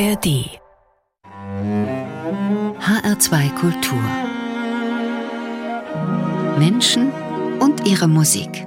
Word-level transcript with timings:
ARD 0.00 0.60
HR2 2.78 3.54
Kultur 3.56 3.98
Menschen 6.56 7.10
und 7.58 7.84
ihre 7.84 8.06
Musik. 8.06 8.64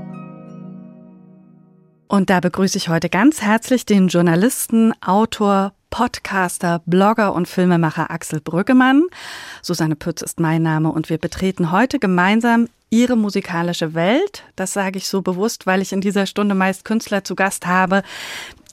Und 2.10 2.30
da 2.30 2.42
begrüße 2.42 2.78
ich 2.78 2.90
heute 2.90 3.08
ganz 3.08 3.42
herzlich 3.42 3.86
den 3.86 4.10
Journalisten, 4.10 4.92
Autor, 5.02 5.72
Podcaster, 5.90 6.82
Blogger 6.86 7.34
und 7.34 7.48
Filmemacher 7.48 8.12
Axel 8.12 8.42
Brüggemann. 8.42 9.04
Susanne 9.62 9.96
Pütz 9.96 10.22
ist 10.22 10.42
mein 10.42 10.64
Name 10.64 10.92
und 10.92 11.10
wir 11.10 11.18
betreten 11.18 11.72
heute 11.72 12.00
gemeinsam 12.00 12.68
ihre 12.90 13.16
musikalische 13.16 13.94
Welt. 13.94 14.44
Das 14.58 14.74
sage 14.74 14.98
ich 14.98 15.08
so 15.08 15.22
bewusst, 15.22 15.66
weil 15.66 15.82
ich 15.82 15.94
in 15.94 16.02
dieser 16.02 16.26
Stunde 16.26 16.56
meist 16.56 16.84
Künstler 16.84 17.24
zu 17.24 17.36
Gast 17.36 17.66
habe, 17.66 18.04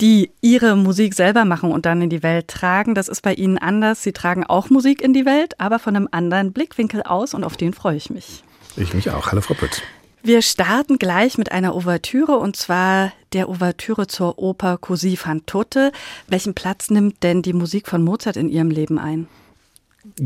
die 0.00 0.30
ihre 0.40 0.76
Musik 0.76 1.14
selber 1.14 1.44
machen 1.44 1.72
und 1.72 1.86
dann 1.86 2.02
in 2.02 2.10
die 2.10 2.22
Welt 2.22 2.48
tragen. 2.48 2.94
Das 2.94 3.08
ist 3.08 3.22
bei 3.22 3.34
Ihnen 3.34 3.58
anders. 3.58 4.02
Sie 4.02 4.12
tragen 4.12 4.44
auch 4.44 4.70
Musik 4.70 5.02
in 5.02 5.12
die 5.12 5.26
Welt, 5.26 5.60
aber 5.60 5.78
von 5.78 5.96
einem 5.96 6.08
anderen 6.10 6.52
Blickwinkel 6.52 7.02
aus 7.02 7.34
und 7.34 7.44
auf 7.44 7.56
den 7.56 7.72
freue 7.72 7.96
ich 7.96 8.10
mich. 8.10 8.42
Ich 8.76 8.94
mich 8.94 9.10
auch. 9.10 9.32
Hallo 9.32 9.40
Frau 9.40 9.54
Pütz. 9.54 9.82
Wir 10.22 10.42
starten 10.42 10.98
gleich 10.98 11.38
mit 11.38 11.52
einer 11.52 11.74
Ouvertüre 11.74 12.36
und 12.36 12.56
zwar 12.56 13.12
der 13.32 13.48
Ouvertüre 13.48 14.06
zur 14.06 14.38
Oper 14.38 14.78
Così 14.78 15.16
fan 15.16 15.46
tutte. 15.46 15.92
Welchen 16.26 16.54
Platz 16.54 16.90
nimmt 16.90 17.22
denn 17.22 17.42
die 17.42 17.52
Musik 17.52 17.88
von 17.88 18.02
Mozart 18.02 18.36
in 18.36 18.48
Ihrem 18.48 18.70
Leben 18.70 18.98
ein? 18.98 19.28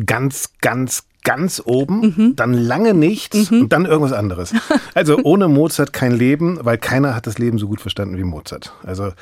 Ganz, 0.07 0.51
ganz, 0.61 1.05
ganz 1.25 1.63
oben, 1.65 2.15
mhm. 2.17 2.37
dann 2.37 2.53
lange 2.53 2.95
nichts 2.95 3.51
mhm. 3.51 3.63
und 3.63 3.73
dann 3.73 3.85
irgendwas 3.85 4.13
anderes. 4.13 4.55
Also 4.95 5.19
ohne 5.23 5.49
Mozart 5.49 5.95
kein 5.95 6.13
Leben, 6.13 6.59
weil 6.63 6.77
keiner 6.77 7.15
hat 7.15 7.27
das 7.27 7.39
Leben 7.39 7.57
so 7.59 7.67
gut 7.67 7.81
verstanden 7.81 8.19
wie 8.19 8.25
Mozart. 8.25 8.75
Also 8.83 9.13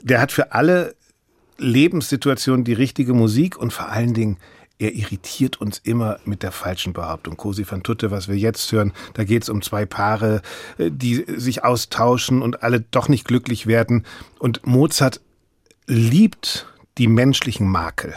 der 0.00 0.20
hat 0.20 0.32
für 0.32 0.52
alle 0.52 0.94
Lebenssituationen 1.58 2.64
die 2.64 2.72
richtige 2.72 3.12
Musik 3.12 3.56
und 3.56 3.72
vor 3.72 3.88
allen 3.88 4.14
Dingen 4.14 4.38
er 4.80 4.94
irritiert 4.94 5.60
uns 5.60 5.78
immer 5.78 6.18
mit 6.24 6.42
der 6.42 6.52
falschen 6.52 6.94
Behauptung. 6.94 7.36
Cosi 7.36 7.66
van 7.68 7.82
tutte, 7.82 8.10
was 8.10 8.28
wir 8.28 8.36
jetzt 8.36 8.72
hören, 8.72 8.92
da 9.12 9.24
geht 9.24 9.42
es 9.42 9.50
um 9.50 9.60
zwei 9.60 9.84
Paare, 9.84 10.40
äh, 10.78 10.90
die 10.90 11.24
sich 11.36 11.62
austauschen 11.62 12.40
und 12.40 12.62
alle 12.62 12.80
doch 12.80 13.08
nicht 13.08 13.26
glücklich 13.26 13.66
werden. 13.66 14.06
Und 14.38 14.66
Mozart 14.66 15.20
liebt 15.86 16.66
die 16.96 17.08
menschlichen 17.08 17.68
Makel. 17.68 18.14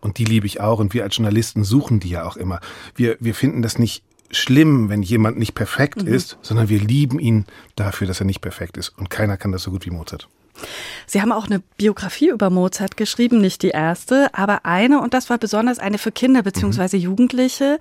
Und 0.00 0.18
die 0.18 0.24
liebe 0.24 0.46
ich 0.46 0.60
auch. 0.60 0.78
Und 0.78 0.94
wir 0.94 1.02
als 1.02 1.16
Journalisten 1.16 1.64
suchen 1.64 1.98
die 1.98 2.10
ja 2.10 2.24
auch 2.24 2.36
immer. 2.36 2.60
Wir, 2.94 3.16
wir 3.18 3.34
finden 3.34 3.62
das 3.62 3.78
nicht 3.78 4.04
schlimm, 4.30 4.88
wenn 4.88 5.02
jemand 5.02 5.38
nicht 5.38 5.54
perfekt 5.54 6.04
mhm. 6.04 6.14
ist, 6.14 6.38
sondern 6.42 6.68
wir 6.68 6.78
lieben 6.78 7.18
ihn 7.18 7.46
dafür, 7.74 8.06
dass 8.06 8.20
er 8.20 8.26
nicht 8.26 8.40
perfekt 8.40 8.76
ist. 8.76 8.90
Und 8.90 9.10
keiner 9.10 9.36
kann 9.36 9.50
das 9.50 9.62
so 9.64 9.72
gut 9.72 9.84
wie 9.84 9.90
Mozart. 9.90 10.28
Sie 11.06 11.20
haben 11.20 11.32
auch 11.32 11.46
eine 11.46 11.60
Biografie 11.76 12.28
über 12.28 12.50
Mozart 12.50 12.96
geschrieben, 12.96 13.40
nicht 13.40 13.62
die 13.62 13.68
erste, 13.68 14.28
aber 14.32 14.64
eine, 14.64 15.00
und 15.00 15.14
das 15.14 15.30
war 15.30 15.38
besonders 15.38 15.78
eine 15.78 15.98
für 15.98 16.12
Kinder 16.12 16.42
bzw. 16.42 16.96
Mhm. 16.96 17.02
Jugendliche. 17.02 17.78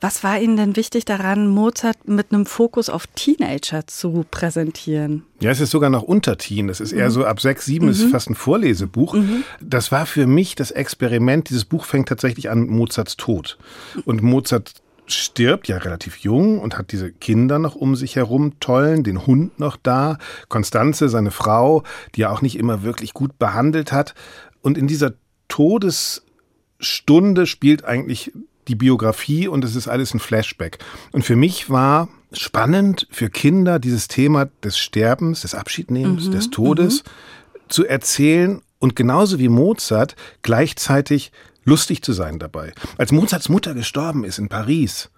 Was 0.00 0.24
war 0.24 0.40
Ihnen 0.40 0.56
denn 0.56 0.76
wichtig 0.76 1.04
daran, 1.04 1.48
Mozart 1.48 2.08
mit 2.08 2.32
einem 2.32 2.46
Fokus 2.46 2.88
auf 2.88 3.06
Teenager 3.14 3.86
zu 3.86 4.24
präsentieren? 4.30 5.24
Ja, 5.40 5.50
es 5.50 5.60
ist 5.60 5.70
sogar 5.70 5.90
noch 5.90 6.02
unter 6.02 6.38
Teen. 6.38 6.68
Das 6.68 6.80
ist 6.80 6.92
eher 6.92 7.08
mhm. 7.08 7.12
so 7.12 7.24
ab 7.24 7.40
sechs, 7.40 7.66
sieben, 7.66 7.86
mhm. 7.86 7.92
ist 7.92 8.04
fast 8.04 8.30
ein 8.30 8.34
Vorlesebuch. 8.34 9.14
Mhm. 9.14 9.44
Das 9.60 9.92
war 9.92 10.06
für 10.06 10.26
mich 10.26 10.54
das 10.54 10.70
Experiment. 10.70 11.50
Dieses 11.50 11.64
Buch 11.64 11.84
fängt 11.84 12.08
tatsächlich 12.08 12.50
an 12.50 12.66
Mozarts 12.66 13.16
Tod. 13.16 13.58
Und 14.04 14.22
Mozart 14.22 14.72
stirbt 15.06 15.68
ja 15.68 15.78
relativ 15.78 16.18
jung 16.18 16.58
und 16.58 16.78
hat 16.78 16.92
diese 16.92 17.12
Kinder 17.12 17.58
noch 17.58 17.74
um 17.74 17.96
sich 17.96 18.16
herum 18.16 18.58
tollen, 18.60 19.04
den 19.04 19.26
Hund 19.26 19.58
noch 19.58 19.76
da, 19.76 20.18
Konstanze, 20.48 21.08
seine 21.08 21.30
Frau, 21.30 21.82
die 22.14 22.22
er 22.22 22.32
auch 22.32 22.42
nicht 22.42 22.58
immer 22.58 22.82
wirklich 22.82 23.12
gut 23.12 23.38
behandelt 23.38 23.92
hat. 23.92 24.14
Und 24.62 24.78
in 24.78 24.86
dieser 24.86 25.14
Todesstunde 25.48 27.46
spielt 27.46 27.84
eigentlich 27.84 28.32
die 28.68 28.74
Biografie 28.74 29.46
und 29.46 29.64
es 29.64 29.76
ist 29.76 29.88
alles 29.88 30.14
ein 30.14 30.20
Flashback. 30.20 30.78
Und 31.12 31.22
für 31.24 31.36
mich 31.36 31.68
war 31.68 32.08
spannend 32.32 33.06
für 33.10 33.28
Kinder 33.28 33.78
dieses 33.78 34.08
Thema 34.08 34.46
des 34.62 34.78
Sterbens, 34.78 35.42
des 35.42 35.54
Abschiednehmens, 35.54 36.28
mhm, 36.28 36.32
des 36.32 36.50
Todes 36.50 37.04
mhm. 37.04 37.58
zu 37.68 37.86
erzählen 37.86 38.62
und 38.78 38.96
genauso 38.96 39.38
wie 39.38 39.48
Mozart 39.48 40.16
gleichzeitig 40.42 41.30
lustig 41.64 42.02
zu 42.02 42.12
sein 42.12 42.38
dabei. 42.38 42.72
Als 42.98 43.12
Mozarts 43.12 43.48
Mutter 43.48 43.74
gestorben 43.74 44.24
ist 44.24 44.38
in 44.38 44.48
Paris, 44.48 45.10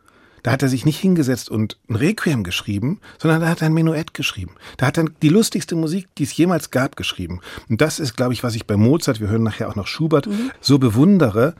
da 0.47 0.53
hat 0.53 0.63
er 0.63 0.69
sich 0.69 0.85
nicht 0.85 1.01
hingesetzt 1.01 1.51
und 1.51 1.77
ein 1.89 1.97
Requiem 1.97 2.45
geschrieben, 2.45 3.01
sondern 3.19 3.41
da 3.41 3.49
hat 3.49 3.63
er 3.63 3.67
ein 3.67 3.75
Menuett 3.75 4.15
geschrieben. 4.15 4.55
Da 4.77 4.87
hat 4.87 4.97
er 4.97 5.07
die 5.21 5.29
lustigste 5.29 5.75
Musik, 5.75 6.07
die 6.19 6.23
es 6.23 6.37
jemals 6.37 6.71
gab, 6.71 6.95
geschrieben. 6.95 7.41
Und 7.69 7.81
das 7.81 7.99
ist, 7.99 8.17
glaube 8.17 8.33
ich, 8.33 8.45
was 8.45 8.55
ich 8.55 8.65
bei 8.65 8.77
Mozart, 8.77 9.21
wir 9.21 9.27
hören 9.27 9.43
nachher 9.43 9.69
auch 9.69 9.75
noch 9.75 9.89
Schubert, 9.89 10.29
mhm. 10.29 10.53
so 10.61 10.79
bewundere. 10.79 11.57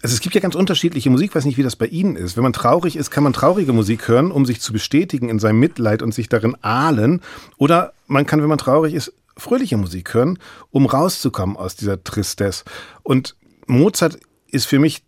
Also 0.00 0.14
es 0.14 0.20
gibt 0.20 0.34
ja 0.34 0.40
ganz 0.40 0.54
unterschiedliche 0.54 1.10
Musik, 1.10 1.32
ich 1.32 1.34
weiß 1.36 1.44
nicht, 1.44 1.58
wie 1.58 1.62
das 1.62 1.76
bei 1.76 1.86
Ihnen 1.86 2.16
ist. 2.16 2.34
Wenn 2.34 2.44
man 2.44 2.54
traurig 2.54 2.96
ist, 2.96 3.10
kann 3.10 3.24
man 3.24 3.34
traurige 3.34 3.74
Musik 3.74 4.08
hören, 4.08 4.32
um 4.32 4.46
sich 4.46 4.62
zu 4.62 4.72
bestätigen 4.72 5.28
in 5.28 5.38
seinem 5.38 5.60
Mitleid 5.60 6.02
und 6.02 6.14
sich 6.14 6.30
darin 6.30 6.56
ahlen. 6.62 7.20
Oder 7.58 7.92
man 8.06 8.24
kann, 8.24 8.40
wenn 8.40 8.48
man 8.48 8.56
traurig 8.56 8.94
ist, 8.94 9.12
fröhliche 9.36 9.76
Musik 9.76 10.14
hören, 10.14 10.38
um 10.70 10.86
rauszukommen 10.86 11.58
aus 11.58 11.76
dieser 11.76 12.02
Tristesse. 12.02 12.64
Und 13.02 13.36
Mozart 13.72 14.18
ist 14.48 14.66
für 14.66 14.78
mich 14.78 15.02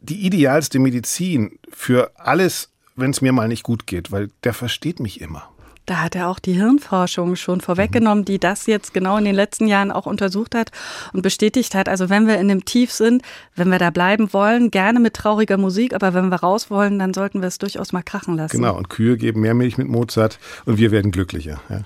die 0.00 0.26
idealste 0.26 0.78
Medizin 0.78 1.58
für 1.70 2.12
alles, 2.16 2.70
wenn 2.96 3.10
es 3.10 3.20
mir 3.20 3.32
mal 3.32 3.48
nicht 3.48 3.62
gut 3.62 3.86
geht, 3.86 4.10
weil 4.10 4.30
der 4.44 4.54
versteht 4.54 5.00
mich 5.00 5.20
immer. 5.20 5.48
Da 5.86 6.02
hat 6.02 6.14
er 6.14 6.28
auch 6.28 6.38
die 6.38 6.52
Hirnforschung 6.52 7.34
schon 7.34 7.62
vorweggenommen, 7.62 8.26
die 8.26 8.38
das 8.38 8.66
jetzt 8.66 8.92
genau 8.92 9.16
in 9.16 9.24
den 9.24 9.34
letzten 9.34 9.66
Jahren 9.66 9.90
auch 9.90 10.04
untersucht 10.04 10.54
hat 10.54 10.70
und 11.14 11.22
bestätigt 11.22 11.74
hat. 11.74 11.88
Also 11.88 12.10
wenn 12.10 12.26
wir 12.26 12.38
in 12.38 12.48
dem 12.48 12.66
Tief 12.66 12.92
sind, 12.92 13.22
wenn 13.56 13.70
wir 13.70 13.78
da 13.78 13.88
bleiben 13.88 14.34
wollen, 14.34 14.70
gerne 14.70 15.00
mit 15.00 15.14
trauriger 15.14 15.56
Musik, 15.56 15.94
aber 15.94 16.12
wenn 16.12 16.28
wir 16.28 16.40
raus 16.40 16.68
wollen, 16.70 16.98
dann 16.98 17.14
sollten 17.14 17.40
wir 17.40 17.48
es 17.48 17.56
durchaus 17.56 17.94
mal 17.94 18.02
krachen 18.02 18.36
lassen. 18.36 18.58
Genau, 18.58 18.76
und 18.76 18.90
Kühe 18.90 19.16
geben 19.16 19.40
mehr 19.40 19.54
Milch 19.54 19.78
mit 19.78 19.88
Mozart 19.88 20.38
und 20.66 20.76
wir 20.76 20.90
werden 20.90 21.10
glücklicher. 21.10 21.58
Ja. 21.70 21.84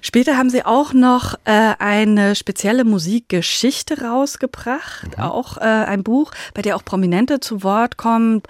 Später 0.00 0.36
haben 0.36 0.50
Sie 0.50 0.64
auch 0.64 0.92
noch 0.92 1.34
äh, 1.44 1.74
eine 1.78 2.34
spezielle 2.34 2.84
Musikgeschichte 2.84 4.02
rausgebracht, 4.02 5.16
mhm. 5.16 5.22
auch 5.22 5.56
äh, 5.58 5.60
ein 5.60 6.02
Buch, 6.02 6.32
bei 6.54 6.62
der 6.62 6.76
auch 6.76 6.84
Prominente 6.84 7.40
zu 7.40 7.62
Wort 7.62 7.96
kommen. 7.96 8.42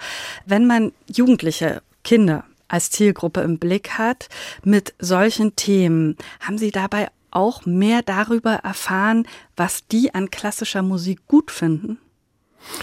Wenn 0.45 0.67
man 0.67 0.91
Jugendliche, 1.07 1.81
Kinder 2.03 2.43
als 2.67 2.91
Zielgruppe 2.91 3.41
im 3.41 3.57
Blick 3.59 3.97
hat 3.97 4.29
mit 4.63 4.93
solchen 4.99 5.55
Themen, 5.55 6.17
haben 6.39 6.57
Sie 6.57 6.71
dabei 6.71 7.09
auch 7.31 7.65
mehr 7.65 8.01
darüber 8.01 8.55
erfahren, 8.55 9.27
was 9.55 9.87
die 9.87 10.13
an 10.13 10.31
klassischer 10.31 10.81
Musik 10.81 11.27
gut 11.27 11.51
finden? 11.51 11.99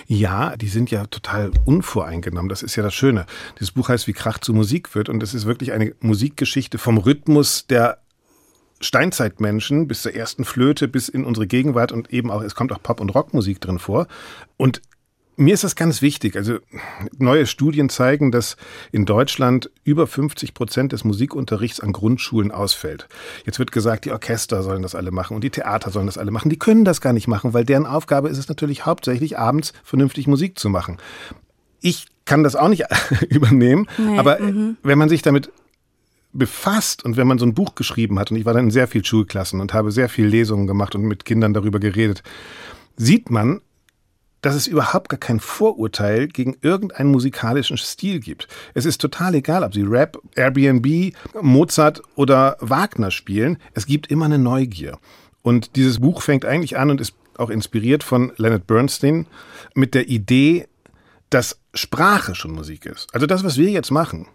Ja, 0.06 0.56
die 0.56 0.69
sind 0.69 0.91
ja 0.91 1.06
total 1.06 1.50
unvoreingenommen. 1.65 2.48
Das 2.48 2.62
ist 2.62 2.77
ja 2.77 2.83
das 2.83 2.94
Schöne. 2.94 3.27
Dieses 3.59 3.72
Buch 3.72 3.88
heißt 3.88 4.06
Wie 4.06 4.12
Krach 4.12 4.38
zu 4.38 4.54
Musik 4.54 4.94
wird 4.94 5.09
und 5.09 5.22
es 5.22 5.34
ist 5.34 5.47
wirklich 5.47 5.72
eine 5.72 5.94
Musikgeschichte 6.00 6.78
vom 6.78 6.98
Rhythmus 6.98 7.66
der 7.66 7.98
Steinzeitmenschen 8.81 9.88
bis 9.88 10.03
zur 10.03 10.14
ersten 10.14 10.44
Flöte 10.44 10.88
bis 10.88 11.09
in 11.09 11.25
unsere 11.25 11.47
Gegenwart 11.47 11.92
und 11.92 12.12
eben 12.12 12.31
auch, 12.31 12.42
es 12.42 12.54
kommt 12.54 12.72
auch 12.72 12.82
Pop- 12.82 13.00
und 13.00 13.10
Rockmusik 13.10 13.60
drin 13.60 13.78
vor. 13.78 14.06
Und 14.56 14.82
mir 15.37 15.54
ist 15.54 15.64
das 15.64 15.76
ganz 15.76 16.03
wichtig. 16.03 16.37
Also 16.37 16.59
neue 17.19 17.47
Studien 17.47 17.88
zeigen, 17.88 18.32
dass 18.32 18.56
in 18.91 19.04
Deutschland 19.04 19.70
über 19.84 20.06
50 20.06 20.54
Prozent 20.54 20.92
des 20.92 21.04
Musikunterrichts 21.04 21.81
an 21.81 21.92
Grundschulen 21.92 22.50
ausfällt. 22.50 23.06
Jetzt 23.44 23.59
wird 23.59 23.72
gesagt, 23.72 24.06
die 24.06 24.12
Orchester 24.12 24.62
sollen 24.62 24.82
das 24.82 24.94
alle 24.94 25.10
machen 25.10 25.34
und 25.34 25.44
die 25.44 25.50
Theater 25.50 25.91
sollen 25.91 26.06
das 26.06 26.19
alle 26.19 26.31
machen. 26.31 26.48
Die 26.48 26.59
können 26.59 26.84
das 26.84 27.00
gar 27.00 27.12
nicht 27.12 27.28
machen, 27.28 27.53
weil 27.53 27.65
deren 27.65 27.86
Aufgabe 27.86 28.28
ist 28.28 28.38
es 28.38 28.48
natürlich 28.48 28.86
hauptsächlich 28.86 29.38
abends 29.38 29.72
vernünftig 29.84 30.26
Musik 30.26 30.59
zu 30.59 30.70
machen. 30.70 30.97
Ich 31.81 32.06
kann 32.25 32.42
das 32.42 32.56
auch 32.56 32.69
nicht 32.69 32.84
übernehmen, 33.28 33.88
nee, 33.98 34.19
aber 34.19 34.41
-hmm. 34.41 34.76
wenn 34.82 34.98
man 34.98 35.09
sich 35.09 35.22
damit 35.22 35.50
befasst 36.38 37.04
und 37.04 37.16
wenn 37.16 37.26
man 37.26 37.38
so 37.38 37.47
ein 37.47 37.54
Buch 37.54 37.74
geschrieben 37.74 38.19
hat, 38.19 38.30
und 38.30 38.36
ich 38.36 38.44
war 38.44 38.54
dann 38.54 38.66
in 38.66 38.70
sehr 38.70 38.88
vielen 38.88 39.04
Schulklassen 39.04 39.60
und 39.60 39.74
habe 39.74 39.91
sehr 39.91 40.08
viele 40.08 40.28
Lesungen 40.28 40.66
gemacht 40.66 40.94
und 40.94 41.03
mit 41.03 41.24
Kindern 41.24 41.54
darüber 41.54 41.78
geredet, 41.78 42.22
sieht 42.97 43.30
man, 43.30 43.60
dass 44.42 44.54
es 44.54 44.66
überhaupt 44.66 45.09
gar 45.09 45.18
kein 45.18 45.41
Vorurteil 45.41 46.28
gegen 46.28 46.56
irgendeinen 46.60 47.10
musikalischen 47.10 47.77
Stil 47.78 48.21
gibt. 48.21 48.47
Es 48.74 48.84
ist 48.84 49.00
total 49.00 49.34
egal, 49.34 49.65
ob 49.65 49.74
sie 49.74 49.83
Rap, 49.83 50.18
Airbnb, 50.36 51.15
Mozart 51.41 52.00
oder 52.15 52.56
Wagner 52.60 53.10
spielen. 53.10 53.59
Es 53.74 53.86
gibt 53.86 54.09
immer 54.09 54.27
eine 54.27 54.39
Neugier. 54.39 54.98
Und 55.42 55.74
dieses 55.77 56.00
Buch 56.00 56.22
fängt 56.22 56.44
eigentlich 56.44 56.78
an 56.78 56.91
und 56.91 57.00
ist 57.00 57.15
auch 57.39 57.50
inspiriert 57.50 58.04
von 58.04 58.32
Leonard 58.36 58.66
Bernstein 58.66 59.27
mit 59.74 59.94
der 59.94 60.09
Idee, 60.09 60.68
dass 61.30 61.59
Sprache 61.74 62.34
schon 62.34 62.53
Musik 62.53 62.86
ist. 62.86 63.12
Also 63.12 63.27
das, 63.27 63.42
was 63.42 63.56
wir 63.56 63.71
jetzt 63.71 63.91
machen, 63.91 64.27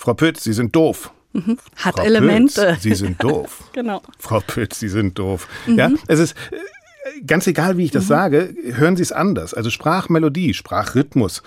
Frau 0.00 0.14
Pütz, 0.14 0.42
Sie 0.42 0.54
sind 0.54 0.74
doof. 0.74 1.12
Mhm. 1.34 1.58
Hat 1.76 1.96
Frau 1.96 2.04
Elemente. 2.04 2.72
Pütz, 2.72 2.82
Sie 2.82 2.94
sind 2.94 3.22
doof. 3.22 3.64
genau. 3.74 4.00
Frau 4.18 4.40
Pütz, 4.40 4.80
Sie 4.80 4.88
sind 4.88 5.18
doof. 5.18 5.46
Mhm. 5.66 5.78
Ja, 5.78 5.90
es 6.08 6.18
ist 6.18 6.34
äh, 6.50 7.20
ganz 7.26 7.46
egal, 7.46 7.76
wie 7.76 7.84
ich 7.84 7.90
das 7.90 8.04
mhm. 8.04 8.08
sage, 8.08 8.54
hören 8.72 8.96
Sie 8.96 9.02
es 9.02 9.12
anders. 9.12 9.52
Also 9.52 9.68
Sprachmelodie, 9.68 10.54
Sprachrhythmus, 10.54 11.42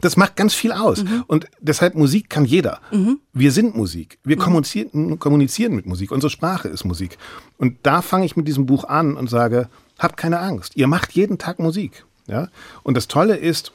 Das 0.00 0.16
macht 0.16 0.36
ganz 0.36 0.54
viel 0.54 0.70
aus. 0.70 1.02
Mhm. 1.02 1.24
Und 1.26 1.48
deshalb 1.58 1.96
Musik 1.96 2.30
kann 2.30 2.44
jeder. 2.44 2.80
Mhm. 2.92 3.18
Wir 3.32 3.50
sind 3.50 3.74
Musik. 3.74 4.18
Wir 4.22 4.36
mhm. 4.36 4.40
kommunizieren, 4.40 5.18
kommunizieren 5.18 5.74
mit 5.74 5.86
Musik. 5.86 6.12
Unsere 6.12 6.30
Sprache 6.30 6.68
ist 6.68 6.84
Musik. 6.84 7.18
Und 7.58 7.78
da 7.82 8.02
fange 8.02 8.24
ich 8.24 8.36
mit 8.36 8.46
diesem 8.46 8.66
Buch 8.66 8.84
an 8.84 9.16
und 9.16 9.28
sage, 9.28 9.68
habt 9.98 10.16
keine 10.16 10.38
Angst. 10.38 10.76
Ihr 10.76 10.86
macht 10.86 11.10
jeden 11.12 11.38
Tag 11.38 11.58
Musik. 11.58 12.04
Ja? 12.28 12.50
Und 12.84 12.96
das 12.96 13.08
Tolle 13.08 13.36
ist, 13.36 13.72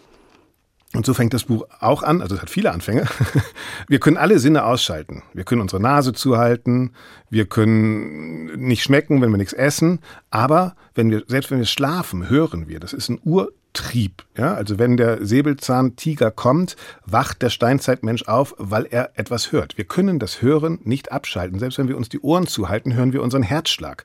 und 0.93 1.05
so 1.05 1.13
fängt 1.13 1.33
das 1.33 1.45
Buch 1.45 1.65
auch 1.79 2.03
an, 2.03 2.21
also 2.21 2.35
es 2.35 2.41
hat 2.41 2.49
viele 2.49 2.71
Anfänge. 2.71 3.05
Wir 3.88 3.99
können 3.99 4.17
alle 4.17 4.39
Sinne 4.39 4.65
ausschalten. 4.65 5.23
Wir 5.33 5.45
können 5.45 5.61
unsere 5.61 5.81
Nase 5.81 6.11
zuhalten, 6.11 6.91
wir 7.29 7.45
können 7.45 8.57
nicht 8.65 8.83
schmecken, 8.83 9.21
wenn 9.21 9.31
wir 9.31 9.38
nichts 9.38 9.53
essen, 9.53 9.99
aber 10.31 10.75
wenn 10.93 11.09
wir, 11.09 11.23
selbst 11.27 11.49
wenn 11.49 11.59
wir 11.59 11.65
schlafen, 11.65 12.29
hören 12.29 12.67
wir. 12.67 12.81
Das 12.81 12.91
ist 12.91 13.07
ein 13.07 13.21
Urtrieb. 13.23 14.25
Ja? 14.35 14.53
Also 14.53 14.79
wenn 14.79 14.97
der 14.97 15.25
Säbelzahntiger 15.25 16.29
kommt, 16.29 16.75
wacht 17.05 17.41
der 17.41 17.49
Steinzeitmensch 17.49 18.23
auf, 18.23 18.53
weil 18.57 18.85
er 18.85 19.11
etwas 19.15 19.53
hört. 19.53 19.77
Wir 19.77 19.85
können 19.85 20.19
das 20.19 20.41
Hören 20.41 20.79
nicht 20.83 21.13
abschalten. 21.13 21.57
Selbst 21.57 21.77
wenn 21.77 21.87
wir 21.87 21.95
uns 21.95 22.09
die 22.09 22.19
Ohren 22.19 22.47
zuhalten, 22.47 22.94
hören 22.94 23.13
wir 23.13 23.23
unseren 23.23 23.44
Herzschlag. 23.44 24.03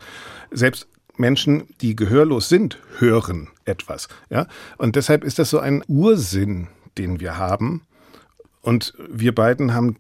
Selbst 0.52 0.86
Menschen, 1.16 1.64
die 1.80 1.96
gehörlos 1.96 2.48
sind, 2.48 2.78
hören 2.98 3.48
etwas. 3.64 4.08
Ja? 4.30 4.46
Und 4.78 4.94
deshalb 4.94 5.24
ist 5.24 5.40
das 5.40 5.50
so 5.50 5.58
ein 5.58 5.82
Ursinn, 5.88 6.68
den 6.98 7.20
wir 7.20 7.36
haben. 7.36 7.82
Und 8.62 8.94
wir 9.08 9.34
beiden 9.34 9.74
haben 9.74 9.96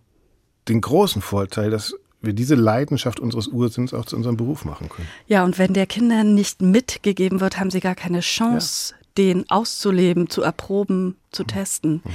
den 0.68 0.80
großen 0.80 1.22
Vorteil, 1.22 1.70
dass 1.70 1.94
wir 2.20 2.32
diese 2.32 2.54
Leidenschaft 2.54 3.20
unseres 3.20 3.46
Ursinns 3.46 3.94
auch 3.94 4.04
zu 4.04 4.16
unserem 4.16 4.36
Beruf 4.36 4.64
machen 4.64 4.88
können. 4.88 5.08
Ja, 5.26 5.44
und 5.44 5.58
wenn 5.58 5.74
der 5.74 5.86
Kindern 5.86 6.34
nicht 6.34 6.60
mitgegeben 6.60 7.40
wird, 7.40 7.58
haben 7.58 7.70
sie 7.70 7.80
gar 7.80 7.94
keine 7.94 8.20
Chance, 8.20 8.94
ja. 8.94 9.06
den 9.18 9.48
auszuleben, 9.48 10.28
zu 10.28 10.42
erproben, 10.42 11.16
zu 11.30 11.44
testen. 11.44 12.02
Mhm. 12.04 12.10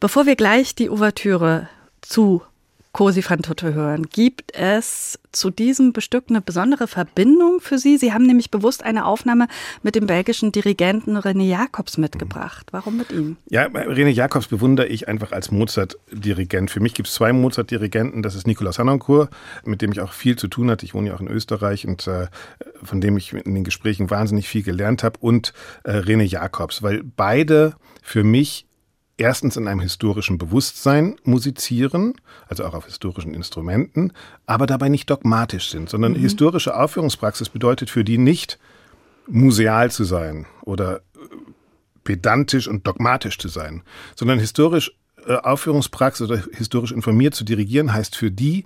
Bevor 0.00 0.26
wir 0.26 0.36
gleich 0.36 0.74
die 0.74 0.90
Ouvertüre 0.90 1.68
zu 2.00 2.42
Cosi 2.92 3.22
van 3.26 3.42
Tutte 3.42 3.74
hören. 3.74 4.06
Gibt 4.10 4.54
es 4.54 5.18
zu 5.30 5.50
diesem 5.50 5.92
Bestück 5.92 6.24
eine 6.28 6.40
besondere 6.40 6.86
Verbindung 6.86 7.60
für 7.60 7.78
Sie? 7.78 7.96
Sie 7.98 8.12
haben 8.12 8.26
nämlich 8.26 8.50
bewusst 8.50 8.82
eine 8.82 9.06
Aufnahme 9.06 9.46
mit 9.82 9.94
dem 9.94 10.06
belgischen 10.06 10.52
Dirigenten 10.52 11.16
René 11.16 11.48
Jacobs 11.48 11.98
mitgebracht. 11.98 12.68
Warum 12.72 12.96
mit 12.96 13.12
ihm? 13.12 13.36
Ja, 13.48 13.66
René 13.66 14.08
Jacobs 14.08 14.48
bewundere 14.48 14.86
ich 14.86 15.08
einfach 15.08 15.32
als 15.32 15.50
Mozart-Dirigent. 15.50 16.70
Für 16.70 16.80
mich 16.80 16.94
gibt 16.94 17.08
es 17.08 17.14
zwei 17.14 17.32
Mozart-Dirigenten. 17.32 18.22
Das 18.22 18.34
ist 18.34 18.46
Nicolas 18.46 18.78
Hanoncourt, 18.78 19.30
mit 19.64 19.82
dem 19.82 19.92
ich 19.92 20.00
auch 20.00 20.12
viel 20.12 20.36
zu 20.36 20.48
tun 20.48 20.70
hatte. 20.70 20.84
Ich 20.84 20.94
wohne 20.94 21.08
ja 21.08 21.14
auch 21.14 21.20
in 21.20 21.28
Österreich 21.28 21.86
und 21.86 22.06
äh, 22.06 22.28
von 22.82 23.00
dem 23.00 23.16
ich 23.16 23.32
in 23.32 23.54
den 23.54 23.64
Gesprächen 23.64 24.10
wahnsinnig 24.10 24.48
viel 24.48 24.62
gelernt 24.62 25.02
habe. 25.02 25.18
Und 25.20 25.52
äh, 25.84 25.92
René 25.92 26.24
Jacobs, 26.24 26.82
weil 26.82 27.02
beide 27.04 27.74
für 28.02 28.24
mich 28.24 28.67
erstens 29.18 29.56
in 29.56 29.68
einem 29.68 29.80
historischen 29.80 30.38
Bewusstsein 30.38 31.16
musizieren, 31.24 32.14
also 32.48 32.64
auch 32.64 32.72
auf 32.72 32.86
historischen 32.86 33.34
Instrumenten, 33.34 34.12
aber 34.46 34.66
dabei 34.66 34.88
nicht 34.88 35.10
dogmatisch 35.10 35.70
sind, 35.70 35.90
sondern 35.90 36.12
mhm. 36.12 36.20
historische 36.20 36.74
Aufführungspraxis 36.74 37.50
bedeutet 37.50 37.90
für 37.90 38.04
die 38.04 38.16
nicht 38.16 38.58
museal 39.26 39.90
zu 39.90 40.04
sein 40.04 40.46
oder 40.62 40.98
äh, 40.98 41.00
pedantisch 42.04 42.68
und 42.68 42.86
dogmatisch 42.86 43.38
zu 43.38 43.48
sein, 43.48 43.82
sondern 44.14 44.38
historisch 44.38 44.92
äh, 45.26 45.34
Aufführungspraxis 45.34 46.30
oder 46.30 46.42
historisch 46.52 46.92
informiert 46.92 47.34
zu 47.34 47.44
dirigieren 47.44 47.92
heißt 47.92 48.16
für 48.16 48.30
die 48.30 48.64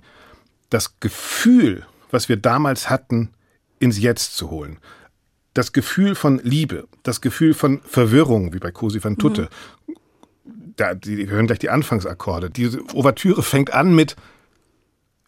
das 0.69 0.99
Gefühl, 0.99 1.85
was 2.11 2.29
wir 2.29 2.37
damals 2.37 2.89
hatten, 2.89 3.31
ins 3.79 3.99
Jetzt 3.99 4.37
zu 4.37 4.49
holen. 4.49 4.77
Das 5.55 5.71
Gefühl 5.71 6.15
von 6.15 6.39
Liebe, 6.43 6.87
das 7.03 7.21
Gefühl 7.21 7.53
von 7.53 7.81
Verwirrung, 7.81 8.53
wie 8.53 8.59
bei 8.59 8.71
Cosi 8.71 9.03
van 9.03 9.17
Tutte, 9.17 9.49
mhm 9.87 9.93
da, 10.75 10.93
die 10.93 11.29
hören 11.29 11.47
gleich 11.47 11.59
die 11.59 11.69
Anfangsakkorde. 11.69 12.49
Diese 12.49 12.81
Ouvertüre 12.93 13.43
fängt 13.43 13.73
an 13.73 13.93
mit 13.95 14.15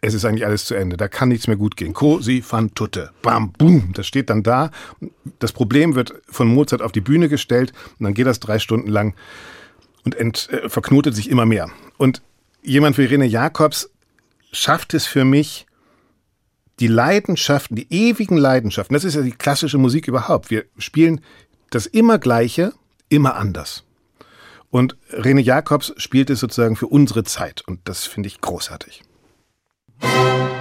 es 0.06 0.14
ist 0.14 0.24
eigentlich 0.24 0.46
alles 0.46 0.66
zu 0.66 0.76
Ende, 0.76 0.98
da 0.98 1.08
kann 1.08 1.30
nichts 1.30 1.48
mehr 1.48 1.56
gut 1.56 1.76
gehen. 1.76 1.94
Cosi 1.94 2.44
fan 2.44 2.76
tutte. 2.76 3.10
Bam, 3.24 3.52
boom. 3.54 3.92
Das 3.94 4.06
steht 4.06 4.30
dann 4.30 4.44
da. 4.44 4.70
Das 5.40 5.52
Problem 5.52 5.96
wird 5.96 6.14
von 6.28 6.48
Mozart 6.48 6.84
auf 6.84 6.92
die 6.92 7.02
Bühne 7.02 7.28
gestellt 7.28 7.74
und 7.98 8.04
dann 8.04 8.14
geht 8.14 8.28
das 8.28 8.40
drei 8.40 8.60
Stunden 8.60 8.90
lang 8.90 9.16
und 10.04 10.14
ent, 10.14 10.50
äh, 10.52 10.70
verknotet 10.70 11.16
sich 11.16 11.30
immer 11.30 11.48
mehr. 11.48 11.72
Und 11.98 12.22
jemand 12.62 13.00
wie 13.00 13.06
René 13.06 13.26
Jacobs 13.26 13.90
schafft 14.52 14.94
es 14.94 15.08
für 15.08 15.26
mich, 15.26 15.66
die 16.80 16.88
Leidenschaften, 16.88 17.76
die 17.76 17.92
ewigen 17.92 18.38
Leidenschaften, 18.38 18.94
das 18.94 19.06
ist 19.06 19.16
ja 19.16 19.22
die 19.22 19.32
klassische 19.32 19.78
Musik 19.78 20.08
überhaupt. 20.08 20.52
Wir 20.52 20.66
spielen 20.78 21.22
das 21.72 21.88
immer 21.88 22.20
Gleiche, 22.20 22.74
immer 23.10 23.36
anders. 23.38 23.85
Und 24.70 24.98
Rene 25.12 25.42
Jacobs 25.42 25.94
spielt 25.98 26.30
es 26.30 26.40
sozusagen 26.40 26.76
für 26.76 26.88
unsere 26.88 27.24
Zeit. 27.24 27.64
Und 27.66 27.82
das 27.86 28.06
finde 28.06 28.28
ich 28.28 28.42
großartig. 28.42 29.04
das 30.02 30.55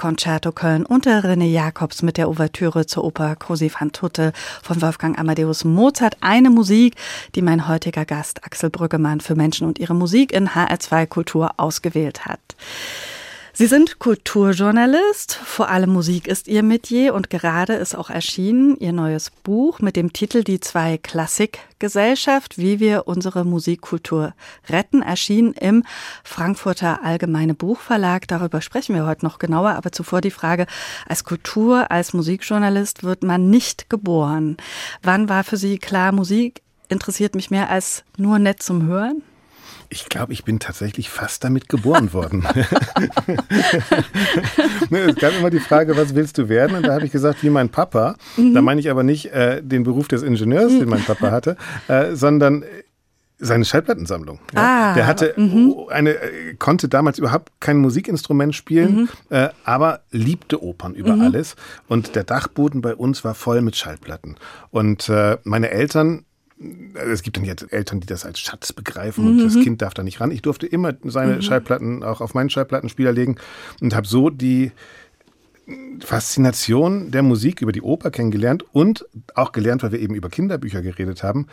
Concerto 0.00 0.50
Köln 0.50 0.86
unter 0.86 1.22
René 1.26 1.44
Jacobs 1.44 2.00
mit 2.00 2.16
der 2.16 2.30
Ouvertüre 2.30 2.86
zur 2.86 3.04
Oper 3.04 3.36
Così 3.36 3.68
fan 3.68 3.92
tutte 3.92 4.32
von 4.62 4.80
Wolfgang 4.80 5.18
Amadeus 5.18 5.62
Mozart. 5.64 6.16
Eine 6.22 6.48
Musik, 6.48 6.94
die 7.34 7.42
mein 7.42 7.68
heutiger 7.68 8.06
Gast 8.06 8.42
Axel 8.42 8.70
Brüggemann 8.70 9.20
für 9.20 9.34
Menschen 9.34 9.66
und 9.66 9.78
ihre 9.78 9.94
Musik 9.94 10.32
in 10.32 10.48
HR2 10.48 11.06
Kultur 11.06 11.50
ausgewählt 11.58 12.24
hat. 12.24 12.40
Sie 13.52 13.66
sind 13.66 13.98
Kulturjournalist, 13.98 15.34
vor 15.34 15.68
allem 15.70 15.90
Musik 15.90 16.28
ist 16.28 16.46
Ihr 16.46 16.62
Metier 16.62 17.14
und 17.14 17.30
gerade 17.30 17.74
ist 17.74 17.96
auch 17.96 18.08
erschienen 18.08 18.76
Ihr 18.78 18.92
neues 18.92 19.30
Buch 19.30 19.80
mit 19.80 19.96
dem 19.96 20.12
Titel 20.12 20.44
Die 20.44 20.60
zwei 20.60 20.98
Klassikgesellschaft, 20.98 22.58
wie 22.58 22.78
wir 22.78 23.08
unsere 23.08 23.44
Musikkultur 23.44 24.34
retten, 24.68 25.02
erschienen 25.02 25.52
im 25.54 25.82
Frankfurter 26.22 27.00
Allgemeine 27.02 27.54
Buchverlag. 27.54 28.28
Darüber 28.28 28.60
sprechen 28.62 28.94
wir 28.94 29.04
heute 29.04 29.26
noch 29.26 29.40
genauer, 29.40 29.70
aber 29.70 29.90
zuvor 29.90 30.20
die 30.20 30.30
Frage, 30.30 30.66
als 31.08 31.24
Kultur, 31.24 31.90
als 31.90 32.12
Musikjournalist 32.12 33.02
wird 33.02 33.24
man 33.24 33.50
nicht 33.50 33.90
geboren. 33.90 34.58
Wann 35.02 35.28
war 35.28 35.42
für 35.42 35.56
Sie 35.56 35.78
klar, 35.78 36.12
Musik 36.12 36.62
interessiert 36.88 37.34
mich 37.34 37.50
mehr 37.50 37.68
als 37.68 38.04
nur 38.16 38.38
nett 38.38 38.62
zum 38.62 38.86
Hören? 38.86 39.22
Ich 39.92 40.08
glaube, 40.08 40.32
ich 40.32 40.44
bin 40.44 40.60
tatsächlich 40.60 41.10
fast 41.10 41.42
damit 41.42 41.68
geboren 41.68 42.12
worden. 42.12 42.46
es 44.90 45.16
gab 45.16 45.36
immer 45.36 45.50
die 45.50 45.58
Frage, 45.58 45.96
was 45.96 46.14
willst 46.14 46.38
du 46.38 46.48
werden? 46.48 46.76
Und 46.76 46.86
da 46.86 46.94
habe 46.94 47.04
ich 47.04 47.10
gesagt, 47.10 47.42
wie 47.42 47.50
mein 47.50 47.70
Papa. 47.70 48.14
Mhm. 48.36 48.54
Da 48.54 48.62
meine 48.62 48.80
ich 48.80 48.88
aber 48.88 49.02
nicht 49.02 49.32
äh, 49.32 49.60
den 49.62 49.82
Beruf 49.82 50.06
des 50.06 50.22
Ingenieurs, 50.22 50.70
den 50.70 50.88
mein 50.88 51.02
Papa 51.02 51.32
hatte, 51.32 51.56
äh, 51.88 52.14
sondern 52.14 52.64
seine 53.40 53.64
Schallplattensammlung. 53.64 54.38
Ja. 54.54 54.90
Ah, 54.90 54.94
der 54.94 55.06
hatte 55.06 55.34
mhm. 55.36 55.74
eine, 55.88 56.10
äh, 56.10 56.54
konnte 56.58 56.88
damals 56.88 57.18
überhaupt 57.18 57.50
kein 57.58 57.78
Musikinstrument 57.78 58.54
spielen, 58.54 58.94
mhm. 58.94 59.08
äh, 59.30 59.48
aber 59.64 60.00
liebte 60.10 60.62
Opern 60.62 60.94
über 60.94 61.16
mhm. 61.16 61.22
alles. 61.22 61.56
Und 61.88 62.14
der 62.14 62.24
Dachboden 62.24 62.82
bei 62.82 62.94
uns 62.94 63.24
war 63.24 63.34
voll 63.34 63.62
mit 63.62 63.76
Schallplatten. 63.76 64.36
Und 64.70 65.08
äh, 65.08 65.38
meine 65.42 65.70
Eltern 65.70 66.24
also 66.94 67.10
es 67.10 67.22
gibt 67.22 67.36
dann 67.38 67.44
jetzt 67.44 67.72
Eltern, 67.72 68.00
die 68.00 68.06
das 68.06 68.26
als 68.26 68.38
Schatz 68.38 68.72
begreifen 68.72 69.26
und 69.26 69.36
mhm. 69.36 69.44
das 69.44 69.54
Kind 69.54 69.80
darf 69.80 69.94
da 69.94 70.02
nicht 70.02 70.20
ran. 70.20 70.30
Ich 70.30 70.42
durfte 70.42 70.66
immer 70.66 70.94
seine 71.04 71.36
mhm. 71.36 71.42
Schallplatten 71.42 72.02
auch 72.02 72.20
auf 72.20 72.34
meinen 72.34 72.50
Schallplattenspieler 72.50 73.12
legen 73.12 73.36
und 73.80 73.94
habe 73.94 74.06
so 74.06 74.28
die 74.28 74.72
Faszination 76.00 77.10
der 77.10 77.22
Musik 77.22 77.62
über 77.62 77.72
die 77.72 77.82
Oper 77.82 78.10
kennengelernt 78.10 78.64
und 78.72 79.06
auch 79.34 79.52
gelernt, 79.52 79.82
weil 79.82 79.92
wir 79.92 80.00
eben 80.00 80.14
über 80.14 80.28
Kinderbücher 80.28 80.82
geredet 80.82 81.22
haben. 81.22 81.46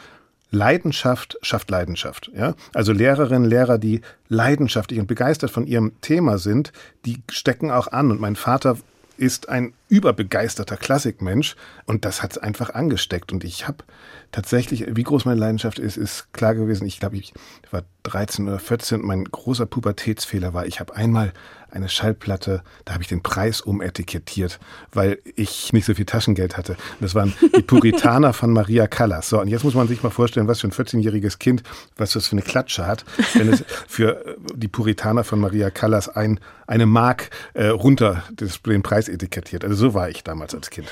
Leidenschaft 0.50 1.38
schafft 1.42 1.70
Leidenschaft. 1.70 2.32
Ja? 2.34 2.56
Also 2.74 2.94
Lehrerinnen, 2.94 3.50
Lehrer, 3.50 3.78
die 3.78 4.02
leidenschaftlich 4.30 5.00
und 5.00 5.08
begeistert 5.08 5.52
von 5.52 5.68
ihrem 5.68 5.94
Thema 6.02 6.38
sind, 6.38 6.72
die 7.06 7.22
stecken 7.30 7.70
auch 7.70 7.88
an. 7.88 8.12
Und 8.12 8.22
mein 8.22 8.36
Vater 8.36 8.78
ist 9.18 9.50
ein 9.50 9.74
überbegeisterter 9.90 10.78
Klassikmensch 10.78 11.56
und 11.86 12.06
das 12.06 12.22
hat 12.22 12.32
es 12.32 12.38
einfach 12.38 12.70
angesteckt. 12.72 13.32
Und 13.32 13.44
ich 13.44 13.68
habe 13.68 13.84
tatsächlich, 14.32 14.86
wie 14.88 15.04
groß 15.04 15.26
meine 15.26 15.40
Leidenschaft 15.40 15.80
ist, 15.80 15.98
ist 15.98 16.32
klar 16.34 16.56
gewesen. 16.56 16.86
Ich 16.86 17.00
glaube, 17.00 17.18
ich 17.18 17.34
war 17.72 17.84
13 18.04 18.48
oder 18.48 18.60
14 18.60 19.02
und 19.02 19.08
mein 19.08 19.26
großer 19.26 19.66
Pubertätsfehler 19.66 20.54
war, 20.54 20.66
ich 20.66 20.80
habe 20.80 20.96
einmal 20.96 21.34
eine 21.72 21.90
Schallplatte, 21.90 22.64
da 22.86 22.94
habe 22.94 23.04
ich 23.04 23.10
den 23.10 23.22
Preis 23.22 23.62
umetikettiert, 23.62 24.60
weil 24.94 25.20
ich 25.36 25.74
nicht 25.74 25.86
so 25.86 25.94
viel 25.94 26.06
Taschengeld 26.06 26.58
hatte. 26.58 26.78
Das 27.00 27.16
waren 27.16 27.34
die 27.56 27.62
Puritaner 27.62 28.34
von 28.34 28.52
Maria 28.52 28.88
Callas. 28.88 29.30
So, 29.30 29.42
und 29.42 29.48
jetzt 29.48 29.64
muss 29.64 29.76
man 29.76 29.88
sich 29.88 30.04
mal 30.04 30.10
vorstellen, 30.10 30.48
was 30.48 30.62
für 30.62 30.68
ein 30.68 30.72
14-jähriges 30.72 31.40
Kind, 31.40 31.64
was 31.98 32.14
das 32.14 32.28
für 32.28 32.34
eine 32.34 32.42
Klatsche 32.42 32.88
hat, 32.88 33.06
wenn 33.34 33.52
es 33.52 33.64
für 33.88 34.38
die 34.56 34.68
Puritaner 34.68 35.24
von 35.24 35.40
Maria 35.40 35.70
Callas 35.70 36.10
ein, 36.10 36.40
eine 36.68 36.86
Mark 36.86 37.30
äh, 37.54 37.68
runter 37.68 38.24
des, 38.32 38.62
den 38.62 38.84
Preis 38.84 39.10
etikettiert. 39.10 39.64
Also 39.64 39.76
so 39.76 39.94
war 39.94 40.10
ich 40.10 40.24
damals 40.24 40.56
als 40.56 40.70
Kind. 40.70 40.88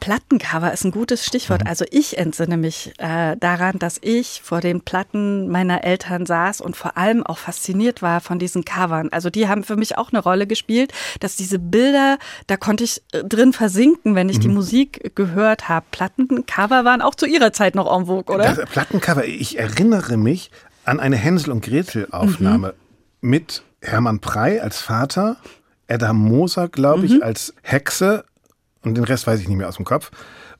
Plattencover 0.00 0.72
ist 0.72 0.84
ein 0.84 0.90
gutes 0.90 1.24
Stichwort. 1.24 1.62
Mhm. 1.62 1.66
Also 1.66 1.84
ich 1.90 2.18
entsinne 2.18 2.56
mich 2.56 2.92
äh, 2.98 3.36
daran, 3.36 3.78
dass 3.78 3.98
ich 4.00 4.40
vor 4.42 4.60
den 4.60 4.82
Platten 4.82 5.48
meiner 5.48 5.84
Eltern 5.84 6.26
saß 6.26 6.60
und 6.60 6.76
vor 6.76 6.96
allem 6.96 7.24
auch 7.24 7.38
fasziniert 7.38 8.02
war 8.02 8.20
von 8.20 8.38
diesen 8.38 8.64
Covern. 8.64 9.08
Also 9.10 9.30
die 9.30 9.48
haben 9.48 9.64
für 9.64 9.76
mich 9.76 9.96
auch 9.96 10.12
eine 10.12 10.22
Rolle 10.22 10.46
gespielt, 10.46 10.92
dass 11.20 11.36
diese 11.36 11.58
Bilder, 11.58 12.18
da 12.46 12.56
konnte 12.56 12.84
ich 12.84 13.02
äh, 13.12 13.24
drin 13.24 13.52
versinken, 13.52 14.14
wenn 14.14 14.28
ich 14.28 14.38
mhm. 14.38 14.42
die 14.42 14.48
Musik 14.48 15.12
gehört 15.14 15.68
habe. 15.68 15.86
Plattencover 15.90 16.84
waren 16.84 17.02
auch 17.02 17.14
zu 17.14 17.26
ihrer 17.26 17.52
Zeit 17.52 17.74
noch 17.74 17.90
en 17.94 18.06
vogue, 18.06 18.34
oder? 18.34 18.54
Das 18.54 18.70
Plattencover, 18.70 19.24
ich 19.24 19.58
erinnere 19.58 20.16
mich 20.16 20.50
an 20.84 21.00
eine 21.00 21.16
Hänsel 21.16 21.50
und 21.50 21.64
Gretel 21.64 22.08
Aufnahme 22.10 22.74
mhm. 23.20 23.30
mit 23.30 23.62
Hermann 23.80 24.20
Prey 24.20 24.60
als 24.60 24.80
Vater, 24.80 25.36
Edda 25.86 26.12
Moser, 26.12 26.68
glaube 26.68 27.06
ich, 27.06 27.12
mhm. 27.12 27.22
als 27.22 27.54
Hexe 27.62 28.24
und 28.84 28.94
den 28.94 29.04
Rest 29.04 29.26
weiß 29.26 29.40
ich 29.40 29.48
nicht 29.48 29.56
mehr 29.56 29.68
aus 29.68 29.76
dem 29.76 29.84
Kopf. 29.84 30.10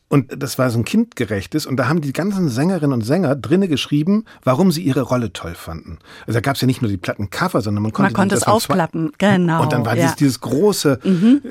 Und 0.08 0.42
das 0.42 0.58
war 0.58 0.70
so 0.70 0.78
ein 0.78 0.84
kindgerechtes. 0.84 1.66
Und 1.66 1.76
da 1.76 1.88
haben 1.88 2.00
die 2.00 2.12
ganzen 2.12 2.48
Sängerinnen 2.48 2.92
und 2.92 3.02
Sänger 3.02 3.34
drinnen 3.34 3.68
geschrieben, 3.68 4.26
warum 4.44 4.70
sie 4.70 4.82
ihre 4.82 5.00
Rolle 5.00 5.32
toll 5.32 5.54
fanden. 5.54 5.98
Also 6.26 6.34
da 6.34 6.40
gab 6.40 6.56
es 6.56 6.60
ja 6.60 6.66
nicht 6.66 6.82
nur 6.82 6.90
die 6.90 6.98
Plattencover, 6.98 7.62
sondern 7.62 7.82
man 7.82 7.92
konnte, 7.92 8.12
man 8.12 8.20
konnte 8.20 8.34
es 8.36 8.44
aufklappen. 8.44 9.12
Genau. 9.18 9.62
Und 9.62 9.72
dann 9.72 9.84
war 9.84 9.96
ja. 9.96 10.02
dieses, 10.02 10.16
dieses 10.16 10.40
große, 10.40 11.00
mhm. 11.02 11.42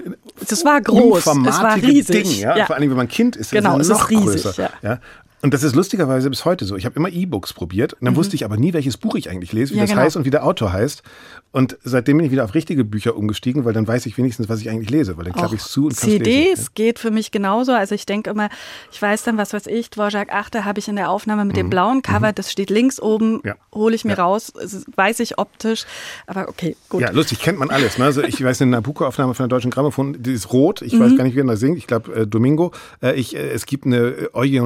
das 0.47 0.63
war 0.63 0.79
groß, 0.81 1.25
es 1.25 1.61
war 1.61 1.75
riesig. 1.75 2.23
Ding, 2.23 2.39
ja? 2.39 2.55
ja. 2.55 2.65
Vor 2.67 2.75
allem, 2.75 2.89
wenn 2.89 2.97
man 2.97 3.07
Kind 3.07 3.35
ist, 3.35 3.51
genau, 3.51 3.77
ist 3.79 3.89
es 3.89 3.97
noch 3.97 4.09
riesig, 4.09 4.43
größer. 4.43 4.69
Ja. 4.81 4.99
Und 5.43 5.53
das 5.53 5.61
ist 5.61 5.75
lustigerweise 5.75 6.29
bis 6.29 6.45
heute 6.45 6.63
so. 6.63 6.77
Ich 6.77 6.85
habe 6.85 6.95
immer 6.95 7.09
E-Books 7.09 7.51
probiert. 7.51 7.91
Und 7.91 8.05
dann 8.05 8.13
mhm. 8.13 8.17
wusste 8.17 8.35
ich 8.35 8.45
aber 8.45 8.55
nie, 8.55 8.71
welches 8.71 8.95
Buch 8.95 9.15
ich 9.15 9.29
eigentlich 9.29 9.51
lese, 9.51 9.73
wie 9.73 9.77
ja, 9.77 9.83
das 9.83 9.89
genau. 9.89 10.01
heißt 10.03 10.15
und 10.15 10.23
wie 10.23 10.29
der 10.29 10.45
Autor 10.45 10.71
heißt. 10.71 11.03
Und 11.51 11.77
seitdem 11.83 12.17
bin 12.17 12.25
ich 12.25 12.31
wieder 12.31 12.45
auf 12.45 12.55
richtige 12.55 12.85
Bücher 12.85 13.15
umgestiegen, 13.15 13.65
weil 13.65 13.73
dann 13.73 13.85
weiß 13.85 14.05
ich 14.05 14.17
wenigstens, 14.17 14.47
was 14.47 14.61
ich 14.61 14.69
eigentlich 14.69 14.89
lese, 14.89 15.17
weil 15.17 15.25
dann 15.25 15.33
klappe 15.33 15.53
ich 15.53 15.61
es 15.61 15.69
zu 15.69 15.85
und 15.85 15.95
CDs 15.95 16.25
lesen. 16.25 16.67
geht 16.73 16.97
für 16.97 17.11
mich 17.11 17.29
genauso. 17.29 17.73
Also 17.73 17.93
ich 17.93 18.05
denke 18.05 18.29
immer, 18.29 18.49
ich 18.91 18.99
weiß 18.99 19.23
dann, 19.23 19.37
was 19.37 19.53
weiß 19.53 19.67
ich, 19.67 19.89
Dvorak 19.89 20.33
8 20.33 20.63
habe 20.63 20.79
ich 20.79 20.87
in 20.87 20.95
der 20.95 21.11
Aufnahme 21.11 21.43
mit 21.43 21.55
mhm. 21.55 21.59
dem 21.59 21.69
blauen 21.69 22.01
Cover, 22.01 22.29
mhm. 22.29 22.35
das 22.35 22.51
steht 22.51 22.69
links 22.69 22.99
oben, 23.01 23.41
ja. 23.43 23.55
hole 23.71 23.93
ich 23.93 24.05
mir 24.05 24.15
ja. 24.15 24.23
raus, 24.23 24.53
weiß 24.95 25.19
ich 25.19 25.37
optisch. 25.37 25.85
Aber 26.25 26.47
okay, 26.47 26.75
gut. 26.89 27.01
Ja, 27.01 27.11
lustig, 27.11 27.39
kennt 27.39 27.59
man 27.59 27.69
alles. 27.69 27.99
Ne? 27.99 28.05
Also 28.05 28.23
ich 28.23 28.43
weiß, 28.43 28.61
eine 28.61 28.71
Nabucco-Aufnahme 28.71 29.33
von 29.33 29.43
der 29.43 29.55
Deutschen 29.55 29.69
Grammophon, 29.69 30.23
die 30.23 30.31
ist 30.31 30.53
rot. 30.53 30.81
Ich 30.81 30.97
weiß 30.97 31.11
mhm. 31.11 31.17
gar 31.17 31.23
nicht, 31.25 31.35
wer 31.35 31.43
da 31.43 31.57
singt. 31.57 31.77
Ich 31.77 31.85
glaube, 31.85 32.15
äh, 32.15 32.25
Domingo. 32.25 32.71
Äh, 33.01 33.13
ich, 33.13 33.35
äh, 33.35 33.49
es 33.49 33.67
gibt 33.67 33.85
eine 33.85 34.29
Oye 34.33 34.59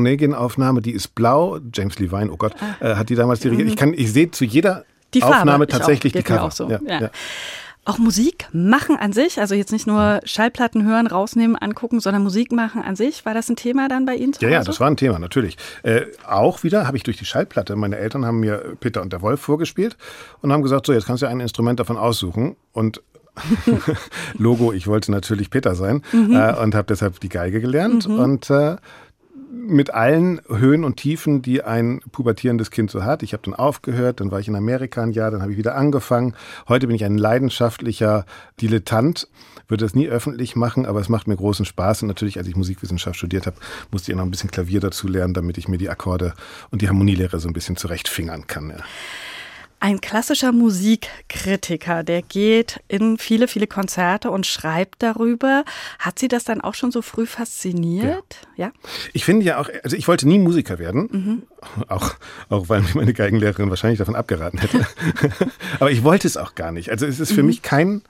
Onegin-Aufnahme, 0.68 0.82
die 0.82 0.92
ist 0.92 1.16
blau 1.16 1.60
James 1.74 2.00
Levine, 2.00 2.32
oh 2.32 2.38
Gott, 2.38 2.54
ah. 2.60 2.86
äh, 2.86 2.96
hat 2.96 3.10
die 3.10 3.16
damals 3.16 3.40
dirigiert. 3.40 3.70
Ich 3.70 3.76
kann, 3.76 3.94
ich 3.94 4.12
sehe 4.12 4.32
zu 4.32 4.46
jeder 4.46 4.86
die 5.14 5.24
Aufnahme 5.24 5.68
tatsächlich 5.68 6.14
die 6.14 6.24
Cover. 6.24 6.44
Auch, 6.44 6.52
so. 6.52 6.70
ja, 6.70 6.80
ja. 6.86 7.02
Ja. 7.02 7.10
auch 7.86 7.98
Musik 7.98 8.50
machen 8.52 8.98
an 8.98 9.14
sich, 9.14 9.40
also 9.40 9.56
jetzt 9.56 9.72
nicht 9.72 9.88
nur 9.88 10.20
Schallplatten 10.26 10.86
hören, 10.86 11.08
rausnehmen, 11.08 11.56
angucken, 11.56 12.02
sondern 12.02 12.24
Musik 12.24 12.52
machen 12.52 12.82
an 12.82 12.96
sich. 12.98 13.26
War 13.26 13.34
das 13.34 13.50
ein 13.50 13.56
Thema 13.56 13.88
dann 13.88 14.06
bei 14.06 14.16
Ihnen 14.16 14.34
zu 14.34 14.44
Ja, 14.44 14.50
ja, 14.50 14.64
das 14.64 14.80
war 14.80 14.88
ein 14.88 14.98
Thema, 14.98 15.20
natürlich. 15.20 15.58
Äh, 15.84 16.02
auch 16.28 16.64
wieder 16.64 16.86
habe 16.86 16.98
ich 16.98 17.04
durch 17.04 17.18
die 17.18 17.26
Schallplatte, 17.26 17.76
meine 17.76 17.98
Eltern 17.98 18.26
haben 18.26 18.42
mir 18.42 18.76
Peter 18.80 19.02
und 19.02 19.14
der 19.14 19.22
Wolf 19.22 19.40
vorgespielt 19.40 19.96
und 20.42 20.52
haben 20.52 20.64
gesagt, 20.64 20.86
so, 20.86 20.94
jetzt 20.94 21.06
kannst 21.06 21.24
du 21.24 21.28
ein 21.28 21.40
Instrument 21.40 21.80
davon 21.80 21.98
aussuchen. 21.98 22.58
Und 22.74 23.02
Logo, 24.38 24.74
ich 24.74 24.88
wollte 24.88 25.12
natürlich 25.12 25.50
Peter 25.50 25.76
sein 25.76 26.02
mhm. 26.12 26.36
äh, 26.36 26.54
und 26.56 26.76
habe 26.76 26.88
deshalb 26.88 27.20
die 27.22 27.30
Geige 27.30 27.62
gelernt 27.62 28.08
mhm. 28.10 28.20
und 28.20 28.50
äh, 28.50 28.76
mit 29.66 29.94
allen 29.94 30.42
Höhen 30.48 30.84
und 30.84 30.98
Tiefen, 30.98 31.42
die 31.42 31.64
ein 31.64 32.02
pubertierendes 32.12 32.72
Kind 32.72 32.92
so 32.92 33.04
hat. 33.04 33.24
Ich 33.24 33.34
habe 33.34 33.44
dann 33.44 33.54
aufgehört, 33.54 34.20
dann 34.20 34.32
war 34.32 34.40
ich 34.40 34.48
in 34.48 34.56
Amerika 34.56 35.02
ein 35.02 35.12
Jahr, 35.12 35.32
dann 35.32 35.42
habe 35.42 35.52
ich 35.52 35.58
wieder 35.58 35.76
angefangen. 35.76 36.36
Heute 36.68 36.88
bin 36.88 36.96
ich 36.96 37.04
ein 37.04 37.18
leidenschaftlicher 37.18 38.26
Dilettant, 38.62 39.28
würde 39.68 39.84
das 39.86 39.96
nie 39.96 40.08
öffentlich 40.08 40.56
machen, 40.56 40.86
aber 40.86 41.00
es 41.00 41.10
macht 41.10 41.28
mir 41.28 41.36
großen 41.36 41.66
Spaß. 41.66 42.04
Und 42.04 42.08
natürlich, 42.08 42.38
als 42.38 42.48
ich 42.48 42.56
Musikwissenschaft 42.56 43.18
studiert 43.18 43.48
habe, 43.48 43.58
musste 43.92 44.12
ich 44.12 44.18
noch 44.18 44.24
ein 44.24 44.32
bisschen 44.32 44.52
Klavier 44.52 44.80
dazu 44.80 45.08
lernen, 45.08 45.34
damit 45.34 45.58
ich 45.58 45.68
mir 45.68 45.78
die 45.78 45.90
Akkorde 45.90 46.34
und 46.72 46.82
die 46.82 46.88
Harmonielehre 46.88 47.40
so 47.40 47.48
ein 47.48 47.54
bisschen 47.54 47.76
zurechtfingern 47.76 48.48
kann. 48.48 48.70
Ja. 48.70 48.78
Ein 49.80 50.02
klassischer 50.02 50.52
Musikkritiker, 50.52 52.04
der 52.04 52.24
geht 52.24 52.80
in 52.88 53.20
viele, 53.20 53.48
viele 53.48 53.68
Konzerte 53.68 54.32
und 54.32 54.48
schreibt 54.48 55.04
darüber. 55.04 55.66
Hat 56.00 56.18
Sie 56.18 56.28
das 56.28 56.46
dann 56.46 56.62
auch 56.62 56.74
schon 56.74 56.92
so 56.92 57.04
früh 57.04 57.28
fasziniert? 57.28 58.48
Ja. 58.56 58.68
ja? 58.68 58.72
Ich 59.14 59.24
finde 59.24 59.46
ja 59.46 59.60
auch, 59.60 59.70
also 59.84 59.96
ich 59.96 60.08
wollte 60.08 60.28
nie 60.28 60.40
Musiker 60.40 60.80
werden, 60.80 61.10
mhm. 61.12 61.44
auch, 61.90 62.16
auch 62.50 62.70
weil 62.70 62.82
mir 62.82 62.96
meine 62.96 63.14
Geigenlehrerin 63.14 63.70
wahrscheinlich 63.70 64.00
davon 64.00 64.16
abgeraten 64.16 64.60
hätte. 64.60 64.88
Aber 65.80 65.92
ich 65.92 66.04
wollte 66.04 66.28
es 66.28 66.38
auch 66.38 66.56
gar 66.56 66.72
nicht. 66.72 66.90
Also 66.90 67.06
es 67.06 67.20
ist 67.20 67.34
für 67.34 67.44
mhm. 67.44 67.48
mich 67.48 67.62
kein 67.62 68.02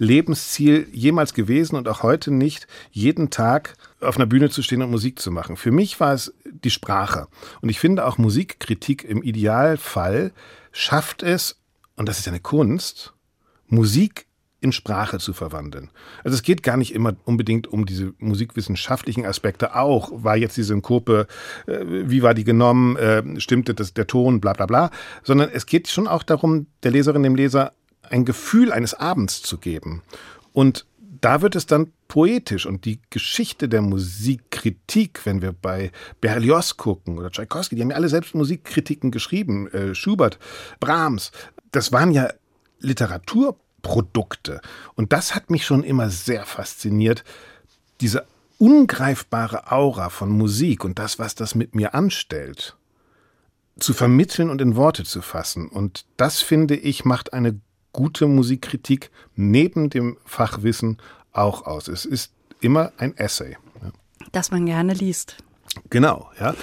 Lebensziel 0.00 0.88
jemals 0.90 1.34
gewesen 1.34 1.76
und 1.76 1.86
auch 1.86 2.02
heute 2.02 2.30
nicht, 2.30 2.66
jeden 2.90 3.28
Tag 3.28 3.76
auf 4.00 4.16
einer 4.16 4.24
Bühne 4.24 4.48
zu 4.48 4.62
stehen 4.62 4.80
und 4.80 4.90
Musik 4.90 5.18
zu 5.18 5.30
machen. 5.30 5.58
Für 5.58 5.70
mich 5.70 6.00
war 6.00 6.14
es 6.14 6.32
die 6.46 6.70
Sprache. 6.70 7.28
Und 7.60 7.68
ich 7.68 7.78
finde 7.78 8.06
auch 8.06 8.16
Musikkritik 8.16 9.04
im 9.04 9.22
Idealfall 9.22 10.32
schafft 10.72 11.22
es, 11.22 11.60
und 11.96 12.08
das 12.08 12.18
ist 12.18 12.28
eine 12.28 12.40
Kunst, 12.40 13.14
Musik 13.66 14.26
in 14.60 14.72
Sprache 14.72 15.18
zu 15.18 15.32
verwandeln. 15.32 15.90
Also 16.22 16.34
es 16.34 16.42
geht 16.42 16.62
gar 16.62 16.76
nicht 16.76 16.94
immer 16.94 17.16
unbedingt 17.24 17.66
um 17.66 17.86
diese 17.86 18.12
musikwissenschaftlichen 18.18 19.24
Aspekte 19.24 19.74
auch. 19.74 20.10
War 20.12 20.36
jetzt 20.36 20.56
die 20.56 20.62
Synkope, 20.62 21.26
äh, 21.66 21.80
wie 21.86 22.22
war 22.22 22.34
die 22.34 22.44
genommen, 22.44 22.96
äh, 22.96 23.40
stimmte 23.40 23.74
das, 23.74 23.94
der 23.94 24.06
Ton, 24.06 24.40
bla 24.40 24.52
bla 24.52 24.66
bla, 24.66 24.90
sondern 25.22 25.48
es 25.50 25.66
geht 25.66 25.88
schon 25.88 26.06
auch 26.06 26.22
darum, 26.22 26.66
der 26.82 26.90
Leserin, 26.90 27.22
dem 27.22 27.36
Leser 27.36 27.72
ein 28.02 28.24
Gefühl 28.24 28.72
eines 28.72 28.92
Abends 28.92 29.40
zu 29.40 29.58
geben. 29.58 30.02
Und 30.52 30.86
da 31.20 31.42
wird 31.42 31.56
es 31.56 31.66
dann 31.66 31.92
poetisch 32.08 32.66
und 32.66 32.84
die 32.84 33.00
Geschichte 33.10 33.68
der 33.68 33.82
Musikkritik, 33.82 35.24
wenn 35.24 35.42
wir 35.42 35.52
bei 35.52 35.92
Berlioz 36.20 36.76
gucken 36.76 37.18
oder 37.18 37.30
Tchaikovsky, 37.30 37.76
die 37.76 37.82
haben 37.82 37.90
ja 37.90 37.96
alle 37.96 38.08
selbst 38.08 38.34
Musikkritiken 38.34 39.10
geschrieben, 39.10 39.68
äh, 39.68 39.94
Schubert, 39.94 40.38
Brahms, 40.80 41.32
das 41.72 41.92
waren 41.92 42.12
ja 42.12 42.32
Literaturprodukte 42.80 44.60
und 44.94 45.12
das 45.12 45.34
hat 45.34 45.50
mich 45.50 45.64
schon 45.64 45.84
immer 45.84 46.10
sehr 46.10 46.44
fasziniert, 46.46 47.24
diese 48.00 48.26
ungreifbare 48.58 49.72
Aura 49.72 50.10
von 50.10 50.30
Musik 50.30 50.84
und 50.84 50.98
das, 50.98 51.18
was 51.18 51.34
das 51.34 51.54
mit 51.54 51.74
mir 51.74 51.94
anstellt, 51.94 52.76
zu 53.78 53.94
vermitteln 53.94 54.50
und 54.50 54.60
in 54.60 54.76
Worte 54.76 55.04
zu 55.04 55.22
fassen. 55.22 55.68
Und 55.68 56.04
das, 56.18 56.42
finde 56.42 56.76
ich, 56.76 57.06
macht 57.06 57.32
eine 57.32 57.58
gute 57.92 58.26
Musikkritik 58.26 59.10
neben 59.36 59.90
dem 59.90 60.16
Fachwissen 60.24 60.98
auch 61.32 61.66
aus. 61.66 61.88
Es 61.88 62.04
ist 62.04 62.32
immer 62.60 62.92
ein 62.98 63.16
Essay. 63.16 63.56
Ja. 63.82 63.92
Das 64.32 64.50
man 64.50 64.66
gerne 64.66 64.94
liest. 64.94 65.36
Genau, 65.88 66.30
ja. 66.38 66.54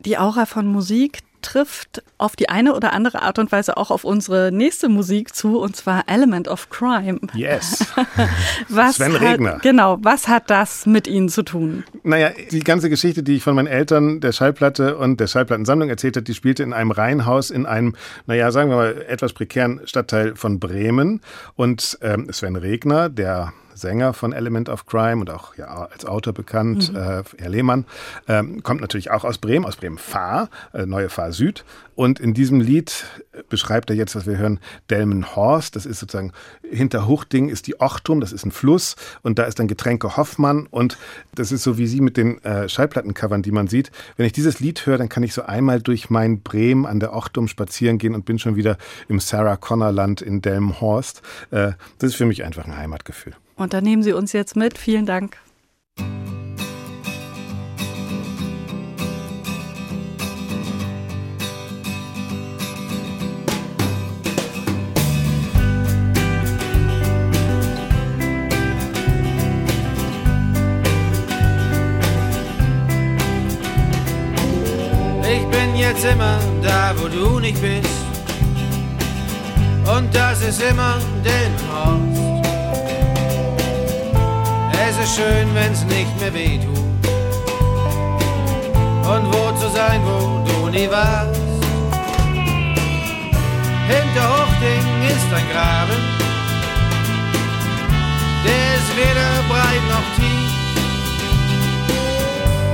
Die 0.00 0.18
Aura 0.18 0.46
von 0.46 0.66
Musik 0.66 1.20
trifft 1.44 2.02
auf 2.18 2.36
die 2.36 2.48
eine 2.48 2.74
oder 2.74 2.92
andere 2.92 3.22
Art 3.22 3.38
und 3.38 3.52
Weise 3.52 3.76
auch 3.76 3.90
auf 3.90 4.04
unsere 4.04 4.50
nächste 4.50 4.88
Musik 4.88 5.34
zu, 5.34 5.58
und 5.58 5.76
zwar 5.76 6.04
Element 6.08 6.48
of 6.48 6.70
Crime. 6.70 7.20
Yes. 7.34 7.86
was 8.68 8.96
Sven 8.96 9.12
hat, 9.14 9.20
Regner. 9.20 9.58
Genau, 9.62 9.98
was 10.00 10.26
hat 10.26 10.50
das 10.50 10.86
mit 10.86 11.06
Ihnen 11.06 11.28
zu 11.28 11.42
tun? 11.42 11.84
Naja, 12.02 12.30
die 12.50 12.60
ganze 12.60 12.88
Geschichte, 12.88 13.22
die 13.22 13.36
ich 13.36 13.42
von 13.42 13.54
meinen 13.54 13.66
Eltern 13.66 14.20
der 14.20 14.32
Schallplatte 14.32 14.96
und 14.96 15.20
der 15.20 15.26
Schallplattensammlung 15.26 15.88
erzählt 15.88 16.16
habe, 16.16 16.24
die 16.24 16.34
spielte 16.34 16.62
in 16.62 16.72
einem 16.72 16.90
Reihenhaus 16.90 17.50
in 17.50 17.66
einem, 17.66 17.94
naja, 18.26 18.50
sagen 18.50 18.70
wir 18.70 18.76
mal, 18.76 19.04
etwas 19.06 19.32
prekären 19.32 19.80
Stadtteil 19.84 20.34
von 20.34 20.58
Bremen. 20.58 21.20
Und 21.56 21.98
ähm, 22.02 22.32
Sven 22.32 22.56
Regner, 22.56 23.08
der 23.08 23.52
Sänger 23.74 24.12
von 24.12 24.32
Element 24.32 24.68
of 24.68 24.86
Crime 24.86 25.20
und 25.20 25.30
auch 25.30 25.56
ja, 25.56 25.88
als 25.92 26.04
Autor 26.04 26.32
bekannt, 26.32 26.92
mhm. 26.92 26.98
äh, 26.98 27.22
Herr 27.38 27.48
Lehmann, 27.48 27.84
ähm, 28.28 28.62
kommt 28.62 28.80
natürlich 28.80 29.10
auch 29.10 29.24
aus 29.24 29.38
Bremen, 29.38 29.64
aus 29.64 29.76
Bremen-Fahr, 29.76 30.48
äh, 30.72 30.86
Neue 30.86 31.08
Fahr 31.08 31.32
Süd. 31.32 31.64
Und 31.94 32.18
in 32.18 32.34
diesem 32.34 32.60
Lied 32.60 33.04
beschreibt 33.48 33.88
er 33.88 33.96
jetzt, 33.96 34.16
was 34.16 34.26
wir 34.26 34.36
hören, 34.36 34.58
Delmenhorst. 34.90 35.76
Das 35.76 35.86
ist 35.86 36.00
sozusagen 36.00 36.32
hinter 36.62 37.06
Huchting 37.06 37.48
ist 37.48 37.66
die 37.66 37.80
Ochtum, 37.80 38.20
das 38.20 38.32
ist 38.32 38.44
ein 38.44 38.50
Fluss 38.50 38.96
und 39.22 39.38
da 39.38 39.44
ist 39.44 39.58
dann 39.58 39.68
Getränke 39.68 40.16
Hoffmann 40.16 40.66
und 40.66 40.98
das 41.34 41.52
ist 41.52 41.62
so 41.62 41.78
wie 41.78 41.86
sie 41.86 42.00
mit 42.00 42.16
den 42.16 42.42
äh, 42.42 42.68
Schallplattencovern, 42.68 43.42
die 43.42 43.52
man 43.52 43.68
sieht. 43.68 43.92
Wenn 44.16 44.26
ich 44.26 44.32
dieses 44.32 44.60
Lied 44.60 44.86
höre, 44.86 44.98
dann 44.98 45.08
kann 45.08 45.22
ich 45.22 45.34
so 45.34 45.42
einmal 45.42 45.80
durch 45.80 46.10
mein 46.10 46.40
Bremen 46.40 46.86
an 46.86 47.00
der 47.00 47.14
Ochtum 47.14 47.48
spazieren 47.48 47.98
gehen 47.98 48.14
und 48.14 48.24
bin 48.24 48.38
schon 48.38 48.56
wieder 48.56 48.76
im 49.08 49.20
Sarah 49.20 49.56
Connor 49.56 49.92
Land 49.92 50.20
in 50.20 50.42
Delmenhorst. 50.42 51.22
Äh, 51.50 51.72
das 51.98 52.10
ist 52.10 52.16
für 52.16 52.26
mich 52.26 52.44
einfach 52.44 52.64
ein 52.64 52.76
Heimatgefühl. 52.76 53.34
Und 53.56 53.72
da 53.72 53.80
nehmen 53.80 54.02
Sie 54.02 54.12
uns 54.12 54.32
jetzt 54.32 54.56
mit. 54.56 54.78
Vielen 54.78 55.06
Dank. 55.06 55.38
Ich 75.22 75.46
bin 75.46 75.76
jetzt 75.76 76.04
immer 76.04 76.38
da, 76.62 76.94
wo 76.96 77.08
du 77.08 77.38
nicht 77.38 77.60
bist. 77.60 77.88
Und 79.96 80.14
das 80.14 80.42
ist 80.42 80.60
immer 80.62 80.98
Delmenhorst. 81.24 82.33
Es 85.04 85.16
schön, 85.16 85.54
wenn's 85.54 85.84
nicht 85.84 86.18
mehr 86.18 86.32
weh 86.32 86.58
tut. 86.58 86.78
Und 89.12 89.26
wo 89.32 89.52
zu 89.60 89.68
sein, 89.68 90.00
wo 90.02 90.42
du 90.48 90.70
nie 90.70 90.90
warst. 90.90 91.40
Hinter 93.86 94.26
Hochding 94.32 94.86
ist 95.12 95.30
ein 95.38 95.46
Graben. 95.52 96.00
Der 98.46 98.66
ist 98.78 98.90
weder 98.96 99.30
breit 99.50 99.84
noch 99.92 100.08
tief. 100.16 100.52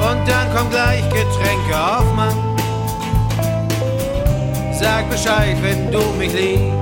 Und 0.08 0.20
dann 0.28 0.46
kommt 0.54 0.70
gleich 0.70 1.02
Getränke 1.08 1.74
auf, 1.76 2.14
Mann. 2.14 2.38
Sag 4.72 5.10
Bescheid, 5.10 5.56
wenn 5.62 5.90
du 5.90 6.00
mich 6.16 6.32
liebst. 6.32 6.79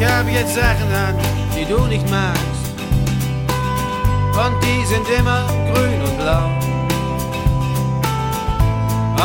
Ich 0.00 0.06
hab 0.06 0.26
jetzt 0.30 0.54
Sachen 0.54 0.90
an, 0.94 1.14
die 1.54 1.66
du 1.66 1.78
nicht 1.84 2.08
magst. 2.08 2.40
Und 4.32 4.64
die 4.64 4.86
sind 4.86 5.06
immer 5.10 5.46
grün 5.70 6.00
und 6.00 6.16
blau. 6.16 6.48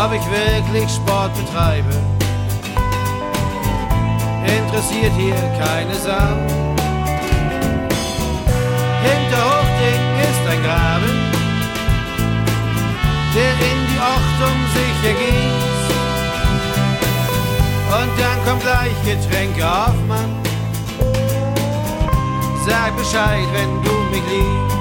Ob 0.03 0.11
ich 0.11 0.25
wirklich 0.29 0.91
Sport 0.91 1.31
betreibe, 1.37 1.95
interessiert 4.45 5.13
hier 5.15 5.35
keine 5.57 5.95
Sau. 5.95 6.35
Hinter 9.07 9.43
Hochding 9.47 10.03
ist 10.27 10.43
ein 10.51 10.61
Graben, 10.61 11.15
der 13.33 13.53
in 13.71 13.79
die 13.87 13.99
Ochtung 14.13 14.57
sich 14.75 14.97
ergießt. 15.09 15.93
Und 17.97 18.11
dann 18.19 18.45
kommt 18.45 18.61
gleich 18.61 18.95
Getränke 19.05 19.65
auf, 19.65 19.95
Mann. 20.09 20.44
Sag 22.67 22.97
Bescheid, 22.97 23.45
wenn 23.53 23.83
du 23.83 23.91
mich 24.09 24.23
liebst. 24.27 24.75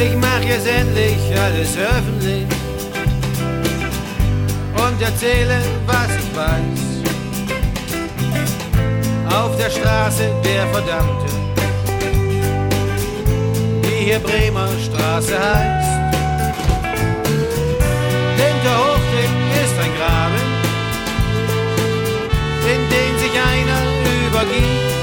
Ich 0.00 0.16
mach 0.16 0.40
jetzt 0.40 0.66
endlich 0.66 1.38
alles 1.38 1.76
öffentlich 1.76 2.46
und 4.76 5.02
erzähle, 5.02 5.60
was 5.86 6.08
ich 6.16 6.34
weiß. 6.34 6.80
Auf 9.30 9.56
der 9.58 9.68
Straße 9.68 10.30
der 10.42 10.66
Verdammte, 10.68 11.32
die 13.82 14.04
hier 14.06 14.20
Bremer 14.20 14.68
Straße 14.82 15.38
heißt. 15.38 15.75
Übergibt. 24.26 24.94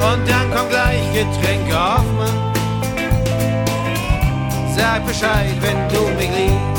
Und 0.00 0.28
dann 0.28 0.50
kommt 0.54 0.70
gleich 0.70 1.02
Getränke 1.12 1.78
auf, 1.78 2.04
Mann. 2.18 2.52
Sag 4.76 5.06
Bescheid, 5.06 5.54
wenn 5.60 5.88
du 5.88 6.08
mich 6.16 6.30
liebst. 6.36 6.71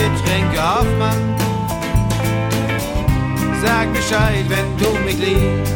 Getränke 0.00 0.60
Hoffmann. 0.62 1.36
Sag 3.62 3.92
Bescheid, 3.92 4.46
wenn 4.48 4.68
du 4.78 4.90
mich 5.04 5.18
liebst. 5.18 5.72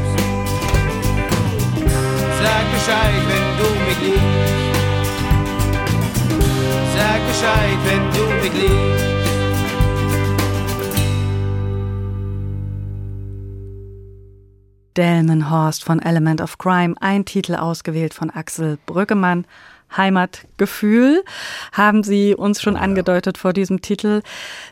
Sag 2.42 2.64
Bescheid, 2.72 3.22
wenn 3.30 3.46
du 3.60 3.68
mich 3.86 4.00
liebst. 4.06 4.64
Sag 6.96 7.20
Bescheid, 7.28 7.78
wenn 7.84 8.04
du 8.16 8.24
mich 8.42 8.54
liebst. 8.62 9.04
Delmenhorst 14.96 15.84
von 15.84 16.00
Element 16.00 16.40
of 16.40 16.56
Crime, 16.56 16.94
ein 17.00 17.26
Titel 17.26 17.56
ausgewählt 17.56 18.14
von 18.14 18.30
Axel 18.30 18.78
Brüggemann. 18.86 19.44
Heimatgefühl 19.96 21.22
haben 21.72 22.02
Sie 22.02 22.34
uns 22.34 22.60
schon 22.60 22.76
angedeutet 22.76 23.38
vor 23.38 23.52
diesem 23.52 23.80
Titel. 23.82 24.22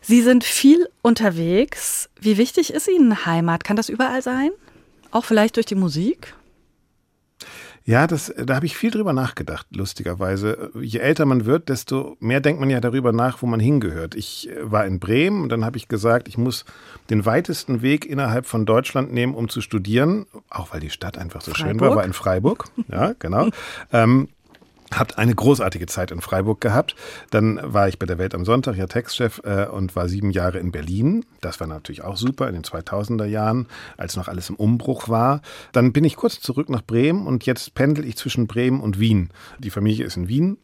Sie 0.00 0.22
sind 0.22 0.44
viel 0.44 0.88
unterwegs. 1.02 2.08
Wie 2.20 2.38
wichtig 2.38 2.72
ist 2.72 2.88
Ihnen 2.88 3.26
Heimat? 3.26 3.64
Kann 3.64 3.76
das 3.76 3.88
überall 3.88 4.22
sein? 4.22 4.50
Auch 5.10 5.24
vielleicht 5.24 5.56
durch 5.56 5.66
die 5.66 5.74
Musik? 5.74 6.34
Ja, 7.84 8.06
das, 8.06 8.32
da 8.36 8.54
habe 8.54 8.66
ich 8.66 8.76
viel 8.76 8.92
drüber 8.92 9.12
nachgedacht, 9.12 9.66
lustigerweise. 9.74 10.70
Je 10.80 11.00
älter 11.00 11.26
man 11.26 11.46
wird, 11.46 11.68
desto 11.68 12.16
mehr 12.20 12.40
denkt 12.40 12.60
man 12.60 12.70
ja 12.70 12.80
darüber 12.80 13.12
nach, 13.12 13.42
wo 13.42 13.46
man 13.46 13.58
hingehört. 13.58 14.14
Ich 14.14 14.48
äh, 14.48 14.70
war 14.70 14.86
in 14.86 15.00
Bremen 15.00 15.42
und 15.42 15.48
dann 15.48 15.64
habe 15.64 15.76
ich 15.76 15.88
gesagt, 15.88 16.28
ich 16.28 16.38
muss 16.38 16.64
den 17.10 17.26
weitesten 17.26 17.82
Weg 17.82 18.06
innerhalb 18.06 18.46
von 18.46 18.66
Deutschland 18.66 19.12
nehmen, 19.12 19.34
um 19.34 19.48
zu 19.48 19.60
studieren, 19.60 20.26
auch 20.48 20.72
weil 20.72 20.80
die 20.80 20.90
Stadt 20.90 21.18
einfach 21.18 21.40
so 21.40 21.50
Freiburg. 21.50 21.70
schön 21.70 21.80
war, 21.80 21.96
war 21.96 22.04
in 22.04 22.12
Freiburg. 22.12 22.66
Ja, 22.88 23.14
genau. 23.18 23.48
ähm, 23.92 24.28
hat 24.92 25.18
eine 25.18 25.34
großartige 25.34 25.86
Zeit 25.86 26.10
in 26.10 26.20
Freiburg 26.20 26.60
gehabt. 26.60 26.94
Dann 27.30 27.60
war 27.62 27.88
ich 27.88 27.98
bei 27.98 28.06
der 28.06 28.18
Welt 28.18 28.34
am 28.34 28.44
Sonntag 28.44 28.76
ja 28.76 28.86
Textchef 28.86 29.40
äh, 29.44 29.66
und 29.66 29.94
war 29.96 30.08
sieben 30.08 30.30
Jahre 30.30 30.58
in 30.58 30.72
Berlin. 30.72 31.24
Das 31.40 31.60
war 31.60 31.66
natürlich 31.66 32.02
auch 32.02 32.16
super 32.16 32.48
in 32.48 32.54
den 32.54 32.64
2000er 32.64 33.24
Jahren, 33.24 33.68
als 33.96 34.16
noch 34.16 34.28
alles 34.28 34.50
im 34.50 34.56
Umbruch 34.56 35.08
war. 35.08 35.42
Dann 35.72 35.92
bin 35.92 36.04
ich 36.04 36.16
kurz 36.16 36.40
zurück 36.40 36.68
nach 36.68 36.82
Bremen 36.82 37.26
und 37.26 37.46
jetzt 37.46 37.74
pendel 37.74 38.04
ich 38.04 38.16
zwischen 38.16 38.46
Bremen 38.46 38.80
und 38.80 38.98
Wien. 38.98 39.30
Die 39.58 39.70
Familie 39.70 40.06
ist 40.06 40.16
in 40.16 40.28
Wien. 40.28 40.58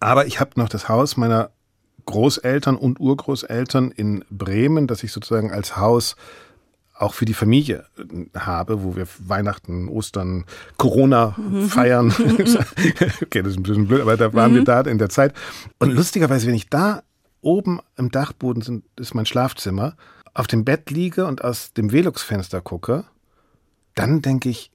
Aber 0.00 0.26
ich 0.26 0.40
habe 0.40 0.52
noch 0.56 0.68
das 0.68 0.88
Haus 0.88 1.16
meiner 1.16 1.50
Großeltern 2.06 2.76
und 2.76 3.00
Urgroßeltern 3.00 3.90
in 3.90 4.24
Bremen, 4.30 4.86
das 4.86 5.02
ich 5.02 5.12
sozusagen 5.12 5.52
als 5.52 5.76
Haus 5.76 6.16
auch 6.94 7.14
für 7.14 7.24
die 7.24 7.34
Familie 7.34 7.84
äh, 7.98 8.38
habe, 8.38 8.82
wo 8.82 8.96
wir 8.96 9.06
Weihnachten, 9.18 9.88
Ostern, 9.88 10.44
Corona 10.76 11.36
mhm. 11.36 11.68
feiern. 11.68 12.14
okay, 13.22 13.42
das 13.42 13.52
ist 13.52 13.58
ein 13.58 13.62
bisschen 13.62 13.88
blöd, 13.88 14.02
aber 14.02 14.16
da 14.16 14.32
waren 14.32 14.52
mhm. 14.52 14.56
wir 14.56 14.64
da 14.64 14.80
in 14.82 14.98
der 14.98 15.08
Zeit. 15.08 15.34
Und 15.78 15.92
lustigerweise, 15.92 16.46
wenn 16.46 16.54
ich 16.54 16.68
da 16.68 17.02
oben 17.40 17.80
im 17.96 18.10
Dachboden 18.10 18.62
sind, 18.62 18.84
ist 18.96 19.14
mein 19.14 19.26
Schlafzimmer, 19.26 19.96
auf 20.32 20.46
dem 20.46 20.64
Bett 20.64 20.90
liege 20.90 21.26
und 21.26 21.44
aus 21.44 21.72
dem 21.72 21.92
Velux-Fenster 21.92 22.60
gucke, 22.60 23.04
dann 23.94 24.22
denke 24.22 24.48
ich, 24.48 24.72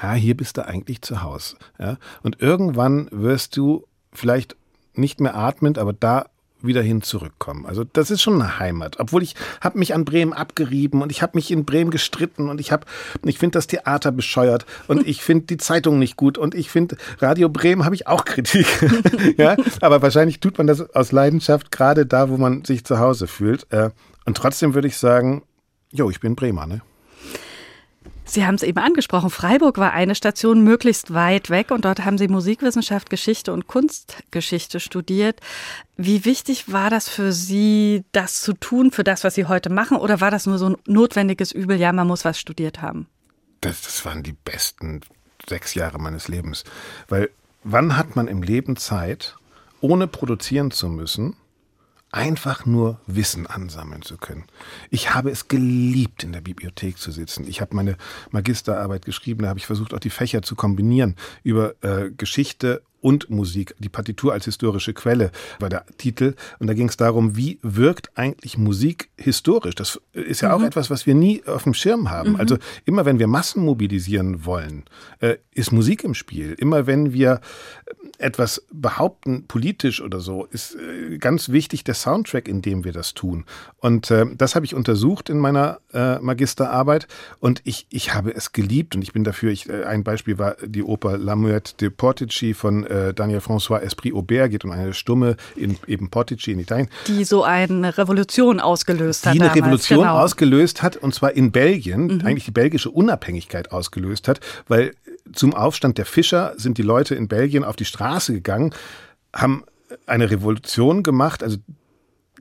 ja, 0.00 0.14
hier 0.14 0.36
bist 0.36 0.56
du 0.56 0.66
eigentlich 0.66 1.02
zu 1.02 1.22
Hause. 1.22 1.56
Ja? 1.78 1.98
Und 2.22 2.40
irgendwann 2.40 3.08
wirst 3.10 3.56
du 3.56 3.86
vielleicht 4.12 4.56
nicht 4.94 5.20
mehr 5.20 5.36
atmend, 5.36 5.78
aber 5.78 5.92
da 5.92 6.26
wieder 6.64 6.82
hin 6.82 7.02
zurückkommen. 7.02 7.66
Also 7.66 7.84
das 7.84 8.10
ist 8.10 8.22
schon 8.22 8.40
eine 8.40 8.58
Heimat. 8.58 8.98
Obwohl 9.00 9.22
ich 9.22 9.34
habe 9.60 9.78
mich 9.78 9.94
an 9.94 10.04
Bremen 10.04 10.32
abgerieben 10.32 11.02
und 11.02 11.10
ich 11.10 11.22
habe 11.22 11.32
mich 11.36 11.50
in 11.50 11.64
Bremen 11.64 11.90
gestritten 11.90 12.48
und 12.48 12.60
ich 12.60 12.72
habe, 12.72 12.86
ich 13.24 13.38
finde 13.38 13.58
das 13.58 13.66
Theater 13.66 14.12
bescheuert 14.12 14.66
und 14.88 15.06
ich 15.06 15.22
finde 15.22 15.46
die 15.46 15.56
Zeitung 15.56 15.98
nicht 15.98 16.16
gut 16.16 16.38
und 16.38 16.54
ich 16.54 16.70
finde 16.70 16.96
Radio 17.18 17.48
Bremen 17.48 17.84
habe 17.84 17.94
ich 17.94 18.06
auch 18.06 18.24
Kritik. 18.24 18.66
ja, 19.36 19.56
aber 19.80 20.02
wahrscheinlich 20.02 20.40
tut 20.40 20.58
man 20.58 20.66
das 20.66 20.94
aus 20.94 21.12
Leidenschaft 21.12 21.70
gerade 21.70 22.06
da, 22.06 22.28
wo 22.28 22.36
man 22.36 22.64
sich 22.64 22.84
zu 22.84 22.98
Hause 22.98 23.26
fühlt. 23.26 23.66
Äh, 23.70 23.90
und 24.24 24.36
trotzdem 24.36 24.74
würde 24.74 24.88
ich 24.88 24.96
sagen, 24.96 25.42
jo, 25.90 26.10
ich 26.10 26.20
bin 26.20 26.36
Bremer, 26.36 26.66
ne? 26.66 26.82
Sie 28.32 28.46
haben 28.46 28.54
es 28.54 28.62
eben 28.62 28.78
angesprochen, 28.78 29.28
Freiburg 29.28 29.76
war 29.76 29.92
eine 29.92 30.14
Station 30.14 30.64
möglichst 30.64 31.12
weit 31.12 31.50
weg 31.50 31.70
und 31.70 31.84
dort 31.84 32.06
haben 32.06 32.16
Sie 32.16 32.28
Musikwissenschaft, 32.28 33.10
Geschichte 33.10 33.52
und 33.52 33.66
Kunstgeschichte 33.66 34.80
studiert. 34.80 35.40
Wie 35.98 36.24
wichtig 36.24 36.72
war 36.72 36.88
das 36.88 37.10
für 37.10 37.30
Sie, 37.30 38.04
das 38.12 38.40
zu 38.40 38.54
tun, 38.54 38.90
für 38.90 39.04
das, 39.04 39.22
was 39.22 39.34
Sie 39.34 39.44
heute 39.44 39.68
machen, 39.68 39.98
oder 39.98 40.22
war 40.22 40.30
das 40.30 40.46
nur 40.46 40.56
so 40.56 40.70
ein 40.70 40.76
notwendiges 40.86 41.52
Übel, 41.52 41.78
ja, 41.78 41.92
man 41.92 42.06
muss 42.06 42.24
was 42.24 42.40
studiert 42.40 42.80
haben? 42.80 43.06
Das, 43.60 43.82
das 43.82 44.02
waren 44.06 44.22
die 44.22 44.32
besten 44.32 45.02
sechs 45.46 45.74
Jahre 45.74 45.98
meines 45.98 46.28
Lebens. 46.28 46.64
Weil 47.08 47.28
wann 47.64 47.98
hat 47.98 48.16
man 48.16 48.28
im 48.28 48.42
Leben 48.42 48.76
Zeit, 48.76 49.36
ohne 49.82 50.06
produzieren 50.06 50.70
zu 50.70 50.88
müssen, 50.88 51.36
einfach 52.12 52.66
nur 52.66 53.00
Wissen 53.06 53.46
ansammeln 53.46 54.02
zu 54.02 54.18
können. 54.18 54.44
Ich 54.90 55.14
habe 55.14 55.30
es 55.30 55.48
geliebt, 55.48 56.22
in 56.22 56.32
der 56.32 56.42
Bibliothek 56.42 56.98
zu 56.98 57.10
sitzen. 57.10 57.48
Ich 57.48 57.60
habe 57.60 57.74
meine 57.74 57.96
Magisterarbeit 58.30 59.06
geschrieben, 59.06 59.42
da 59.42 59.48
habe 59.48 59.58
ich 59.58 59.66
versucht, 59.66 59.94
auch 59.94 59.98
die 59.98 60.10
Fächer 60.10 60.42
zu 60.42 60.54
kombinieren 60.54 61.16
über 61.42 61.74
äh, 61.82 62.10
Geschichte 62.10 62.82
und 63.02 63.28
Musik. 63.28 63.74
Die 63.78 63.88
Partitur 63.88 64.32
als 64.32 64.46
historische 64.46 64.94
Quelle 64.94 65.32
war 65.58 65.68
der 65.68 65.84
Titel. 65.98 66.34
Und 66.58 66.68
da 66.68 66.74
ging 66.74 66.88
es 66.88 66.96
darum, 66.96 67.36
wie 67.36 67.58
wirkt 67.62 68.16
eigentlich 68.16 68.56
Musik 68.56 69.10
historisch? 69.16 69.74
Das 69.74 70.00
ist 70.12 70.40
ja 70.40 70.48
mhm. 70.48 70.54
auch 70.54 70.66
etwas, 70.66 70.88
was 70.88 71.04
wir 71.04 71.14
nie 71.14 71.42
auf 71.44 71.64
dem 71.64 71.74
Schirm 71.74 72.10
haben. 72.10 72.32
Mhm. 72.32 72.36
Also 72.36 72.58
immer 72.84 73.04
wenn 73.04 73.18
wir 73.18 73.26
Massen 73.26 73.64
mobilisieren 73.64 74.46
wollen, 74.46 74.84
äh, 75.18 75.36
ist 75.52 75.72
Musik 75.72 76.04
im 76.04 76.14
Spiel. 76.14 76.52
Immer 76.52 76.86
wenn 76.86 77.12
wir 77.12 77.40
etwas 78.18 78.64
behaupten, 78.72 79.46
politisch 79.46 80.00
oder 80.00 80.20
so, 80.20 80.46
ist 80.46 80.76
äh, 80.76 81.18
ganz 81.18 81.50
wichtig 81.50 81.84
der 81.84 81.94
Soundtrack, 81.94 82.48
in 82.48 82.62
dem 82.62 82.84
wir 82.84 82.92
das 82.92 83.14
tun. 83.14 83.44
Und 83.78 84.10
äh, 84.10 84.26
das 84.36 84.54
habe 84.54 84.64
ich 84.64 84.74
untersucht 84.74 85.28
in 85.30 85.38
meiner 85.38 85.80
äh, 85.92 86.18
Magisterarbeit 86.18 87.06
und 87.40 87.60
ich, 87.64 87.86
ich 87.90 88.14
habe 88.14 88.34
es 88.34 88.52
geliebt 88.52 88.94
und 88.94 89.02
ich 89.02 89.12
bin 89.12 89.24
dafür, 89.24 89.50
ich, 89.50 89.68
äh, 89.68 89.84
ein 89.84 90.04
Beispiel 90.04 90.38
war 90.38 90.56
die 90.64 90.82
Oper 90.82 91.18
La 91.18 91.36
Muette 91.36 91.74
de 91.80 91.90
Portici 91.90 92.54
von 92.54 92.86
äh, 92.86 93.12
Daniel 93.14 93.40
François 93.40 93.78
Esprit 93.80 94.14
Aubert, 94.14 94.50
geht 94.50 94.64
um 94.64 94.70
eine 94.70 94.94
Stumme 94.94 95.36
in 95.56 95.76
eben 95.86 96.10
Portici 96.10 96.52
in 96.52 96.60
Italien. 96.60 96.88
Die 97.06 97.24
so 97.24 97.44
eine 97.44 97.96
Revolution 97.98 98.60
ausgelöst 98.60 99.26
hat. 99.26 99.34
Die 99.34 99.40
eine 99.40 99.48
damals, 99.48 99.64
Revolution 99.64 99.98
genau. 100.00 100.18
ausgelöst 100.18 100.82
hat 100.82 100.96
und 100.96 101.14
zwar 101.14 101.32
in 101.32 101.52
Belgien, 101.52 102.06
mhm. 102.06 102.20
eigentlich 102.24 102.44
die 102.44 102.50
belgische 102.50 102.90
Unabhängigkeit 102.90 103.72
ausgelöst 103.72 104.28
hat, 104.28 104.40
weil 104.68 104.92
zum 105.32 105.54
Aufstand 105.54 105.98
der 105.98 106.06
Fischer 106.06 106.54
sind 106.56 106.78
die 106.78 106.82
Leute 106.82 107.14
in 107.14 107.28
Belgien 107.28 107.64
auf 107.64 107.76
die 107.76 107.84
Straße 107.84 108.32
gegangen, 108.32 108.74
haben 109.34 109.64
eine 110.06 110.30
Revolution 110.30 111.02
gemacht, 111.02 111.42
also 111.42 111.58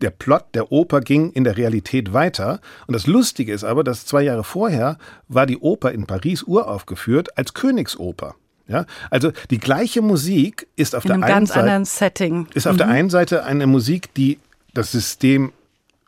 der 0.01 0.09
Plot 0.09 0.45
der 0.55 0.71
Oper 0.71 1.01
ging 1.01 1.31
in 1.31 1.43
der 1.43 1.57
Realität 1.57 2.11
weiter. 2.11 2.59
Und 2.87 2.93
das 2.93 3.07
Lustige 3.07 3.53
ist 3.53 3.63
aber, 3.63 3.83
dass 3.83 4.05
zwei 4.05 4.23
Jahre 4.23 4.43
vorher 4.43 4.97
war 5.27 5.45
die 5.45 5.57
Oper 5.57 5.91
in 5.91 6.07
Paris 6.07 6.43
uraufgeführt 6.43 7.37
als 7.37 7.53
Königsoper. 7.53 8.35
Ja, 8.67 8.85
also 9.09 9.31
die 9.49 9.57
gleiche 9.57 10.01
Musik 10.01 10.67
ist 10.75 10.95
auf 10.95 11.03
in 11.03 11.09
der 11.09 11.15
einem 11.15 11.23
einen 11.23 11.33
ganz 11.33 11.49
Seite 11.49 11.59
anderen 11.59 11.85
Setting. 11.85 12.47
ist 12.53 12.67
auf 12.67 12.73
mhm. 12.73 12.77
der 12.77 12.87
einen 12.87 13.09
Seite 13.09 13.43
eine 13.43 13.67
Musik, 13.67 14.13
die 14.13 14.39
das 14.73 14.91
System 14.91 15.51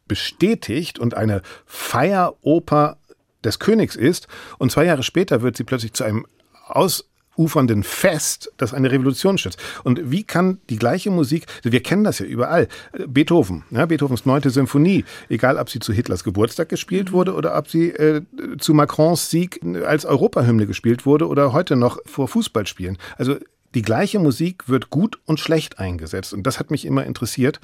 bestätigt 0.07 0.97
und 0.97 1.13
eine 1.13 1.41
Feieroper 1.65 2.97
des 3.43 3.59
Königs 3.59 3.95
ist. 3.95 4.27
Und 4.59 4.71
zwei 4.71 4.85
Jahre 4.85 5.03
später 5.03 5.41
wird 5.41 5.57
sie 5.57 5.63
plötzlich 5.63 5.93
zu 5.93 6.03
einem 6.03 6.25
ausufernden 6.65 7.83
Fest, 7.83 8.51
das 8.57 8.73
eine 8.73 8.91
Revolution 8.91 9.37
stützt. 9.37 9.61
Und 9.83 10.11
wie 10.11 10.23
kann 10.23 10.59
die 10.69 10.77
gleiche 10.77 11.11
Musik, 11.11 11.45
wir 11.63 11.83
kennen 11.83 12.03
das 12.03 12.19
ja 12.19 12.25
überall, 12.25 12.67
Beethoven, 13.07 13.63
ja, 13.71 13.85
Beethovens 13.85 14.25
neunte 14.25 14.49
Symphonie, 14.49 15.05
egal 15.29 15.57
ob 15.57 15.69
sie 15.69 15.79
zu 15.79 15.93
Hitlers 15.93 16.23
Geburtstag 16.23 16.69
gespielt 16.69 17.09
mhm. 17.09 17.13
wurde 17.13 17.33
oder 17.33 17.57
ob 17.57 17.69
sie 17.69 17.89
äh, 17.89 18.21
zu 18.59 18.73
Macrons 18.73 19.29
Sieg 19.29 19.61
als 19.85 20.05
Europahymne 20.05 20.67
gespielt 20.67 21.05
wurde 21.05 21.27
oder 21.27 21.53
heute 21.53 21.75
noch 21.75 21.97
vor 22.05 22.27
Fußballspielen. 22.27 22.97
Also 23.17 23.37
die 23.75 23.81
gleiche 23.81 24.19
Musik 24.19 24.69
wird 24.69 24.89
gut 24.89 25.19
und 25.25 25.39
schlecht 25.39 25.79
eingesetzt. 25.79 26.33
Und 26.33 26.43
das 26.43 26.59
hat 26.59 26.69
mich 26.69 26.85
immer 26.85 27.05
interessiert. 27.05 27.59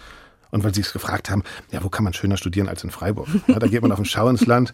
Und 0.51 0.63
weil 0.63 0.73
Sie 0.73 0.81
es 0.81 0.93
gefragt 0.93 1.29
haben, 1.29 1.43
ja, 1.71 1.83
wo 1.83 1.89
kann 1.89 2.03
man 2.03 2.13
schöner 2.13 2.37
studieren 2.37 2.67
als 2.67 2.83
in 2.83 2.89
Freiburg? 2.89 3.27
Ja, 3.47 3.59
da 3.59 3.67
geht 3.67 3.81
man 3.81 3.91
auf 3.91 3.99
dem 3.99 4.05
Schau 4.05 4.27
ins 4.29 4.45
Land. 4.45 4.73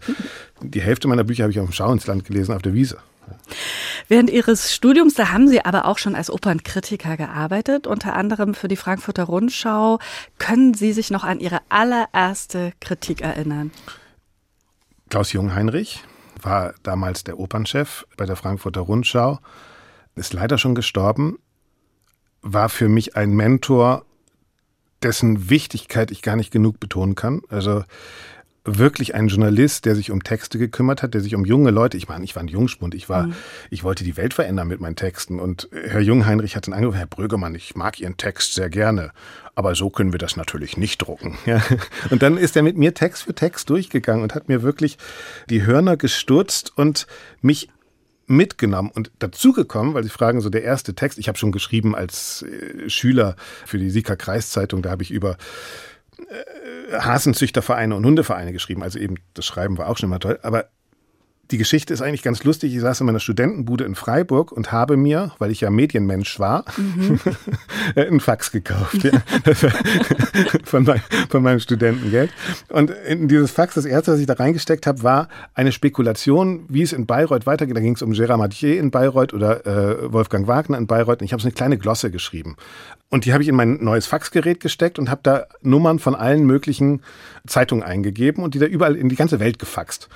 Die 0.62 0.80
Hälfte 0.80 1.08
meiner 1.08 1.24
Bücher 1.24 1.44
habe 1.44 1.52
ich 1.52 1.60
auf 1.60 1.66
dem 1.66 1.72
Schau 1.72 1.92
ins 1.92 2.06
Land 2.06 2.24
gelesen, 2.24 2.54
auf 2.54 2.62
der 2.62 2.74
Wiese. 2.74 2.98
Während 4.08 4.30
Ihres 4.30 4.72
Studiums, 4.72 5.14
da 5.14 5.32
haben 5.32 5.48
Sie 5.48 5.64
aber 5.64 5.86
auch 5.86 5.98
schon 5.98 6.14
als 6.14 6.30
Opernkritiker 6.30 7.16
gearbeitet, 7.16 7.86
unter 7.86 8.14
anderem 8.14 8.54
für 8.54 8.68
die 8.68 8.76
Frankfurter 8.76 9.24
Rundschau. 9.24 9.98
Können 10.38 10.74
Sie 10.74 10.92
sich 10.92 11.10
noch 11.10 11.24
an 11.24 11.40
Ihre 11.40 11.60
allererste 11.68 12.72
Kritik 12.80 13.20
erinnern? 13.22 13.72
Klaus 15.10 15.32
Jungheinrich 15.32 16.04
war 16.40 16.74
damals 16.82 17.24
der 17.24 17.38
Opernchef 17.38 18.06
bei 18.16 18.26
der 18.26 18.36
Frankfurter 18.36 18.82
Rundschau, 18.82 19.40
ist 20.14 20.32
leider 20.32 20.58
schon 20.58 20.74
gestorben, 20.74 21.38
war 22.42 22.68
für 22.68 22.88
mich 22.88 23.16
ein 23.16 23.30
Mentor, 23.30 24.04
dessen 25.02 25.50
Wichtigkeit 25.50 26.10
ich 26.10 26.22
gar 26.22 26.36
nicht 26.36 26.50
genug 26.50 26.80
betonen 26.80 27.14
kann. 27.14 27.42
Also 27.48 27.84
wirklich 28.66 29.14
ein 29.14 29.28
Journalist, 29.28 29.84
der 29.84 29.94
sich 29.94 30.10
um 30.10 30.22
Texte 30.22 30.58
gekümmert 30.58 31.02
hat, 31.02 31.14
der 31.14 31.20
sich 31.20 31.34
um 31.34 31.44
junge 31.44 31.70
Leute, 31.70 31.96
ich 31.96 32.08
meine, 32.08 32.24
ich 32.24 32.34
war 32.34 32.42
ein 32.42 32.48
Jungspund, 32.48 32.94
ich 32.94 33.08
war, 33.08 33.28
mhm. 33.28 33.34
ich 33.70 33.84
wollte 33.84 34.04
die 34.04 34.16
Welt 34.16 34.34
verändern 34.34 34.68
mit 34.68 34.80
meinen 34.80 34.96
Texten 34.96 35.38
und 35.38 35.68
Herr 35.72 36.00
Jungheinrich 36.00 36.56
hat 36.56 36.66
dann 36.66 36.74
angerufen, 36.74 36.98
Herr 36.98 37.06
Brüggemann, 37.06 37.54
ich 37.54 37.76
mag 37.76 38.00
Ihren 38.00 38.16
Text 38.16 38.54
sehr 38.54 38.68
gerne, 38.68 39.12
aber 39.54 39.74
so 39.74 39.88
können 39.88 40.12
wir 40.12 40.18
das 40.18 40.36
natürlich 40.36 40.76
nicht 40.76 40.98
drucken. 40.98 41.38
Ja. 41.46 41.62
Und 42.10 42.22
dann 42.22 42.38
ist 42.38 42.56
er 42.56 42.64
mit 42.64 42.76
mir 42.76 42.92
Text 42.92 43.22
für 43.22 43.34
Text 43.34 43.70
durchgegangen 43.70 44.24
und 44.24 44.34
hat 44.34 44.48
mir 44.48 44.62
wirklich 44.62 44.98
die 45.48 45.64
Hörner 45.64 45.96
gestutzt 45.96 46.72
und 46.74 47.06
mich 47.40 47.68
mitgenommen 48.26 48.90
und 48.92 49.10
dazugekommen, 49.18 49.94
weil 49.94 50.04
Sie 50.04 50.10
fragen, 50.10 50.40
so 50.40 50.50
der 50.50 50.64
erste 50.64 50.94
Text, 50.94 51.18
ich 51.18 51.28
habe 51.28 51.38
schon 51.38 51.52
geschrieben 51.52 51.94
als 51.94 52.42
äh, 52.42 52.88
Schüler 52.88 53.36
für 53.64 53.78
die 53.78 53.90
Sieger 53.90 54.16
Kreiszeitung, 54.16 54.82
da 54.82 54.90
habe 54.90 55.02
ich 55.02 55.10
über 55.10 55.36
äh, 56.18 56.98
Hasenzüchtervereine 56.98 57.94
und 57.94 58.04
Hundevereine 58.04 58.52
geschrieben. 58.52 58.82
Also 58.82 58.98
eben, 58.98 59.16
das 59.34 59.46
Schreiben 59.46 59.78
war 59.78 59.88
auch 59.88 59.98
schon 59.98 60.10
mal 60.10 60.18
toll. 60.18 60.38
Aber 60.42 60.66
die 61.50 61.58
Geschichte 61.58 61.94
ist 61.94 62.02
eigentlich 62.02 62.22
ganz 62.22 62.42
lustig. 62.44 62.74
Ich 62.74 62.80
saß 62.80 63.00
in 63.00 63.06
meiner 63.06 63.20
Studentenbude 63.20 63.84
in 63.84 63.94
Freiburg 63.94 64.52
und 64.52 64.72
habe 64.72 64.96
mir, 64.96 65.32
weil 65.38 65.50
ich 65.50 65.60
ja 65.60 65.70
Medienmensch 65.70 66.40
war, 66.40 66.64
mhm. 66.76 67.20
einen 67.96 68.20
Fax 68.20 68.50
gekauft. 68.50 69.04
Ja. 69.04 69.22
von, 70.64 70.84
mein, 70.84 71.00
von, 71.28 71.42
meinem 71.42 71.60
Studentengeld. 71.60 72.30
Und 72.68 72.90
in 72.90 73.28
dieses 73.28 73.50
Fax, 73.50 73.74
das 73.74 73.84
erste, 73.84 74.12
was 74.12 74.20
ich 74.20 74.26
da 74.26 74.34
reingesteckt 74.34 74.86
habe, 74.86 75.02
war 75.02 75.28
eine 75.54 75.72
Spekulation, 75.72 76.64
wie 76.68 76.82
es 76.82 76.92
in 76.92 77.06
Bayreuth 77.06 77.46
weitergeht. 77.46 77.76
Da 77.76 77.80
ging 77.80 77.94
es 77.94 78.02
um 78.02 78.12
Gérard 78.12 78.38
Mathieu 78.38 78.76
in 78.76 78.90
Bayreuth 78.90 79.32
oder 79.32 79.66
äh, 79.66 80.12
Wolfgang 80.12 80.48
Wagner 80.48 80.78
in 80.78 80.86
Bayreuth. 80.86 81.20
Und 81.20 81.26
ich 81.26 81.32
habe 81.32 81.42
so 81.42 81.46
eine 81.46 81.54
kleine 81.54 81.78
Glosse 81.78 82.10
geschrieben. 82.10 82.56
Und 83.08 83.24
die 83.24 83.32
habe 83.32 83.42
ich 83.42 83.48
in 83.48 83.54
mein 83.54 83.84
neues 83.84 84.06
Faxgerät 84.06 84.58
gesteckt 84.58 84.98
und 84.98 85.10
habe 85.10 85.20
da 85.22 85.46
Nummern 85.62 86.00
von 86.00 86.16
allen 86.16 86.44
möglichen 86.44 87.02
Zeitungen 87.46 87.84
eingegeben 87.84 88.42
und 88.42 88.54
die 88.54 88.58
da 88.58 88.66
überall 88.66 88.96
in 88.96 89.08
die 89.08 89.16
ganze 89.16 89.38
Welt 89.38 89.60
gefaxt. 89.60 90.08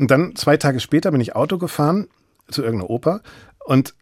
Und 0.00 0.10
dann 0.10 0.34
zwei 0.34 0.56
Tage 0.56 0.80
später 0.80 1.10
bin 1.10 1.20
ich 1.20 1.36
Auto 1.36 1.58
gefahren 1.58 2.08
zu 2.48 2.62
irgendeiner 2.62 2.88
Oper 2.88 3.20
und 3.66 3.94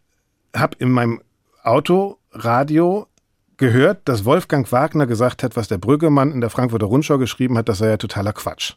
habe 0.55 0.77
in 0.79 0.89
meinem 0.91 1.21
Autoradio 1.61 3.07
gehört, 3.57 4.07
dass 4.07 4.23
Wolfgang 4.23 4.71
Wagner 4.71 5.07
gesagt 5.07 5.43
hat, 5.43 5.57
was 5.57 5.67
der 5.67 5.77
Brüggemann 5.77 6.31
in 6.31 6.39
der 6.39 6.49
Frankfurter 6.49 6.85
Rundschau 6.85 7.17
geschrieben 7.17 7.57
hat, 7.57 7.67
das 7.67 7.79
sei 7.79 7.89
ja 7.89 7.97
totaler 7.97 8.31
Quatsch. 8.31 8.75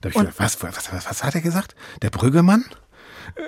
Da 0.00 0.08
habe 0.08 0.10
ich 0.10 0.14
gedacht, 0.20 0.38
was, 0.38 0.62
was, 0.62 0.92
was, 0.92 1.10
was 1.10 1.24
hat 1.24 1.34
er 1.34 1.40
gesagt? 1.40 1.74
Der 2.00 2.10
Brüggemann? 2.10 2.64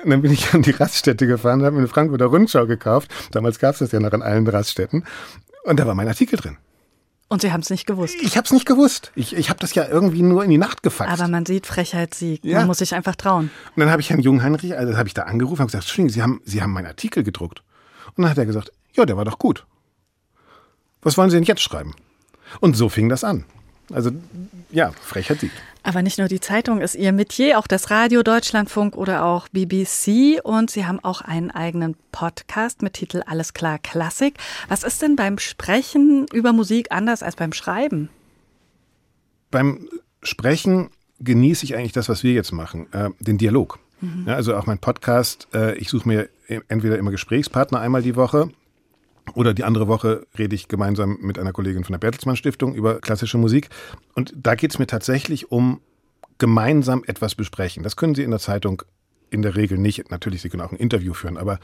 Und 0.03 0.11
dann 0.11 0.23
bin 0.23 0.33
ich 0.33 0.53
an 0.53 0.63
die 0.63 0.73
Raststätte 0.73 1.29
gefahren 1.29 1.61
und 1.61 1.67
habe 1.67 1.77
mir 1.77 1.83
eine 1.83 1.89
Frankfurter 1.89 2.27
Rundschau 2.27 2.67
gekauft. 2.67 3.15
Damals 3.31 3.61
gab 3.61 3.75
es 3.75 3.79
das 3.79 3.93
ja 3.93 4.01
noch 4.01 4.13
in 4.13 4.23
allen 4.23 4.47
Raststätten. 4.49 5.05
Und 5.63 5.79
da 5.79 5.87
war 5.87 5.95
mein 5.95 6.09
Artikel 6.09 6.37
drin. 6.37 6.57
Und 7.35 7.41
Sie 7.41 7.51
haben 7.51 7.63
es 7.63 7.71
nicht 7.71 7.85
gewusst. 7.85 8.15
Ich 8.23 8.37
habe 8.37 8.45
es 8.45 8.53
nicht 8.53 8.65
gewusst. 8.65 9.11
Ich, 9.17 9.35
ich 9.35 9.51
habe 9.51 9.59
das 9.59 9.75
ja 9.75 9.89
irgendwie 9.89 10.23
nur 10.23 10.45
in 10.45 10.51
die 10.51 10.57
Nacht 10.57 10.85
gefaxt. 10.85 11.13
Aber 11.13 11.29
man 11.29 11.45
sieht, 11.45 11.67
Frechheit 11.67 12.15
siegt. 12.15 12.45
Ja. 12.45 12.59
Man 12.59 12.69
muss 12.69 12.79
sich 12.79 12.95
einfach 12.95 13.17
trauen. 13.17 13.51
Und 13.75 13.81
dann 13.81 13.91
habe 13.91 14.01
ich 14.01 14.11
Herrn 14.11 14.21
Jungheinrich, 14.21 14.77
also 14.79 14.97
habe 14.97 15.09
ich 15.09 15.15
da 15.15 15.25
angerufen 15.25 15.63
und 15.63 15.67
gesagt, 15.67 15.83
Entschuldigung, 15.83 16.11
Sie 16.11 16.23
haben, 16.23 16.41
Sie 16.45 16.63
haben 16.63 16.73
meinen 16.73 16.87
Artikel 16.87 17.25
gedruckt. 17.25 17.65
Und 18.15 18.23
dann 18.23 18.31
hat 18.31 18.39
er 18.39 18.47
gesagt, 18.47 18.71
ja, 18.93 19.05
der 19.05 19.17
war 19.17 19.25
doch 19.25 19.41
gut. 19.41 19.67
Was 21.03 21.19
wollen 21.19 21.29
Sie 21.29 21.37
denn 21.37 21.43
jetzt 21.43 21.61
schreiben? 21.61 21.97
Und 22.61 22.77
so 22.77 22.89
fing 22.89 23.09
das 23.09 23.25
an. 23.25 23.45
Also 23.93 24.13
ja, 24.71 24.93
Frechheit 24.93 25.41
siegt. 25.41 25.57
Aber 25.85 26.01
nicht 26.01 26.19
nur 26.19 26.29
die 26.29 26.41
Zeitung 26.41 26.81
ist 26.81 26.95
Ihr 26.95 27.13
Metier, 27.13 27.59
auch 27.59 27.67
das 27.67 27.91
Radio, 27.91 28.23
Deutschlandfunk 28.23 28.97
oder 28.97 29.23
auch 29.27 29.49
BBC. 29.49 30.41
Und 30.43 30.71
Sie 30.71 30.87
haben 30.87 30.99
auch 31.05 31.21
einen 31.21 31.51
eigenen 31.51 31.95
Podcast 32.11 32.81
mit 32.81 32.95
Titel 32.95 33.23
Alles 33.27 33.53
klar 33.53 33.79
Klassik. 33.79 34.39
Was 34.69 34.83
ist 34.83 35.03
denn 35.03 35.15
beim 35.15 35.39
Sprechen 35.39 36.27
über 36.33 36.55
Musik 36.55 36.87
anders 36.91 37.23
als 37.23 37.37
beim 37.37 37.53
Schreiben? 37.53 38.09
Beim 39.51 39.91
Sprechen 40.23 40.89
genieße 41.21 41.67
ich 41.67 41.77
eigentlich 41.77 41.93
das, 41.93 42.09
was 42.09 42.25
wir 42.25 42.33
jetzt 42.33 42.53
machen, 42.53 42.91
äh, 42.93 43.11
den 43.21 43.37
Dialog. 43.37 43.79
Mhm. 44.01 44.25
Ja, 44.27 44.37
also 44.37 44.57
auch 44.57 44.65
mein 44.65 44.79
Podcast, 44.79 45.49
äh, 45.53 45.77
ich 45.77 45.91
suche 45.91 46.09
mir 46.09 46.31
entweder 46.69 46.99
immer 46.99 47.11
Gesprächspartner 47.11 47.81
einmal 47.81 48.01
die 48.01 48.17
Woche, 48.17 48.51
oder 49.35 49.55
die 49.55 49.65
andere 49.65 49.89
Woche 49.89 50.27
rede 50.39 50.55
ich 50.55 50.69
gemeinsam 50.69 51.19
mit 51.21 51.39
einer 51.39 51.53
Kollegin 51.53 51.85
von 51.85 51.93
der 51.93 51.99
Bertelsmann 51.99 52.37
Stiftung 52.37 52.75
über 52.75 53.01
klassische 53.01 53.39
Musik. 53.39 53.71
Und 54.15 54.33
da 54.37 54.55
geht 54.55 54.73
es 54.73 54.79
mir 54.79 54.87
tatsächlich 54.87 55.51
um 55.51 55.81
gemeinsam 56.39 57.03
etwas 57.07 57.35
besprechen. 57.35 57.83
Das 57.83 57.97
können 57.97 58.15
Sie 58.15 58.23
in 58.23 58.31
der 58.31 58.41
Zeitung 58.41 58.83
in 59.31 59.43
der 59.43 59.57
Regel 59.57 59.79
nicht. 59.79 60.11
Natürlich, 60.11 60.43
Sie 60.43 60.49
können 60.49 60.63
auch 60.63 60.73
ein 60.73 60.79
Interview 60.79 61.15
führen, 61.15 61.39
aber 61.39 61.59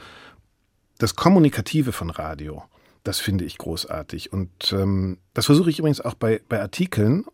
das 0.97 1.15
Kommunikative 1.15 1.91
von 1.91 2.09
Radio, 2.09 2.63
das 3.03 3.19
finde 3.19 3.45
ich 3.45 3.57
großartig. 3.57 4.33
Und 4.33 4.73
ähm, 4.73 5.17
das 5.33 5.45
versuche 5.45 5.69
ich 5.69 5.79
übrigens 5.79 6.01
auch 6.01 6.13
bei, 6.13 6.41
bei 6.47 6.61
Artikeln. 6.61 7.25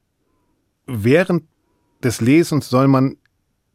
Während 0.85 1.43
des 2.03 2.21
Lesens 2.21 2.69
soll 2.69 2.87
man 2.87 3.17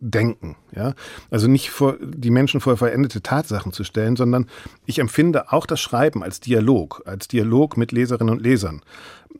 denken. 0.02 0.56
Ja? 0.74 0.94
Also 1.30 1.48
nicht 1.48 1.70
vor, 1.70 1.96
die 2.02 2.30
Menschen 2.30 2.60
vor 2.60 2.76
verendete 2.76 3.22
Tatsachen 3.22 3.72
zu 3.72 3.84
stellen, 3.84 4.16
sondern 4.16 4.46
ich 4.84 4.98
empfinde 4.98 5.52
auch 5.52 5.64
das 5.64 5.80
Schreiben 5.80 6.22
als 6.22 6.40
Dialog, 6.40 7.02
als 7.06 7.28
Dialog 7.28 7.76
mit 7.76 7.92
Leserinnen 7.92 8.34
und 8.34 8.42
Lesern. 8.42 8.82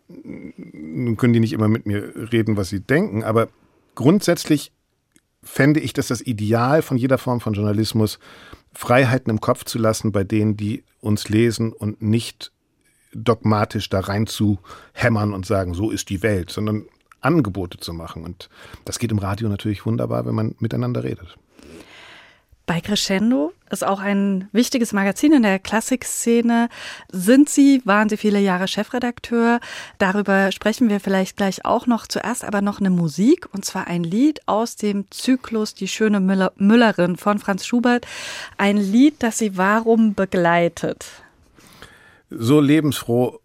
Nun 0.09 1.16
können 1.16 1.33
die 1.33 1.40
nicht 1.40 1.53
immer 1.53 1.68
mit 1.68 1.85
mir 1.85 2.33
reden, 2.33 2.57
was 2.57 2.68
sie 2.68 2.81
denken, 2.81 3.25
aber 3.25 3.48
grundsätzlich 3.94 4.72
fände 5.42 5.81
ich 5.81 5.92
das 5.92 6.07
das 6.07 6.20
Ideal 6.20 6.83
von 6.83 6.96
jeder 6.96 7.18
Form 7.18 7.40
von 7.40 7.55
Journalismus, 7.55 8.20
Freiheiten 8.72 9.31
im 9.31 9.40
Kopf 9.40 9.64
zu 9.64 9.79
lassen 9.79 10.12
bei 10.12 10.22
denen, 10.22 10.57
die 10.57 10.85
uns 11.01 11.29
lesen 11.29 11.72
und 11.72 12.01
nicht 12.01 12.53
dogmatisch 13.12 13.90
da 13.90 14.01
rein 14.01 14.27
zu 14.27 14.59
hämmern 14.92 15.35
und 15.35 15.44
sagen, 15.44 15.75
so 15.75 15.90
ist 15.90 16.09
die 16.09 16.22
Welt, 16.22 16.51
sondern 16.51 16.87
Angebote 17.23 17.79
zu 17.79 17.93
machen. 17.93 18.25
Und 18.25 18.49
das 18.85 18.99
geht 18.99 19.13
im 19.13 19.19
Radio 19.19 19.49
natürlich 19.49 19.87
wunderbar, 19.87 20.27
wenn 20.27 20.35
man 20.35 20.55
miteinander 20.59 21.05
redet. 21.05 21.37
Bei 22.65 22.81
Crescendo 22.81 23.53
ist 23.71 23.85
auch 23.85 23.99
ein 23.99 24.49
wichtiges 24.53 24.93
Magazin 24.93 25.33
in 25.33 25.43
der 25.43 25.59
Klassikszene. 25.59 26.69
Sind 27.11 27.49
Sie, 27.49 27.83
waren 27.85 28.09
Sie 28.09 28.17
viele 28.17 28.39
Jahre 28.39 28.69
Chefredakteur? 28.69 29.59
Darüber 29.99 30.53
sprechen 30.53 30.89
wir 30.89 31.01
vielleicht 31.01 31.37
gleich 31.37 31.65
auch 31.65 31.89
noch. 31.89 32.07
Zuerst 32.07 32.45
aber 32.45 32.63
noch 32.63 32.79
eine 32.79 32.91
Musik, 32.91 33.49
und 33.53 33.65
zwar 33.65 33.89
ein 33.89 34.05
Lied 34.05 34.41
aus 34.47 34.77
dem 34.77 35.11
Zyklus 35.11 35.75
Die 35.75 35.89
schöne 35.89 36.21
Müller 36.21 36.53
Müllerin 36.57 37.17
von 37.17 37.41
Franz 37.41 37.67
Schubert. 37.67 38.07
Ein 38.59 38.77
Lied, 38.77 39.17
das 39.25 39.39
Sie 39.39 39.57
warum 39.57 40.15
begleitet? 40.15 41.05
So 42.31 42.61
lebensfroh 42.61 43.41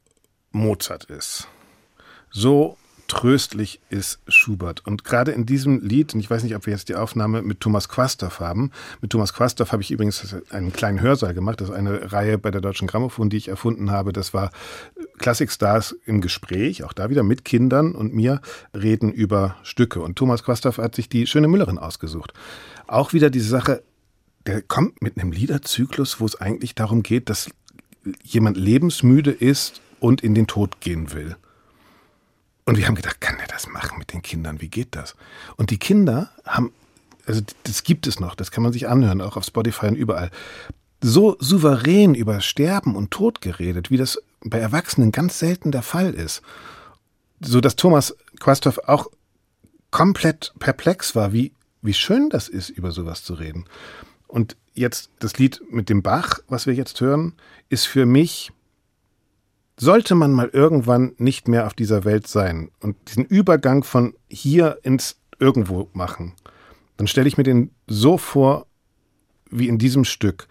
Mozart 0.51 1.05
ist, 1.05 1.47
so 2.29 2.77
tröstlich 3.07 3.79
ist 3.89 4.19
Schubert. 4.27 4.85
Und 4.85 5.03
gerade 5.03 5.31
in 5.31 5.45
diesem 5.45 5.79
Lied, 5.81 6.13
und 6.13 6.19
ich 6.19 6.29
weiß 6.29 6.43
nicht, 6.43 6.55
ob 6.55 6.65
wir 6.65 6.73
jetzt 6.73 6.89
die 6.89 6.95
Aufnahme 6.95 7.41
mit 7.41 7.61
Thomas 7.61 7.89
Quastoff 7.89 8.39
haben. 8.39 8.71
Mit 9.01 9.11
Thomas 9.11 9.33
Quastoff 9.33 9.71
habe 9.71 9.81
ich 9.81 9.91
übrigens 9.91 10.35
einen 10.49 10.73
kleinen 10.73 11.01
Hörsaal 11.01 11.33
gemacht. 11.33 11.61
Das 11.61 11.69
ist 11.69 11.75
eine 11.75 12.11
Reihe 12.11 12.37
bei 12.37 12.51
der 12.51 12.61
Deutschen 12.61 12.87
Grammophon, 12.87 13.29
die 13.29 13.37
ich 13.37 13.47
erfunden 13.47 13.91
habe. 13.91 14.13
Das 14.13 14.33
war 14.33 14.51
Klassikstars 15.17 15.95
im 16.05 16.21
Gespräch, 16.21 16.83
auch 16.83 16.93
da 16.93 17.09
wieder 17.09 17.23
mit 17.23 17.45
Kindern 17.45 17.95
und 17.95 18.13
mir, 18.13 18.41
reden 18.73 19.11
über 19.11 19.55
Stücke. 19.63 20.01
Und 20.01 20.17
Thomas 20.17 20.43
Quastoff 20.43 20.77
hat 20.77 20.95
sich 20.95 21.09
die 21.09 21.27
schöne 21.27 21.47
Müllerin 21.47 21.77
ausgesucht. 21.77 22.33
Auch 22.87 23.13
wieder 23.13 23.29
diese 23.29 23.49
Sache, 23.49 23.83
der 24.45 24.61
kommt 24.61 25.01
mit 25.01 25.17
einem 25.17 25.31
Liederzyklus, 25.31 26.19
wo 26.19 26.25
es 26.25 26.39
eigentlich 26.39 26.75
darum 26.75 27.03
geht, 27.03 27.29
dass 27.29 27.49
jemand 28.23 28.57
lebensmüde 28.57 29.31
ist 29.31 29.81
und 29.99 30.21
in 30.21 30.35
den 30.35 30.47
Tod 30.47 30.79
gehen 30.81 31.13
will. 31.13 31.35
Und 32.67 32.77
wir 32.77 32.85
haben 32.85 32.95
gedacht, 32.95 33.21
kann 33.21 33.37
der 33.37 33.47
das 33.47 33.69
machen 33.69 33.97
mit 33.97 34.11
den 34.11 34.21
Kindern? 34.21 34.59
Wie 34.59 34.67
geht 34.67 34.93
das? 34.93 35.15
Und 35.55 35.71
die 35.71 35.77
Kinder 35.77 36.31
haben, 36.45 36.73
also 37.25 37.41
das 37.63 37.83
gibt 37.83 38.07
es 38.07 38.19
noch, 38.19 38.35
das 38.35 38.51
kann 38.51 38.61
man 38.61 38.73
sich 38.73 38.89
anhören, 38.89 39.21
auch 39.21 39.37
auf 39.37 39.45
Spotify 39.45 39.87
und 39.87 39.95
überall, 39.95 40.31
so 41.01 41.37
souverän 41.39 42.13
über 42.13 42.41
Sterben 42.41 42.97
und 42.97 43.09
Tod 43.09 43.39
geredet, 43.39 43.89
wie 43.89 43.95
das 43.95 44.21
bei 44.41 44.59
Erwachsenen 44.59 45.13
ganz 45.13 45.39
selten 45.39 45.71
der 45.71 45.81
Fall 45.81 46.13
ist. 46.13 46.41
So 47.39 47.61
dass 47.61 47.77
Thomas 47.77 48.17
Quastoff 48.41 48.79
auch 48.79 49.07
komplett 49.89 50.53
perplex 50.59 51.15
war, 51.15 51.31
wie, 51.31 51.53
wie 51.81 51.93
schön 51.93 52.29
das 52.29 52.49
ist, 52.49 52.67
über 52.67 52.91
sowas 52.91 53.23
zu 53.23 53.35
reden. 53.35 53.63
Und 54.27 54.57
jetzt 54.73 55.09
das 55.19 55.37
Lied 55.37 55.61
mit 55.69 55.87
dem 55.87 56.03
Bach, 56.03 56.39
was 56.49 56.67
wir 56.67 56.73
jetzt 56.73 56.99
hören, 56.99 57.31
ist 57.69 57.85
für 57.85 58.05
mich 58.05 58.51
sollte 59.79 60.15
man 60.15 60.31
mal 60.31 60.49
irgendwann 60.51 61.13
nicht 61.17 61.47
mehr 61.47 61.67
auf 61.67 61.73
dieser 61.73 62.03
Welt 62.03 62.27
sein 62.27 62.71
und 62.81 62.95
diesen 63.07 63.25
Übergang 63.25 63.83
von 63.83 64.13
hier 64.27 64.79
ins 64.83 65.19
Irgendwo 65.39 65.89
machen, 65.93 66.33
dann 66.97 67.05
stelle 67.05 67.27
ich 67.27 67.37
mir 67.37 67.43
den 67.43 67.69
so 67.85 68.17
vor 68.17 68.65
wie 69.51 69.67
in 69.67 69.77
diesem 69.77 70.03
Stück, 70.03 70.47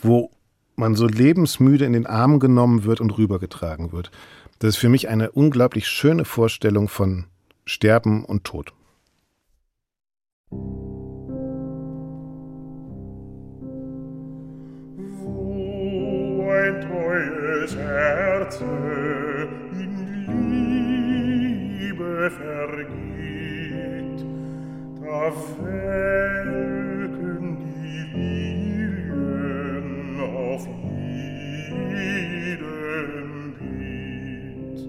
wo 0.00 0.30
man 0.76 0.94
so 0.94 1.06
lebensmüde 1.06 1.84
in 1.84 1.92
den 1.92 2.06
Arm 2.06 2.40
genommen 2.40 2.84
wird 2.84 3.00
und 3.00 3.16
rübergetragen 3.18 3.92
wird. 3.92 4.10
Das 4.58 4.70
ist 4.70 4.76
für 4.76 4.88
mich 4.88 5.08
eine 5.08 5.30
unglaublich 5.32 5.86
schöne 5.88 6.24
Vorstellung 6.24 6.88
von 6.88 7.26
Sterben 7.66 8.24
und 8.24 8.44
Tod. 8.44 8.72
des 17.66 17.76
Herze 17.76 18.64
in 19.72 19.92
Liebe 21.80 22.30
vergeht, 22.30 24.20
da 25.02 25.32
welken 25.64 27.44
die 27.82 28.02
Lilien 28.94 29.90
auf 30.20 30.64
jedem 31.90 33.30
Beet. 33.58 34.80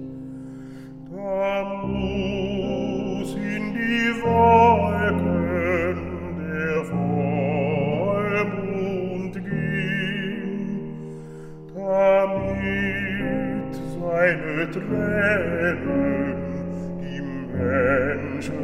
Da 1.12 1.52
muss 1.84 3.32
in 3.34 3.64
die 3.74 4.10
Wolke 4.22 4.77
meine 14.28 14.70
Tränen 14.70 15.78
die 17.00 17.22
Menschen 17.56 18.60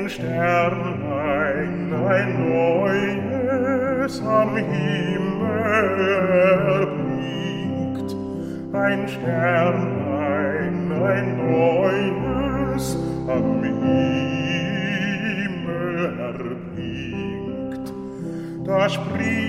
Sternlein 0.10 1.93
ein 1.93 2.30
neues 2.50 4.22
am 4.22 4.56
Himmel 4.58 5.88
blinkt. 6.98 8.15
Ein 8.74 9.08
Sternlein 9.08 10.91
ein 10.91 11.38
neues 11.38 12.98
am 13.28 13.63
Himmel 13.63 13.80
erblinkt. 16.19 17.88
Da 18.65 18.89
springt 18.89 19.49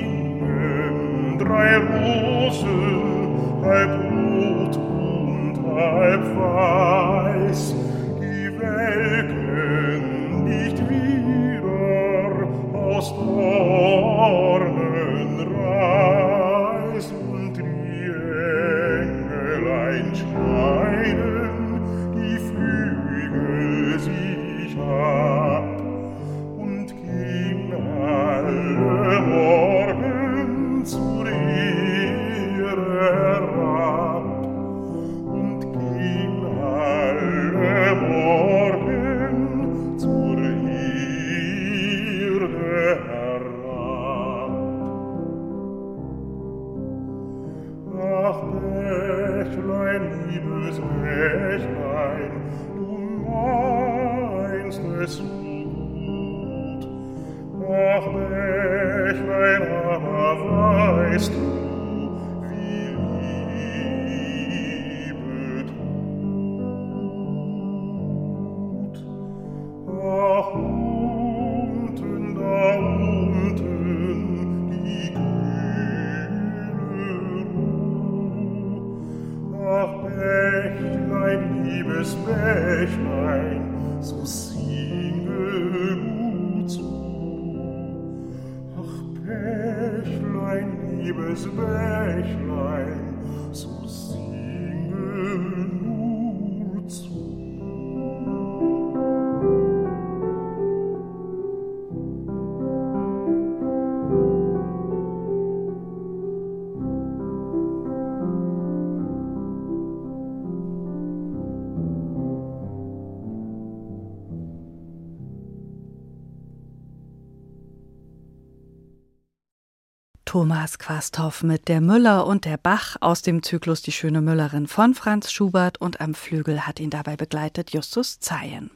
Thomas 120.31 120.79
Quasthoff 120.79 121.43
mit 121.43 121.67
der 121.67 121.81
Müller 121.81 122.25
und 122.25 122.45
der 122.45 122.57
Bach 122.57 122.95
aus 123.01 123.23
dem 123.23 123.43
Zyklus 123.43 123.83
Die 123.83 123.91
schöne 123.91 124.21
Müllerin 124.21 124.69
von 124.69 124.95
Franz 124.95 125.33
Schubert 125.33 125.81
und 125.81 126.01
am 126.01 126.15
Flügel 126.15 126.69
hat 126.69 126.79
ihn 126.79 126.91
dabei 126.91 127.17
begleitet 127.17 127.73
Justus 127.73 128.21
Zeyen. 128.21 128.71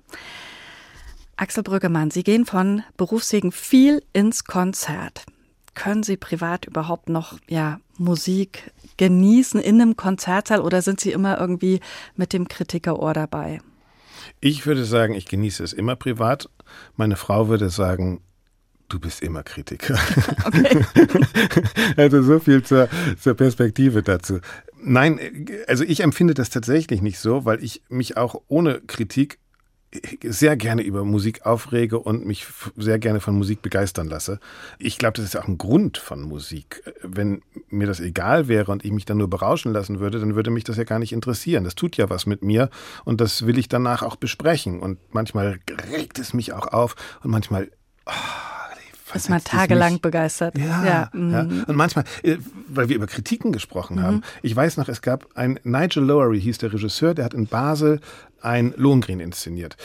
Axel 1.36 1.62
Brüggemann, 1.62 2.11
Sie 2.11 2.24
gehen 2.24 2.44
von 2.44 2.82
Berufswegen 2.96 3.52
viel 3.52 4.02
ins 4.12 4.42
Konzert. 4.42 5.26
Können 5.74 6.02
Sie 6.02 6.16
privat 6.16 6.64
überhaupt 6.64 7.09
noch 7.09 7.38
ja, 7.48 7.78
Musik 7.98 8.72
genießen 8.96 9.61
in 9.61 9.80
einem 9.80 9.96
Konzertsaal 9.96 10.61
oder 10.61 10.82
sind 10.82 10.98
Sie 10.98 11.12
immer 11.12 11.38
irgendwie 11.38 11.78
mit 12.16 12.32
dem 12.32 12.48
Kritikerohr 12.48 13.12
dabei? 13.12 13.61
Ich 14.40 14.66
würde 14.66 14.84
sagen, 14.84 15.14
ich 15.14 15.26
genieße 15.26 15.62
es 15.62 15.72
immer 15.72 15.94
privat. 15.94 16.50
Meine 16.96 17.14
Frau 17.14 17.46
würde 17.46 17.70
sagen, 17.70 18.22
Du 18.89 19.01
bist 19.01 19.22
immer 19.22 19.43
Kritiker. 19.43 19.99
Okay. 20.45 20.85
also 21.97 22.22
so 22.22 22.39
viel 22.39 22.62
zur, 22.62 22.89
zur 23.18 23.35
Perspektive 23.35 24.03
dazu. 24.03 24.41
Nein, 24.82 25.18
also 25.66 25.85
ich 25.85 26.01
empfinde 26.01 26.35
das 26.35 26.51
tatsächlich 26.51 27.01
nicht 27.01 27.18
so, 27.18 27.45
weil 27.45 27.64
ich 27.64 27.82
mich 27.89 28.16
auch 28.16 28.43
ohne 28.49 28.80
Kritik 28.87 29.39
sehr 30.22 30.57
gerne 30.57 30.82
über 30.82 31.05
Musik 31.05 31.47
aufrege 31.47 31.99
und 31.99 32.26
mich 32.26 32.47
sehr 32.76 32.99
gerne 32.99 33.20
von 33.20 33.37
Musik 33.37 33.62
begeistern 33.62 34.09
lasse. 34.09 34.41
Ich 34.78 34.99
glaube, 34.99 35.16
das 35.16 35.24
ist 35.24 35.37
auch 35.37 35.47
ein 35.47 35.59
Grund 35.59 35.99
von 35.99 36.22
Musik. 36.22 36.82
Wenn 37.03 37.43
mir 37.68 37.87
das 37.87 38.01
egal 38.01 38.49
wäre 38.49 38.72
und 38.72 38.85
ich 38.85 38.93
mich 38.93 39.05
dann 39.05 39.18
nur 39.18 39.30
berauschen 39.30 39.72
lassen 39.72 40.01
würde, 40.01 40.18
dann 40.18 40.35
würde 40.35 40.51
mich 40.51 40.64
das 40.64 40.76
ja 40.76 40.85
gar 40.85 40.99
nicht 40.99 41.12
interessieren. 41.12 41.64
Das 41.64 41.74
tut 41.74 41.97
ja 41.97 42.11
was 42.11 42.26
mit 42.26 42.43
mir 42.43 42.70
und 43.05 43.20
das 43.20 43.47
will 43.47 43.59
ich 43.59 43.68
danach 43.68 44.03
auch 44.03 44.16
besprechen. 44.16 44.80
Und 44.80 44.99
manchmal 45.12 45.61
regt 45.91 46.18
es 46.18 46.35
mich 46.35 46.53
auch 46.53 46.66
auf 46.68 46.97
und 47.22 47.30
manchmal. 47.30 47.70
Oh, 48.07 48.53
ist 49.15 49.31
man 49.31 49.43
tagelang 49.43 50.01
begeistert. 50.01 50.57
Ja, 50.59 50.85
ja. 50.85 51.11
ja, 51.12 51.43
mhm. 51.43 51.65
Und 51.67 51.77
manchmal, 51.77 52.05
äh, 52.23 52.37
weil 52.69 52.89
wir 52.89 52.97
über 52.97 53.07
Kritiken 53.07 53.53
gesprochen 53.53 53.97
mhm. 53.97 54.03
haben, 54.03 54.23
ich 54.43 54.55
weiß 54.55 54.77
noch, 54.77 54.89
es 54.89 55.03
gab 55.03 55.27
ein 55.37 55.59
Nigel 55.65 56.05
Lowery, 56.05 56.41
hieß 56.41 56.59
der 56.59 56.73
Regisseur, 56.73 57.15
der 57.15 57.25
hat 57.25 57.35
in 57.35 57.47
Basel 57.47 58.01
ein 58.41 58.75
Lohengrin 58.77 59.21
inszeniert. 59.21 59.77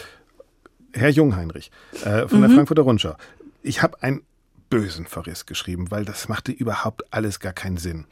Herr 0.94 1.10
Jungheinrich 1.10 1.72
äh, 2.04 2.28
von 2.28 2.40
mhm. 2.40 2.44
der 2.44 2.52
Frankfurter 2.52 2.82
Rundschau. 2.82 3.16
Ich 3.62 3.82
habe 3.84 4.02
einen 4.02 4.22
bösen 4.70 5.06
Verriss 5.06 5.46
geschrieben, 5.46 5.92
weil 5.92 6.06
das 6.06 6.30
machte 6.30 6.52
überhaupt 6.52 7.14
alles 7.14 7.40
gar 7.40 7.54
keinen 7.54 7.78
Sinn. 7.78 8.06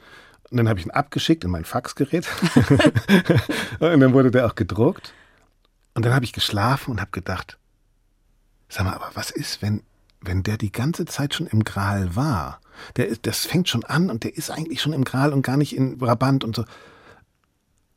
Und 0.49 0.57
dann 0.57 0.69
habe 0.69 0.79
ich 0.79 0.85
ihn 0.85 0.91
abgeschickt 0.91 1.43
in 1.43 1.51
mein 1.51 1.65
Faxgerät. 1.65 2.27
und 3.79 3.99
dann 3.99 4.13
wurde 4.13 4.31
der 4.31 4.45
auch 4.45 4.55
gedruckt. 4.55 5.13
Und 5.93 6.05
dann 6.05 6.13
habe 6.13 6.25
ich 6.25 6.33
geschlafen 6.33 6.91
und 6.91 7.01
habe 7.01 7.11
gedacht, 7.11 7.57
sag 8.69 8.85
mal, 8.85 8.93
aber 8.93 9.11
was 9.13 9.31
ist, 9.31 9.61
wenn 9.61 9.81
wenn 10.21 10.43
der 10.43 10.57
die 10.57 10.71
ganze 10.71 11.05
Zeit 11.05 11.33
schon 11.33 11.47
im 11.47 11.63
Gral 11.63 12.15
war, 12.15 12.59
der 12.95 13.15
das 13.21 13.45
fängt 13.45 13.69
schon 13.69 13.83
an 13.83 14.09
und 14.09 14.23
der 14.23 14.35
ist 14.35 14.49
eigentlich 14.49 14.81
schon 14.81 14.93
im 14.93 15.03
Gral 15.03 15.33
und 15.33 15.41
gar 15.41 15.57
nicht 15.57 15.75
in 15.75 15.97
Brabant 15.97 16.43
und 16.43 16.55
so. 16.55 16.65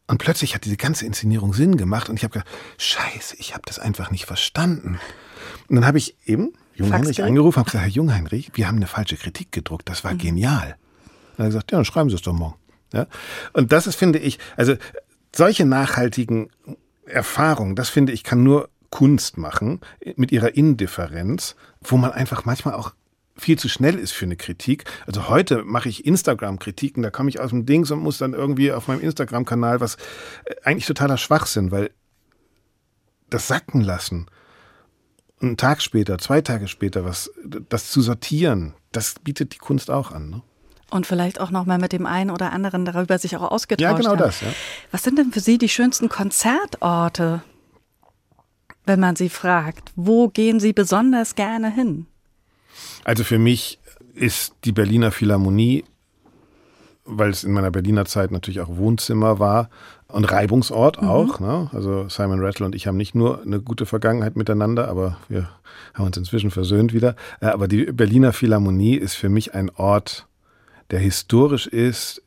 Und 0.07 0.19
plötzlich 0.19 0.55
hat 0.55 0.65
diese 0.65 0.77
ganze 0.77 1.07
Inszenierung 1.07 1.55
Sinn 1.55 1.77
gemacht 1.77 2.09
und 2.09 2.17
ich 2.17 2.25
habe 2.25 2.33
gedacht, 2.33 2.51
scheiße, 2.79 3.37
ich 3.39 3.55
habe 3.55 3.63
das 3.67 3.79
einfach 3.79 4.11
nicht 4.11 4.27
verstanden. 4.27 4.99
Und 5.69 5.77
dann 5.77 5.87
habe 5.87 5.99
ich 5.99 6.17
eben 6.27 6.53
Jungheinrich 6.75 7.23
angerufen 7.23 7.61
und 7.61 7.67
gesagt, 7.67 7.85
Herr 7.85 7.91
Jungheinrich, 7.91 8.51
wir 8.55 8.67
haben 8.67 8.77
eine 8.77 8.87
falsche 8.87 9.17
Kritik 9.17 9.53
gedruckt, 9.53 9.89
das 9.89 10.03
war 10.03 10.15
mhm. 10.15 10.19
genial. 10.19 10.77
Und 11.37 11.39
er 11.39 11.45
hat 11.45 11.51
gesagt, 11.51 11.73
ja, 11.73 11.79
dann 11.79 11.85
schreiben 11.85 12.11
Sie 12.11 12.17
es 12.17 12.23
doch 12.23 12.33
morgen. 12.33 12.57
Ja? 12.93 13.07
Und 13.53 13.73
das 13.73 13.87
ist, 13.87 13.97
finde 13.97 14.19
ich, 14.19 14.39
also 14.57 14.75
solche 15.35 15.65
nachhaltigen 15.65 16.51
Erfahrungen, 17.07 17.77
das 17.77 17.89
finde 17.89 18.13
ich, 18.13 18.25
kann 18.25 18.43
nur 18.43 18.69
Kunst 18.91 19.39
machen 19.39 19.81
mit 20.17 20.33
ihrer 20.33 20.55
Indifferenz, 20.55 21.57
wo 21.81 21.97
man 21.97 22.13
einfach 22.13 22.45
manchmal 22.45 22.75
auch 22.75 22.93
viel 23.37 23.59
zu 23.59 23.69
schnell 23.69 23.99
ist 23.99 24.13
für 24.13 24.27
eine 24.27 24.37
Kritik. 24.37 24.85
Also 25.07 25.29
heute 25.29 25.65
mache 25.65 25.89
ich 25.89 26.05
Instagram-Kritiken, 26.05 27.03
da 27.03 27.11
komme 27.11 27.31
ich 27.31 27.41
aus 27.41 27.51
dem 27.51 27.65
Dings 27.65 27.91
und 27.91 28.01
muss 28.01 28.19
dann 28.19 28.35
irgendwie 28.35 28.73
auf 28.73 28.89
meinem 28.89 29.01
Instagram-Kanal 29.01 29.81
was 29.81 29.95
äh, 30.45 30.55
eigentlich 30.65 30.87
totaler 30.87 31.17
Schwachsinn, 31.17 31.71
weil 31.71 31.91
das 33.31 33.49
sacken 33.49 33.81
lassen, 33.81 34.27
einen 35.41 35.57
Tag 35.57 35.81
später, 35.81 36.19
zwei 36.19 36.43
Tage 36.43 36.69
später, 36.69 37.05
was 37.05 37.31
das 37.45 37.91
zu 37.91 38.03
sortieren, 38.03 38.75
das 38.93 39.15
bietet 39.23 39.55
die 39.55 39.59
Kunst 39.59 39.91
auch 39.91 40.11
an. 40.11 40.29
Ne? 40.29 40.43
Und 40.91 41.07
vielleicht 41.07 41.41
auch 41.41 41.51
nochmal 41.51 41.79
mit 41.79 41.93
dem 41.93 42.05
einen 42.05 42.31
oder 42.31 42.53
anderen 42.53 42.85
darüber 42.85 43.19
sich 43.19 43.37
auch 43.37 43.51
ausgetauscht 43.51 43.91
Ja, 43.91 43.97
genau 43.97 44.11
haben. 44.11 44.19
das. 44.19 44.41
Ja. 44.43 44.49
Was 44.91 45.03
sind 45.05 45.19
denn 45.19 45.33
für 45.33 45.41
Sie 45.41 45.57
die 45.57 45.69
schönsten 45.69 46.09
Konzertorte, 46.09 47.43
wenn 48.87 49.01
man 49.01 49.17
Sie 49.17 49.29
fragt? 49.29 49.93
Wo 49.97 50.29
gehen 50.29 50.61
Sie 50.61 50.73
besonders 50.73 51.35
gerne 51.35 51.73
hin? 51.73 52.07
Also 53.05 53.25
für 53.25 53.39
mich 53.39 53.79
ist 54.15 54.55
die 54.65 54.73
Berliner 54.73 55.11
Philharmonie, 55.11 55.85
weil 57.05 57.31
es 57.31 57.45
in 57.45 57.53
meiner 57.53 57.71
Berliner 57.71 58.05
Zeit 58.05 58.31
natürlich 58.31 58.61
auch 58.61 58.77
Wohnzimmer 58.77 59.39
war 59.39 59.71
und 60.09 60.31
Reibungsort 60.31 61.03
mhm. 61.03 61.09
auch. 61.09 61.41
Ne? 61.41 61.71
Also 61.73 62.09
Simon 62.09 62.41
Rattle 62.41 62.67
und 62.67 62.75
ich 62.75 62.87
haben 62.87 62.97
nicht 62.97 63.15
nur 63.15 63.43
eine 63.43 63.61
gute 63.61 63.87
Vergangenheit 63.87 64.37
miteinander, 64.37 64.89
aber 64.89 65.19
wir 65.29 65.49
haben 65.95 66.07
uns 66.07 66.17
inzwischen 66.17 66.51
versöhnt 66.51 66.93
wieder. 66.93 67.17
Äh, 67.41 67.47
aber 67.47 67.69
die 67.69 67.87
Berliner 67.87 68.33
Philharmonie 68.33 68.97
ist 68.97 69.15
für 69.15 69.29
mich 69.29 69.55
ein 69.55 69.71
Ort, 69.71 70.27
der 70.91 70.99
historisch 70.99 71.67
ist, 71.67 72.23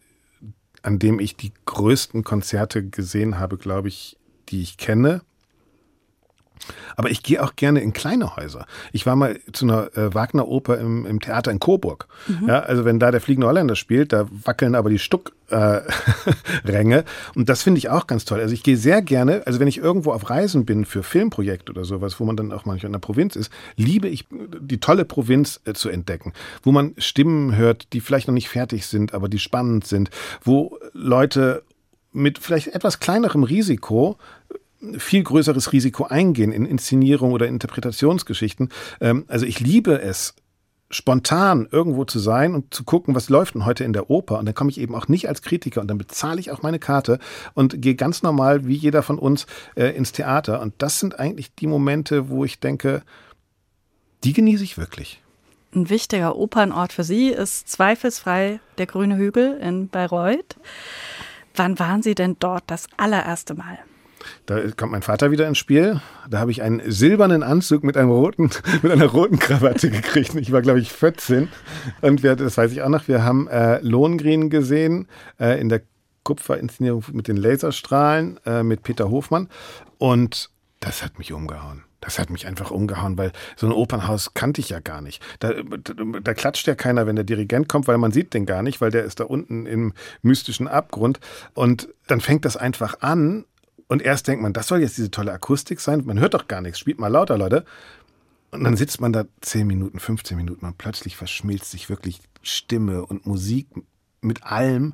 an 0.82 1.00
dem 1.00 1.20
ich 1.20 1.36
die 1.36 1.54
größten 1.66 2.24
Konzerte 2.24 2.84
gesehen 2.84 3.40
habe, 3.40 3.58
glaube 3.58 3.88
ich, 3.88 4.18
die 4.50 4.62
ich 4.62 4.78
kenne. 4.78 5.22
Aber 6.96 7.10
ich 7.10 7.24
gehe 7.24 7.44
auch 7.44 7.56
gerne 7.56 7.82
in 7.82 7.94
kleine 7.94 8.36
Häuser. 8.36 8.66
Ich 8.92 9.06
war 9.06 9.16
mal 9.16 9.40
zu 9.52 9.66
einer 9.66 9.96
äh, 9.98 10.14
Wagner-Oper 10.14 10.78
im, 10.78 11.06
im, 11.06 11.20
Theater 11.20 11.52
in 11.52 11.60
Coburg. 11.60 12.08
Mhm. 12.28 12.48
Ja, 12.48 12.60
also 12.60 12.86
wenn 12.86 13.00
da 13.00 13.12
der 13.12 13.22
Fliegende 13.22 13.48
Holländer 13.48 13.76
spielt, 13.76 14.14
da 14.14 14.28
wackeln 14.30 14.76
aber 14.76 14.90
die 14.90 15.00
Stuckränge. 15.00 15.84
Äh, 16.98 17.04
und 17.36 17.50
das 17.50 17.64
finde 17.64 17.80
ich 17.80 17.90
auch 17.90 18.08
ganz 18.08 18.26
toll. 18.26 18.40
Also 18.40 18.54
ich 18.54 18.64
gehe 18.64 18.78
sehr 18.78 19.02
gerne, 19.02 19.44
also 19.46 19.60
wenn 19.60 19.68
ich 19.68 19.78
irgendwo 19.78 20.12
auf 20.12 20.30
Reisen 20.30 20.66
bin 20.66 20.86
für 20.86 21.04
Filmprojekte 21.04 21.72
oder 21.72 21.86
sowas, 21.86 22.20
wo 22.20 22.26
man 22.26 22.38
dann 22.38 22.52
auch 22.52 22.66
manchmal 22.66 22.88
in 22.88 22.94
der 22.94 23.00
Provinz 23.00 23.36
ist, 23.36 23.52
liebe 23.76 24.08
ich 24.08 24.26
die 24.32 24.80
tolle 24.80 25.06
Provinz 25.06 25.60
äh, 25.66 25.74
zu 25.74 25.90
entdecken, 25.90 26.34
wo 26.64 26.72
man 26.72 26.94
Stimmen 26.98 27.56
hört, 27.56 27.94
die 27.94 28.02
vielleicht 28.02 28.28
noch 28.28 28.34
nicht 28.34 28.50
fertig 28.50 28.86
sind, 28.86 29.14
aber 29.14 29.30
die 29.30 29.40
spannend 29.40 29.86
sind, 29.88 30.10
wo 30.44 30.78
Leute 30.94 31.64
mit 32.14 32.38
vielleicht 32.38 32.68
etwas 32.68 33.00
kleinerem 33.00 33.44
Risiko 33.44 34.18
viel 34.98 35.24
größeres 35.24 35.72
Risiko 35.72 36.06
eingehen 36.06 36.52
in 36.52 36.66
Inszenierung 36.66 37.32
oder 37.32 37.48
Interpretationsgeschichten. 37.48 38.70
Ähm, 39.02 39.26
also 39.28 39.46
ich 39.46 39.60
liebe 39.60 40.02
es, 40.02 40.36
spontan 40.94 41.68
irgendwo 41.72 42.06
zu 42.06 42.20
sein 42.20 42.54
und 42.54 42.74
zu 42.74 42.84
gucken, 42.84 43.16
was 43.16 43.30
läuft 43.30 43.56
denn 43.56 43.66
heute 43.66 43.84
in 43.84 43.94
der 43.94 44.10
Oper. 44.10 44.40
Und 44.40 44.46
dann 44.46 44.56
komme 44.56 44.70
ich 44.70 44.80
eben 44.80 44.96
auch 44.96 45.08
nicht 45.08 45.28
als 45.28 45.42
Kritiker 45.42 45.82
und 45.82 45.88
dann 45.88 45.98
bezahle 45.98 46.40
ich 46.40 46.52
auch 46.52 46.62
meine 46.62 46.80
Karte 46.80 47.20
und 47.54 47.82
gehe 47.82 47.96
ganz 47.96 48.24
normal, 48.24 48.68
wie 48.68 48.76
jeder 48.76 49.04
von 49.04 49.18
uns, 49.18 49.48
äh, 49.76 49.88
ins 49.88 50.12
Theater. 50.12 50.62
Und 50.62 50.76
das 50.78 51.00
sind 51.00 51.20
eigentlich 51.20 51.56
die 51.56 51.68
Momente, 51.68 52.30
wo 52.30 52.46
ich 52.46 52.60
denke, 52.60 53.02
die 54.24 54.34
genieße 54.34 54.64
ich 54.64 54.78
wirklich. 54.78 55.22
Ein 55.76 55.90
wichtiger 55.90 56.36
Opernort 56.36 56.94
für 56.94 57.04
Sie 57.04 57.30
ist 57.30 57.68
zweifelsfrei 57.68 58.60
der 58.78 58.86
Grüne 58.86 59.18
Hügel 59.18 59.58
in 59.58 59.90
Bayreuth. 59.90 60.56
Wann 61.56 61.80
waren 61.80 62.04
Sie 62.04 62.14
denn 62.14 62.38
dort 62.40 62.64
das 62.68 62.88
allererste 62.98 63.56
Mal? 63.56 63.80
Da 64.46 64.60
kommt 64.76 64.92
mein 64.92 65.02
Vater 65.02 65.32
wieder 65.32 65.48
ins 65.48 65.58
Spiel. 65.58 66.02
Da 66.30 66.40
habe 66.40 66.52
ich 66.52 66.62
einen 66.62 66.82
silbernen 66.92 67.44
Anzug 67.44 67.84
mit 67.84 67.98
einem 67.98 68.10
roten, 68.10 68.50
mit 68.82 68.92
einer 68.92 69.06
roten 69.06 69.40
Krawatte 69.40 69.90
gekriegt. 69.90 70.36
Ich 70.36 70.52
war, 70.52 70.62
glaube 70.62 70.80
ich, 70.80 70.92
14. 70.92 71.50
Und 72.02 72.24
wir, 72.24 72.36
das 72.36 72.58
weiß 72.58 72.72
ich 72.72 72.82
auch 72.82 72.90
noch, 72.90 73.08
wir 73.08 73.24
haben 73.24 73.48
äh, 73.48 73.80
Lohengrin 73.82 74.50
gesehen 74.50 75.08
äh, 75.40 75.60
in 75.60 75.70
der 75.70 75.82
Kupferinszenierung 76.24 77.04
mit 77.12 77.28
den 77.28 77.38
Laserstrahlen 77.38 78.40
äh, 78.46 78.64
mit 78.64 78.84
Peter 78.84 79.10
Hofmann. 79.10 79.50
Und 79.98 80.50
das 80.80 81.04
hat 81.04 81.18
mich 81.18 81.34
umgehauen. 81.34 81.84
Das 82.04 82.20
hat 82.20 82.30
mich 82.30 82.48
einfach 82.48 82.70
umgehauen, 82.70 83.18
weil 83.18 83.32
so 83.56 83.66
ein 83.66 83.72
Opernhaus 83.72 84.34
kannte 84.34 84.60
ich 84.60 84.70
ja 84.70 84.82
gar 84.82 85.02
nicht. 85.02 85.24
Da, 85.40 85.54
da, 85.54 85.94
da, 86.22 86.34
klatscht 86.34 86.68
ja 86.68 86.76
keiner, 86.76 87.08
wenn 87.08 87.16
der 87.16 87.24
Dirigent 87.24 87.70
kommt, 87.70 87.88
weil 87.88 87.98
man 87.98 88.12
sieht 88.12 88.34
den 88.34 88.46
gar 88.46 88.62
nicht, 88.62 88.82
weil 88.82 88.92
der 88.92 89.06
ist 89.06 89.22
da 89.22 89.24
unten 89.24 89.66
im 89.66 89.94
mystischen 90.22 90.68
Abgrund. 90.68 91.22
Und 91.54 91.88
dann 92.08 92.20
fängt 92.20 92.44
das 92.44 92.58
einfach 92.58 93.00
an 93.00 93.46
und 93.94 94.02
erst 94.02 94.28
denkt 94.28 94.42
man, 94.42 94.54
das 94.54 94.70
soll 94.70 94.82
jetzt 94.82 94.98
diese 94.98 95.12
tolle 95.12 95.32
Akustik 95.32 95.80
sein. 95.80 96.02
Man 96.04 96.20
hört 96.20 96.34
doch 96.34 96.48
gar 96.48 96.62
nichts. 96.62 96.80
Spielt 96.80 96.98
mal 96.98 97.10
lauter, 97.10 97.38
Leute. 97.38 97.64
Und 98.50 98.64
dann 98.64 98.76
sitzt 98.76 99.00
man 99.00 99.14
da 99.14 99.26
10 99.42 99.68
Minuten, 99.68 100.00
15 100.00 100.36
Minuten 100.36 100.66
und 100.66 100.80
plötzlich 100.80 101.16
verschmilzt 101.16 101.70
sich 101.70 101.92
wirklich 101.92 102.20
Stimme 102.42 103.06
und 103.06 103.28
Musik 103.28 103.68
mit 104.20 104.42
allem. 104.42 104.94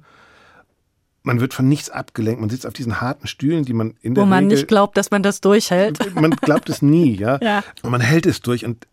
Man 1.23 1.39
wird 1.39 1.53
von 1.53 1.69
nichts 1.69 1.89
abgelenkt. 1.89 2.41
Man 2.41 2.49
sitzt 2.49 2.67
auf 2.67 2.73
diesen 2.73 2.99
harten 2.99 3.27
Stühlen, 3.27 3.63
die 3.63 3.71
man 3.71 3.95
in 4.01 4.15
der 4.15 4.23
Wo 4.23 4.27
man 4.27 4.43
Regel, 4.43 4.57
nicht 4.57 4.67
glaubt, 4.67 4.97
dass 4.97 5.11
man 5.11 5.23
das 5.23 5.39
durchhält. 5.39 6.13
Man 6.15 6.31
glaubt 6.31 6.67
es 6.67 6.81
nie, 6.81 7.15
ja. 7.15 7.39
ja. 7.41 7.63
Und 7.81 7.91
man 7.91 8.01
hält 8.01 8.25
es 8.25 8.41
durch. 8.41 8.65
Und, 8.65 8.85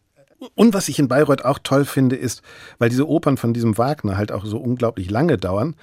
und 0.54 0.72
was 0.72 0.88
ich 0.88 1.00
in 1.00 1.08
Bayreuth 1.08 1.44
auch 1.44 1.58
toll 1.58 1.84
finde, 1.84 2.14
ist, 2.14 2.42
weil 2.78 2.90
diese 2.90 3.08
Opern 3.08 3.38
von 3.38 3.52
diesem 3.52 3.76
Wagner 3.76 4.16
halt 4.16 4.30
auch 4.30 4.44
so 4.44 4.58
unglaublich 4.58 5.10
lange 5.10 5.36
dauern, 5.36 5.74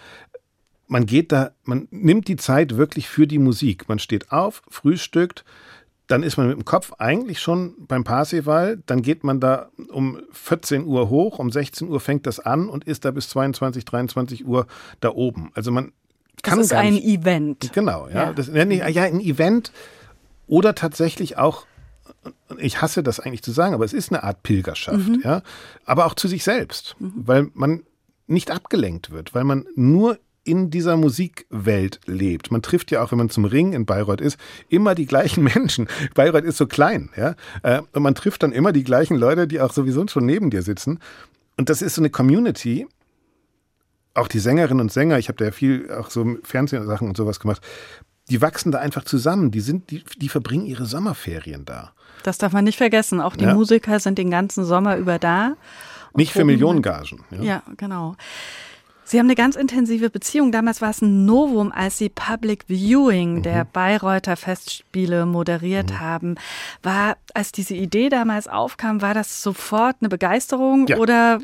man 0.87 1.05
geht 1.05 1.31
da, 1.31 1.51
man 1.63 1.87
nimmt 1.91 2.27
die 2.27 2.35
Zeit 2.35 2.77
wirklich 2.77 3.07
für 3.07 3.27
die 3.27 3.39
Musik. 3.39 3.87
Man 3.89 3.99
steht 3.99 4.31
auf, 4.31 4.61
frühstückt, 4.69 5.43
dann 6.07 6.23
ist 6.23 6.37
man 6.37 6.47
mit 6.47 6.57
dem 6.57 6.65
Kopf 6.65 6.93
eigentlich 6.99 7.39
schon 7.39 7.73
beim 7.87 8.03
Parsival, 8.03 8.81
dann 8.85 9.01
geht 9.01 9.23
man 9.23 9.39
da 9.39 9.69
um 9.89 10.19
14 10.31 10.85
Uhr 10.85 11.09
hoch, 11.09 11.39
um 11.39 11.51
16 11.51 11.89
Uhr 11.89 11.99
fängt 11.99 12.27
das 12.27 12.39
an 12.39 12.67
und 12.67 12.83
ist 12.83 13.05
da 13.05 13.11
bis 13.11 13.29
22, 13.29 13.85
23 13.85 14.45
Uhr 14.45 14.67
da 14.99 15.09
oben. 15.09 15.51
Also 15.55 15.71
man 15.71 15.93
kann 16.41 16.57
das 16.57 16.67
ist 16.67 16.73
ein 16.73 16.93
nicht, 16.93 17.05
Event. 17.05 17.71
Genau, 17.73 18.07
ja. 18.07 18.25
Ja. 18.25 18.33
Das, 18.33 18.47
ja, 18.47 19.03
ein 19.03 19.21
Event 19.21 19.71
oder 20.47 20.75
tatsächlich 20.75 21.37
auch 21.37 21.65
ich 22.57 22.81
hasse 22.81 23.03
das 23.03 23.19
eigentlich 23.19 23.43
zu 23.43 23.51
sagen, 23.51 23.73
aber 23.73 23.85
es 23.85 23.93
ist 23.93 24.11
eine 24.11 24.23
Art 24.23 24.43
Pilgerschaft, 24.43 25.07
mhm. 25.07 25.21
ja, 25.23 25.41
aber 25.85 26.05
auch 26.05 26.13
zu 26.13 26.27
sich 26.27 26.43
selbst, 26.43 26.95
mhm. 26.99 27.13
weil 27.15 27.47
man 27.53 27.83
nicht 28.27 28.51
abgelenkt 28.51 29.11
wird, 29.11 29.33
weil 29.33 29.43
man 29.43 29.65
nur 29.75 30.19
in 30.43 30.69
dieser 30.69 30.97
Musikwelt 30.97 31.99
lebt. 32.05 32.51
Man 32.51 32.61
trifft 32.61 32.91
ja 32.91 33.03
auch, 33.03 33.11
wenn 33.11 33.17
man 33.17 33.29
zum 33.29 33.45
Ring 33.45 33.73
in 33.73 33.85
Bayreuth 33.85 34.21
ist, 34.21 34.37
immer 34.69 34.95
die 34.95 35.05
gleichen 35.05 35.43
Menschen. 35.55 35.87
Bayreuth 36.13 36.43
ist 36.43 36.57
so 36.57 36.67
klein, 36.67 37.09
ja. 37.15 37.35
Äh, 37.63 37.81
und 37.93 38.03
man 38.03 38.15
trifft 38.15 38.43
dann 38.43 38.51
immer 38.51 38.71
die 38.71 38.83
gleichen 38.83 39.17
Leute, 39.17 39.47
die 39.47 39.61
auch 39.61 39.71
sowieso 39.71 40.05
schon 40.07 40.25
neben 40.25 40.49
dir 40.49 40.61
sitzen. 40.61 40.99
Und 41.57 41.69
das 41.69 41.81
ist 41.81 41.95
so 41.95 42.01
eine 42.01 42.09
Community. 42.09 42.87
Auch 44.15 44.27
die 44.27 44.39
Sängerinnen 44.39 44.81
und 44.81 44.91
Sänger, 44.91 45.17
ich 45.17 45.27
habe 45.27 45.37
da 45.37 45.45
ja 45.45 45.51
viel 45.51 45.91
auch 45.91 46.09
so 46.09 46.37
Fernsehsachen 46.43 47.07
und 47.07 47.17
sowas 47.17 47.39
gemacht, 47.39 47.61
die 48.29 48.41
wachsen 48.41 48.71
da 48.71 48.79
einfach 48.79 49.05
zusammen. 49.05 49.51
Die 49.51 49.59
sind, 49.59 49.89
die, 49.91 50.03
die 50.17 50.29
verbringen 50.29 50.65
ihre 50.65 50.85
Sommerferien 50.85 51.65
da. 51.65 51.93
Das 52.23 52.37
darf 52.37 52.53
man 52.53 52.63
nicht 52.63 52.77
vergessen. 52.77 53.19
Auch 53.19 53.35
die 53.35 53.45
ja. 53.45 53.53
Musiker 53.53 53.99
sind 53.99 54.17
den 54.17 54.31
ganzen 54.31 54.65
Sommer 54.65 54.97
über 54.97 55.19
da. 55.19 55.55
Nicht 56.15 56.31
für 56.31 56.45
Millionengagen. 56.45 57.21
Ja, 57.31 57.43
ja 57.43 57.63
genau. 57.75 58.15
Sie 59.13 59.19
haben 59.19 59.27
eine 59.27 59.35
ganz 59.35 59.55
intensive 59.55 60.09
Beziehung. 60.09 60.51
Damals 60.51 60.81
war 60.81 60.89
es 60.89 61.03
ein 61.03 61.23
Novum, 61.23 61.71
als 61.71 61.99
Sie 61.99 62.09
Public 62.09 62.65
Viewing 62.67 63.35
mhm. 63.35 63.43
der 63.43 63.63
Bayreuther 63.63 64.35
Festspiele 64.35 65.27
moderiert 65.27 65.91
mhm. 65.91 65.99
haben. 65.99 66.35
War, 66.81 67.17
als 67.35 67.51
diese 67.51 67.75
Idee 67.75 68.09
damals 68.09 68.47
aufkam, 68.47 69.03
war 69.03 69.13
das 69.13 69.43
sofort 69.43 69.97
eine 70.01 70.09
Begeisterung 70.09 70.87
ja. 70.87 70.97
oder 70.97 71.39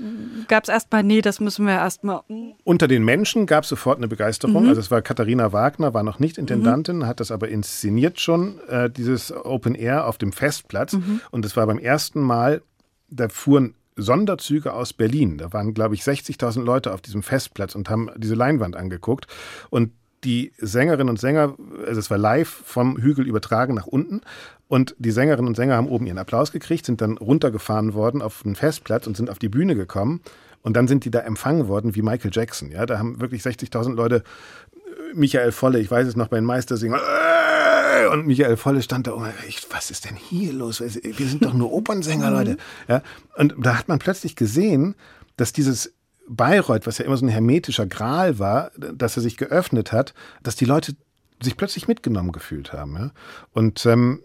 gab 0.48 0.64
es 0.64 0.70
erstmal, 0.70 1.04
nee, 1.04 1.22
das 1.22 1.40
müssen 1.40 1.68
wir 1.68 1.76
erstmal. 1.76 2.22
Unter 2.64 2.88
den 2.88 3.06
Menschen 3.06 3.46
gab 3.46 3.66
es 3.66 3.70
sofort 3.70 4.00
eine 4.00 4.08
Begeisterung. 4.08 4.64
Mhm. 4.64 4.70
Also 4.70 4.82
es 4.82 4.90
war 4.90 5.04
Katharina 5.04 5.54
Wagner, 5.54 5.94
war 5.94 6.02
noch 6.02 6.18
nicht 6.18 6.40
Intendantin, 6.40 6.98
mhm. 6.98 7.06
hat 7.06 7.20
das 7.20 7.30
aber 7.30 7.50
inszeniert 7.50 8.20
schon, 8.20 8.60
äh, 8.68 8.90
dieses 8.90 9.32
Open 9.32 9.76
Air 9.76 10.08
auf 10.08 10.18
dem 10.18 10.32
Festplatz. 10.32 10.94
Mhm. 10.94 11.22
Und 11.30 11.46
es 11.46 11.56
war 11.56 11.68
beim 11.68 11.78
ersten 11.78 12.20
Mal, 12.20 12.64
da 13.12 13.30
fuhren 13.30 13.76
Sonderzüge 14.02 14.74
aus 14.74 14.94
Berlin. 14.94 15.38
Da 15.38 15.54
waren, 15.54 15.74
glaube 15.74 15.96
ich, 15.96 16.02
60.000 16.02 16.64
Leute 16.64 16.94
auf 16.94 17.02
diesem 17.02 17.24
Festplatz 17.24 17.76
und 17.76 17.90
haben 17.90 18.10
diese 18.18 18.36
Leinwand 18.36 18.76
angeguckt. 18.76 19.28
Und 19.70 19.92
die 20.24 20.52
Sängerinnen 20.58 21.10
und 21.10 21.20
Sänger, 21.20 21.56
also 21.86 22.00
es 22.00 22.10
war 22.10 22.18
live 22.18 22.50
vom 22.50 22.98
Hügel 22.98 23.28
übertragen 23.28 23.74
nach 23.74 23.88
unten 23.88 24.22
und 24.68 24.96
die 25.00 25.12
Sängerinnen 25.12 25.48
und 25.48 25.56
Sänger 25.56 25.76
haben 25.76 25.88
oben 25.88 26.08
ihren 26.08 26.18
Applaus 26.18 26.52
gekriegt, 26.52 26.86
sind 26.86 27.02
dann 27.02 27.18
runtergefahren 27.18 27.94
worden 27.94 28.22
auf 28.22 28.44
den 28.44 28.56
Festplatz 28.56 29.08
und 29.08 29.16
sind 29.16 29.30
auf 29.30 29.40
die 29.40 29.50
Bühne 29.50 29.76
gekommen 29.76 30.22
und 30.62 30.76
dann 30.76 30.88
sind 30.88 31.06
die 31.06 31.12
da 31.12 31.20
empfangen 31.20 31.68
worden 31.68 31.96
wie 31.96 32.02
Michael 32.02 32.32
Jackson. 32.34 32.70
Ja, 32.72 32.86
da 32.86 33.00
haben 33.00 33.22
wirklich 33.22 33.42
60.000 33.42 33.96
Leute 33.96 34.16
äh, 34.74 35.16
Michael 35.16 35.52
Volle, 35.52 35.80
ich 35.80 35.90
weiß 35.90 36.08
es 36.08 36.16
noch 36.16 36.28
bei 36.28 36.38
den 36.38 36.46
Meistersingen, 36.46 37.00
äh, 37.00 37.49
und 38.08 38.28
Michael 38.28 38.58
Volle 38.58 38.82
stand 38.82 39.08
da, 39.08 39.12
und 39.12 39.32
ich, 39.48 39.68
was 39.72 39.92
ist 39.92 40.06
denn 40.06 40.16
hier 40.16 40.54
los? 40.54 40.82
Wir 40.82 41.28
sind 41.28 41.44
doch 41.44 41.54
nur 41.54 41.72
Opernsänger, 41.72 42.32
Leute. 42.40 42.58
Ja, 42.88 43.02
und 43.38 43.56
da 43.58 43.78
hat 43.78 43.88
man 43.88 44.00
plötzlich 44.00 44.36
gesehen, 44.36 44.96
dass 45.38 45.54
dieses 45.54 45.94
Bayreuth, 46.28 46.86
was 46.86 47.00
ja 47.00 47.06
immer 47.06 47.18
so 47.18 47.26
ein 47.26 47.30
hermetischer 47.30 47.88
Gral 47.88 48.40
war, 48.40 48.72
dass 48.78 49.18
er 49.18 49.24
sich 49.24 49.38
geöffnet 49.38 49.92
hat, 49.92 50.14
dass 50.44 50.56
die 50.56 50.66
Leute 50.66 50.96
sich 51.42 51.58
plötzlich 51.58 51.88
mitgenommen 51.88 52.32
gefühlt 52.32 52.74
haben. 52.74 52.96
Ja? 52.96 53.12
Und 53.54 53.86
ähm, 53.86 54.22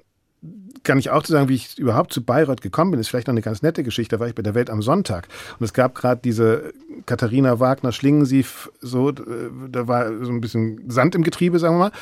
kann 0.82 0.98
ich 0.98 1.10
auch 1.10 1.22
zu 1.22 1.32
sagen, 1.32 1.48
wie 1.48 1.54
ich 1.54 1.78
überhaupt 1.78 2.12
zu 2.12 2.22
Bayreuth 2.22 2.60
gekommen 2.60 2.90
bin, 2.90 3.00
ist 3.00 3.08
vielleicht 3.08 3.26
noch 3.26 3.32
eine 3.32 3.42
ganz 3.42 3.62
nette 3.62 3.82
Geschichte. 3.82 4.16
Da 4.16 4.20
war 4.20 4.28
ich 4.28 4.34
bei 4.34 4.42
der 4.42 4.54
Welt 4.54 4.70
am 4.70 4.82
Sonntag 4.82 5.28
und 5.58 5.64
es 5.64 5.72
gab 5.72 5.94
gerade 5.94 6.20
diese 6.22 6.72
Katharina 7.06 7.58
Wagner 7.58 7.92
Schlingensief, 7.92 8.70
so, 8.80 9.10
da 9.10 9.88
war 9.88 10.24
so 10.24 10.30
ein 10.30 10.40
bisschen 10.40 10.90
Sand 10.90 11.14
im 11.14 11.22
Getriebe, 11.22 11.58
sagen 11.58 11.76
wir 11.76 11.90
mal. 11.90 11.92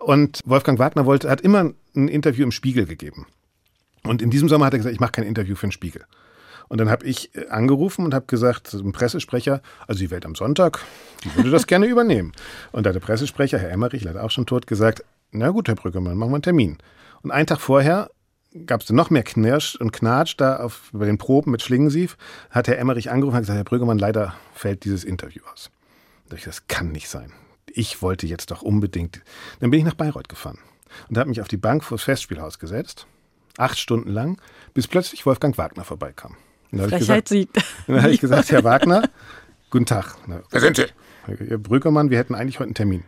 Und 0.00 0.40
Wolfgang 0.44 0.78
Wagner 0.78 1.04
wollte, 1.04 1.30
hat 1.30 1.42
immer 1.42 1.72
ein 1.94 2.08
Interview 2.08 2.44
im 2.44 2.52
Spiegel 2.52 2.86
gegeben. 2.86 3.26
Und 4.02 4.22
in 4.22 4.30
diesem 4.30 4.48
Sommer 4.48 4.66
hat 4.66 4.72
er 4.72 4.78
gesagt, 4.78 4.94
ich 4.94 5.00
mache 5.00 5.12
kein 5.12 5.24
Interview 5.24 5.54
für 5.54 5.66
den 5.66 5.72
Spiegel. 5.72 6.04
Und 6.68 6.78
dann 6.78 6.88
habe 6.88 7.04
ich 7.04 7.34
äh, 7.34 7.48
angerufen 7.48 8.04
und 8.04 8.14
habe 8.14 8.26
gesagt, 8.26 8.72
ein 8.72 8.92
Pressesprecher, 8.92 9.60
also 9.86 9.98
die 9.98 10.10
Welt 10.10 10.24
am 10.24 10.34
Sonntag, 10.34 10.80
die 11.24 11.34
würde 11.36 11.50
das 11.50 11.66
gerne 11.66 11.86
übernehmen. 11.88 12.32
Und 12.72 12.86
da 12.86 12.90
hat 12.90 12.94
der 12.94 13.00
Pressesprecher, 13.00 13.58
Herr 13.58 13.70
Emmerich, 13.70 14.04
leider 14.04 14.24
auch 14.24 14.30
schon 14.30 14.46
tot, 14.46 14.66
gesagt, 14.66 15.04
na 15.32 15.50
gut, 15.50 15.68
Herr 15.68 15.74
Brüggemann, 15.74 16.16
machen 16.16 16.30
wir 16.30 16.36
einen 16.36 16.42
Termin. 16.42 16.78
Und 17.22 17.30
einen 17.30 17.46
Tag 17.46 17.60
vorher 17.60 18.10
gab 18.66 18.80
es 18.80 18.86
dann 18.86 18.96
noch 18.96 19.10
mehr 19.10 19.22
Knirsch 19.22 19.76
und 19.76 19.92
Knatsch 19.92 20.34
da 20.36 20.56
auf, 20.56 20.90
bei 20.92 21.06
den 21.06 21.18
Proben 21.18 21.50
mit 21.50 21.62
Schlingensief, 21.62 22.16
hat 22.50 22.68
Herr 22.68 22.78
Emmerich 22.78 23.10
angerufen 23.10 23.36
und 23.36 23.42
gesagt, 23.42 23.56
Herr 23.56 23.64
Brüggemann, 23.64 23.98
leider 23.98 24.34
fällt 24.54 24.84
dieses 24.84 25.04
Interview 25.04 25.42
aus. 25.52 25.70
Da 26.28 26.36
ich, 26.36 26.44
das 26.44 26.66
kann 26.66 26.90
nicht 26.92 27.08
sein. 27.08 27.32
Ich 27.72 28.02
wollte 28.02 28.26
jetzt 28.26 28.50
doch 28.50 28.62
unbedingt. 28.62 29.20
Dann 29.60 29.70
bin 29.70 29.78
ich 29.78 29.86
nach 29.86 29.94
Bayreuth 29.94 30.28
gefahren 30.28 30.58
und 31.08 31.18
habe 31.18 31.28
mich 31.28 31.40
auf 31.40 31.48
die 31.48 31.56
Bank 31.56 31.84
vor 31.84 31.98
das 31.98 32.04
Festspielhaus 32.04 32.58
gesetzt, 32.58 33.06
acht 33.56 33.78
Stunden 33.78 34.10
lang, 34.10 34.40
bis 34.74 34.88
plötzlich 34.88 35.24
Wolfgang 35.26 35.56
Wagner 35.56 35.84
vorbeikam. 35.84 36.36
Frechheit 36.72 37.28
siegt. 37.28 37.56
Dann 37.86 38.02
habe 38.02 38.12
ich 38.12 38.20
gesagt, 38.20 38.50
Herr 38.50 38.64
Wagner, 38.64 39.08
guten 39.70 39.86
Tag. 39.86 40.16
Wer 40.50 40.60
sind 40.60 40.76
Sie? 40.76 40.86
Herr 41.26 41.58
Brüggemann, 41.58 42.10
wir 42.10 42.18
hätten 42.18 42.34
eigentlich 42.34 42.58
heute 42.58 42.68
einen 42.68 42.74
Termin. 42.74 43.04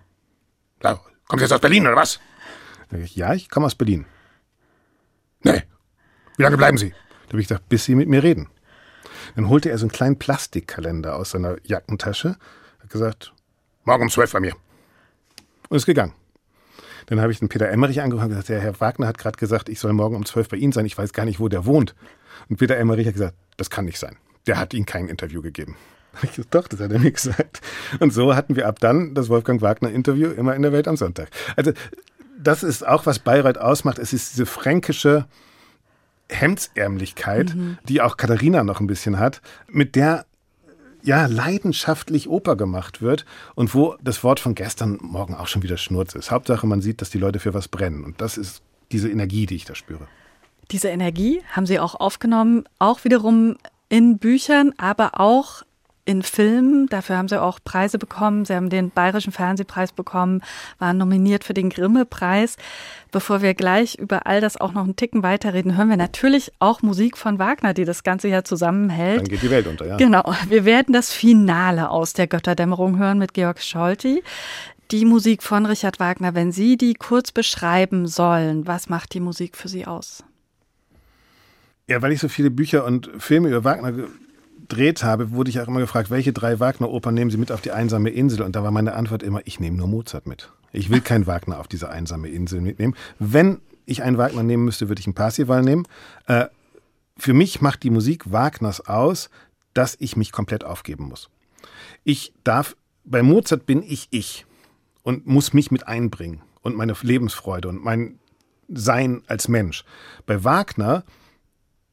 Kommt 1.26 1.40
Sie 1.40 1.44
jetzt 1.44 1.52
aus 1.52 1.60
Berlin 1.60 1.86
oder 1.86 1.96
was? 1.96 2.20
Ich, 2.92 3.16
ja, 3.16 3.34
ich 3.34 3.48
komme 3.48 3.66
aus 3.66 3.74
Berlin. 3.74 4.04
Nee. 5.42 5.62
Wie 6.36 6.42
lange 6.42 6.56
bleiben 6.56 6.78
Sie? 6.78 6.90
Da 6.90 7.28
habe 7.30 7.40
ich 7.40 7.48
gesagt, 7.48 7.68
bis 7.68 7.84
Sie 7.84 7.94
mit 7.94 8.08
mir 8.08 8.22
reden. 8.22 8.48
Dann 9.34 9.48
holte 9.48 9.70
er 9.70 9.78
so 9.78 9.84
einen 9.84 9.92
kleinen 9.92 10.18
Plastikkalender 10.18 11.16
aus 11.16 11.30
seiner 11.30 11.56
Jackentasche, 11.64 12.36
hat 12.80 12.90
gesagt, 12.90 13.32
morgen 13.84 14.04
um 14.04 14.10
zwölf 14.10 14.32
bei 14.32 14.40
mir. 14.40 14.54
Und 15.68 15.76
ist 15.76 15.86
gegangen. 15.86 16.12
Dann 17.06 17.20
habe 17.20 17.32
ich 17.32 17.38
den 17.38 17.48
Peter 17.48 17.68
Emmerich 17.68 18.00
angerufen 18.00 18.24
und 18.24 18.30
gesagt, 18.30 18.48
der 18.48 18.60
Herr 18.60 18.80
Wagner 18.80 19.06
hat 19.06 19.18
gerade 19.18 19.38
gesagt, 19.38 19.68
ich 19.68 19.80
soll 19.80 19.92
morgen 19.92 20.16
um 20.16 20.24
zwölf 20.24 20.48
bei 20.48 20.56
Ihnen 20.56 20.72
sein. 20.72 20.86
Ich 20.86 20.96
weiß 20.96 21.12
gar 21.12 21.24
nicht, 21.24 21.40
wo 21.40 21.48
der 21.48 21.64
wohnt. 21.64 21.94
Und 22.48 22.58
Peter 22.58 22.76
Emmerich 22.76 23.06
hat 23.06 23.14
gesagt, 23.14 23.36
das 23.56 23.70
kann 23.70 23.86
nicht 23.86 23.98
sein. 23.98 24.16
Der 24.46 24.58
hat 24.58 24.74
Ihnen 24.74 24.86
kein 24.86 25.08
Interview 25.08 25.42
gegeben. 25.42 25.76
Ich 26.22 26.32
gesagt, 26.32 26.54
doch, 26.54 26.68
das 26.68 26.78
hat 26.80 26.92
er 26.92 26.98
mir 26.98 27.10
gesagt. 27.10 27.62
Und 27.98 28.12
so 28.12 28.36
hatten 28.36 28.54
wir 28.54 28.68
ab 28.68 28.78
dann 28.80 29.14
das 29.14 29.30
Wolfgang 29.30 29.62
Wagner 29.62 29.90
Interview 29.90 30.30
immer 30.30 30.54
in 30.54 30.60
der 30.60 30.70
Welt 30.70 30.86
am 30.86 30.98
Sonntag. 30.98 31.30
Also 31.56 31.72
das 32.42 32.62
ist 32.62 32.86
auch, 32.86 33.06
was 33.06 33.18
Bayreuth 33.18 33.58
ausmacht. 33.58 33.98
Es 33.98 34.12
ist 34.12 34.32
diese 34.32 34.46
fränkische 34.46 35.26
Hemdsärmlichkeit, 36.28 37.54
mhm. 37.54 37.78
die 37.88 38.00
auch 38.00 38.16
Katharina 38.16 38.64
noch 38.64 38.80
ein 38.80 38.86
bisschen 38.86 39.18
hat, 39.18 39.42
mit 39.68 39.96
der 39.96 40.24
ja, 41.02 41.26
leidenschaftlich 41.26 42.28
Oper 42.28 42.56
gemacht 42.56 43.02
wird 43.02 43.24
und 43.54 43.74
wo 43.74 43.96
das 44.02 44.22
Wort 44.22 44.40
von 44.40 44.54
gestern 44.54 44.98
Morgen 45.00 45.34
auch 45.34 45.48
schon 45.48 45.62
wieder 45.62 45.76
Schnurz 45.76 46.14
ist. 46.14 46.30
Hauptsache, 46.30 46.66
man 46.66 46.80
sieht, 46.80 47.00
dass 47.00 47.10
die 47.10 47.18
Leute 47.18 47.40
für 47.40 47.54
was 47.54 47.68
brennen. 47.68 48.04
Und 48.04 48.20
das 48.20 48.38
ist 48.38 48.62
diese 48.92 49.10
Energie, 49.10 49.46
die 49.46 49.56
ich 49.56 49.64
da 49.64 49.74
spüre. 49.74 50.06
Diese 50.70 50.88
Energie 50.88 51.42
haben 51.50 51.66
Sie 51.66 51.80
auch 51.80 51.96
aufgenommen, 51.96 52.64
auch 52.78 53.04
wiederum 53.04 53.56
in 53.88 54.18
Büchern, 54.18 54.72
aber 54.78 55.20
auch 55.20 55.64
in 56.04 56.22
Filmen. 56.22 56.86
Dafür 56.88 57.16
haben 57.16 57.28
sie 57.28 57.40
auch 57.40 57.60
Preise 57.62 57.98
bekommen. 57.98 58.44
Sie 58.44 58.54
haben 58.54 58.70
den 58.70 58.90
Bayerischen 58.90 59.32
Fernsehpreis 59.32 59.92
bekommen, 59.92 60.42
waren 60.78 60.98
nominiert 60.98 61.44
für 61.44 61.54
den 61.54 61.70
Grimme-Preis. 61.70 62.56
Bevor 63.12 63.42
wir 63.42 63.54
gleich 63.54 63.96
über 63.96 64.26
all 64.26 64.40
das 64.40 64.60
auch 64.60 64.72
noch 64.72 64.84
einen 64.84 64.96
Ticken 64.96 65.22
weiterreden, 65.22 65.76
hören 65.76 65.90
wir 65.90 65.96
natürlich 65.96 66.52
auch 66.58 66.82
Musik 66.82 67.16
von 67.16 67.38
Wagner, 67.38 67.74
die 67.74 67.84
das 67.84 68.02
Ganze 68.02 68.28
ja 68.28 68.42
zusammenhält. 68.42 69.20
Dann 69.20 69.28
geht 69.28 69.42
die 69.42 69.50
Welt 69.50 69.66
unter, 69.66 69.86
ja. 69.86 69.96
Genau. 69.96 70.34
Wir 70.48 70.64
werden 70.64 70.92
das 70.92 71.12
Finale 71.12 71.90
aus 71.90 72.14
der 72.14 72.26
Götterdämmerung 72.26 72.98
hören 72.98 73.18
mit 73.18 73.34
Georg 73.34 73.62
Scholti. 73.62 74.22
Die 74.90 75.04
Musik 75.04 75.42
von 75.42 75.64
Richard 75.66 76.00
Wagner, 76.00 76.34
wenn 76.34 76.52
Sie 76.52 76.76
die 76.76 76.94
kurz 76.94 77.32
beschreiben 77.32 78.06
sollen, 78.06 78.66
was 78.66 78.88
macht 78.88 79.14
die 79.14 79.20
Musik 79.20 79.56
für 79.56 79.68
Sie 79.68 79.86
aus? 79.86 80.24
Ja, 81.88 82.02
weil 82.02 82.12
ich 82.12 82.20
so 82.20 82.28
viele 82.28 82.50
Bücher 82.50 82.84
und 82.84 83.10
Filme 83.18 83.48
über 83.48 83.64
Wagner 83.64 83.92
gedreht 84.72 85.04
habe, 85.04 85.32
wurde 85.32 85.50
ich 85.50 85.60
auch 85.60 85.68
immer 85.68 85.80
gefragt, 85.80 86.08
welche 86.08 86.32
drei 86.32 86.58
Wagner-Opern 86.58 87.12
nehmen 87.12 87.30
Sie 87.30 87.36
mit 87.36 87.52
auf 87.52 87.60
die 87.60 87.72
einsame 87.72 88.08
Insel? 88.08 88.40
Und 88.40 88.56
da 88.56 88.62
war 88.62 88.70
meine 88.70 88.94
Antwort 88.94 89.22
immer, 89.22 89.42
ich 89.44 89.60
nehme 89.60 89.76
nur 89.76 89.86
Mozart 89.86 90.26
mit. 90.26 90.50
Ich 90.72 90.88
will 90.88 91.02
keinen 91.02 91.26
Wagner 91.26 91.60
auf 91.60 91.68
diese 91.68 91.90
einsame 91.90 92.28
Insel 92.28 92.62
mitnehmen. 92.62 92.94
Wenn 93.18 93.60
ich 93.84 94.02
einen 94.02 94.16
Wagner 94.16 94.42
nehmen 94.42 94.64
müsste, 94.64 94.88
würde 94.88 95.00
ich 95.00 95.06
einen 95.06 95.14
Parsival 95.14 95.62
nehmen. 95.62 95.86
Äh, 96.26 96.46
für 97.18 97.34
mich 97.34 97.60
macht 97.60 97.82
die 97.82 97.90
Musik 97.90 98.32
Wagners 98.32 98.80
aus, 98.80 99.28
dass 99.74 99.94
ich 100.00 100.16
mich 100.16 100.32
komplett 100.32 100.64
aufgeben 100.64 101.04
muss. 101.04 101.28
Ich 102.02 102.32
darf, 102.42 102.74
bei 103.04 103.22
Mozart 103.22 103.66
bin 103.66 103.82
ich 103.82 104.08
ich 104.10 104.46
und 105.02 105.26
muss 105.26 105.52
mich 105.52 105.70
mit 105.70 105.86
einbringen 105.86 106.40
und 106.62 106.76
meine 106.76 106.94
Lebensfreude 106.98 107.68
und 107.68 107.84
mein 107.84 108.18
Sein 108.68 109.22
als 109.26 109.48
Mensch. 109.48 109.84
Bei 110.24 110.44
Wagner 110.44 111.04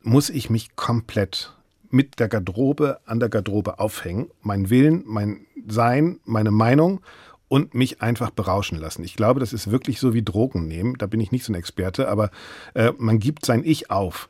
muss 0.02 0.30
ich 0.30 0.50
mich 0.50 0.78
komplett 0.78 1.54
mit 1.90 2.20
der 2.20 2.28
Garderobe 2.28 3.00
an 3.06 3.20
der 3.20 3.30
Garderobe 3.30 3.80
aufhängen, 3.80 4.30
mein 4.42 4.70
Willen, 4.70 5.04
mein 5.06 5.46
Sein, 5.68 6.20
meine 6.26 6.52
Meinung 6.52 7.02
und 7.48 7.74
mich 7.74 8.02
einfach 8.02 8.30
berauschen 8.30 8.78
lassen. 8.78 9.04
Ich 9.04 9.16
glaube, 9.16 9.40
das 9.40 9.54
ist 9.54 9.72
wirklich 9.72 10.00
so 10.00 10.14
wie 10.14 10.24
Drogen 10.24 10.68
nehmen. 10.68 10.96
Da 10.98 11.08
bin 11.08 11.20
ich 11.20 11.32
nicht 11.32 11.44
so 11.44 11.52
ein 11.52 11.56
Experte, 11.56 12.08
aber 12.08 12.30
äh, 12.76 12.94
man 12.98 13.20
gibt 13.20 13.46
sein 13.46 13.64
Ich 13.66 13.90
auf. 13.92 14.30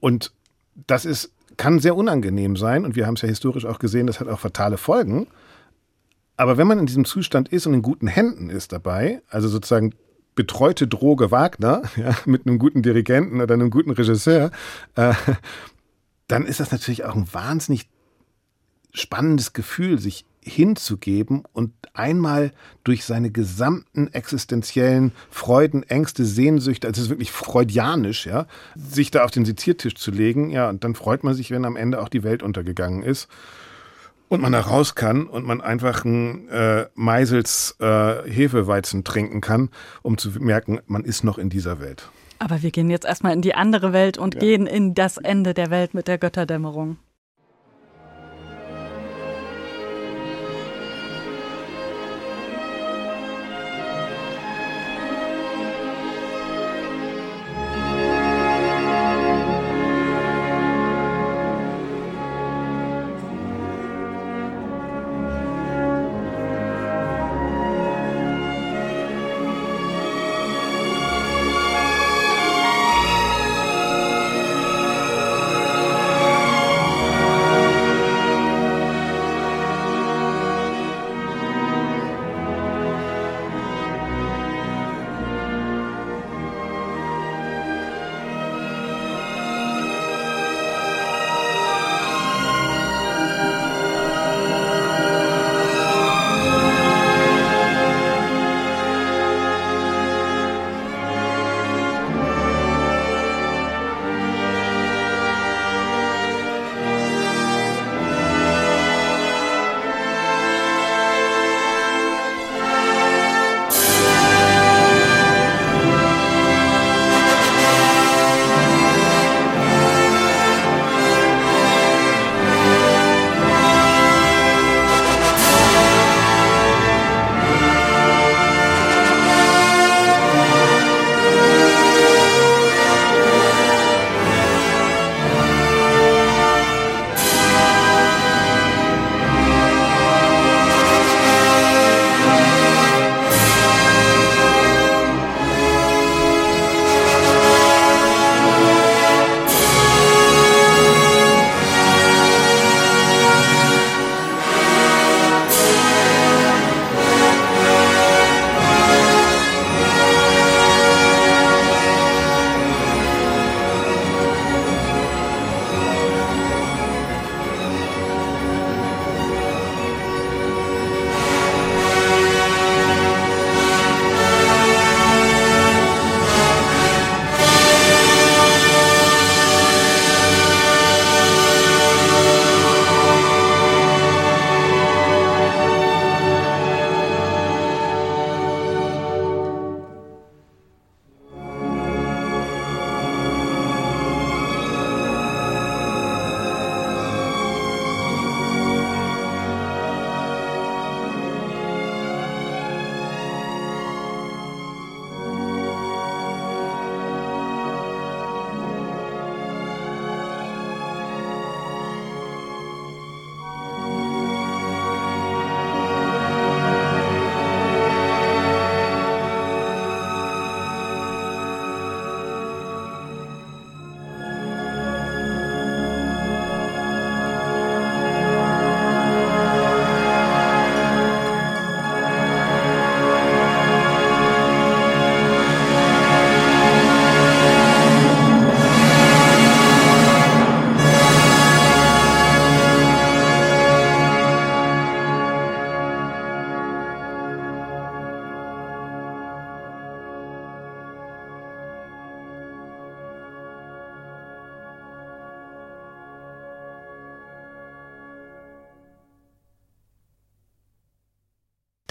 Und 0.00 0.32
das 0.86 1.04
ist, 1.04 1.32
kann 1.56 1.78
sehr 1.78 1.94
unangenehm 1.94 2.56
sein. 2.56 2.84
Und 2.84 2.96
wir 2.96 3.06
haben 3.06 3.14
es 3.14 3.22
ja 3.22 3.28
historisch 3.28 3.66
auch 3.66 3.78
gesehen, 3.78 4.06
das 4.06 4.18
hat 4.18 4.28
auch 4.28 4.40
fatale 4.40 4.78
Folgen. 4.78 5.26
Aber 6.36 6.56
wenn 6.56 6.66
man 6.66 6.78
in 6.78 6.86
diesem 6.86 7.04
Zustand 7.04 7.50
ist 7.50 7.66
und 7.66 7.74
in 7.74 7.82
guten 7.82 8.06
Händen 8.06 8.48
ist 8.48 8.72
dabei, 8.72 9.20
also 9.28 9.48
sozusagen 9.48 9.92
betreute 10.34 10.86
Droge 10.86 11.30
Wagner, 11.30 11.82
ja, 11.96 12.16
mit 12.24 12.46
einem 12.46 12.58
guten 12.58 12.82
Dirigenten 12.82 13.42
oder 13.42 13.54
einem 13.54 13.70
guten 13.70 13.90
Regisseur, 13.90 14.50
äh, 14.94 15.12
dann 16.28 16.46
ist 16.46 16.60
das 16.60 16.70
natürlich 16.70 17.04
auch 17.04 17.16
ein 17.16 17.32
wahnsinnig 17.32 17.88
spannendes 18.92 19.52
Gefühl, 19.52 19.98
sich 19.98 20.24
hinzugeben 20.42 21.42
und 21.52 21.72
einmal 21.92 22.52
durch 22.84 23.04
seine 23.04 23.30
gesamten 23.30 24.08
existenziellen 24.08 25.12
Freuden, 25.30 25.82
Ängste, 25.82 26.24
Sehnsüchte, 26.24 26.86
also 26.86 27.00
es 27.00 27.06
ist 27.06 27.10
wirklich 27.10 27.32
freudianisch, 27.32 28.26
ja, 28.26 28.46
sich 28.74 29.10
da 29.10 29.24
auf 29.24 29.30
den 29.30 29.44
Seziertisch 29.44 29.94
zu 29.94 30.10
legen, 30.10 30.50
ja, 30.50 30.68
und 30.68 30.84
dann 30.84 30.94
freut 30.94 31.24
man 31.24 31.34
sich, 31.34 31.50
wenn 31.50 31.64
am 31.64 31.76
Ende 31.76 32.00
auch 32.00 32.08
die 32.08 32.22
Welt 32.22 32.42
untergegangen 32.42 33.02
ist 33.02 33.28
und 34.28 34.40
man 34.40 34.52
da 34.52 34.60
raus 34.60 34.94
kann 34.94 35.26
und 35.26 35.44
man 35.44 35.60
einfach 35.60 36.04
ein 36.04 36.48
äh, 36.48 36.86
Meisels 36.94 37.76
äh, 37.80 38.30
Hefeweizen 38.30 39.04
trinken 39.04 39.40
kann, 39.40 39.70
um 40.02 40.18
zu 40.18 40.30
merken, 40.40 40.80
man 40.86 41.04
ist 41.04 41.24
noch 41.24 41.38
in 41.38 41.50
dieser 41.50 41.80
Welt. 41.80 42.08
Aber 42.38 42.62
wir 42.62 42.70
gehen 42.70 42.90
jetzt 42.90 43.04
erstmal 43.04 43.32
in 43.32 43.42
die 43.42 43.54
andere 43.54 43.92
Welt 43.92 44.18
und 44.18 44.34
ja. 44.34 44.40
gehen 44.40 44.66
in 44.66 44.94
das 44.94 45.16
Ende 45.16 45.54
der 45.54 45.70
Welt 45.70 45.94
mit 45.94 46.08
der 46.08 46.18
Götterdämmerung. 46.18 46.98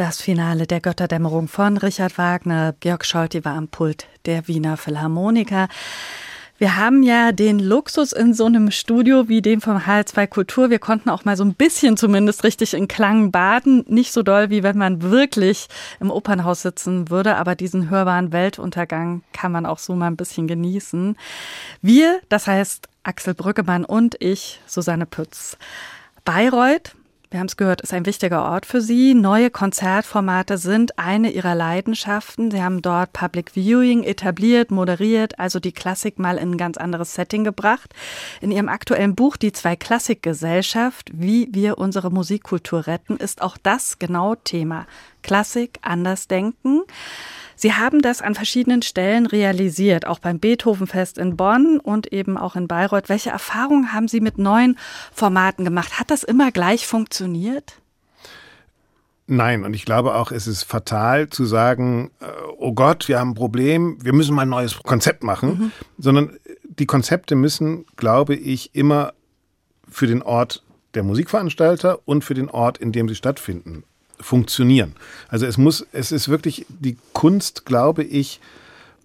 Das 0.08 0.22
Finale 0.22 0.68
der 0.68 0.80
Götterdämmerung 0.80 1.50
von 1.50 1.76
Richard 1.76 2.18
Wagner. 2.18 2.74
Georg 2.80 3.04
Scholti 3.04 3.44
war 3.44 3.56
am 3.56 3.68
Pult 3.68 4.08
der 4.26 4.48
Wiener 4.48 4.78
Philharmoniker. 4.78 5.68
Wir 6.58 6.78
haben 6.78 7.04
ja 7.04 7.34
den 7.34 7.60
Luxus 7.60 8.14
in 8.14 8.34
so 8.34 8.46
einem 8.46 8.72
Studio 8.72 9.28
wie 9.28 9.42
dem 9.42 9.60
vom 9.60 9.80
HL2 9.80 10.28
Kultur. 10.28 10.70
Wir 10.70 10.80
konnten 10.80 11.10
auch 11.10 11.26
mal 11.26 11.36
so 11.36 11.44
ein 11.44 11.56
bisschen 11.56 11.98
zumindest 11.98 12.46
richtig 12.46 12.74
in 12.74 12.88
Klang 12.88 13.32
baden. 13.32 13.84
Nicht 13.90 14.14
so 14.14 14.24
doll, 14.24 14.50
wie 14.50 14.64
wenn 14.64 14.78
man 14.78 15.02
wirklich 15.02 15.68
im 16.00 16.10
Opernhaus 16.10 16.62
sitzen 16.62 17.10
würde, 17.10 17.36
aber 17.36 17.56
diesen 17.56 17.90
hörbaren 17.90 18.32
Weltuntergang 18.32 19.24
kann 19.34 19.52
man 19.52 19.66
auch 19.66 19.78
so 19.78 19.94
mal 19.94 20.08
ein 20.08 20.16
bisschen 20.16 20.48
genießen. 20.48 21.18
Wir, 21.82 22.22
das 22.30 22.48
heißt 22.48 22.88
Axel 23.04 23.34
Brüggemann 23.34 23.84
und 23.84 24.16
ich, 24.22 24.62
Susanne 24.68 25.06
Pütz. 25.06 25.58
Bayreuth, 26.24 26.94
wir 27.30 27.40
haben 27.40 27.48
es 27.48 27.58
gehört, 27.58 27.82
ist 27.82 27.94
ein 27.94 28.06
wichtiger 28.06 28.44
Ort 28.44 28.66
für 28.66 28.80
Sie. 28.80 29.14
Neue 29.14 29.50
Konzertformate 29.50 30.58
sind 30.58 30.98
eine 30.98 31.32
Ihrer 31.32 31.56
Leidenschaften. 31.56 32.52
Sie 32.52 32.64
haben 32.64 32.82
dort 32.82 33.12
Public 33.12 33.52
Viewing 33.52 34.04
etabliert, 34.04 34.72
moderiert, 34.72 35.38
also 35.38 35.60
die 35.60 35.74
Klassik 35.74 36.20
mal 36.20 36.38
in 36.38 36.52
ein 36.52 36.58
ganz 36.58 36.78
anderes 36.78 37.16
Setting 37.16 37.44
gebracht. 37.44 37.94
In 38.40 38.52
Ihrem 38.52 38.70
aktuellen 38.70 39.14
Buch 39.14 39.36
Die 39.36 39.52
zwei 39.52 39.76
Klassikgesellschaft, 39.76 41.10
wie 41.14 41.50
wir 41.52 41.78
unsere 41.78 42.12
Musikkultur 42.12 42.88
retten, 42.88 43.18
ist 43.18 43.42
auch 43.42 43.58
das 43.58 44.00
genau 44.00 44.36
Thema. 44.36 44.88
Klassik, 45.22 45.80
anders 45.82 46.30
denken. 46.30 46.84
Sie 47.58 47.74
haben 47.74 48.04
das 48.04 48.22
an 48.22 48.36
verschiedenen 48.36 48.84
Stellen 48.84 49.26
realisiert, 49.26 50.06
auch 50.06 50.20
beim 50.20 50.40
Beethovenfest 50.40 51.18
in 51.18 51.36
Bonn 51.36 51.80
und 51.80 52.14
eben 52.14 52.38
auch 52.38 52.56
in 52.56 52.68
Bayreuth. 52.68 53.10
Welche 53.10 53.32
Erfahrungen 53.32 53.94
haben 53.94 54.08
Sie 54.08 54.22
mit 54.22 54.38
neuen 54.38 54.78
Formaten 55.12 55.66
gemacht? 55.66 56.00
Hat 56.00 56.12
das 56.12 56.24
immer 56.24 56.52
gleich 56.52 56.86
funktioniert? 56.86 57.74
Nein, 59.26 59.66
und 59.66 59.74
ich 59.74 59.86
glaube 59.86 60.14
auch, 60.14 60.32
es 60.32 60.46
ist 60.46 60.64
fatal 60.64 61.30
zu 61.30 61.46
sagen, 61.46 62.12
äh, 62.22 62.26
oh 62.60 62.74
Gott, 62.74 63.08
wir 63.08 63.20
haben 63.20 63.32
ein 63.32 63.36
Problem, 63.36 63.98
wir 64.02 64.14
müssen 64.14 64.36
mal 64.36 64.44
ein 64.44 64.50
neues 64.50 64.78
Konzept 64.84 65.24
machen, 65.24 65.50
mhm. 65.50 65.72
sondern 65.98 66.38
die 66.64 66.86
Konzepte 66.86 67.36
müssen, 67.36 67.86
glaube 67.98 68.36
ich, 68.36 68.76
immer 68.76 69.14
für 69.90 70.06
den 70.06 70.22
Ort 70.22 70.64
der 70.94 71.04
Musikveranstalter 71.04 72.00
und 72.06 72.24
für 72.24 72.36
den 72.36 72.50
Ort, 72.50 72.78
in 72.78 72.92
dem 72.92 73.10
sie 73.10 73.16
stattfinden, 73.16 73.84
funktionieren. 74.20 74.94
Also 75.30 75.46
es 75.46 75.58
muss, 75.58 75.86
es 75.92 76.12
ist 76.12 76.30
wirklich 76.30 76.66
die 76.70 76.98
Kunst, 77.14 77.66
glaube 77.66 78.04
ich, 78.04 78.40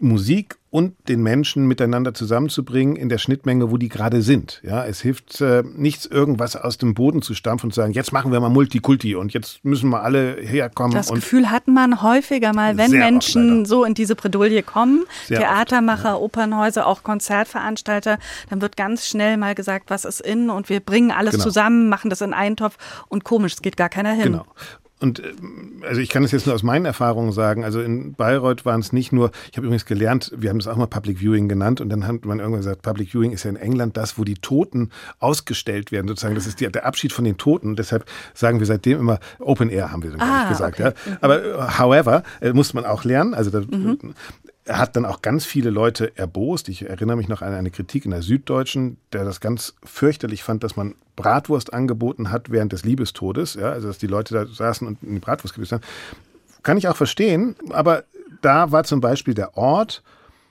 Musik 0.02 0.56
und 0.70 0.94
den 1.08 1.22
Menschen 1.22 1.66
miteinander 1.66 2.14
zusammenzubringen 2.14 2.96
in 2.96 3.08
der 3.08 3.18
Schnittmenge, 3.18 3.70
wo 3.70 3.76
die 3.76 3.88
gerade 3.88 4.22
sind. 4.22 4.60
Ja, 4.64 4.84
es 4.84 5.00
hilft 5.00 5.40
äh, 5.40 5.62
nichts, 5.76 6.06
irgendwas 6.06 6.56
aus 6.56 6.78
dem 6.78 6.94
Boden 6.94 7.22
zu 7.22 7.34
stampfen 7.34 7.66
und 7.66 7.72
zu 7.72 7.80
sagen, 7.80 7.92
jetzt 7.92 8.10
machen 8.12 8.32
wir 8.32 8.40
mal 8.40 8.48
Multikulti 8.48 9.14
und 9.14 9.32
jetzt 9.32 9.64
müssen 9.64 9.90
wir 9.90 10.02
alle 10.02 10.36
herkommen. 10.40 10.92
Das 10.92 11.12
Gefühl 11.12 11.50
hat 11.50 11.68
man 11.68 12.02
häufiger 12.02 12.54
mal, 12.54 12.78
wenn 12.78 12.90
Menschen 12.90 13.64
so 13.64 13.84
in 13.84 13.94
diese 13.94 14.16
Bredouille 14.16 14.62
kommen, 14.62 15.04
sehr 15.26 15.40
Theatermacher, 15.40 16.14
oft, 16.14 16.20
ja. 16.20 16.24
Opernhäuser, 16.24 16.86
auch 16.86 17.02
Konzertveranstalter, 17.02 18.18
dann 18.48 18.62
wird 18.62 18.76
ganz 18.76 19.06
schnell 19.06 19.36
mal 19.36 19.54
gesagt, 19.54 19.90
was 19.90 20.04
ist 20.04 20.20
in 20.20 20.48
und 20.50 20.68
wir 20.68 20.80
bringen 20.80 21.10
alles 21.10 21.32
genau. 21.32 21.44
zusammen, 21.44 21.88
machen 21.90 22.08
das 22.08 22.22
in 22.22 22.32
einen 22.32 22.56
Topf 22.56 22.78
und 23.08 23.24
komisch, 23.24 23.52
es 23.52 23.62
geht 23.62 23.76
gar 23.76 23.90
keiner 23.90 24.12
hin. 24.12 24.32
Genau. 24.32 24.46
Und 25.02 25.20
äh, 25.20 25.32
also 25.86 26.00
ich 26.00 26.08
kann 26.08 26.24
es 26.24 26.30
jetzt 26.30 26.46
nur 26.46 26.54
aus 26.54 26.62
meinen 26.62 26.84
Erfahrungen 26.84 27.32
sagen. 27.32 27.64
Also 27.64 27.80
in 27.80 28.14
Bayreuth 28.14 28.64
waren 28.64 28.80
es 28.80 28.92
nicht 28.92 29.12
nur, 29.12 29.30
ich 29.50 29.56
habe 29.56 29.66
übrigens 29.66 29.84
gelernt, 29.84 30.32
wir 30.36 30.50
haben 30.50 30.58
das 30.58 30.68
auch 30.68 30.76
mal 30.76 30.86
Public 30.86 31.18
Viewing 31.18 31.48
genannt 31.48 31.80
und 31.80 31.88
dann 31.88 32.06
hat 32.06 32.24
man 32.24 32.38
irgendwann 32.38 32.60
gesagt, 32.60 32.82
Public 32.82 33.10
Viewing 33.12 33.32
ist 33.32 33.44
ja 33.44 33.50
in 33.50 33.56
England 33.56 33.96
das, 33.96 34.18
wo 34.18 34.24
die 34.24 34.34
Toten 34.34 34.90
ausgestellt 35.18 35.92
werden, 35.92 36.08
sozusagen. 36.08 36.34
Das 36.34 36.46
ist 36.46 36.60
die, 36.60 36.70
der 36.70 36.86
Abschied 36.86 37.12
von 37.12 37.24
den 37.24 37.36
Toten. 37.36 37.68
Und 37.70 37.78
deshalb 37.78 38.04
sagen 38.34 38.60
wir 38.60 38.66
seitdem 38.66 39.00
immer 39.00 39.18
Open 39.38 39.68
Air, 39.70 39.90
haben 39.90 40.02
wir 40.02 40.12
dann 40.12 40.20
ah, 40.20 40.48
gesagt. 40.48 40.80
Okay. 40.80 40.92
Ja. 41.06 41.18
Aber 41.20 41.44
äh, 41.44 41.78
however, 41.78 42.22
äh, 42.40 42.52
muss 42.52 42.72
man 42.74 42.84
auch 42.84 43.04
lernen. 43.04 43.34
Also 43.34 43.50
da, 43.50 43.60
mhm. 43.60 44.14
Er 44.64 44.78
hat 44.78 44.94
dann 44.94 45.04
auch 45.04 45.22
ganz 45.22 45.44
viele 45.44 45.70
Leute 45.70 46.16
erbost. 46.16 46.68
Ich 46.68 46.88
erinnere 46.88 47.16
mich 47.16 47.28
noch 47.28 47.42
an 47.42 47.52
eine 47.52 47.72
Kritik 47.72 48.04
in 48.04 48.12
der 48.12 48.22
Süddeutschen, 48.22 48.96
der 49.12 49.24
das 49.24 49.40
ganz 49.40 49.74
fürchterlich 49.82 50.44
fand, 50.44 50.62
dass 50.62 50.76
man 50.76 50.94
Bratwurst 51.16 51.74
angeboten 51.74 52.30
hat 52.30 52.50
während 52.50 52.72
des 52.72 52.84
Liebestodes. 52.84 53.54
Ja, 53.54 53.72
also 53.72 53.88
dass 53.88 53.98
die 53.98 54.06
Leute 54.06 54.34
da 54.34 54.46
saßen 54.46 54.86
und 54.86 55.02
in 55.02 55.14
die 55.14 55.20
Bratwurst 55.20 55.54
gebissen 55.54 55.76
haben. 55.76 55.84
Kann 56.62 56.76
ich 56.76 56.86
auch 56.86 56.96
verstehen, 56.96 57.56
aber 57.70 58.04
da 58.40 58.70
war 58.70 58.84
zum 58.84 59.00
Beispiel 59.00 59.34
der 59.34 59.56
Ort 59.56 60.02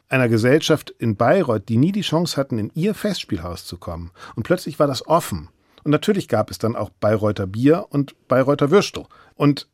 einer 0.09 0.27
Gesellschaft 0.27 0.89
in 0.99 1.15
Bayreuth, 1.15 1.69
die 1.69 1.77
nie 1.77 1.93
die 1.93 2.01
Chance 2.01 2.35
hatten, 2.35 2.57
in 2.57 2.71
ihr 2.75 2.93
Festspielhaus 2.93 3.65
zu 3.65 3.77
kommen. 3.77 4.11
Und 4.35 4.43
plötzlich 4.43 4.77
war 4.77 4.87
das 4.87 5.07
offen. 5.07 5.47
Und 5.83 5.91
natürlich 5.91 6.27
gab 6.27 6.51
es 6.51 6.57
dann 6.57 6.75
auch 6.75 6.89
Bayreuther 6.89 7.47
Bier 7.47 7.87
und 7.89 8.15
Bayreuther 8.27 8.71
Würstel. 8.71 9.05
Und 9.35 9.67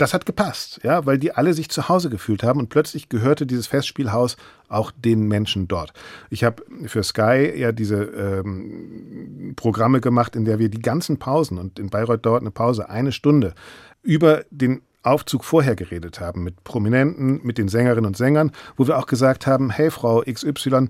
das 0.00 0.14
hat 0.14 0.24
gepasst, 0.26 0.80
ja, 0.82 1.04
weil 1.04 1.18
die 1.18 1.32
alle 1.32 1.52
sich 1.52 1.68
zu 1.68 1.88
Hause 1.88 2.10
gefühlt 2.10 2.42
haben 2.42 2.58
und 2.58 2.68
plötzlich 2.68 3.08
gehörte 3.08 3.46
dieses 3.46 3.66
Festspielhaus 3.66 4.36
auch 4.68 4.92
den 4.92 5.28
Menschen 5.28 5.68
dort. 5.68 5.92
Ich 6.30 6.44
habe 6.44 6.62
für 6.86 7.02
Sky 7.02 7.52
ja 7.56 7.72
diese 7.72 8.02
ähm, 8.02 9.52
Programme 9.56 10.00
gemacht, 10.00 10.36
in 10.36 10.44
der 10.44 10.58
wir 10.58 10.68
die 10.68 10.80
ganzen 10.80 11.18
Pausen 11.18 11.58
und 11.58 11.78
in 11.78 11.90
Bayreuth 11.90 12.24
dauert 12.24 12.42
eine 12.42 12.50
Pause 12.50 12.88
eine 12.88 13.12
Stunde 13.12 13.54
über 14.02 14.44
den 14.50 14.82
Aufzug 15.02 15.44
vorher 15.44 15.76
geredet 15.76 16.20
haben 16.20 16.44
mit 16.44 16.62
Prominenten, 16.64 17.40
mit 17.42 17.58
den 17.58 17.68
Sängerinnen 17.68 18.06
und 18.06 18.16
Sängern, 18.16 18.52
wo 18.76 18.86
wir 18.86 18.98
auch 18.98 19.06
gesagt 19.06 19.46
haben, 19.46 19.70
hey 19.70 19.90
Frau 19.90 20.22
XY, 20.22 20.88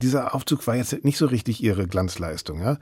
dieser 0.00 0.34
Aufzug 0.34 0.66
war 0.66 0.76
jetzt 0.76 1.04
nicht 1.04 1.18
so 1.18 1.26
richtig 1.26 1.62
ihre 1.62 1.86
Glanzleistung, 1.86 2.60
ja. 2.60 2.78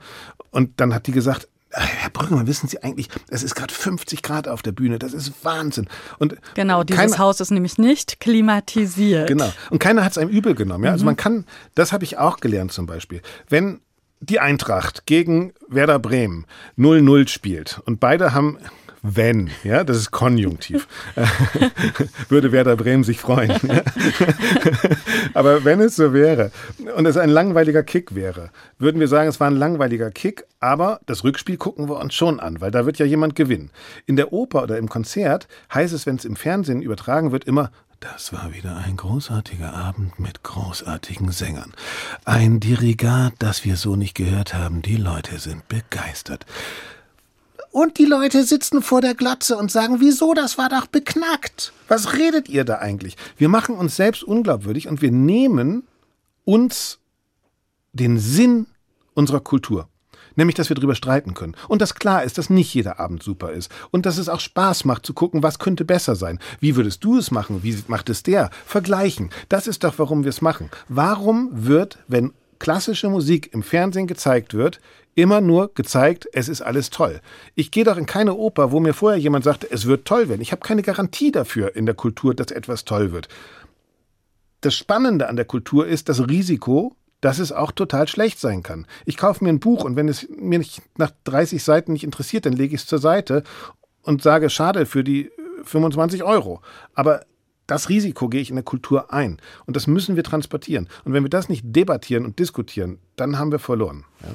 Und 0.49 0.79
dann 0.79 0.93
hat 0.93 1.07
die 1.07 1.11
gesagt, 1.11 1.47
Herr 1.73 2.09
Brüggemann, 2.09 2.47
wissen 2.47 2.67
Sie 2.67 2.81
eigentlich, 2.83 3.07
es 3.29 3.43
ist 3.43 3.55
gerade 3.55 3.73
50 3.73 4.21
Grad 4.23 4.47
auf 4.47 4.61
der 4.61 4.71
Bühne, 4.71 4.99
das 4.99 5.13
ist 5.13 5.31
Wahnsinn. 5.43 5.87
Und 6.19 6.35
genau, 6.53 6.83
dieses 6.83 6.99
keiner, 6.99 7.17
Haus 7.17 7.39
ist 7.39 7.51
nämlich 7.51 7.77
nicht 7.77 8.19
klimatisiert. 8.19 9.27
Genau. 9.27 9.51
Und 9.69 9.79
keiner 9.79 10.03
hat 10.03 10.11
es 10.11 10.17
einem 10.17 10.29
übel 10.29 10.55
genommen. 10.55 10.83
Ja? 10.83 10.91
Also 10.91 11.03
mhm. 11.03 11.07
man 11.07 11.17
kann, 11.17 11.45
das 11.75 11.93
habe 11.93 12.03
ich 12.03 12.17
auch 12.17 12.37
gelernt 12.37 12.71
zum 12.71 12.85
Beispiel. 12.85 13.21
Wenn 13.47 13.79
die 14.19 14.39
Eintracht 14.39 15.05
gegen 15.07 15.53
Werder 15.67 15.99
Bremen 15.99 16.45
0-0 16.77 17.27
spielt 17.27 17.81
und 17.85 17.99
beide 17.99 18.33
haben 18.33 18.57
wenn, 19.03 19.49
ja, 19.63 19.83
das 19.83 19.97
ist 19.97 20.11
Konjunktiv, 20.11 20.87
würde 22.29 22.51
Werder 22.51 22.75
Bremen 22.75 23.03
sich 23.03 23.19
freuen. 23.19 23.51
aber 25.33 25.63
wenn 25.63 25.81
es 25.81 25.95
so 25.95 26.13
wäre 26.13 26.51
und 26.95 27.05
es 27.05 27.17
ein 27.17 27.29
langweiliger 27.29 27.83
Kick 27.83 28.13
wäre, 28.15 28.49
würden 28.77 28.99
wir 28.99 29.07
sagen, 29.07 29.29
es 29.29 29.39
war 29.39 29.47
ein 29.47 29.55
langweiliger 29.55 30.11
Kick, 30.11 30.45
aber 30.59 30.99
das 31.05 31.23
Rückspiel 31.23 31.57
gucken 31.57 31.89
wir 31.89 31.97
uns 31.97 32.13
schon 32.13 32.39
an, 32.39 32.61
weil 32.61 32.71
da 32.71 32.85
wird 32.85 32.99
ja 32.99 33.05
jemand 33.05 33.35
gewinnen. 33.35 33.71
In 34.05 34.15
der 34.15 34.33
Oper 34.33 34.63
oder 34.63 34.77
im 34.77 34.89
Konzert 34.89 35.47
heißt 35.73 35.93
es, 35.93 36.05
wenn 36.05 36.17
es 36.17 36.25
im 36.25 36.35
Fernsehen 36.35 36.81
übertragen 36.81 37.31
wird, 37.31 37.45
immer 37.45 37.71
das 38.01 38.33
war 38.33 38.51
wieder 38.51 38.77
ein 38.77 38.97
großartiger 38.97 39.75
Abend 39.75 40.19
mit 40.19 40.41
großartigen 40.41 41.31
Sängern. 41.31 41.71
Ein 42.25 42.59
Dirigat, 42.59 43.33
das 43.37 43.63
wir 43.63 43.75
so 43.75 43.95
nicht 43.95 44.15
gehört 44.15 44.55
haben. 44.55 44.81
Die 44.81 44.95
Leute 44.95 45.37
sind 45.37 45.67
begeistert. 45.67 46.47
Und 47.71 47.97
die 47.97 48.05
Leute 48.05 48.43
sitzen 48.43 48.81
vor 48.81 48.99
der 48.99 49.15
Glatze 49.15 49.55
und 49.57 49.71
sagen, 49.71 50.01
wieso, 50.01 50.33
das 50.33 50.57
war 50.57 50.67
doch 50.67 50.87
beknackt. 50.87 51.71
Was 51.87 52.13
redet 52.13 52.49
ihr 52.49 52.65
da 52.65 52.79
eigentlich? 52.79 53.15
Wir 53.37 53.47
machen 53.47 53.75
uns 53.75 53.95
selbst 53.95 54.23
unglaubwürdig 54.23 54.89
und 54.89 55.01
wir 55.01 55.11
nehmen 55.11 55.87
uns 56.43 56.99
den 57.93 58.19
Sinn 58.19 58.67
unserer 59.13 59.39
Kultur. 59.39 59.87
Nämlich, 60.35 60.55
dass 60.55 60.69
wir 60.69 60.75
darüber 60.75 60.95
streiten 60.95 61.33
können. 61.33 61.55
Und 61.67 61.81
dass 61.81 61.95
klar 61.95 62.23
ist, 62.23 62.37
dass 62.37 62.49
nicht 62.49 62.73
jeder 62.73 62.99
Abend 62.99 63.23
super 63.23 63.51
ist. 63.51 63.71
Und 63.91 64.05
dass 64.05 64.17
es 64.17 64.29
auch 64.29 64.39
Spaß 64.39 64.85
macht 64.85 65.05
zu 65.05 65.13
gucken, 65.13 65.43
was 65.43 65.59
könnte 65.59 65.83
besser 65.83 66.15
sein. 66.15 66.39
Wie 66.59 66.75
würdest 66.75 67.03
du 67.03 67.17
es 67.17 67.31
machen? 67.31 67.63
Wie 67.63 67.77
macht 67.87 68.09
es 68.09 68.23
der? 68.23 68.49
Vergleichen. 68.65 69.29
Das 69.49 69.67
ist 69.67 69.83
doch, 69.83 69.95
warum 69.97 70.23
wir 70.23 70.29
es 70.29 70.41
machen. 70.41 70.69
Warum 70.87 71.49
wird, 71.51 71.99
wenn 72.07 72.33
klassische 72.59 73.09
Musik 73.09 73.53
im 73.53 73.63
Fernsehen 73.63 74.07
gezeigt 74.07 74.53
wird, 74.53 74.79
immer 75.15 75.41
nur 75.41 75.73
gezeigt, 75.73 76.27
es 76.33 76.47
ist 76.47 76.61
alles 76.61 76.89
toll. 76.89 77.21
Ich 77.55 77.71
gehe 77.71 77.83
doch 77.83 77.97
in 77.97 78.05
keine 78.05 78.35
Oper, 78.35 78.71
wo 78.71 78.79
mir 78.79 78.93
vorher 78.93 79.19
jemand 79.19 79.43
sagte, 79.43 79.69
es 79.69 79.85
wird 79.85 80.05
toll 80.05 80.29
werden. 80.29 80.41
Ich 80.41 80.51
habe 80.51 80.61
keine 80.61 80.81
Garantie 80.81 81.31
dafür 81.31 81.75
in 81.75 81.85
der 81.85 81.95
Kultur, 81.95 82.33
dass 82.33 82.51
etwas 82.51 82.85
toll 82.85 83.11
wird. 83.11 83.27
Das 84.61 84.75
Spannende 84.75 85.27
an 85.27 85.35
der 85.35 85.45
Kultur 85.45 85.87
ist 85.87 86.07
das 86.07 86.27
Risiko, 86.27 86.95
dass 87.19 87.39
es 87.39 87.51
auch 87.51 87.71
total 87.71 88.07
schlecht 88.07 88.39
sein 88.39 88.63
kann. 88.63 88.87
Ich 89.05 89.17
kaufe 89.17 89.43
mir 89.43 89.49
ein 89.49 89.59
Buch 89.59 89.83
und 89.83 89.95
wenn 89.95 90.07
es 90.07 90.27
mir 90.29 90.59
nicht 90.59 90.81
nach 90.97 91.11
30 91.25 91.63
Seiten 91.63 91.93
nicht 91.93 92.03
interessiert, 92.03 92.45
dann 92.45 92.53
lege 92.53 92.75
ich 92.75 92.81
es 92.81 92.87
zur 92.87 92.99
Seite 92.99 93.43
und 94.03 94.21
sage, 94.21 94.49
schade 94.49 94.85
für 94.85 95.03
die 95.03 95.31
25 95.63 96.23
Euro. 96.23 96.61
Aber 96.93 97.25
das 97.67 97.89
Risiko 97.89 98.27
gehe 98.27 98.41
ich 98.41 98.49
in 98.49 98.55
der 98.55 98.65
Kultur 98.65 99.13
ein. 99.13 99.37
Und 99.65 99.75
das 99.75 99.87
müssen 99.87 100.15
wir 100.15 100.23
transportieren. 100.23 100.89
Und 101.05 101.13
wenn 101.13 101.23
wir 101.23 101.29
das 101.29 101.47
nicht 101.47 101.63
debattieren 101.65 102.25
und 102.25 102.39
diskutieren, 102.39 102.99
dann 103.15 103.37
haben 103.37 103.51
wir 103.51 103.59
verloren. 103.59 104.03
Ja. 104.21 104.29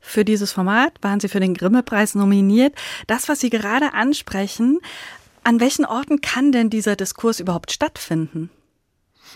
Für 0.00 0.24
dieses 0.24 0.52
Format 0.52 0.92
waren 1.02 1.20
Sie 1.20 1.28
für 1.28 1.40
den 1.40 1.54
Grimme-Preis 1.54 2.14
nominiert. 2.14 2.74
Das, 3.06 3.28
was 3.28 3.40
Sie 3.40 3.50
gerade 3.50 3.94
ansprechen, 3.94 4.78
an 5.44 5.60
welchen 5.60 5.84
Orten 5.84 6.20
kann 6.20 6.52
denn 6.52 6.70
dieser 6.70 6.96
Diskurs 6.96 7.40
überhaupt 7.40 7.72
stattfinden? 7.72 8.50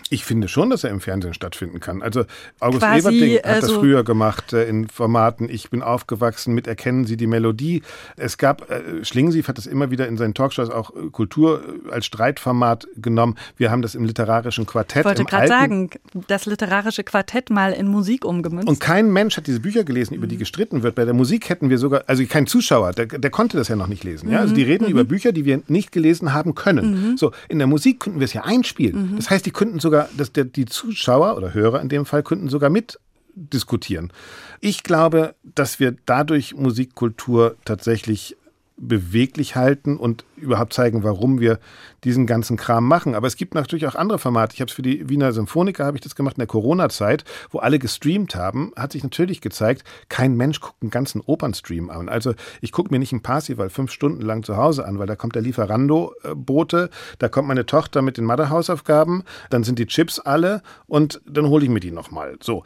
Ich 0.09 0.25
finde 0.25 0.47
schon, 0.47 0.69
dass 0.69 0.83
er 0.83 0.89
im 0.89 1.01
Fernsehen 1.01 1.33
stattfinden 1.33 1.79
kann. 1.79 2.01
Also 2.01 2.25
August 2.59 2.81
Quasi, 2.81 2.99
Everding 2.99 3.35
hat 3.37 3.45
das 3.45 3.63
also- 3.63 3.79
früher 3.79 4.03
gemacht 4.03 4.53
äh, 4.53 4.67
in 4.67 4.87
Formaten. 4.87 5.49
Ich 5.49 5.69
bin 5.69 5.81
aufgewachsen 5.81 6.53
mit 6.53 6.67
Erkennen 6.67 7.05
Sie 7.05 7.17
die 7.17 7.27
Melodie. 7.27 7.81
Es 8.15 8.37
gab, 8.37 8.69
äh, 8.69 9.03
Schlingensief 9.03 9.47
hat 9.47 9.57
das 9.57 9.65
immer 9.65 9.91
wieder 9.91 10.07
in 10.07 10.17
seinen 10.17 10.33
Talkshows 10.33 10.69
auch 10.69 10.95
äh, 10.95 11.09
Kultur 11.11 11.63
äh, 11.87 11.91
als 11.91 12.05
Streitformat 12.05 12.87
genommen. 12.95 13.35
Wir 13.57 13.71
haben 13.71 13.81
das 13.81 13.95
im 13.95 14.05
literarischen 14.05 14.65
Quartett. 14.65 15.01
Ich 15.01 15.05
wollte 15.05 15.25
gerade 15.25 15.47
sagen, 15.47 15.89
das 16.27 16.45
literarische 16.45 17.03
Quartett 17.03 17.49
mal 17.49 17.73
in 17.73 17.87
Musik 17.87 18.25
umgemünzt. 18.25 18.67
Und 18.67 18.79
kein 18.79 19.11
Mensch 19.11 19.37
hat 19.37 19.47
diese 19.47 19.59
Bücher 19.59 19.83
gelesen, 19.83 20.13
über 20.13 20.27
die 20.27 20.37
gestritten 20.37 20.83
wird. 20.83 20.95
Bei 20.95 21.05
der 21.05 21.13
Musik 21.13 21.49
hätten 21.49 21.69
wir 21.69 21.77
sogar, 21.77 22.03
also 22.07 22.23
kein 22.25 22.47
Zuschauer, 22.47 22.91
der, 22.91 23.05
der 23.05 23.29
konnte 23.29 23.57
das 23.57 23.67
ja 23.67 23.75
noch 23.75 23.87
nicht 23.87 24.03
lesen. 24.03 24.29
Ja? 24.29 24.39
Also 24.39 24.53
die 24.53 24.63
reden 24.63 24.87
über 24.87 25.03
Bücher, 25.03 25.31
die 25.31 25.45
wir 25.45 25.61
nicht 25.67 25.91
gelesen 25.91 26.33
haben 26.33 26.55
können. 26.55 27.17
So, 27.17 27.31
in 27.49 27.57
der 27.57 27.67
Musik 27.67 27.99
könnten 27.99 28.19
wir 28.19 28.25
es 28.25 28.33
ja 28.33 28.43
einspielen. 28.43 29.13
Das 29.15 29.29
heißt, 29.29 29.45
die 29.45 29.51
könnten 29.51 29.79
sogar, 29.83 30.09
dass 30.17 30.31
der, 30.31 30.45
die 30.45 30.65
Zuschauer 30.65 31.37
oder 31.37 31.53
Hörer 31.53 31.81
in 31.81 31.89
dem 31.89 32.07
Fall 32.07 32.23
könnten 32.23 32.49
sogar 32.49 32.71
mit 32.71 32.99
diskutieren. 33.35 34.11
Ich 34.59 34.83
glaube, 34.83 35.35
dass 35.43 35.79
wir 35.79 35.95
dadurch 36.05 36.55
Musikkultur 36.55 37.57
tatsächlich 37.65 38.35
beweglich 38.77 39.55
halten 39.55 39.97
und 39.97 40.25
überhaupt 40.43 40.73
zeigen, 40.73 41.03
warum 41.03 41.39
wir 41.39 41.59
diesen 42.03 42.27
ganzen 42.27 42.57
Kram 42.57 42.87
machen. 42.87 43.15
Aber 43.15 43.27
es 43.27 43.35
gibt 43.35 43.55
natürlich 43.55 43.87
auch 43.87 43.95
andere 43.95 44.19
Formate. 44.19 44.53
Ich 44.53 44.61
habe 44.61 44.69
es 44.69 44.75
für 44.75 44.81
die 44.81 45.09
Wiener 45.09 45.31
Symphoniker, 45.31 45.85
habe 45.85 45.97
ich 45.97 46.03
das 46.03 46.15
gemacht 46.15 46.37
in 46.37 46.41
der 46.41 46.47
Corona-Zeit, 46.47 47.23
wo 47.49 47.59
alle 47.59 47.79
gestreamt 47.79 48.35
haben, 48.35 48.71
hat 48.75 48.91
sich 48.91 49.03
natürlich 49.03 49.41
gezeigt, 49.41 49.83
kein 50.09 50.35
Mensch 50.35 50.59
guckt 50.59 50.81
einen 50.81 50.91
ganzen 50.91 51.21
Opernstream 51.21 51.89
an. 51.89 52.09
Also 52.09 52.33
ich 52.61 52.71
gucke 52.71 52.91
mir 52.91 52.99
nicht 52.99 53.13
ein 53.13 53.21
Parsival 53.21 53.69
fünf 53.69 53.91
Stunden 53.91 54.21
lang 54.21 54.43
zu 54.43 54.57
Hause 54.57 54.85
an, 54.85 54.99
weil 54.99 55.07
da 55.07 55.15
kommt 55.15 55.35
der 55.35 55.41
Lieferando-Bote, 55.41 56.89
da 57.19 57.29
kommt 57.29 57.47
meine 57.47 57.65
Tochter 57.65 58.01
mit 58.01 58.17
den 58.17 58.25
Mathehausaufgaben, 58.25 59.23
dann 59.49 59.63
sind 59.63 59.79
die 59.79 59.87
Chips 59.87 60.19
alle 60.19 60.61
und 60.87 61.21
dann 61.25 61.47
hole 61.47 61.63
ich 61.63 61.69
mir 61.69 61.79
die 61.79 61.91
nochmal. 61.91 62.37
So, 62.41 62.63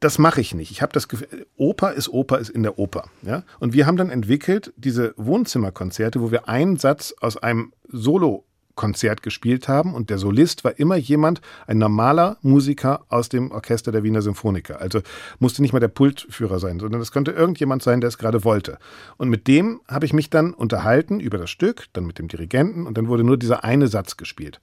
das 0.00 0.18
mache 0.18 0.40
ich 0.40 0.54
nicht. 0.54 0.70
Ich 0.70 0.82
habe 0.82 0.92
das 0.92 1.08
Gefühl, 1.08 1.46
Oper 1.56 1.92
ist 1.92 2.08
Oper 2.08 2.38
ist 2.38 2.50
in 2.50 2.62
der 2.62 2.78
Oper. 2.78 3.04
Ja? 3.22 3.42
Und 3.58 3.72
wir 3.72 3.86
haben 3.86 3.96
dann 3.96 4.10
entwickelt 4.10 4.72
diese 4.76 5.14
Wohnzimmerkonzerte, 5.16 6.20
wo 6.20 6.30
wir 6.30 6.48
einen 6.48 6.76
Satz 6.76 6.97
aus 7.20 7.36
einem 7.36 7.72
Solo 7.88 8.44
Konzert 8.78 9.24
gespielt 9.24 9.66
haben 9.66 9.92
und 9.92 10.08
der 10.08 10.18
Solist 10.18 10.62
war 10.62 10.78
immer 10.78 10.94
jemand, 10.94 11.40
ein 11.66 11.78
normaler 11.78 12.38
Musiker 12.42 13.04
aus 13.08 13.28
dem 13.28 13.50
Orchester 13.50 13.90
der 13.90 14.04
Wiener 14.04 14.22
Symphoniker. 14.22 14.80
Also 14.80 15.00
musste 15.40 15.62
nicht 15.62 15.72
mal 15.72 15.80
der 15.80 15.88
Pultführer 15.88 16.60
sein, 16.60 16.78
sondern 16.78 17.00
es 17.00 17.10
konnte 17.10 17.32
irgendjemand 17.32 17.82
sein, 17.82 18.00
der 18.00 18.06
es 18.06 18.18
gerade 18.18 18.44
wollte. 18.44 18.78
Und 19.16 19.30
mit 19.30 19.48
dem 19.48 19.80
habe 19.88 20.06
ich 20.06 20.12
mich 20.12 20.30
dann 20.30 20.54
unterhalten 20.54 21.18
über 21.18 21.38
das 21.38 21.50
Stück, 21.50 21.86
dann 21.92 22.06
mit 22.06 22.20
dem 22.20 22.28
Dirigenten 22.28 22.86
und 22.86 22.96
dann 22.96 23.08
wurde 23.08 23.24
nur 23.24 23.36
dieser 23.36 23.64
eine 23.64 23.88
Satz 23.88 24.16
gespielt. 24.16 24.60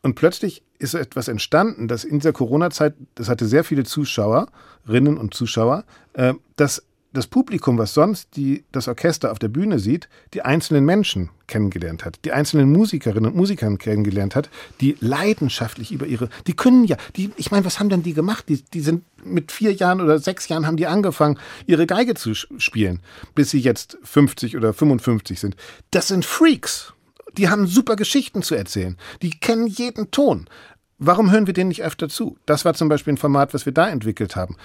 Und 0.00 0.14
plötzlich 0.14 0.62
ist 0.78 0.94
etwas 0.94 1.28
entstanden, 1.28 1.88
dass 1.88 2.04
in 2.04 2.20
dieser 2.20 2.32
Corona-Zeit, 2.32 2.94
das 3.16 3.28
hatte 3.28 3.46
sehr 3.46 3.64
viele 3.64 3.84
Zuschauerinnen 3.84 5.18
und 5.18 5.34
Zuschauer, 5.34 5.84
äh, 6.14 6.32
dass 6.56 6.82
das 7.12 7.26
Publikum, 7.26 7.78
was 7.78 7.94
sonst 7.94 8.36
die, 8.36 8.64
das 8.72 8.88
Orchester 8.88 9.32
auf 9.32 9.38
der 9.38 9.48
Bühne 9.48 9.78
sieht, 9.78 10.08
die 10.34 10.42
einzelnen 10.42 10.84
Menschen 10.84 11.30
kennengelernt 11.46 12.04
hat, 12.04 12.18
die 12.24 12.32
einzelnen 12.32 12.72
Musikerinnen 12.72 13.30
und 13.30 13.36
Musikern 13.36 13.78
kennengelernt 13.78 14.34
hat, 14.34 14.48
die 14.80 14.96
leidenschaftlich 15.00 15.92
über 15.92 16.06
ihre, 16.06 16.30
die 16.46 16.54
können 16.54 16.84
ja, 16.84 16.96
die, 17.16 17.30
ich 17.36 17.50
meine, 17.50 17.64
was 17.64 17.78
haben 17.78 17.90
denn 17.90 18.02
die 18.02 18.14
gemacht? 18.14 18.48
Die, 18.48 18.62
die 18.62 18.80
sind 18.80 19.04
mit 19.24 19.52
vier 19.52 19.72
Jahren 19.72 20.00
oder 20.00 20.18
sechs 20.18 20.48
Jahren 20.48 20.66
haben 20.66 20.76
die 20.76 20.86
angefangen, 20.86 21.38
ihre 21.66 21.86
Geige 21.86 22.14
zu 22.14 22.34
spielen, 22.34 23.00
bis 23.34 23.50
sie 23.50 23.60
jetzt 23.60 23.98
50 24.02 24.56
oder 24.56 24.72
55 24.72 25.38
sind. 25.38 25.56
Das 25.90 26.08
sind 26.08 26.24
Freaks. 26.24 26.94
Die 27.36 27.48
haben 27.48 27.66
super 27.66 27.96
Geschichten 27.96 28.42
zu 28.42 28.54
erzählen. 28.54 28.96
Die 29.22 29.30
kennen 29.30 29.66
jeden 29.66 30.10
Ton. 30.10 30.48
Warum 30.98 31.30
hören 31.30 31.46
wir 31.46 31.54
denen 31.54 31.68
nicht 31.68 31.82
öfter 31.82 32.08
zu? 32.08 32.36
Das 32.46 32.64
war 32.64 32.74
zum 32.74 32.88
Beispiel 32.88 33.14
ein 33.14 33.18
Format, 33.18 33.54
was 33.54 33.66
wir 33.66 33.72
da 33.72 33.88
entwickelt 33.88 34.36
haben. 34.36 34.56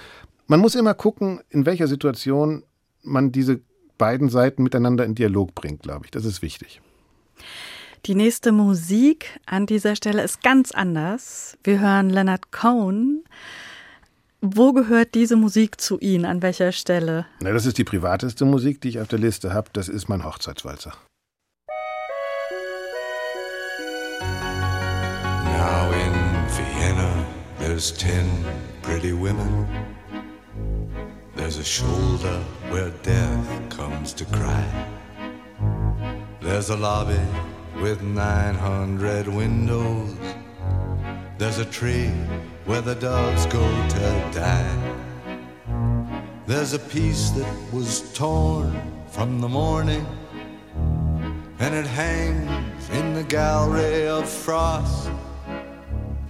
Man 0.50 0.60
muss 0.60 0.74
immer 0.74 0.94
gucken, 0.94 1.40
in 1.50 1.66
welcher 1.66 1.86
Situation 1.88 2.64
man 3.02 3.32
diese 3.32 3.60
beiden 3.98 4.30
Seiten 4.30 4.62
miteinander 4.62 5.04
in 5.04 5.14
Dialog 5.14 5.54
bringt, 5.54 5.82
glaube 5.82 6.06
ich. 6.06 6.10
Das 6.10 6.24
ist 6.24 6.40
wichtig. 6.40 6.80
Die 8.06 8.14
nächste 8.14 8.50
Musik 8.50 9.38
an 9.44 9.66
dieser 9.66 9.94
Stelle 9.94 10.22
ist 10.22 10.42
ganz 10.42 10.72
anders. 10.72 11.58
Wir 11.64 11.80
hören 11.80 12.08
Leonard 12.08 12.50
Cohen. 12.50 13.24
Wo 14.40 14.72
gehört 14.72 15.14
diese 15.14 15.36
Musik 15.36 15.82
zu 15.82 15.98
Ihnen? 15.98 16.24
An 16.24 16.40
welcher 16.40 16.72
Stelle? 16.72 17.26
Na, 17.40 17.52
das 17.52 17.66
ist 17.66 17.76
die 17.76 17.84
privateste 17.84 18.46
Musik, 18.46 18.80
die 18.80 18.88
ich 18.88 19.00
auf 19.00 19.08
der 19.08 19.18
Liste 19.18 19.52
habe. 19.52 19.68
Das 19.74 19.90
ist 19.90 20.08
mein 20.08 20.24
Hochzeitswalzer. 20.24 20.94
Now 25.58 25.92
in 25.92 26.14
Vienna, 26.48 27.26
there's 27.58 27.92
ten 27.92 28.24
pretty 28.82 29.12
women. 29.12 29.66
There's 31.38 31.56
a 31.56 31.64
shoulder 31.64 32.40
where 32.68 32.90
death 33.04 33.70
comes 33.70 34.12
to 34.14 34.24
cry. 34.24 34.66
There's 36.40 36.70
a 36.70 36.76
lobby 36.76 37.20
with 37.80 38.02
900 38.02 39.28
windows. 39.28 40.16
There's 41.38 41.60
a 41.60 41.64
tree 41.64 42.10
where 42.64 42.80
the 42.80 42.96
doves 42.96 43.46
go 43.46 43.64
to 43.88 44.30
die. 44.34 44.94
There's 46.46 46.72
a 46.72 46.80
piece 46.80 47.30
that 47.30 47.72
was 47.72 48.12
torn 48.14 48.76
from 49.06 49.40
the 49.40 49.48
morning, 49.48 50.04
and 51.60 51.72
it 51.72 51.86
hangs 51.86 52.90
in 52.90 53.14
the 53.14 53.22
gallery 53.22 54.08
of 54.08 54.28
frost. 54.28 55.08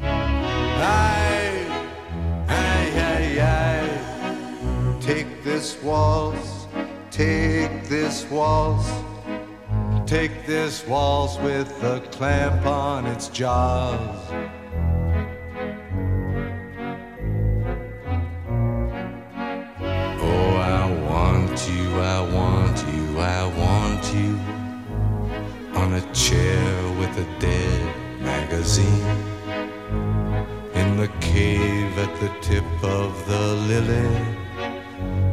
Aye, 0.02 1.57
Take 5.08 5.42
this 5.42 5.82
waltz, 5.82 6.66
take 7.10 7.84
this 7.84 8.26
waltz, 8.30 8.90
take 10.04 10.44
this 10.46 10.86
waltz 10.86 11.38
with 11.38 11.82
a 11.82 12.00
clamp 12.12 12.66
on 12.66 13.06
its 13.06 13.28
jaws. 13.28 13.98
Oh, 20.20 20.56
I 20.76 20.92
want 21.08 21.56
you, 21.70 22.00
I 22.00 22.20
want 22.34 22.76
you, 22.92 23.18
I 23.18 23.46
want 23.56 24.14
you 24.14 24.38
on 25.80 25.94
a 25.94 26.12
chair 26.12 26.98
with 26.98 27.16
a 27.16 27.40
dead 27.40 27.96
magazine 28.20 29.16
in 30.74 30.98
the 30.98 31.08
cave 31.22 31.96
at 31.96 32.14
the 32.20 32.28
tip 32.42 32.84
of 32.84 33.26
the 33.26 33.54
lily 33.54 34.47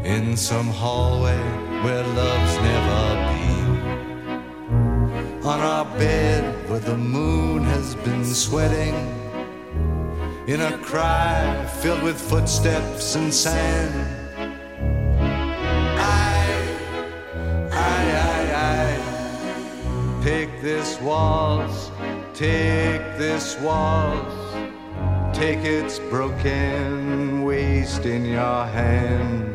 in 0.06 0.38
some 0.38 0.68
hallway 0.68 1.38
where 1.84 2.04
love's 2.04 2.56
never 2.72 3.02
been. 3.32 3.68
On 5.44 5.60
our 5.60 5.86
bed 5.98 6.70
where 6.70 6.80
the 6.80 6.98
moon 6.98 7.64
has 7.64 7.96
been 7.96 8.24
sweating. 8.24 8.96
In 10.48 10.62
a 10.62 10.78
cry 10.78 11.66
filled 11.82 12.04
with 12.04 12.22
footsteps 12.22 13.16
and 13.16 13.34
sand. 13.34 13.94
I, 16.00 16.48
I, 17.72 18.00
I, 18.32 18.40
I. 18.72 20.24
Take 20.24 20.62
this 20.62 21.02
waltz 21.02 21.92
take 22.36 23.18
this 23.18 23.58
waltz. 23.62 24.36
Take 25.34 25.60
its 25.60 26.00
broken 26.00 27.44
waste 27.44 28.06
in 28.06 28.26
your 28.26 28.66
hand 28.66 29.55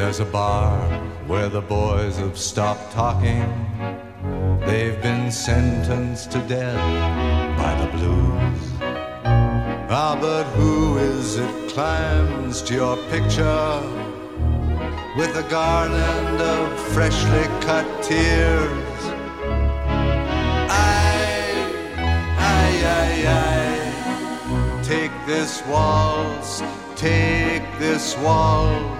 There's 0.00 0.18
a 0.18 0.24
bar 0.24 0.80
where 1.26 1.50
the 1.50 1.60
boys 1.60 2.16
have 2.16 2.38
stopped 2.38 2.90
talking. 2.90 3.44
They've 4.64 5.00
been 5.02 5.30
sentenced 5.30 6.32
to 6.32 6.38
death 6.48 7.58
by 7.58 7.74
the 7.82 7.86
blues. 7.98 8.62
Ah, 9.92 10.16
but 10.18 10.44
who 10.56 10.96
is 10.96 11.36
it 11.36 11.68
climbs 11.68 12.62
to 12.62 12.74
your 12.74 12.96
picture 13.10 13.82
with 15.18 15.36
a 15.36 15.46
garland 15.50 16.40
of 16.40 16.80
freshly 16.94 17.44
cut 17.60 17.86
tears? 18.02 19.02
I, 20.70 21.12
aye, 22.38 23.24
aye. 23.38 24.82
Take 24.82 25.12
this 25.26 25.62
waltz, 25.66 26.62
take 26.96 27.66
this 27.78 28.16
waltz, 28.16 28.99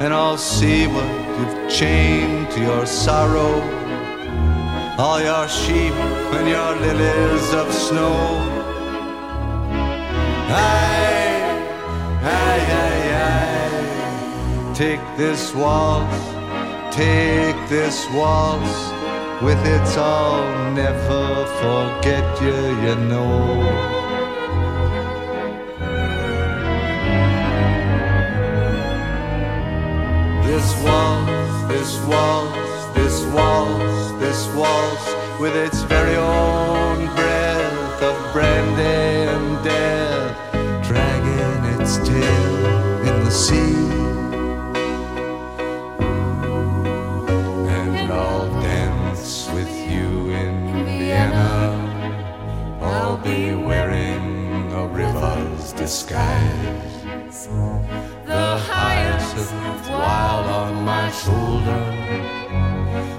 And 0.00 0.14
I'll 0.14 0.38
see 0.38 0.86
what 0.86 1.10
you've 1.38 1.70
chained 1.70 2.50
to 2.52 2.60
your 2.60 2.86
sorrow, 2.86 3.60
all 4.96 5.20
your 5.20 5.48
sheep 5.48 5.92
and 6.36 6.48
your 6.48 6.72
lilies 6.76 7.52
of 7.54 7.72
snow. 7.72 8.14
Aye, 10.50 11.50
aye, 12.22 12.64
aye, 12.84 13.12
aye. 13.26 14.74
Take 14.74 15.04
this 15.16 15.52
waltz, 15.54 16.18
take 16.94 17.58
this 17.68 18.06
waltz. 18.14 18.98
With 19.42 19.64
its 19.66 19.96
I'll 19.96 20.72
never 20.72 21.46
forget 21.62 22.42
you, 22.42 22.56
you 22.84 22.96
know. 23.08 24.07
This 30.68 30.84
waltz, 30.84 31.62
this 31.72 31.98
waltz, 32.04 32.94
this 32.94 33.24
waltz, 33.32 34.12
this 34.20 34.54
waltz, 34.54 35.40
with 35.40 35.56
its 35.56 35.80
very 35.84 36.14
own 36.14 37.06
breath 37.16 38.02
of 38.02 38.32
brandy 38.34 38.82
and 39.32 39.64
death, 39.64 40.36
dragging 40.86 41.80
its 41.80 41.96
tail 42.06 42.66
in 43.08 43.24
the 43.24 43.30
sea. 43.30 43.76
And 47.70 48.12
I'll 48.12 48.50
dance 48.60 49.48
with 49.54 49.70
you 49.90 50.28
in 50.32 50.84
Vienna. 50.84 52.78
I'll 52.82 53.16
be 53.16 53.54
wearing 53.54 54.70
a 54.74 54.86
river's 54.86 55.72
disguise. 55.72 56.97
The 57.46 58.58
hyacinth 58.66 59.88
wild 59.88 60.46
on 60.46 60.84
my 60.84 61.08
shoulder, 61.12 61.84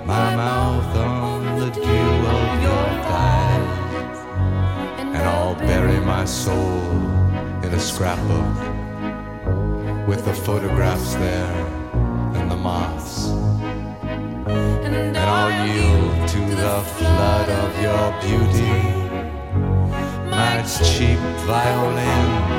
my 0.05 0.36
mouth 0.36 0.97
on 0.97 1.57
the 1.57 1.70
dew 1.70 1.82
of 1.82 2.61
your 2.61 2.88
thighs, 3.07 4.17
and 4.99 5.17
I'll 5.17 5.55
bury 5.55 6.01
my 6.01 6.26
soul 6.26 6.82
in 7.63 7.72
a 7.74 7.80
scrapbook 7.80 8.57
with 10.05 10.26
the 10.26 10.34
photographs 10.34 11.13
there 11.15 11.55
and 12.36 12.51
the 12.51 12.57
moths. 12.57 13.30
And 14.49 15.15
I'll 15.15 15.65
yield 15.65 16.28
to 16.28 16.39
the 16.57 16.82
flood 16.97 17.49
of 17.49 17.82
your 17.82 18.11
beauty, 18.20 18.82
my 20.30 20.61
cheap 20.84 21.20
violin 21.47 22.59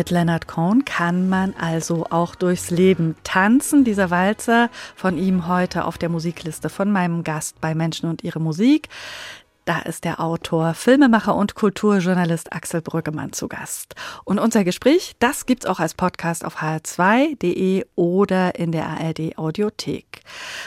Mit 0.00 0.08
Leonard 0.08 0.48
Cohen 0.48 0.86
kann 0.86 1.28
man 1.28 1.52
also 1.60 2.06
auch 2.08 2.34
durchs 2.34 2.70
Leben 2.70 3.16
tanzen. 3.22 3.84
Dieser 3.84 4.08
Walzer 4.08 4.70
von 4.96 5.18
ihm 5.18 5.46
heute 5.46 5.84
auf 5.84 5.98
der 5.98 6.08
Musikliste 6.08 6.70
von 6.70 6.90
meinem 6.90 7.22
Gast 7.22 7.60
bei 7.60 7.74
Menschen 7.74 8.08
und 8.08 8.24
ihre 8.24 8.40
Musik. 8.40 8.88
Da 9.66 9.80
ist 9.80 10.04
der 10.04 10.20
Autor, 10.20 10.72
Filmemacher 10.72 11.36
und 11.36 11.54
Kulturjournalist 11.54 12.54
Axel 12.54 12.80
Brüggemann 12.80 13.34
zu 13.34 13.46
Gast. 13.46 13.94
Und 14.24 14.38
unser 14.38 14.64
Gespräch, 14.64 15.16
das 15.18 15.44
gibt's 15.44 15.66
auch 15.66 15.80
als 15.80 15.92
Podcast 15.92 16.46
auf 16.46 16.62
hr2.de 16.62 17.84
oder 17.94 18.54
in 18.54 18.72
der 18.72 18.86
ARD 18.86 19.36
Audiothek. 19.36 20.22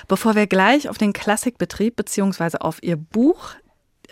Bevor 0.07 0.35
wir 0.35 0.45
gleich 0.45 0.89
auf 0.89 0.99
den 0.99 1.11
Klassikbetrieb 1.11 1.95
beziehungsweise 1.95 2.61
auf 2.61 2.83
ihr 2.83 2.97
Buch 2.97 3.55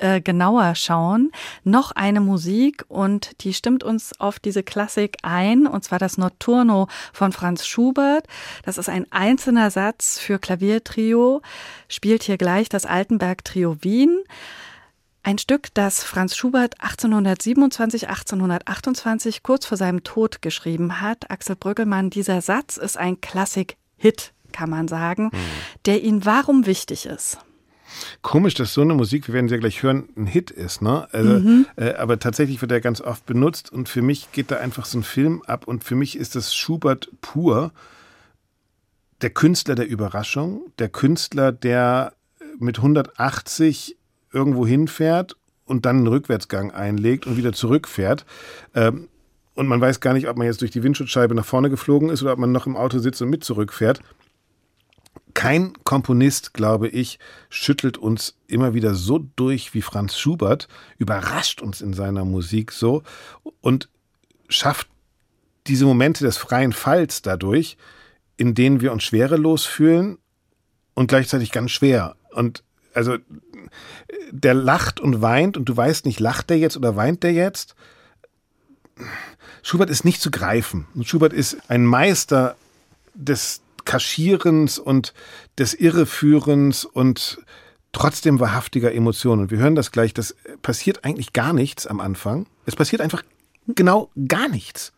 äh, 0.01 0.19
genauer 0.19 0.75
schauen, 0.75 1.31
noch 1.63 1.91
eine 1.91 2.21
Musik 2.21 2.83
und 2.87 3.41
die 3.43 3.53
stimmt 3.53 3.83
uns 3.83 4.19
auf 4.19 4.39
diese 4.39 4.63
Klassik 4.63 5.17
ein, 5.21 5.67
und 5.67 5.83
zwar 5.83 5.99
das 5.99 6.17
Notturno 6.17 6.87
von 7.13 7.31
Franz 7.31 7.65
Schubert. 7.65 8.25
Das 8.63 8.77
ist 8.77 8.89
ein 8.89 9.05
einzelner 9.11 9.71
Satz 9.71 10.19
für 10.19 10.39
Klaviertrio, 10.39 11.41
spielt 11.87 12.23
hier 12.23 12.37
gleich 12.37 12.67
das 12.67 12.85
Altenberg 12.85 13.45
Trio 13.45 13.77
Wien. 13.81 14.23
Ein 15.23 15.37
Stück, 15.37 15.67
das 15.75 16.03
Franz 16.03 16.35
Schubert 16.35 16.81
1827, 16.81 18.09
1828 18.09 19.43
kurz 19.43 19.67
vor 19.67 19.77
seinem 19.77 20.03
Tod 20.03 20.41
geschrieben 20.41 20.99
hat. 20.99 21.29
Axel 21.29 21.55
Brüggelmann, 21.55 22.09
dieser 22.09 22.41
Satz 22.41 22.77
ist 22.77 22.97
ein 22.97 23.21
Klassik-Hit, 23.21 24.33
kann 24.51 24.71
man 24.71 24.87
sagen, 24.87 25.25
mhm. 25.25 25.37
der 25.85 26.01
ihn 26.01 26.25
warum 26.25 26.65
wichtig 26.65 27.05
ist. 27.05 27.37
Komisch, 28.21 28.53
dass 28.53 28.73
so 28.73 28.81
eine 28.81 28.93
Musik, 28.93 29.27
wir 29.27 29.33
werden 29.33 29.47
sie 29.47 29.55
ja 29.55 29.59
gleich 29.59 29.83
hören, 29.83 30.09
ein 30.15 30.25
Hit 30.25 30.51
ist, 30.51 30.81
ne? 30.81 31.07
Also, 31.11 31.39
mhm. 31.39 31.65
äh, 31.75 31.93
aber 31.93 32.19
tatsächlich 32.19 32.61
wird 32.61 32.71
er 32.71 32.81
ganz 32.81 33.01
oft 33.01 33.25
benutzt 33.25 33.71
und 33.71 33.89
für 33.89 34.01
mich 34.01 34.31
geht 34.31 34.51
da 34.51 34.57
einfach 34.57 34.85
so 34.85 34.99
ein 34.99 35.03
Film 35.03 35.41
ab 35.45 35.67
und 35.67 35.83
für 35.83 35.95
mich 35.95 36.17
ist 36.17 36.35
das 36.35 36.55
Schubert 36.55 37.09
pur. 37.21 37.71
Der 39.21 39.29
Künstler 39.29 39.75
der 39.75 39.87
Überraschung, 39.87 40.61
der 40.79 40.89
Künstler, 40.89 41.51
der 41.51 42.13
mit 42.59 42.77
180 42.77 43.97
irgendwo 44.33 44.65
hinfährt 44.65 45.35
und 45.65 45.85
dann 45.85 45.97
einen 45.97 46.07
Rückwärtsgang 46.07 46.71
einlegt 46.71 47.27
und 47.27 47.37
wieder 47.37 47.53
zurückfährt. 47.53 48.25
Ähm, 48.75 49.07
und 49.55 49.67
man 49.67 49.81
weiß 49.81 49.99
gar 49.99 50.13
nicht, 50.13 50.27
ob 50.27 50.37
man 50.37 50.47
jetzt 50.47 50.61
durch 50.61 50.71
die 50.71 50.83
Windschutzscheibe 50.83 51.35
nach 51.35 51.45
vorne 51.45 51.69
geflogen 51.69 52.09
ist 52.09 52.23
oder 52.23 52.33
ob 52.33 52.39
man 52.39 52.51
noch 52.51 52.67
im 52.67 52.77
Auto 52.77 52.99
sitzt 52.99 53.21
und 53.21 53.29
mit 53.29 53.43
zurückfährt. 53.43 54.01
Kein 55.33 55.73
Komponist, 55.83 56.53
glaube 56.53 56.87
ich, 56.87 57.19
schüttelt 57.49 57.97
uns 57.97 58.35
immer 58.47 58.73
wieder 58.73 58.95
so 58.95 59.19
durch 59.35 59.73
wie 59.73 59.81
Franz 59.81 60.17
Schubert, 60.17 60.67
überrascht 60.97 61.61
uns 61.61 61.81
in 61.81 61.93
seiner 61.93 62.25
Musik 62.25 62.71
so 62.71 63.03
und 63.61 63.89
schafft 64.49 64.87
diese 65.67 65.85
Momente 65.85 66.23
des 66.23 66.37
freien 66.37 66.73
Falls 66.73 67.21
dadurch, 67.21 67.77
in 68.37 68.55
denen 68.55 68.81
wir 68.81 68.91
uns 68.91 69.03
schwerelos 69.03 69.65
fühlen 69.65 70.17
und 70.93 71.07
gleichzeitig 71.07 71.51
ganz 71.51 71.71
schwer. 71.71 72.15
Und 72.31 72.63
also 72.93 73.17
der 74.31 74.53
lacht 74.53 74.99
und 74.99 75.21
weint 75.21 75.57
und 75.57 75.65
du 75.65 75.77
weißt 75.77 76.05
nicht, 76.05 76.19
lacht 76.19 76.49
der 76.49 76.57
jetzt 76.57 76.77
oder 76.77 76.95
weint 76.95 77.23
der 77.23 77.33
jetzt? 77.33 77.75
Schubert 79.63 79.89
ist 79.89 80.05
nicht 80.05 80.21
zu 80.21 80.31
greifen. 80.31 80.87
Schubert 81.03 81.33
ist 81.33 81.57
ein 81.69 81.85
Meister 81.85 82.55
des 83.13 83.61
Kaschierens 83.85 84.79
und 84.79 85.13
des 85.57 85.73
Irreführens 85.73 86.85
und 86.85 87.39
trotzdem 87.91 88.39
wahrhaftiger 88.39 88.93
Emotionen. 88.93 89.43
Und 89.43 89.51
wir 89.51 89.57
hören 89.57 89.75
das 89.75 89.91
gleich, 89.91 90.13
das 90.13 90.35
passiert 90.61 91.03
eigentlich 91.03 91.33
gar 91.33 91.53
nichts 91.53 91.87
am 91.87 91.99
Anfang. 91.99 92.47
Es 92.65 92.75
passiert 92.75 93.01
einfach 93.01 93.23
genau 93.67 94.09
gar 94.27 94.47
nichts. 94.47 94.93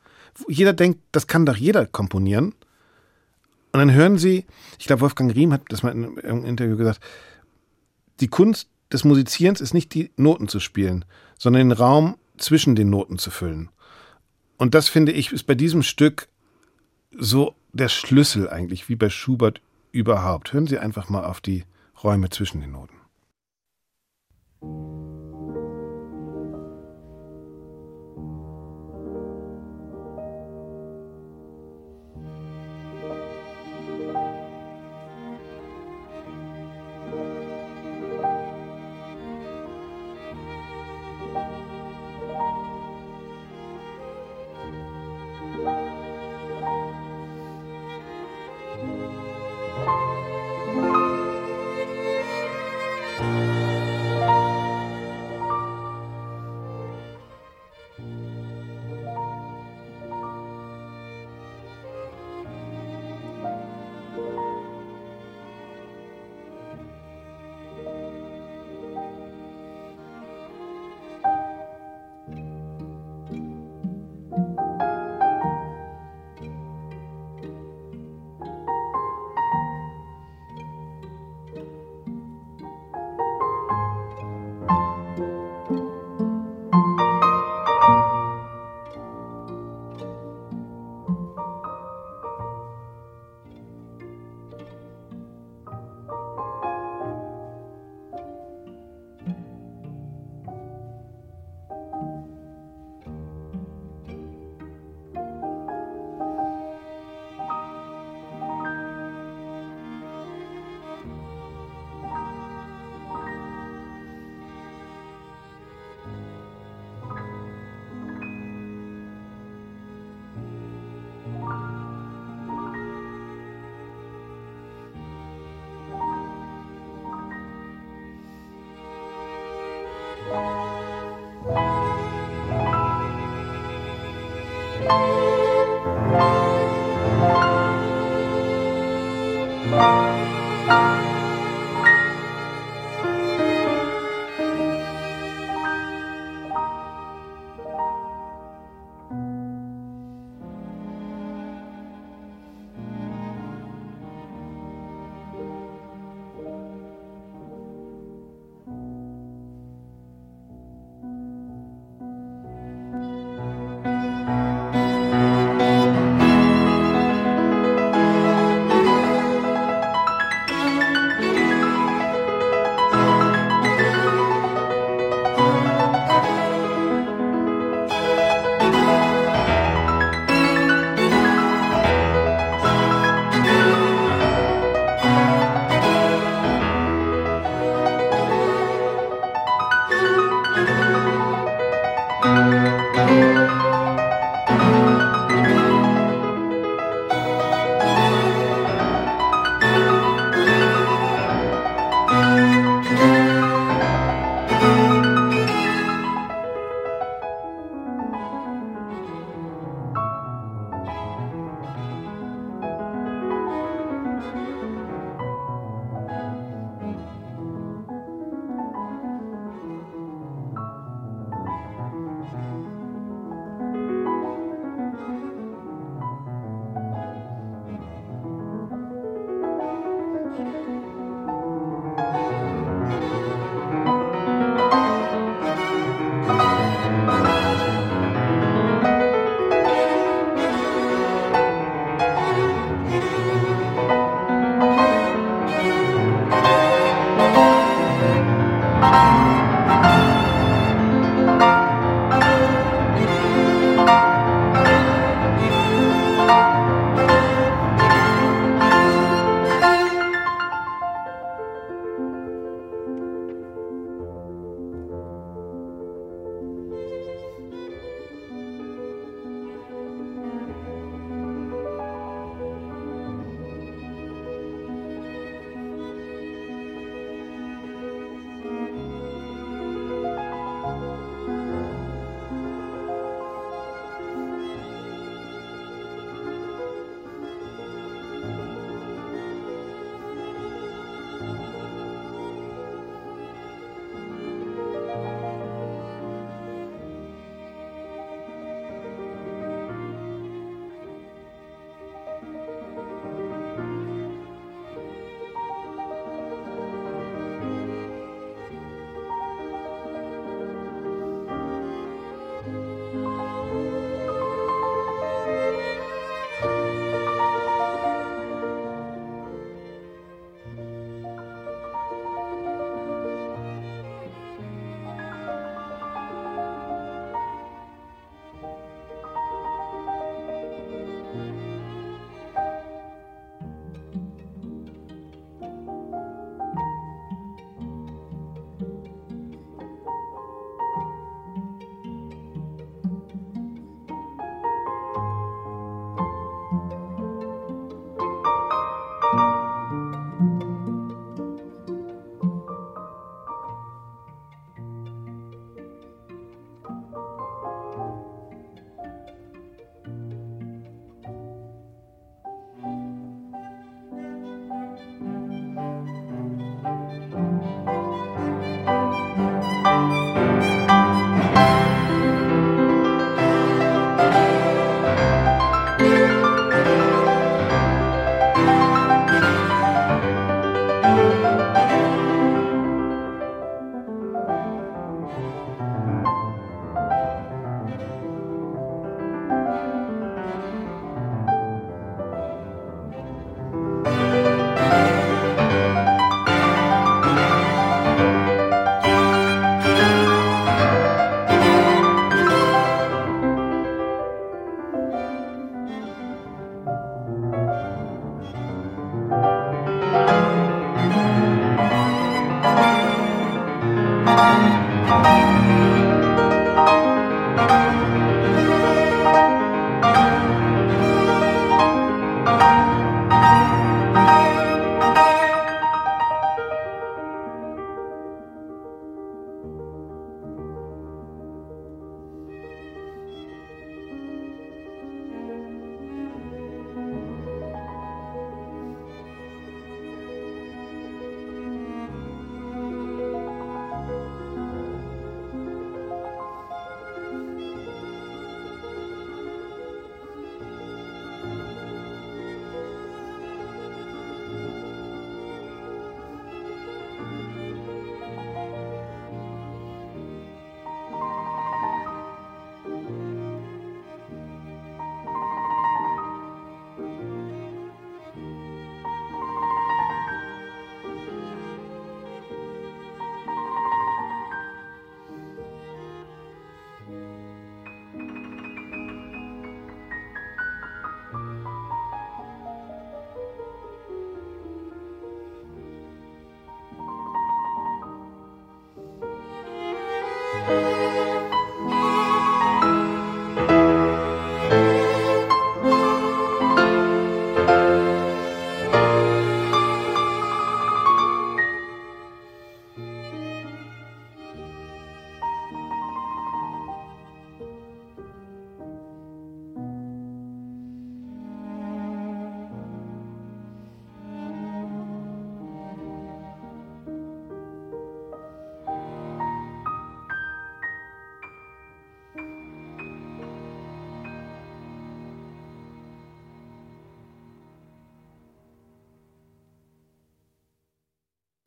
Jeder 0.48 0.74
denkt, 0.74 1.00
das 1.12 1.28
kann 1.28 1.46
doch 1.46 1.56
jeder 1.56 1.86
komponieren. 1.86 2.54
Und 3.72 3.80
dann 3.80 3.94
hören 3.94 4.18
Sie, 4.18 4.46
ich 4.78 4.86
glaube, 4.86 5.02
Wolfgang 5.02 5.34
Riem 5.34 5.54
hat 5.54 5.64
das 5.70 5.82
mal 5.82 5.92
in 5.92 6.20
einem 6.20 6.46
Interview 6.46 6.78
gesagt, 6.78 7.00
die 8.20 8.28
Kunst 8.28 8.70
des 8.92 9.04
Musizierens 9.04 9.62
ist 9.62 9.74
nicht 9.74 9.94
die 9.96 10.12
Noten 10.16 10.48
zu 10.48 10.60
spielen, 10.60 11.06
sondern 11.40 11.70
den 11.70 11.78
Raum 11.78 12.16
zwischen 12.38 12.76
den 12.76 12.90
Noten 12.92 13.18
zu 13.18 13.32
füllen. 13.32 13.70
Und 14.58 14.76
das 14.76 14.88
finde 14.88 15.12
ich 15.12 15.32
ist 15.32 15.44
bei 15.44 15.56
diesem 15.56 15.82
Stück 15.82 16.28
so 17.18 17.56
der 17.74 17.90
Schlüssel 17.90 18.50
eigentlich, 18.50 18.88
wie 18.88 18.96
bei 18.96 19.10
Schubert 19.10 19.62
überhaupt. 19.92 20.54
Hören 20.54 20.68
Sie 20.68 20.78
einfach 20.78 21.10
mal 21.10 21.26
auf 21.26 21.42
die 21.42 21.66
Räume 22.04 22.30
zwischen 22.30 22.62
den 22.62 22.72
Noten. 22.72 22.96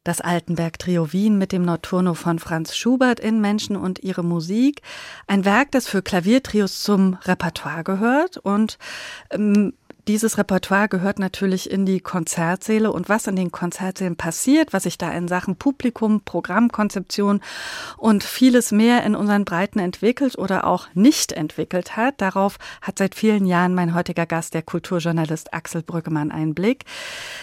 Das 0.06 0.20
Altenberg-Trio 0.20 1.12
Wien 1.12 1.36
mit 1.36 1.50
dem 1.50 1.62
Notturno 1.62 2.14
von 2.14 2.38
Franz 2.38 2.76
Schubert 2.76 3.18
in 3.18 3.40
Menschen 3.40 3.74
und 3.74 4.04
ihre 4.04 4.22
Musik. 4.22 4.82
Ein 5.26 5.44
Werk, 5.44 5.72
das 5.72 5.88
für 5.88 6.00
Klaviertrios 6.00 6.80
zum 6.84 7.14
Repertoire 7.24 7.82
gehört 7.82 8.36
und 8.36 8.78
ähm, 9.32 9.72
dieses 10.08 10.38
Repertoire 10.38 10.88
gehört 10.88 11.18
natürlich 11.18 11.70
in 11.70 11.84
die 11.84 12.00
Konzertsäle 12.00 12.92
und 12.92 13.08
was 13.08 13.26
in 13.26 13.34
den 13.34 13.50
Konzertsälen 13.50 14.16
passiert, 14.16 14.72
was 14.72 14.84
sich 14.84 14.98
da 14.98 15.10
in 15.10 15.26
Sachen 15.26 15.56
Publikum, 15.56 16.20
Programmkonzeption 16.24 17.40
und 17.96 18.22
vieles 18.22 18.70
mehr 18.70 19.02
in 19.02 19.16
unseren 19.16 19.44
Breiten 19.44 19.80
entwickelt 19.80 20.38
oder 20.38 20.66
auch 20.66 20.86
nicht 20.94 21.32
entwickelt 21.32 21.96
hat, 21.96 22.20
darauf 22.20 22.58
hat 22.82 22.98
seit 22.98 23.14
vielen 23.16 23.46
Jahren 23.46 23.74
mein 23.74 23.94
heutiger 23.94 24.26
Gast, 24.26 24.54
der 24.54 24.62
Kulturjournalist 24.62 25.52
Axel 25.52 25.82
Brüggemann, 25.82 26.30
einen 26.30 26.54
Blick. 26.54 26.84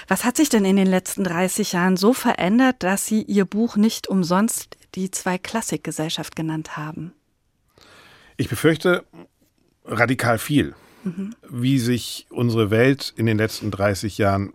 Was 0.07 0.23
hat 0.23 0.37
sich 0.37 0.49
denn 0.49 0.63
in 0.63 0.77
den 0.77 0.87
letzten 0.87 1.25
30 1.25 1.73
Jahren 1.73 1.97
so 1.97 2.13
verändert, 2.13 2.77
dass 2.79 3.05
Sie 3.05 3.23
Ihr 3.23 3.45
Buch 3.45 3.75
nicht 3.75 4.07
umsonst 4.07 4.77
die 4.95 5.11
zwei 5.11 5.37
Klassikgesellschaft 5.37 6.35
genannt 6.35 6.77
haben? 6.77 7.13
Ich 8.37 8.47
befürchte 8.47 9.03
radikal 9.85 10.37
viel 10.37 10.75
wie 11.49 11.79
sich 11.79 12.27
unsere 12.29 12.71
Welt 12.71 13.13
in 13.15 13.25
den 13.25 13.37
letzten 13.37 13.71
30 13.71 14.17
Jahren 14.17 14.53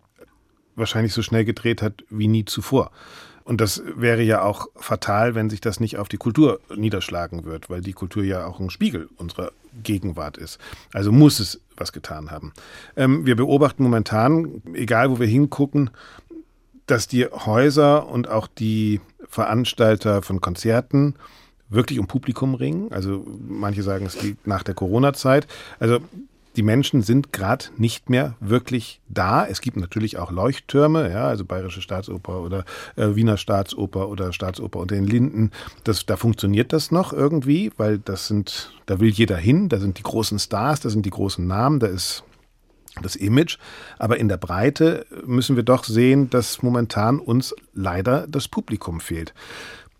wahrscheinlich 0.77 1.13
so 1.13 1.23
schnell 1.23 1.45
gedreht 1.45 1.83
hat 1.83 2.05
wie 2.09 2.29
nie 2.29 2.45
zuvor. 2.45 2.91
Und 3.45 3.63
das 3.63 3.83
wäre 3.97 4.23
ja 4.23 4.43
auch 4.43 4.69
fatal, 4.77 5.35
wenn 5.35 5.49
sich 5.49 5.63
das 5.63 5.81
nicht 5.81 5.97
auf 5.97 6.09
die 6.09 6.19
Kultur 6.19 6.61
niederschlagen 6.77 7.47
wird, 7.47 7.71
weil 7.71 7.81
die 7.81 7.95
Kultur 7.95 8.23
ja 8.23 8.47
auch 8.47 8.61
ein 8.61 8.69
Spiegel 8.69 9.09
unserer 9.17 9.53
Gegenwart 9.83 10.37
ist. 10.37 10.59
Also 10.93 11.13
muss 11.13 11.41
es 11.41 11.61
was 11.77 11.93
getan 11.93 12.31
haben. 12.31 12.53
Ähm, 12.95 13.25
wir 13.25 13.37
beobachten 13.37 13.83
momentan, 13.83 14.63
egal 14.75 15.11
wo 15.11 15.19
wir 15.19 15.27
hingucken, 15.27 15.91
dass 16.87 17.09
die 17.09 17.25
Häuser 17.27 18.07
und 18.09 18.29
auch 18.29 18.49
die 18.49 19.01
Veranstalter 19.29 20.23
von 20.23 20.41
Konzerten 20.41 21.15
wirklich 21.71 21.99
um 21.99 22.07
Publikum 22.07 22.55
ringen. 22.55 22.93
Also 22.93 23.27
manche 23.47 23.83
sagen, 23.83 24.07
es 24.07 24.23
liegt 24.23 24.47
nach 24.47 24.63
der 24.63 24.75
Corona-Zeit. 24.75 25.47
Also 25.79 26.01
die 26.59 26.65
Menschen 26.65 27.03
sind 27.03 27.33
gerade 27.33 27.67
nicht 27.77 28.11
mehr 28.11 28.35
wirklich 28.41 29.01
da. 29.09 29.47
Es 29.47 29.61
gibt 29.61 29.77
natürlich 29.77 30.19
auch 30.19 30.33
Leuchttürme, 30.33 31.09
ja, 31.09 31.29
also 31.29 31.45
Bayerische 31.45 31.81
Staatsoper 31.81 32.43
oder 32.43 32.65
äh, 32.97 33.15
Wiener 33.15 33.37
Staatsoper 33.37 34.09
oder 34.09 34.33
Staatsoper 34.33 34.81
unter 34.81 34.97
den 34.97 35.07
Linden. 35.07 35.53
Das, 35.85 36.05
da 36.05 36.17
funktioniert 36.17 36.73
das 36.73 36.91
noch 36.91 37.13
irgendwie, 37.13 37.71
weil 37.77 38.01
das 38.01 38.27
sind, 38.27 38.73
da 38.87 38.99
will 38.99 39.11
jeder 39.11 39.37
hin, 39.37 39.69
da 39.69 39.79
sind 39.79 39.99
die 39.99 40.03
großen 40.03 40.41
Stars, 40.41 40.81
da 40.81 40.91
sind 40.91 41.07
die 41.07 41.11
großen 41.11 41.47
Namen, 41.47 41.79
da 41.79 41.87
ist 41.87 42.25
das 43.03 43.15
Image. 43.15 43.59
Aber 44.01 44.19
in 44.19 44.27
der 44.27 44.39
Breite 44.39 45.07
müssen 45.25 45.55
wir 45.55 45.63
doch 45.63 45.85
sehen, 45.85 46.29
dass 46.29 46.61
momentan 46.61 47.21
uns 47.21 47.55
leider 47.73 48.27
das 48.27 48.49
Publikum 48.49 48.99
fehlt. 48.99 49.33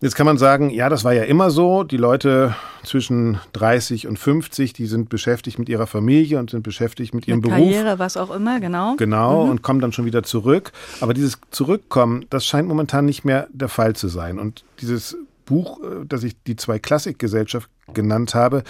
Jetzt 0.01 0.15
kann 0.15 0.25
man 0.25 0.37
sagen, 0.37 0.69
ja, 0.69 0.87
das 0.87 1.03
war 1.03 1.11
ja 1.11 1.23
immer 1.23 1.51
so. 1.51 1.83
Die 1.83 1.97
Leute 1.97 2.55
zwischen 2.83 3.37
30 3.51 4.07
und 4.07 4.17
50, 4.17 4.71
die 4.71 4.85
sind 4.85 5.09
beschäftigt 5.09 5.59
mit 5.59 5.67
ihrer 5.67 5.87
Familie 5.87 6.39
und 6.39 6.49
sind 6.49 6.63
beschäftigt 6.63 7.13
mit 7.13 7.27
ihrem 7.27 7.39
mit 7.39 7.49
Beruf. 7.49 7.57
Karriere, 7.59 7.99
was 7.99 8.15
auch 8.15 8.33
immer, 8.33 8.61
genau. 8.61 8.95
Genau, 8.95 9.43
mhm. 9.43 9.51
und 9.51 9.61
kommen 9.61 9.81
dann 9.81 9.91
schon 9.91 10.05
wieder 10.05 10.23
zurück. 10.23 10.71
Aber 11.01 11.13
dieses 11.13 11.39
Zurückkommen, 11.51 12.25
das 12.29 12.45
scheint 12.45 12.69
momentan 12.69 13.05
nicht 13.05 13.25
mehr 13.25 13.47
der 13.51 13.67
Fall 13.67 13.93
zu 13.93 14.07
sein. 14.07 14.39
Und 14.39 14.63
dieses 14.79 15.17
Buch, 15.45 15.83
äh, 15.83 16.05
das 16.07 16.23
ich 16.23 16.41
die 16.43 16.55
zwei 16.55 16.79
Klassikgesellschaft 16.79 17.69
genannt 17.93 18.35
habe, 18.35 18.63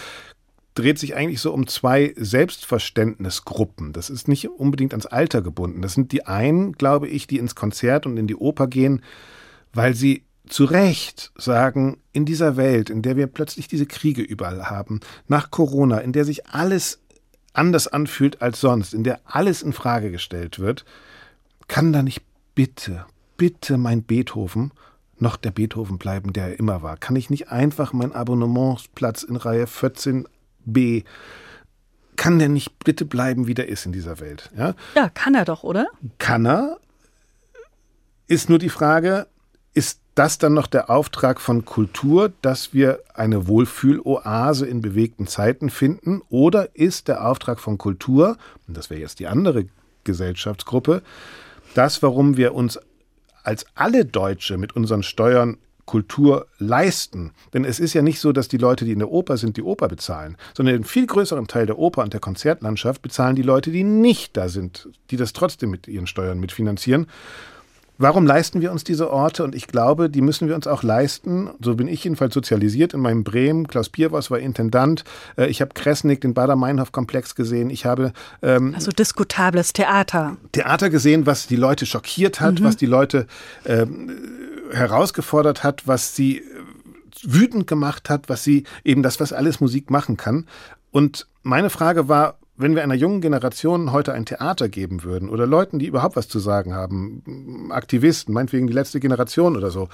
dreht 0.73 0.97
sich 0.97 1.15
eigentlich 1.15 1.41
so 1.41 1.53
um 1.53 1.67
zwei 1.67 2.13
Selbstverständnisgruppen. 2.17 3.93
Das 3.93 4.09
ist 4.09 4.27
nicht 4.27 4.49
unbedingt 4.49 4.93
ans 4.93 5.05
Alter 5.05 5.43
gebunden. 5.43 5.83
Das 5.83 5.93
sind 5.93 6.11
die 6.11 6.25
einen, 6.25 6.71
glaube 6.73 7.07
ich, 7.07 7.27
die 7.27 7.37
ins 7.37 7.53
Konzert 7.53 8.07
und 8.07 8.17
in 8.17 8.25
die 8.25 8.35
Oper 8.35 8.65
gehen, 8.65 9.03
weil 9.73 9.93
sie 9.93 10.23
zu 10.49 10.65
Recht 10.65 11.31
sagen, 11.35 12.01
in 12.11 12.25
dieser 12.25 12.57
Welt, 12.57 12.89
in 12.89 13.01
der 13.01 13.15
wir 13.15 13.27
plötzlich 13.27 13.67
diese 13.67 13.85
Kriege 13.85 14.21
überall 14.21 14.69
haben, 14.69 14.99
nach 15.27 15.51
Corona, 15.51 15.99
in 15.99 16.11
der 16.11 16.25
sich 16.25 16.47
alles 16.47 16.99
anders 17.53 17.87
anfühlt 17.87 18.41
als 18.41 18.59
sonst, 18.59 18.93
in 18.93 19.03
der 19.03 19.21
alles 19.25 19.61
in 19.61 19.73
Frage 19.73 20.11
gestellt 20.11 20.59
wird, 20.59 20.85
kann 21.67 21.93
da 21.93 22.03
nicht 22.03 22.21
bitte, 22.55 23.05
bitte 23.37 23.77
mein 23.77 24.03
Beethoven 24.03 24.71
noch 25.17 25.35
der 25.35 25.51
Beethoven 25.51 25.97
bleiben, 25.97 26.33
der 26.33 26.47
er 26.47 26.59
immer 26.59 26.81
war? 26.81 26.97
Kann 26.97 27.15
ich 27.15 27.29
nicht 27.29 27.49
einfach 27.49 27.93
meinen 27.93 28.13
Abonnementsplatz 28.13 29.23
in 29.23 29.35
Reihe 29.35 29.65
14b 29.65 31.03
kann 32.19 32.37
der 32.37 32.49
nicht 32.49 32.83
bitte 32.83 33.05
bleiben, 33.05 33.47
wie 33.47 33.53
der 33.53 33.69
ist 33.69 33.85
in 33.85 33.93
dieser 33.93 34.19
Welt? 34.19 34.51
Ja, 34.57 34.75
ja 34.93 35.07
kann 35.07 35.35
er 35.35 35.45
doch, 35.45 35.63
oder? 35.63 35.87
Kann 36.17 36.45
er. 36.45 36.77
Ist 38.27 38.49
nur 38.49 38.59
die 38.59 38.69
Frage, 38.69 39.27
ist 39.73 40.01
das 40.19 40.37
dann 40.37 40.53
noch 40.53 40.67
der 40.67 40.89
Auftrag 40.89 41.39
von 41.39 41.63
Kultur, 41.63 42.33
dass 42.41 42.73
wir 42.73 42.99
eine 43.13 43.47
Wohlfühloase 43.47 44.65
in 44.65 44.81
bewegten 44.81 45.27
Zeiten 45.27 45.69
finden? 45.69 46.21
Oder 46.27 46.75
ist 46.75 47.07
der 47.07 47.25
Auftrag 47.25 47.61
von 47.61 47.77
Kultur, 47.77 48.35
und 48.67 48.75
das 48.75 48.89
wäre 48.89 48.99
jetzt 48.99 49.19
die 49.19 49.27
andere 49.27 49.67
Gesellschaftsgruppe, 50.03 51.03
das, 51.73 52.03
warum 52.03 52.35
wir 52.35 52.53
uns 52.53 52.77
als 53.43 53.65
alle 53.75 54.03
Deutsche 54.03 54.57
mit 54.57 54.75
unseren 54.75 55.03
Steuern 55.03 55.57
Kultur 55.85 56.47
leisten. 56.57 57.31
Denn 57.53 57.63
es 57.63 57.79
ist 57.79 57.93
ja 57.93 58.01
nicht 58.01 58.19
so, 58.19 58.33
dass 58.33 58.49
die 58.49 58.57
Leute, 58.57 58.83
die 58.83 58.91
in 58.91 58.99
der 58.99 59.11
Oper 59.11 59.37
sind, 59.37 59.55
die 59.55 59.63
Oper 59.63 59.87
bezahlen, 59.87 60.35
sondern 60.53 60.75
den 60.75 60.83
viel 60.83 61.07
größeren 61.07 61.47
Teil 61.47 61.65
der 61.65 61.79
Oper 61.79 62.03
und 62.03 62.11
der 62.11 62.19
Konzertlandschaft 62.19 63.01
bezahlen 63.01 63.37
die 63.37 63.41
Leute, 63.41 63.71
die 63.71 63.85
nicht 63.85 64.35
da 64.35 64.49
sind, 64.49 64.89
die 65.11 65.17
das 65.17 65.31
trotzdem 65.31 65.71
mit 65.71 65.87
ihren 65.87 66.07
Steuern 66.07 66.41
mitfinanzieren. 66.41 67.07
Warum 68.01 68.25
leisten 68.25 68.61
wir 68.61 68.71
uns 68.71 68.85
diese 68.85 69.11
Orte? 69.11 69.43
Und 69.43 69.53
ich 69.53 69.67
glaube, 69.67 70.09
die 70.09 70.21
müssen 70.21 70.47
wir 70.47 70.55
uns 70.55 70.67
auch 70.67 70.83
leisten. 70.83 71.49
So 71.61 71.75
bin 71.75 71.89
ich 71.89 72.05
jedenfalls 72.05 72.33
sozialisiert 72.33 72.93
in 72.93 73.01
meinem 73.01 73.25
Bremen. 73.25 73.67
Klaus 73.67 73.89
Pierwas 73.89 74.31
war 74.31 74.39
Intendant. 74.39 75.03
Äh, 75.37 75.47
ich 75.47 75.59
habe 75.59 75.73
Kressnick, 75.73 76.21
den 76.21 76.33
Bader-Meinhof-Komplex 76.33 77.35
gesehen. 77.35 77.69
Ich 77.69 77.85
habe 77.85 78.13
ähm, 78.41 78.73
also 78.73 78.91
diskutables 78.91 79.73
Theater. 79.73 80.37
Theater 80.53 80.89
gesehen, 80.89 81.25
was 81.25 81.47
die 81.47 81.57
Leute 81.57 81.85
schockiert 81.85 82.39
hat, 82.39 82.61
mhm. 82.61 82.63
was 82.63 82.77
die 82.77 82.85
Leute 82.85 83.27
ähm, 83.65 84.09
herausgefordert 84.71 85.65
hat, 85.65 85.85
was 85.85 86.15
sie 86.15 86.37
äh, 86.37 86.43
wütend 87.23 87.67
gemacht 87.67 88.09
hat, 88.09 88.29
was 88.29 88.45
sie 88.45 88.63
eben 88.85 89.03
das, 89.03 89.19
was 89.19 89.33
alles 89.33 89.59
Musik 89.59 89.91
machen 89.91 90.15
kann. 90.15 90.47
Und 90.91 91.27
meine 91.43 91.69
Frage 91.69 92.07
war, 92.07 92.38
wenn 92.59 92.75
wir 92.75 92.83
einer 92.83 92.93
jungen 92.93 93.21
Generation 93.21 93.93
heute 93.93 94.13
ein 94.13 94.25
Theater 94.25 94.67
geben 94.67 95.03
würden 95.03 95.29
oder 95.29 95.47
Leuten, 95.47 95.79
die 95.79 95.87
überhaupt 95.87 96.17
was 96.17 96.27
zu 96.27 96.39
sagen 96.39 96.73
haben, 96.73 97.69
Aktivisten, 97.71 98.33
meinetwegen 98.33 98.67
die 98.67 98.73
letzte 98.73 98.99
Generation 98.99 99.55
oder 99.55 99.71
so, 99.71 99.87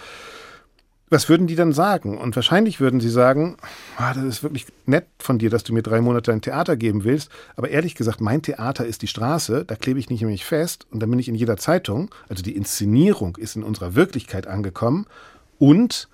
was 1.12 1.30
würden 1.30 1.46
die 1.46 1.56
dann 1.56 1.72
sagen? 1.72 2.18
Und 2.18 2.36
wahrscheinlich 2.36 2.80
würden 2.80 3.00
sie 3.00 3.12
sagen, 3.12 3.58
ah, 3.98 4.16
das 4.16 4.24
ist 4.24 4.44
wirklich 4.44 4.66
nett 4.88 5.06
von 5.20 5.38
dir, 5.38 5.52
dass 5.52 5.64
du 5.64 5.74
mir 5.74 5.84
drei 5.84 6.02
Monate 6.02 6.34
ein 6.34 6.42
Theater 6.42 6.76
geben 6.76 7.04
willst, 7.04 7.30
aber 7.56 7.70
ehrlich 7.70 7.94
gesagt, 7.94 8.20
mein 8.20 8.42
Theater 8.42 8.86
ist 8.88 9.04
die 9.04 9.08
Straße, 9.08 9.64
da 9.64 9.76
klebe 9.76 10.00
ich 10.00 10.10
nicht 10.10 10.22
nämlich 10.22 10.44
fest 10.44 10.88
und 10.90 11.02
da 11.02 11.06
bin 11.06 11.20
ich 11.20 11.28
in 11.28 11.36
jeder 11.36 11.58
Zeitung, 11.58 12.10
also 12.28 12.42
die 12.42 12.56
Inszenierung 12.56 13.38
ist 13.38 13.56
in 13.56 13.64
unserer 13.64 13.94
Wirklichkeit 13.94 14.48
angekommen 14.48 15.06
und 15.60 16.10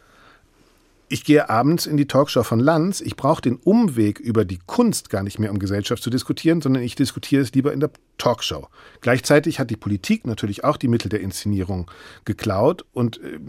ich 1.12 1.26
gehe 1.26 1.50
abends 1.50 1.86
in 1.86 1.98
die 1.98 2.08
Talkshow 2.08 2.44
von 2.44 2.60
Lanz. 2.60 3.02
Ich 3.02 3.18
brauche 3.18 3.42
den 3.42 3.58
Umweg 3.58 4.20
über 4.20 4.46
die 4.46 4.60
Kunst 4.66 5.10
gar 5.10 5.24
nicht 5.24 5.40
mehr, 5.40 5.52
um 5.52 5.60
Gesellschaft 5.60 6.02
zu 6.02 6.10
diskutieren, 6.10 6.62
sondern 6.62 6.84
ich 6.84 6.96
diskutiere 6.96 7.42
es 7.42 7.52
lieber 7.52 7.74
in 7.74 7.82
der 7.82 7.92
Talkshow. 8.18 8.68
Gleichzeitig 9.02 9.60
hat 9.60 9.70
die 9.70 9.76
Politik 9.76 10.26
natürlich 10.26 10.64
auch 10.64 10.78
die 10.78 10.88
Mittel 10.88 11.10
der 11.10 11.20
Inszenierung 11.20 11.92
geklaut 12.24 12.86
und 12.94 13.18
äh, 13.18 13.40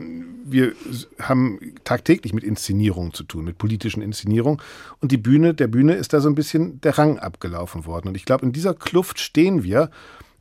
wir 0.44 0.72
haben 1.20 1.60
tagtäglich 1.84 2.32
mit 2.32 2.43
Inszenierungen 2.43 3.14
zu 3.14 3.22
tun, 3.22 3.44
mit 3.44 3.59
politischen 3.59 4.02
Inszenierungen. 4.02 4.60
Und 5.01 5.12
die 5.12 5.18
Bühne, 5.18 5.55
der 5.55 5.68
Bühne 5.68 5.94
ist 5.94 6.12
da 6.12 6.20
so 6.20 6.28
ein 6.28 6.34
bisschen 6.34 6.80
der 6.80 6.98
Rang 6.98 7.20
abgelaufen 7.20 7.86
worden. 7.86 8.09
Und 8.09 8.16
ich 8.16 8.24
glaube, 8.24 8.44
in 8.44 8.52
dieser 8.52 8.74
Kluft 8.74 9.20
stehen 9.20 9.62
wir. 9.62 9.90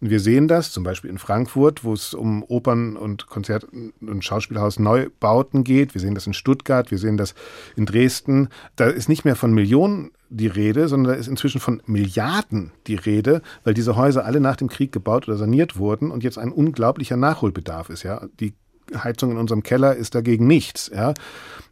Und 0.02 0.10
wir 0.10 0.20
sehen 0.20 0.48
das 0.48 0.72
zum 0.72 0.84
Beispiel 0.84 1.12
in 1.12 1.20
Frankfurt, 1.20 1.84
wo 1.84 1.94
es 1.94 2.16
um 2.16 2.44
Opern- 2.44 2.98
und 2.98 3.28
Konzert- 3.28 3.68
und 4.02 4.26
Schauspielhaus 4.26 4.80
Neubauten 4.80 5.64
geht. 5.64 5.94
Wir 5.94 6.02
sehen 6.02 6.16
das 6.16 6.26
in 6.26 6.34
Stuttgart, 6.34 6.90
wir 6.90 6.98
sehen 6.98 7.18
das 7.18 7.36
in 7.76 7.86
Dresden. 7.86 8.50
Da 8.76 8.88
ist 8.88 9.10
nicht 9.10 9.26
mehr 9.26 9.36
von 9.36 9.54
Millionen 9.54 10.12
die 10.30 10.48
Rede, 10.48 10.88
sondern 10.88 11.14
da 11.14 11.20
ist 11.20 11.28
inzwischen 11.28 11.62
von 11.62 11.84
Milliarden 11.86 12.72
die 12.88 12.96
Rede, 12.96 13.44
weil 13.64 13.76
diese 13.76 13.96
Häuser 13.96 14.26
alle 14.26 14.40
nach 14.40 14.56
dem 14.56 14.70
Krieg 14.70 14.92
gebaut 14.92 15.28
oder 15.28 15.38
saniert 15.38 15.78
wurden 15.78 16.10
und 16.10 16.24
jetzt 16.24 16.40
ein 16.40 16.52
unglaublicher 16.52 17.18
Nachholbedarf 17.18 17.90
ist. 17.90 18.02
Ja, 18.02 18.26
die 18.40 18.56
Heizung 18.96 19.32
in 19.32 19.38
unserem 19.38 19.62
Keller 19.62 19.96
ist 19.96 20.16
dagegen 20.16 20.48
nichts. 20.48 20.90
Ja, 20.94 21.14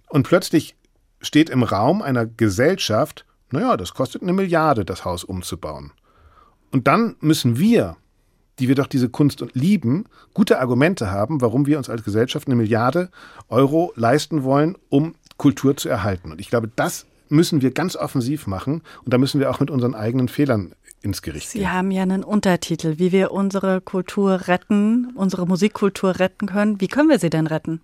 und 0.07 0.27
plötzlich 0.27 0.75
steht 1.19 1.49
im 1.49 1.63
Raum 1.63 2.03
einer 2.03 2.27
Gesellschaft, 2.27 3.25
naja, 3.51 3.75
das 3.75 3.95
kostet 3.95 4.21
eine 4.21 4.33
Milliarde, 4.33 4.85
das 4.85 5.03
Haus 5.03 5.23
umzubauen. 5.23 5.93
Und 6.71 6.87
dann 6.87 7.15
müssen 7.21 7.57
wir 7.57 7.97
die 8.59 8.67
wir 8.67 8.75
doch 8.75 8.87
diese 8.87 9.09
Kunst 9.09 9.43
lieben, 9.53 10.05
gute 10.33 10.59
Argumente 10.59 11.11
haben, 11.11 11.41
warum 11.41 11.65
wir 11.65 11.77
uns 11.77 11.89
als 11.89 12.03
Gesellschaft 12.03 12.47
eine 12.47 12.55
Milliarde 12.55 13.09
Euro 13.47 13.93
leisten 13.95 14.43
wollen, 14.43 14.77
um 14.89 15.15
Kultur 15.37 15.77
zu 15.77 15.89
erhalten. 15.89 16.31
Und 16.31 16.39
ich 16.39 16.49
glaube, 16.49 16.69
das 16.75 17.05
müssen 17.29 17.61
wir 17.61 17.71
ganz 17.71 17.95
offensiv 17.95 18.47
machen 18.47 18.81
und 19.03 19.13
da 19.13 19.17
müssen 19.17 19.39
wir 19.39 19.49
auch 19.49 19.59
mit 19.59 19.69
unseren 19.69 19.95
eigenen 19.95 20.27
Fehlern 20.27 20.73
ins 21.01 21.21
Gericht 21.21 21.49
Sie 21.49 21.59
gehen. 21.59 21.71
haben 21.71 21.91
ja 21.91 22.03
einen 22.03 22.23
Untertitel, 22.23 22.95
wie 22.97 23.11
wir 23.11 23.31
unsere 23.31 23.81
Kultur 23.81 24.47
retten, 24.47 25.11
unsere 25.15 25.47
Musikkultur 25.47 26.19
retten 26.19 26.47
können. 26.47 26.81
Wie 26.81 26.87
können 26.87 27.09
wir 27.09 27.19
sie 27.19 27.29
denn 27.29 27.47
retten? 27.47 27.81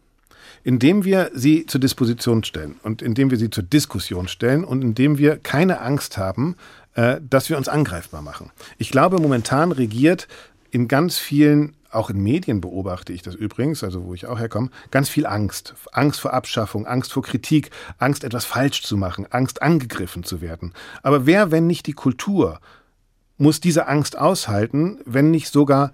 Indem 0.63 1.05
wir 1.05 1.31
sie 1.33 1.65
zur 1.65 1.79
Disposition 1.79 2.43
stellen 2.43 2.75
und 2.83 3.01
indem 3.01 3.31
wir 3.31 3.37
sie 3.37 3.49
zur 3.49 3.63
Diskussion 3.63 4.27
stellen 4.27 4.63
und 4.63 4.83
indem 4.83 5.17
wir 5.17 5.37
keine 5.37 5.81
Angst 5.81 6.17
haben, 6.17 6.55
äh, 6.95 7.19
dass 7.27 7.49
wir 7.49 7.57
uns 7.57 7.67
angreifbar 7.67 8.21
machen. 8.21 8.51
Ich 8.77 8.89
glaube, 8.89 9.19
momentan 9.19 9.71
regiert 9.71 10.27
in 10.75 10.89
ganz 10.89 11.17
vielen, 11.17 11.77
auch 11.89 12.09
in 12.09 12.21
Medien 12.21 12.59
beobachte 12.59 13.13
ich 13.13 13.21
das 13.21 13.33
übrigens, 13.33 13.81
also 13.81 14.03
wo 14.03 14.13
ich 14.13 14.25
auch 14.25 14.37
herkomme, 14.37 14.71
ganz 14.91 15.07
viel 15.07 15.25
Angst. 15.25 15.73
Angst 15.93 16.19
vor 16.19 16.33
Abschaffung, 16.33 16.85
Angst 16.85 17.13
vor 17.13 17.23
Kritik, 17.23 17.71
Angst, 17.97 18.25
etwas 18.25 18.43
falsch 18.43 18.83
zu 18.83 18.97
machen, 18.97 19.25
Angst, 19.29 19.61
angegriffen 19.61 20.25
zu 20.25 20.41
werden. 20.41 20.73
Aber 21.01 21.25
wer, 21.25 21.49
wenn 21.49 21.65
nicht 21.65 21.87
die 21.87 21.93
Kultur, 21.93 22.59
muss 23.37 23.61
diese 23.61 23.87
Angst 23.87 24.17
aushalten, 24.17 24.99
wenn 25.05 25.31
nicht 25.31 25.47
sogar 25.47 25.93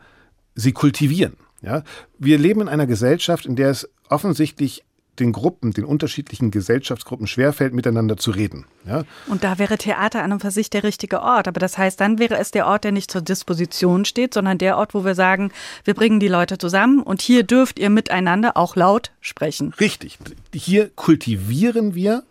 sie 0.56 0.72
kultivieren. 0.72 1.38
Ja? 1.62 1.84
Wir 2.18 2.40
leben 2.40 2.62
in 2.62 2.68
einer 2.68 2.88
Gesellschaft, 2.88 3.46
in 3.46 3.56
der 3.56 3.70
es 3.70 3.88
offensichtlich 4.10 4.84
den 5.22 5.32
Gruppen, 5.32 5.72
den 5.72 5.86
unterschiedlichen 5.86 6.52
Gesellschaftsgruppen 6.52 7.28
schwerfällt, 7.28 7.74
miteinander 7.74 8.18
zu 8.18 8.32
reden. 8.32 8.66
Ja? 8.86 9.04
Und 9.28 9.44
da 9.44 9.60
wäre 9.60 9.78
Theater 9.78 10.24
an 10.24 10.34
und 10.34 10.42
für 10.42 10.52
sich 10.52 10.70
der 10.70 10.84
richtige 10.84 11.22
Ort. 11.22 11.48
Aber 11.48 11.60
das 11.60 11.78
heißt, 11.78 12.00
dann 12.02 12.20
wäre 12.20 12.38
es 12.38 12.52
der 12.52 12.68
Ort, 12.68 12.84
der 12.84 12.92
nicht 12.92 13.12
zur 13.12 13.22
Disposition 13.22 14.04
steht, 14.04 14.34
sondern 14.34 14.58
der 14.58 14.78
Ort, 14.78 14.94
wo 14.94 15.06
wir 15.06 15.16
sagen, 15.16 15.52
wir 15.86 15.94
bringen 15.94 16.20
die 16.20 16.28
Leute 16.28 16.58
zusammen 16.58 17.02
und 17.02 17.22
hier 17.22 17.44
dürft 17.44 17.80
ihr 17.80 17.90
miteinander 17.90 18.58
auch 18.58 18.76
laut 18.76 19.12
sprechen. 19.22 19.74
Richtig. 19.80 20.18
Hier 20.54 20.90
kultivieren 20.90 21.96
wir 21.96 22.24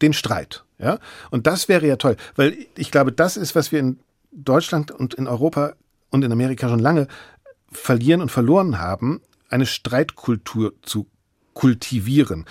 den 0.00 0.12
Streit. 0.12 0.64
Ja? 0.78 0.98
Und 1.30 1.46
das 1.46 1.68
wäre 1.68 1.86
ja 1.86 1.96
toll, 1.96 2.16
weil 2.34 2.56
ich 2.76 2.90
glaube, 2.90 3.12
das 3.12 3.36
ist, 3.36 3.54
was 3.54 3.70
wir 3.70 3.78
in 3.78 4.00
Deutschland 4.32 4.90
und 4.90 5.14
in 5.14 5.28
Europa 5.28 5.74
und 6.10 6.24
in 6.24 6.32
Amerika 6.32 6.68
schon 6.68 6.78
lange 6.78 7.06
verlieren 7.70 8.20
und 8.20 8.30
verloren 8.30 8.78
haben, 8.78 9.20
eine 9.48 9.66
Streitkultur 9.66 10.72
zu 10.82 11.06
kultivieren. 11.54 12.46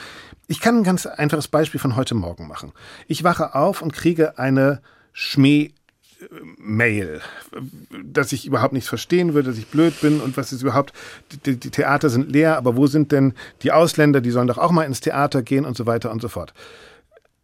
Ich 0.48 0.60
kann 0.60 0.78
ein 0.78 0.84
ganz 0.84 1.06
einfaches 1.06 1.48
Beispiel 1.48 1.80
von 1.80 1.96
heute 1.96 2.16
Morgen 2.16 2.48
machen. 2.48 2.72
Ich 3.08 3.24
wache 3.24 3.56
auf 3.56 3.82
und 3.82 3.94
kriege 3.94 4.38
eine 4.38 4.82
Schmäh 5.14 5.74
Mail, 6.58 7.22
dass 8.04 8.32
ich 8.32 8.46
überhaupt 8.46 8.74
nichts 8.74 8.90
verstehen 8.90 9.34
würde, 9.34 9.50
dass 9.50 9.58
ich 9.58 9.68
blöd 9.68 10.00
bin 10.02 10.22
und 10.22 10.38
was 10.38 10.54
ist 10.54 10.62
überhaupt, 10.62 10.94
die, 11.46 11.58
die, 11.58 11.72
Theater 11.72 12.10
sind 12.10 12.32
leer, 12.32 12.58
aber 12.58 12.76
wo 12.76 12.88
sind 12.88 13.12
denn 13.12 13.34
die 13.64 13.72
Ausländer, 13.72 14.22
die 14.22 14.32
sollen 14.32 14.48
doch 14.48 14.58
auch 14.58 14.72
mal 14.72 14.84
ins 14.84 15.02
Theater 15.02 15.42
gehen 15.42 15.66
und 15.66 15.76
so 15.76 15.86
weiter 15.86 16.12
und 16.12 16.22
so 16.22 16.28
fort. 16.28 16.54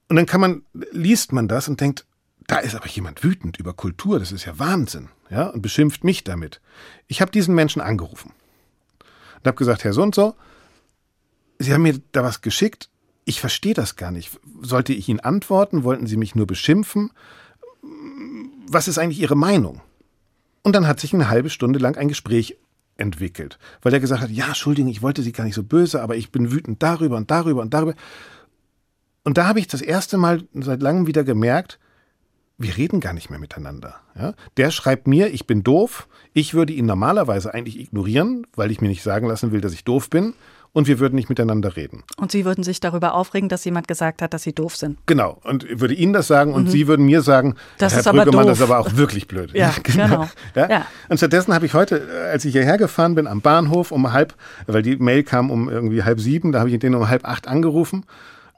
Und 0.10 0.16
dann 0.16 0.26
kann 0.26 0.42
man, 0.42 0.62
liest 0.92 1.32
man 1.32 1.48
das 1.48 1.68
und 1.68 1.82
denkt, 1.82 2.06
da 2.46 2.60
ist 2.60 2.76
aber 2.76 2.88
jemand 2.88 3.24
wütend 3.24 3.58
über 3.58 3.74
Kultur, 3.74 4.20
das 4.20 4.32
ist 4.32 4.46
ja 4.46 4.58
Wahnsinn, 4.60 5.10
ja, 5.30 5.48
und 5.48 5.62
beschimpft 5.62 6.04
mich 6.04 6.24
damit. 6.24 6.62
Ich 7.08 7.20
habe 7.22 7.32
diesen 7.32 7.56
Menschen 7.56 7.82
angerufen 7.82 8.32
und 9.40 9.48
habe 9.48 9.58
gesagt, 9.58 9.84
Herr 9.84 9.94
so 9.94 10.04
und 10.04 10.16
so, 10.16 10.36
Sie 11.60 11.74
haben 11.74 11.82
mir 11.82 12.00
da 12.12 12.24
was 12.24 12.42
geschickt, 12.42 12.90
ich 13.26 13.42
verstehe 13.42 13.74
das 13.74 13.96
gar 13.96 14.12
nicht. 14.12 14.40
Sollte 14.62 14.94
ich 14.94 15.10
Ihnen 15.10 15.20
antworten? 15.20 15.84
Wollten 15.84 16.08
Sie 16.08 16.18
mich 16.18 16.36
nur 16.36 16.48
beschimpfen? 16.48 17.12
Was 18.70 18.88
ist 18.88 18.98
eigentlich 18.98 19.20
Ihre 19.20 19.36
Meinung? 19.36 19.82
Und 20.64 20.76
dann 20.76 20.88
hat 20.88 21.00
sich 21.00 21.14
eine 21.14 21.30
halbe 21.30 21.50
Stunde 21.50 21.80
lang 21.80 21.98
ein 21.98 22.08
Gespräch 22.08 22.58
entwickelt, 22.96 23.60
weil 23.82 23.94
er 23.94 24.00
gesagt 24.00 24.22
hat, 24.22 24.32
ja, 24.32 24.48
Entschuldigung, 24.48 24.90
ich 24.92 25.02
wollte 25.02 25.22
Sie 25.22 25.32
gar 25.32 25.44
nicht 25.44 25.56
so 25.56 25.64
böse, 25.64 26.02
aber 26.02 26.16
ich 26.16 26.32
bin 26.32 26.52
wütend 26.52 26.82
darüber 26.82 27.18
und 27.18 27.30
darüber 27.30 27.62
und 27.62 27.74
darüber. 27.74 27.94
Und 29.24 29.38
da 29.38 29.46
habe 29.46 29.60
ich 29.60 29.68
das 29.68 29.82
erste 29.82 30.18
Mal 30.18 30.44
seit 30.54 30.82
langem 30.82 31.06
wieder 31.06 31.24
gemerkt, 31.24 31.80
wir 32.58 32.76
reden 32.76 33.00
gar 33.00 33.14
nicht 33.14 33.30
mehr 33.30 33.40
miteinander. 33.40 33.96
Ja? 34.16 34.34
Der 34.58 34.72
schreibt 34.72 35.08
mir, 35.08 35.32
ich 35.34 35.46
bin 35.46 35.64
doof. 35.64 36.08
Ich 36.34 36.54
würde 36.54 36.74
ihn 36.74 36.86
normalerweise 36.86 37.54
eigentlich 37.54 37.80
ignorieren, 37.80 38.48
weil 38.56 38.72
ich 38.72 38.82
mir 38.82 38.88
nicht 38.88 39.04
sagen 39.04 39.28
lassen 39.28 39.52
will, 39.52 39.62
dass 39.62 39.74
ich 39.74 39.84
doof 39.84 40.10
bin. 40.10 40.34
Und 40.74 40.88
wir 40.88 41.00
würden 41.00 41.16
nicht 41.16 41.30
miteinander 41.30 41.76
reden. 41.76 42.04
Und 42.18 42.32
Sie 42.32 42.46
würden 42.46 42.64
sich 42.64 42.80
darüber 42.80 43.16
aufregen, 43.16 43.50
dass 43.50 43.66
jemand 43.66 43.88
gesagt 43.88 44.22
hat, 44.22 44.34
dass 44.34 44.44
Sie 44.44 44.54
doof 44.54 44.76
sind. 44.76 44.98
Genau. 45.08 45.40
Und 45.44 45.64
ich 45.64 45.80
würde 45.80 45.94
Ihnen 45.94 46.14
das 46.14 46.28
sagen 46.28 46.54
und 46.54 46.66
mhm. 46.66 46.70
Sie 46.70 46.88
würden 46.88 47.06
mir 47.06 47.22
sagen, 47.22 47.56
das 47.78 47.94
Herr 47.94 48.02
ist 48.02 48.08
aber 48.08 48.24
Brüggemann, 48.24 48.48
das 48.48 48.60
ist 48.60 48.64
aber 48.64 48.80
auch 48.80 48.96
wirklich 48.96 49.28
blöd. 49.28 49.52
ja, 49.54 49.74
genau. 49.84 50.30
Ja? 50.56 50.70
Ja. 50.70 50.86
Und 51.10 51.18
stattdessen 51.18 51.54
habe 51.54 51.66
ich 51.66 51.74
heute, 51.74 52.08
als 52.32 52.46
ich 52.46 52.52
hierher 52.52 52.78
gefahren 52.78 53.16
bin, 53.16 53.28
am 53.28 53.42
Bahnhof 53.42 53.92
um 53.92 54.12
halb, 54.12 54.36
weil 54.68 54.82
die 54.82 54.98
Mail 54.98 55.24
kam 55.24 55.50
um 55.50 55.70
irgendwie 55.70 56.04
halb 56.04 56.20
sieben, 56.20 56.52
da 56.52 56.60
habe 56.60 56.70
ich 56.70 56.80
den 56.80 56.96
um 56.96 57.10
halb 57.10 57.26
acht 57.26 57.48
angerufen 57.48 58.06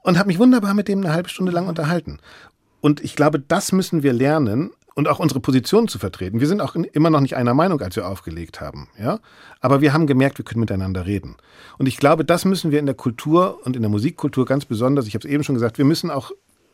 und 0.04 0.18
habe 0.18 0.28
mich 0.28 0.40
wunderbar 0.40 0.74
mit 0.74 0.88
dem 0.88 1.00
eine 1.00 1.14
halbe 1.14 1.30
Stunde 1.30 1.52
lang 1.52 1.68
unterhalten. 1.68 2.20
Und 2.82 3.04
ich 3.04 3.16
glaube, 3.16 3.40
das 3.40 3.72
müssen 3.72 4.04
wir 4.04 4.14
lernen 4.14 4.72
und 5.00 5.08
auch 5.08 5.20
unsere 5.20 5.40
Position 5.40 5.88
zu 5.88 5.98
vertreten. 5.98 6.42
Wir 6.42 6.48
sind 6.48 6.60
auch 6.60 6.76
immer 6.76 7.10
noch 7.10 7.22
nicht 7.22 7.38
einer 7.38 7.54
Meinung, 7.54 7.80
als 7.80 7.96
wir 7.96 8.06
aufgelegt 8.06 8.60
haben, 8.60 8.90
ja. 9.00 9.20
Aber 9.62 9.80
wir 9.80 9.94
haben 9.94 10.08
gemerkt, 10.08 10.38
wir 10.40 10.44
können 10.44 10.60
miteinander 10.60 11.06
reden. 11.06 11.38
Und 11.78 11.88
ich 11.88 11.96
glaube, 11.96 12.26
das 12.26 12.44
müssen 12.44 12.72
wir 12.72 12.80
in 12.80 12.86
der 12.86 12.96
Kultur 12.96 13.62
und 13.64 13.78
in 13.78 13.82
der 13.82 13.90
Musikkultur 13.90 14.46
ganz 14.46 14.66
besonders. 14.66 15.08
Ich 15.08 15.14
habe 15.14 15.26
es 15.26 15.34
eben 15.34 15.46
schon 15.46 15.56
gesagt, 15.56 15.78
wir 15.78 15.86
müssen 15.86 16.12
auch 16.12 16.32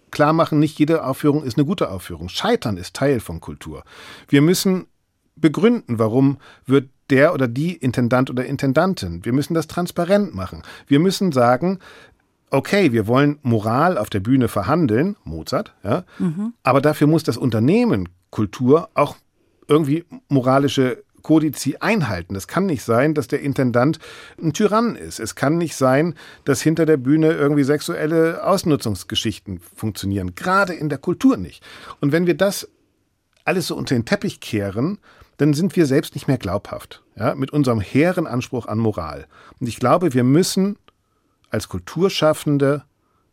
klar 0.10 0.34
machen, 0.34 0.58
nicht 0.58 0.80
jede 0.80 1.06
Aufführung 1.06 1.44
ist 1.44 1.56
eine 1.56 1.68
gute 1.68 1.92
Aufführung. 1.92 2.28
Scheitern 2.28 2.78
ist 2.78 2.96
Teil 2.96 3.20
von 3.20 3.42
Kultur. 3.42 3.84
Wir 4.28 4.42
müssen 4.42 4.88
begründen, 5.36 6.00
warum 6.00 6.38
wird 6.66 6.90
der 7.12 7.32
oder 7.32 7.48
die 7.48 7.76
Intendant 7.76 8.32
oder 8.32 8.44
Intendantin. 8.44 9.24
Wir 9.24 9.34
müssen 9.34 9.54
das 9.54 9.68
transparent 9.68 10.34
machen. 10.34 10.64
Wir 10.88 11.00
müssen 11.00 11.32
sagen, 11.32 11.78
okay, 12.50 12.92
wir 12.92 13.08
wollen 13.08 13.40
Moral 13.44 13.98
auf 13.98 14.10
der 14.10 14.20
Bühne 14.20 14.48
verhandeln, 14.48 15.16
Mozart, 15.24 15.74
ja, 15.84 16.04
mhm. 16.20 16.54
aber 16.64 16.82
dafür 16.82 17.08
muss 17.08 17.24
das 17.24 17.38
Unternehmen 17.38 18.10
Kultur 18.36 18.90
auch 18.96 19.16
irgendwie 19.70 20.04
moralische 20.28 21.06
Kodizi 21.22 21.78
einhalten. 21.80 22.36
Es 22.36 22.50
kann 22.50 22.66
nicht 22.66 22.84
sein, 22.84 23.14
dass 23.14 23.30
der 23.30 23.40
Intendant 23.40 23.98
ein 24.38 24.52
Tyrann 24.52 24.98
ist. 24.98 25.22
Es 25.22 25.36
kann 25.36 25.58
nicht 25.58 25.78
sein, 25.78 26.16
dass 26.44 26.62
hinter 26.62 26.86
der 26.86 26.98
Bühne 26.98 27.32
irgendwie 27.32 27.64
sexuelle 27.64 28.46
Ausnutzungsgeschichten 28.46 29.62
funktionieren. 29.62 30.36
Gerade 30.36 30.74
in 30.74 30.90
der 30.90 30.98
Kultur 30.98 31.38
nicht. 31.38 31.64
Und 32.02 32.12
wenn 32.12 32.28
wir 32.28 32.36
das 32.36 32.68
alles 33.46 33.68
so 33.68 33.76
unter 33.78 33.96
den 33.96 34.04
Teppich 34.04 34.42
kehren, 34.42 35.00
dann 35.38 35.54
sind 35.54 35.78
wir 35.78 35.86
selbst 35.86 36.14
nicht 36.14 36.28
mehr 36.28 36.38
glaubhaft. 36.38 37.04
Ja, 37.16 37.36
mit 37.36 37.52
unserem 37.52 37.80
hehren 37.80 38.28
Anspruch 38.28 38.66
an 38.66 38.80
Moral. 38.80 39.28
Und 39.62 39.68
ich 39.68 39.80
glaube, 39.80 40.14
wir 40.14 40.26
müssen 40.26 40.78
als 41.50 41.70
Kulturschaffende 41.70 42.84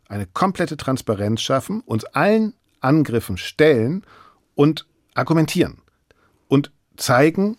eine 0.07 0.27
komplette 0.27 0.77
Transparenz 0.77 1.41
schaffen, 1.41 1.81
uns 1.81 2.05
allen 2.05 2.53
Angriffen 2.79 3.35
stellen 3.35 4.05
und 4.55 4.87
argumentieren 5.13 5.77
und 6.47 6.71
zeigen, 6.97 7.57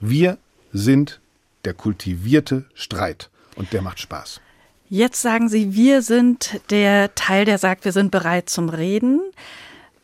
wir 0.00 0.38
sind 0.72 1.20
der 1.64 1.74
kultivierte 1.74 2.64
Streit 2.74 3.30
und 3.56 3.72
der 3.72 3.82
macht 3.82 4.00
Spaß. 4.00 4.40
Jetzt 4.88 5.20
sagen 5.20 5.48
Sie, 5.48 5.74
wir 5.74 6.00
sind 6.02 6.60
der 6.70 7.14
Teil, 7.14 7.44
der 7.44 7.58
sagt, 7.58 7.84
wir 7.84 7.92
sind 7.92 8.10
bereit 8.10 8.48
zum 8.48 8.70
Reden. 8.70 9.20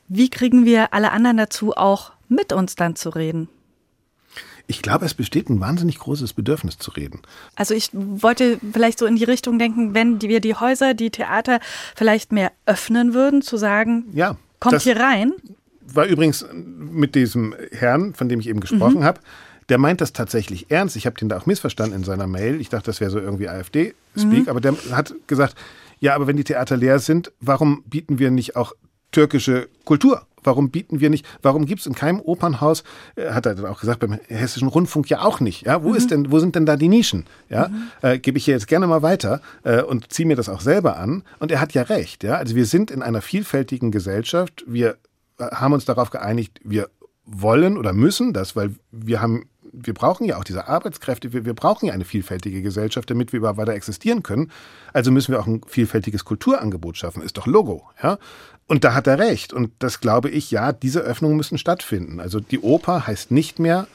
Wie 0.09 0.29
kriegen 0.29 0.67
wir 0.67 0.93
alle 0.93 1.11
anderen 1.11 1.39
dazu, 1.39 1.75
auch 1.75 2.13
mit 2.29 2.53
uns 2.53 2.75
dann 2.75 2.95
zu 2.95 3.09
reden? 3.11 3.49
Ich 4.67 4.83
glaube, 4.83 5.05
es 5.05 5.15
besteht 5.15 5.51
ein 5.51 5.61
wahnsinnig 5.61 5.99
großes 5.99 6.33
Bedürfnis 6.33 6.79
zu 6.79 6.91
reden. 6.91 7.21
Also 7.55 7.75
ich 7.75 7.91
wollte 7.93 8.59
vielleicht 8.73 8.99
so 8.99 9.07
in 9.07 9.17
die 9.17 9.25
Richtung 9.25 9.59
denken, 9.59 9.95
wenn 9.95 10.23
wir 10.23 10.41
die 10.41 10.55
Häuser, 10.55 10.95
die 10.95 11.11
Theater 11.11 11.61
vielleicht 11.95 12.33
mehr 12.33 12.51
öffnen 12.65 13.13
würden, 13.13 13.43
zu 13.43 13.57
sagen, 13.59 14.05
ja, 14.13 14.37
kommt 14.61 14.83
hier 14.83 14.99
rein. 14.99 15.33
War 15.93 16.07
übrigens 16.07 16.47
mit 16.53 17.15
diesem 17.15 17.55
Herrn, 17.73 18.15
von 18.15 18.29
dem 18.29 18.41
ich 18.41 18.49
eben 18.49 18.61
gesprochen 18.61 19.01
mhm. 19.01 19.05
habe, 19.05 19.21
der 19.69 19.79
meint 19.79 20.01
das 20.01 20.13
tatsächlich 20.13 20.71
ernst. 20.71 20.97
Ich 20.97 21.07
habe 21.07 21.17
den 21.17 21.29
da 21.29 21.39
auch 21.39 21.47
missverstanden 21.47 21.99
in 21.99 22.05
seiner 22.05 22.27
Mail. 22.27 22.61
Ich 22.61 22.69
dachte, 22.69 22.87
das 22.87 23.01
wäre 23.01 23.11
so 23.11 23.19
irgendwie 23.19 23.49
AfD-Speak, 23.49 24.45
mhm. 24.45 24.49
aber 24.49 24.61
der 24.61 24.75
hat 24.93 25.15
gesagt, 25.27 25.57
ja, 26.01 26.15
aber 26.15 26.27
wenn 26.27 26.37
die 26.37 26.45
Theater 26.45 26.77
leer 26.77 26.99
sind, 26.99 27.33
warum 27.41 27.83
bieten 27.85 28.19
wir 28.19 28.31
nicht 28.31 28.57
auch 28.57 28.73
türkische 29.13 29.69
Kultur? 29.85 30.27
Warum 30.43 30.71
bieten 30.71 31.01
wir 31.01 31.09
nicht, 31.09 31.27
warum 31.41 31.65
gibt 31.65 31.81
es 31.81 31.87
in 31.87 31.95
keinem 31.95 32.21
Opernhaus, 32.21 32.85
äh, 33.17 33.31
hat 33.31 33.47
er 33.47 33.55
dann 33.55 33.65
auch 33.65 33.81
gesagt, 33.81 34.01
beim 34.01 34.21
Hessischen 34.29 34.69
Rundfunk 34.69 35.09
ja 35.09 35.23
auch 35.23 35.41
nicht. 35.41 35.63
Ja, 35.65 35.83
wo 35.83 35.91
mhm. 35.91 35.95
ist 35.95 36.11
denn, 36.11 36.31
wo 36.31 36.39
sind 36.39 36.55
denn 36.55 36.67
da 36.67 36.77
die 36.77 36.89
Nischen? 36.89 37.25
Ja, 37.49 37.69
mhm. 37.69 37.91
äh, 38.03 38.19
gebe 38.19 38.37
ich 38.37 38.45
hier 38.45 38.53
jetzt 38.53 38.69
gerne 38.69 38.87
mal 38.87 39.01
weiter 39.01 39.41
äh, 39.63 39.81
und 39.81 40.13
ziehe 40.13 40.29
mir 40.29 40.37
das 40.37 40.51
auch 40.51 40.61
selber 40.61 40.99
an. 40.99 41.23
Und 41.39 41.51
er 41.51 41.61
hat 41.61 41.73
ja 41.73 41.83
recht. 41.83 42.23
Ja, 42.23 42.35
also 42.35 42.55
wir 42.55 42.67
sind 42.67 42.91
in 42.91 43.01
einer 43.01 43.23
vielfältigen 43.23 43.91
Gesellschaft. 43.91 44.65
Wir 44.67 44.99
haben 45.39 45.73
uns 45.73 45.85
darauf 45.85 46.11
geeinigt, 46.11 46.61
wir 46.65 46.91
wollen 47.25 47.79
oder 47.79 47.93
müssen 47.93 48.33
das, 48.33 48.55
weil 48.55 48.75
wir 48.91 49.21
haben 49.21 49.49
wir 49.77 49.95
brauchen 49.95 50.25
ja 50.25 50.37
auch 50.39 50.45
diese 50.45 50.69
Arbeitskräfte, 50.69 51.33
wir, 51.33 51.45
wir 51.45 51.55
brauchen 51.55 51.87
ja 51.87 51.93
eine 51.93 52.05
vielfältige 52.05 52.63
Gesellschaft, 52.63 53.11
damit 53.11 53.33
wir 53.33 53.39
überhaupt 53.39 53.59
weiter 53.59 53.75
existieren 53.75 54.23
können. 54.23 54.51
Also 54.93 55.11
müssen 55.11 55.33
wir 55.33 55.41
auch 55.41 55.47
ein 55.47 55.63
vielfältiges 55.67 56.25
Kulturangebot 56.25 56.97
schaffen, 56.97 57.23
ist 57.23 57.37
doch 57.37 57.47
Logo. 57.47 57.83
Ja? 58.03 58.19
Und 58.67 58.85
da 58.85 58.95
hat 58.95 59.07
er 59.07 59.19
recht. 59.19 59.53
Und 59.53 59.73
das 59.81 60.01
glaube 60.01 60.31
ich, 60.31 60.51
ja, 60.51 60.73
diese 60.73 61.01
Öffnungen 61.01 61.37
müssen 61.37 61.59
stattfinden. 61.59 62.21
Also 62.21 62.41
die 62.41 62.61
Oper 62.61 63.07
heißt 63.07 63.31
nicht 63.31 63.59
mehr 63.59 63.87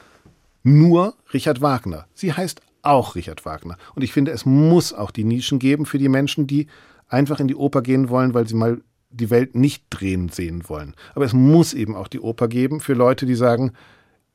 nur 0.64 1.16
Richard 1.34 1.62
Wagner. 1.62 2.06
Sie 2.14 2.34
heißt 2.34 2.62
auch 2.82 3.16
Richard 3.16 3.46
Wagner. 3.46 3.78
Und 3.96 4.04
ich 4.04 4.14
finde, 4.14 4.32
es 4.32 4.46
muss 4.46 4.94
auch 4.94 5.12
die 5.12 5.24
Nischen 5.24 5.60
geben 5.60 5.86
für 5.86 5.98
die 5.98 6.10
Menschen, 6.10 6.48
die 6.48 6.68
einfach 7.08 7.40
in 7.40 7.48
die 7.48 7.56
Oper 7.56 7.82
gehen 7.82 8.10
wollen, 8.10 8.34
weil 8.34 8.48
sie 8.48 8.56
mal 8.56 8.82
die 9.10 9.30
Welt 9.30 9.56
nicht 9.56 9.86
drehen 9.90 10.30
sehen 10.30 10.68
wollen. 10.70 10.96
Aber 11.16 11.26
es 11.26 11.34
muss 11.34 11.74
eben 11.74 11.96
auch 11.96 12.08
die 12.08 12.20
Oper 12.20 12.48
geben 12.48 12.80
für 12.80 12.94
Leute, 12.94 13.26
die 13.26 13.36
sagen, 13.36 13.74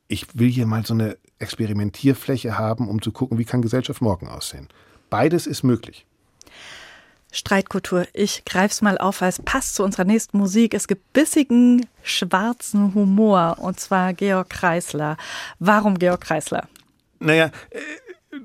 ich 0.07 0.27
will 0.37 0.49
hier 0.49 0.65
mal 0.65 0.85
so 0.85 0.93
eine 0.93 1.17
Experimentierfläche 1.39 2.57
haben, 2.57 2.89
um 2.89 3.01
zu 3.01 3.11
gucken, 3.11 3.37
wie 3.37 3.45
kann 3.45 3.61
Gesellschaft 3.61 4.01
morgen 4.01 4.27
aussehen. 4.27 4.67
Beides 5.09 5.47
ist 5.47 5.63
möglich. 5.63 6.05
Streitkultur. 7.31 8.07
Ich 8.13 8.45
greif's 8.45 8.81
mal 8.81 8.97
auf, 8.97 9.19
weil 9.19 9.29
es 9.29 9.41
passt 9.41 9.75
zu 9.75 9.83
unserer 9.83 10.05
nächsten 10.05 10.37
Musik. 10.37 10.73
Es 10.73 10.87
gibt 10.87 11.11
bissigen, 11.11 11.85
schwarzen 12.01 12.93
Humor, 12.93 13.57
und 13.59 13.79
zwar 13.79 14.13
Georg 14.13 14.49
Kreisler. 14.49 15.17
Warum 15.59 15.99
Georg 15.99 16.21
Kreisler? 16.21 16.67
Naja, 17.19 17.51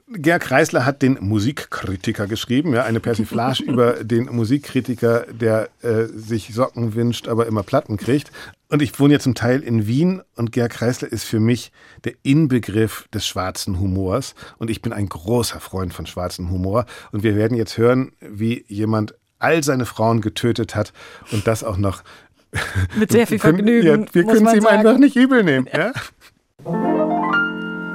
Georg 0.09 0.43
Kreisler 0.43 0.85
hat 0.85 1.03
den 1.03 1.19
Musikkritiker 1.21 2.27
geschrieben, 2.27 2.75
ja, 2.75 2.85
eine 2.85 3.01
Persiflage 3.01 3.63
über 3.67 4.05
den 4.05 4.27
Musikkritiker, 4.27 5.27
der 5.33 5.69
äh, 5.83 6.05
sich 6.07 6.53
Socken 6.53 6.95
wünscht, 6.95 7.29
aber 7.29 7.47
immer 7.47 7.63
Platten 7.63 7.97
kriegt. 7.97 8.31
Und 8.69 8.83
ich 8.83 8.99
wohne 9.01 9.15
ja 9.15 9.19
zum 9.19 9.35
Teil 9.35 9.63
in 9.63 9.87
Wien 9.87 10.23
und 10.37 10.53
Georg 10.53 10.73
Kreisler 10.73 11.11
ist 11.11 11.25
für 11.25 11.41
mich 11.41 11.73
der 12.05 12.13
Inbegriff 12.23 13.09
des 13.13 13.27
schwarzen 13.27 13.81
Humors. 13.81 14.35
Und 14.59 14.71
ich 14.71 14.81
bin 14.81 14.93
ein 14.93 15.09
großer 15.09 15.59
Freund 15.59 15.93
von 15.93 16.07
schwarzem 16.07 16.51
Humor. 16.51 16.87
Und 17.11 17.23
wir 17.23 17.35
werden 17.35 17.57
jetzt 17.57 17.79
hören, 17.79 18.13
wie 18.21 18.65
jemand 18.69 19.15
all 19.41 19.65
seine 19.65 19.87
Frauen 19.87 20.21
getötet 20.21 20.77
hat 20.77 20.93
und 21.33 21.47
das 21.47 21.65
auch 21.65 21.79
noch 21.79 22.03
mit 22.97 23.11
sehr 23.11 23.27
viel 23.27 23.39
Vergnügen. 23.41 24.03
Ja, 24.03 24.15
wir 24.15 24.25
können 24.25 24.47
es 24.47 24.55
ihm 24.55 24.67
einfach 24.67 24.99
nicht 24.99 25.17
übel 25.17 25.43
nehmen. 25.43 25.69
Ja? 25.73 25.93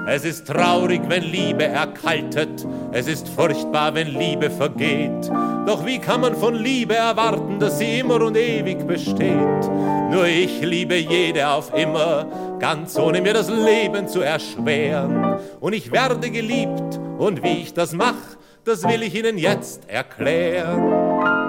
Es 0.08 0.24
ist 0.24 0.48
traurig, 0.48 1.02
wenn 1.08 1.24
Liebe 1.24 1.64
erkaltet, 1.64 2.66
es 2.92 3.08
ist 3.08 3.28
furchtbar, 3.28 3.96
wenn 3.96 4.08
Liebe 4.08 4.52
vergeht. 4.52 5.32
Doch 5.66 5.84
wie 5.84 5.98
kann 5.98 6.22
man 6.22 6.36
von 6.36 6.54
Liebe 6.54 6.96
erwarten, 6.96 7.60
dass 7.60 7.80
sie 7.80 8.00
immer 8.00 8.22
und 8.22 8.38
ewig 8.38 8.86
besteht? 8.86 9.70
Nur 10.12 10.28
ich 10.28 10.62
liebe 10.62 10.96
jede 10.96 11.48
auf 11.48 11.74
immer, 11.74 12.28
ganz 12.60 12.98
ohne 13.00 13.20
mir 13.20 13.34
das 13.34 13.50
Leben 13.50 14.08
zu 14.08 14.22
erschweren. 14.22 15.40
Und 15.60 15.74
ich 15.74 15.92
werde 15.92 16.30
geliebt, 16.30 17.00
und 17.18 17.42
wie 17.42 17.64
ich 17.64 17.74
das 17.74 17.94
mach, 17.94 18.38
das 18.64 18.84
will 18.84 19.02
ich 19.02 19.16
Ihnen 19.16 19.38
jetzt 19.40 19.90
erklären. 19.90 21.45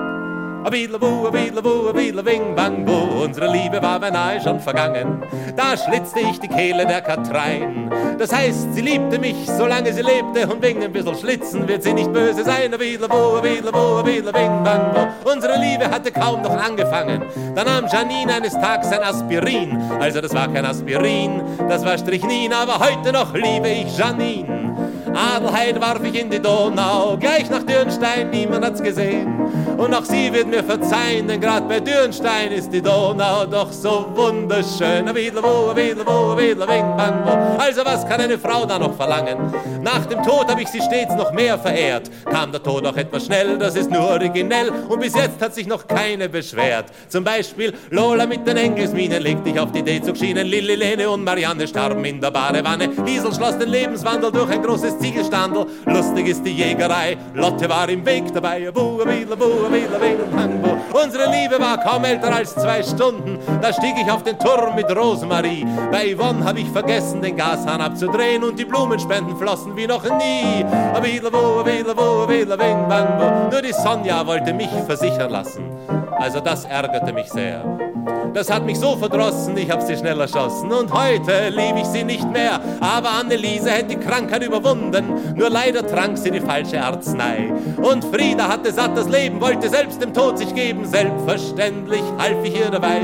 A 0.67 0.69
Biedlebu, 0.69 1.29
a 1.29 1.31
Biedlebu, 1.31 1.91
a 1.91 1.93
Biedle, 1.93 2.25
Bang, 2.57 2.85
Bo. 2.85 3.23
Unsere 3.23 3.47
Liebe 3.53 3.81
war 3.81 4.01
beinahe 4.01 4.41
schon 4.41 4.59
vergangen. 4.59 5.23
Da 5.55 5.77
schlitzte 5.77 6.19
ich 6.19 6.41
die 6.41 6.49
Kehle 6.49 6.85
der 6.85 7.03
Katrein. 7.03 7.89
Das 8.19 8.33
heißt, 8.35 8.75
sie 8.75 8.81
liebte 8.81 9.21
mich, 9.21 9.37
solange 9.47 9.93
sie 9.93 10.03
lebte. 10.03 10.49
Und 10.49 10.61
wegen 10.61 10.83
ein 10.83 10.91
bisschen 10.91 11.15
Schlitzen 11.15 11.69
wird 11.69 11.85
sie 11.85 11.95
nicht 11.95 12.13
böse 12.13 12.43
sein. 12.43 12.75
A 12.75 12.79
Biedlebu, 12.79 13.37
a 13.37 13.41
Biedlebu, 13.43 13.79
a 13.79 14.03
Biedle, 14.03 14.33
Bang, 14.33 14.93
Bo. 14.93 15.31
Unsere 15.31 15.57
Liebe 15.57 15.89
hatte 15.89 16.11
kaum 16.11 16.43
noch 16.43 16.61
angefangen. 16.61 17.23
Da 17.55 17.63
nahm 17.63 17.87
Janine 17.87 18.35
eines 18.35 18.55
Tages 18.55 18.91
ein 18.91 19.05
Aspirin. 19.05 19.81
Also, 20.01 20.21
das 20.21 20.35
war 20.35 20.53
kein 20.53 20.67
Aspirin, 20.67 21.43
das 21.69 21.85
war 21.85 21.97
Strichnin. 21.97 22.53
Aber 22.53 22.81
heute 22.81 23.13
noch 23.13 23.33
liebe 23.35 23.69
ich 23.69 23.97
Janine. 23.97 24.76
Adelheid 25.17 25.81
warf 25.81 26.05
ich 26.05 26.21
in 26.21 26.31
die 26.31 26.41
Donau, 26.41 27.17
gleich 27.19 27.49
nach 27.51 27.63
Dürnstein, 27.63 28.31
niemand 28.31 28.65
hat's 28.65 28.83
gesehen. 28.83 29.35
Und 29.77 29.95
auch 29.95 30.05
sie 30.05 30.33
wird 30.33 30.49
mir 30.49 30.65
verzeihen, 30.65 31.29
denn 31.29 31.41
grad 31.41 31.69
bei 31.69 31.81
Dürnstein 31.81 32.53
ist 32.53 32.71
die 32.71 32.81
Donau 32.81 33.47
doch 33.47 33.73
so 33.73 34.07
wunderschön. 34.15 35.09
A 35.09 35.15
Wiedle 35.15 35.43
wo, 35.43 35.71
a 35.71 35.77
Wiedle 35.77 36.05
wo, 36.07 36.33
a 36.33 36.39
Wiedle 36.39 36.67
wing, 36.67 36.97
bang 36.97 37.23
wo. 37.25 37.59
Also 37.61 37.85
was 37.85 38.07
kann 38.09 38.21
eine 38.21 38.39
Frau 38.39 38.65
da 38.65 38.79
noch 38.79 38.95
verlangen? 38.97 39.53
Nach 39.83 40.05
dem 40.07 40.23
Tod 40.23 40.49
habe 40.49 40.63
ich 40.63 40.69
sie 40.69 40.81
stets 40.81 41.15
noch 41.15 41.33
mehr 41.33 41.59
verehrt. 41.59 42.11
Kam 42.25 42.53
der 42.53 42.63
Tod 42.63 42.87
auch 42.87 42.97
etwas 42.97 43.27
schnell, 43.27 43.59
das 43.59 43.77
ist 43.77 43.91
nur 43.91 44.09
originell. 44.09 44.71
Und 44.89 45.01
bis 45.01 45.15
jetzt 45.15 45.41
hat 45.41 45.55
sich 45.55 45.67
noch 45.67 45.87
keine 45.87 46.29
beschwert. 46.29 46.87
Zum 47.09 47.25
Beispiel 47.25 47.73
Lola 47.91 48.27
mit 48.27 48.47
den 48.47 48.57
Engelsminen 48.57 49.23
legt 49.23 49.47
dich 49.47 49.59
auf 49.61 49.73
die 49.73 49.83
D-Zug-Schienen. 49.83 50.47
Lilli, 50.47 50.75
Lene 50.75 51.09
und 51.09 51.23
Marianne 51.23 51.69
starben 51.69 52.05
in 52.05 52.21
der 52.21 52.31
Badewanne. 52.31 52.89
Liesel 53.05 53.35
schloss 53.35 53.59
den 53.59 53.69
Lebenswandel 53.69 54.33
durch 54.33 54.51
ein 54.51 54.63
großes 54.63 54.99
Ziegelstandel. 55.07 55.67
Lustig 55.85 56.27
ist 56.27 56.45
die 56.45 56.53
Jägerei, 56.53 57.17
Lotte 57.33 57.69
war 57.69 57.89
im 57.89 58.05
Weg 58.05 58.35
dabei. 58.35 58.69
Unsere 60.93 61.31
Liebe 61.31 61.61
war 61.61 61.79
kaum 61.79 62.05
älter 62.05 62.35
als 62.35 62.55
zwei 62.55 62.83
Stunden. 62.83 63.39
Da 63.63 63.73
stieg 63.73 63.95
ich 64.03 64.11
auf 64.11 64.25
den 64.25 64.37
Turm 64.37 64.75
mit 64.75 64.91
Rosemarie. 64.97 65.65
Bei 65.93 66.13
Yvonne 66.13 66.45
hab 66.45 66.59
ich 66.59 66.69
vergessen, 66.71 67.23
den 67.23 67.37
Gashahn 67.37 67.81
abzudrehen 67.81 68.43
und 68.43 68.59
die 68.59 68.65
Blumenspenden 68.65 69.37
flossen 69.37 69.77
wie 69.77 69.87
noch 69.87 70.03
nie. 70.03 70.65
Nur 73.51 73.63
die 73.63 73.73
Sonja 73.73 74.27
wollte 74.27 74.53
mich 74.53 74.71
versichern 74.87 75.31
lassen. 75.31 75.71
Also 76.19 76.41
das 76.41 76.65
ärgerte 76.65 77.13
mich 77.13 77.31
sehr. 77.31 77.63
Das 78.35 78.51
hat 78.51 78.65
mich 78.67 78.79
so 78.79 78.97
verdrossen, 78.97 79.57
ich 79.57 79.71
hab 79.71 79.83
sie 79.83 79.97
schnell 79.97 80.21
erschossen. 80.21 80.73
Und 80.73 80.93
heute 80.93 81.49
lieb 81.49 81.77
ich 81.77 81.87
sie 81.87 82.05
nicht 82.05 82.31
mehr. 82.31 82.61
Aber 82.81 83.11
Anneliese 83.11 83.71
hätte 83.71 83.97
die 83.97 83.97
Krankheit 83.97 84.43
überwunden. 84.43 85.35
Nur 85.35 85.51
leider 85.51 85.87
trank 85.87 86.19
sie 86.19 86.31
die 86.31 86.41
falsche 86.41 86.83
Arznei. 86.83 87.53
Und 87.77 88.05
Frieda 88.05 88.49
hatte 88.49 88.73
satt 88.73 88.97
das 88.97 89.09
Leben, 89.09 89.41
wollte 89.41 89.69
selbst 89.69 90.03
dem 90.03 90.13
Tod 90.13 90.39
sich 90.39 90.55
geben. 90.55 90.85
Selbstverständlich 90.85 92.03
half 92.19 92.45
ich 92.45 92.59
ihr 92.59 92.71
dabei. 92.71 93.01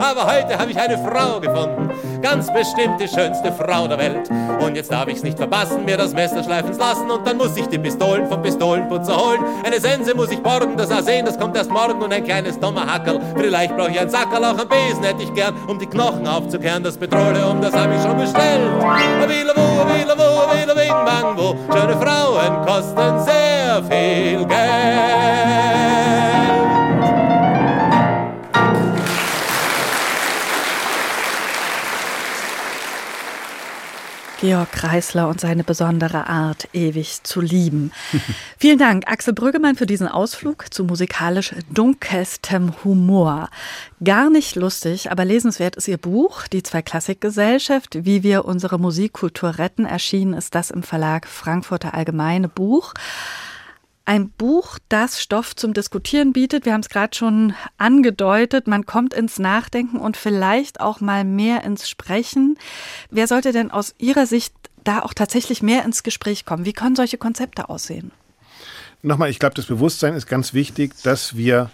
Aber 0.00 0.26
heute 0.26 0.58
habe 0.58 0.70
ich 0.70 0.78
eine 0.78 0.98
Frau 0.98 1.40
gefunden. 1.40 1.90
Ganz 2.22 2.52
bestimmt 2.52 3.00
die 3.00 3.08
schönste 3.08 3.52
Frau 3.52 3.86
der 3.86 3.98
Welt. 3.98 4.28
Und 4.60 4.76
jetzt 4.76 4.90
darf 4.90 5.08
ich's 5.08 5.22
nicht 5.22 5.38
verpassen, 5.38 5.84
mir 5.84 5.96
das 5.96 6.12
Messer 6.12 6.42
schleifen 6.42 6.76
lassen. 6.76 7.10
Und 7.10 7.26
dann 7.26 7.36
muss 7.36 7.56
ich 7.56 7.66
die 7.66 7.78
Pistolen 7.78 8.26
vom 8.28 8.42
Pistolenputzer 8.42 9.16
holen. 9.16 9.40
Eine 9.64 9.80
Sense 9.80 10.14
muss 10.14 10.30
ich 10.30 10.42
borgen, 10.42 10.76
das 10.76 10.90
Arsen, 10.90 11.24
das 11.24 11.38
kommt 11.38 11.56
erst 11.56 11.70
morgen. 11.70 12.02
Und 12.02 12.12
ein 12.12 12.24
kleines 12.24 12.58
dummer 12.58 12.92
Hackel. 12.92 13.20
Vielleicht 13.36 13.76
brauche 13.76 13.90
ich 13.90 14.00
ein 14.00 14.10
Sackerl, 14.10 14.44
auch 14.44 14.58
ein 14.58 14.68
Besen 14.68 15.04
hätte 15.04 15.22
ich 15.22 15.32
gern, 15.34 15.54
um 15.66 15.78
die 15.78 15.86
Knochen 15.86 16.26
aufzukehren. 16.26 16.82
Das 16.82 16.96
Petroleum, 16.96 17.60
das 17.60 17.74
habe 17.74 17.94
ich 17.94 18.02
schon 18.02 18.18
bestellt. 18.18 18.60
Wo, 20.18 20.52
wille, 20.52 20.74
wing, 20.74 20.94
bang, 21.04 21.36
wo. 21.36 21.54
Schöne 21.72 21.96
Frauen 21.96 22.66
kosten 22.66 23.20
sehr 23.24 23.82
viel 23.88 24.44
Geld. 24.46 26.47
Georg 34.40 34.70
Kreisler 34.70 35.28
und 35.28 35.40
seine 35.40 35.64
besondere 35.64 36.28
Art, 36.28 36.68
ewig 36.72 37.24
zu 37.24 37.40
lieben. 37.40 37.90
Vielen 38.58 38.78
Dank, 38.78 39.10
Axel 39.10 39.34
Brüggemann, 39.34 39.74
für 39.74 39.86
diesen 39.86 40.06
Ausflug 40.06 40.72
zu 40.72 40.84
musikalisch 40.84 41.54
dunkelstem 41.70 42.72
Humor. 42.84 43.50
Gar 44.04 44.30
nicht 44.30 44.54
lustig, 44.54 45.10
aber 45.10 45.24
lesenswert 45.24 45.74
ist 45.74 45.88
Ihr 45.88 45.98
Buch, 45.98 46.46
Die 46.46 46.62
zwei 46.62 46.82
Klassikgesellschaft, 46.82 48.04
wie 48.04 48.22
wir 48.22 48.44
unsere 48.44 48.78
Musikkultur 48.78 49.58
retten. 49.58 49.84
Erschienen 49.84 50.34
ist 50.34 50.54
das 50.54 50.70
im 50.70 50.84
Verlag 50.84 51.26
Frankfurter 51.26 51.94
Allgemeine 51.94 52.48
Buch. 52.48 52.94
Ein 54.08 54.30
Buch, 54.30 54.78
das 54.88 55.20
Stoff 55.20 55.54
zum 55.54 55.74
Diskutieren 55.74 56.32
bietet. 56.32 56.64
Wir 56.64 56.72
haben 56.72 56.80
es 56.80 56.88
gerade 56.88 57.14
schon 57.14 57.52
angedeutet. 57.76 58.66
Man 58.66 58.86
kommt 58.86 59.12
ins 59.12 59.38
Nachdenken 59.38 59.98
und 59.98 60.16
vielleicht 60.16 60.80
auch 60.80 61.02
mal 61.02 61.26
mehr 61.26 61.62
ins 61.62 61.90
Sprechen. 61.90 62.56
Wer 63.10 63.26
sollte 63.26 63.52
denn 63.52 63.70
aus 63.70 63.94
Ihrer 63.98 64.24
Sicht 64.24 64.54
da 64.82 65.00
auch 65.00 65.12
tatsächlich 65.12 65.62
mehr 65.62 65.84
ins 65.84 66.04
Gespräch 66.04 66.46
kommen? 66.46 66.64
Wie 66.64 66.72
können 66.72 66.96
solche 66.96 67.18
Konzepte 67.18 67.68
aussehen? 67.68 68.10
Nochmal, 69.02 69.28
ich 69.28 69.38
glaube, 69.38 69.56
das 69.56 69.66
Bewusstsein 69.66 70.14
ist 70.14 70.26
ganz 70.26 70.54
wichtig, 70.54 70.94
dass 71.02 71.36
wir 71.36 71.70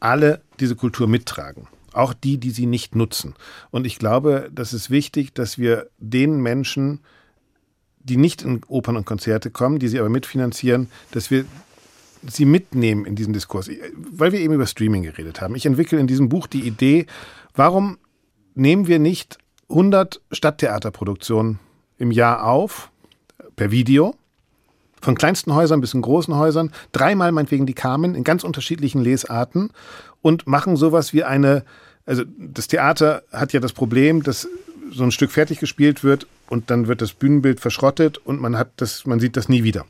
alle 0.00 0.40
diese 0.58 0.76
Kultur 0.76 1.06
mittragen. 1.06 1.68
Auch 1.92 2.14
die, 2.14 2.38
die 2.38 2.52
sie 2.52 2.64
nicht 2.64 2.94
nutzen. 2.94 3.34
Und 3.70 3.84
ich 3.86 3.98
glaube, 3.98 4.48
das 4.50 4.72
ist 4.72 4.88
wichtig, 4.88 5.34
dass 5.34 5.58
wir 5.58 5.90
den 5.98 6.40
Menschen, 6.40 7.00
die 7.98 8.16
nicht 8.16 8.40
in 8.40 8.62
Opern 8.66 8.96
und 8.96 9.04
Konzerte 9.04 9.50
kommen, 9.50 9.78
die 9.78 9.88
sie 9.88 9.98
aber 9.98 10.08
mitfinanzieren, 10.08 10.88
dass 11.10 11.30
wir 11.30 11.44
Sie 12.28 12.44
mitnehmen 12.44 13.04
in 13.04 13.16
diesen 13.16 13.32
Diskurs, 13.32 13.70
weil 13.94 14.32
wir 14.32 14.40
eben 14.40 14.54
über 14.54 14.66
Streaming 14.66 15.02
geredet 15.02 15.40
haben. 15.40 15.54
Ich 15.54 15.66
entwickle 15.66 15.98
in 15.98 16.06
diesem 16.06 16.28
Buch 16.28 16.46
die 16.46 16.66
Idee, 16.66 17.06
warum 17.54 17.98
nehmen 18.54 18.86
wir 18.86 18.98
nicht 18.98 19.38
100 19.68 20.20
Stadttheaterproduktionen 20.32 21.58
im 21.98 22.10
Jahr 22.10 22.44
auf, 22.44 22.90
per 23.56 23.70
Video, 23.70 24.14
von 25.00 25.14
kleinsten 25.14 25.54
Häusern 25.54 25.80
bis 25.80 25.94
in 25.94 26.02
großen 26.02 26.34
Häusern, 26.36 26.72
dreimal 26.92 27.32
meinetwegen 27.32 27.66
die 27.66 27.74
Carmen 27.74 28.14
in 28.14 28.24
ganz 28.24 28.44
unterschiedlichen 28.44 29.02
Lesarten 29.02 29.70
und 30.22 30.46
machen 30.46 30.76
sowas 30.76 31.12
wie 31.12 31.24
eine, 31.24 31.64
also 32.06 32.24
das 32.38 32.66
Theater 32.68 33.22
hat 33.32 33.52
ja 33.52 33.60
das 33.60 33.72
Problem, 33.72 34.22
dass 34.22 34.48
so 34.90 35.04
ein 35.04 35.12
Stück 35.12 35.30
fertig 35.30 35.58
gespielt 35.58 36.04
wird 36.04 36.26
und 36.48 36.70
dann 36.70 36.86
wird 36.86 37.02
das 37.02 37.12
Bühnenbild 37.12 37.60
verschrottet 37.60 38.18
und 38.18 38.40
man 38.40 38.56
hat 38.56 38.70
das, 38.76 39.06
man 39.06 39.20
sieht 39.20 39.36
das 39.36 39.48
nie 39.48 39.64
wieder. 39.64 39.84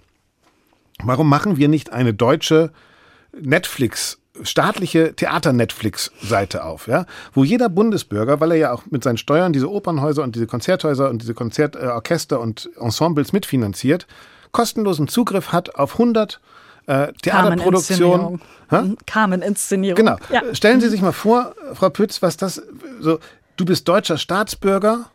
Warum 1.03 1.29
machen 1.29 1.57
wir 1.57 1.69
nicht 1.69 1.93
eine 1.93 2.15
deutsche 2.15 2.73
Netflix 3.39 4.19
staatliche 4.43 5.15
Theater-Netflix-Seite 5.15 6.65
auf, 6.65 6.89
ja, 6.89 7.07
wo 7.33 7.45
jeder 7.45 7.69
Bundesbürger, 7.69 8.41
weil 8.41 8.51
er 8.53 8.57
ja 8.59 8.73
auch 8.73 8.85
mit 8.87 9.03
seinen 9.03 9.17
Steuern 9.17 9.53
diese 9.55 9.71
Opernhäuser 9.71 10.23
und 10.23 10.35
diese 10.35 10.47
Konzerthäuser 10.47 11.09
und 11.09 11.23
diese 11.23 11.35
Konzertorchester 11.35 12.41
und 12.41 12.69
Ensembles 12.79 13.33
mitfinanziert, 13.33 14.07
kostenlosen 14.53 15.09
Zugriff 15.09 15.53
hat 15.53 15.75
auf 15.77 15.93
100 15.95 16.41
Äh, 16.89 17.13
Theaterproduktion. 17.21 18.41
Carmen-Inszenierung. 18.69 18.97
Carmen-Inszenierung. 19.07 19.97
Genau. 19.97 20.17
Ja. 20.31 20.55
Stellen 20.55 20.81
Sie 20.81 20.89
sich 20.89 21.03
mal 21.03 21.11
vor, 21.11 21.53
Frau 21.75 21.91
Pütz, 21.91 22.23
was 22.23 22.37
das 22.37 22.63
so. 23.01 23.19
Du 23.57 23.65
bist 23.65 23.89
deutscher 23.89 24.19
Staatsbürger 24.19 25.07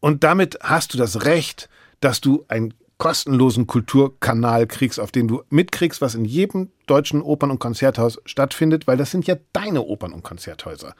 und 0.00 0.22
damit 0.22 0.58
hast 0.62 0.92
du 0.92 0.98
das 0.98 1.24
Recht, 1.24 1.70
dass 2.00 2.20
du 2.20 2.44
einen 2.48 2.74
kostenlosen 3.02 3.66
Kulturkanal 3.66 4.68
kriegst, 4.68 5.00
auf 5.00 5.10
den 5.10 5.26
du 5.26 5.42
mitkriegst, 5.50 6.00
was 6.00 6.14
in 6.14 6.24
jedem 6.24 6.70
deutschen 6.86 7.22
Opern- 7.22 7.50
und 7.50 7.58
Konzerthaus 7.58 8.20
stattfindet, 8.24 8.86
weil 8.86 8.96
das 8.96 9.10
sind 9.10 9.26
ja 9.26 9.36
deine 9.52 9.82
Opern- 9.82 10.12
und 10.12 10.22
Konzerthäuser. 10.22 10.94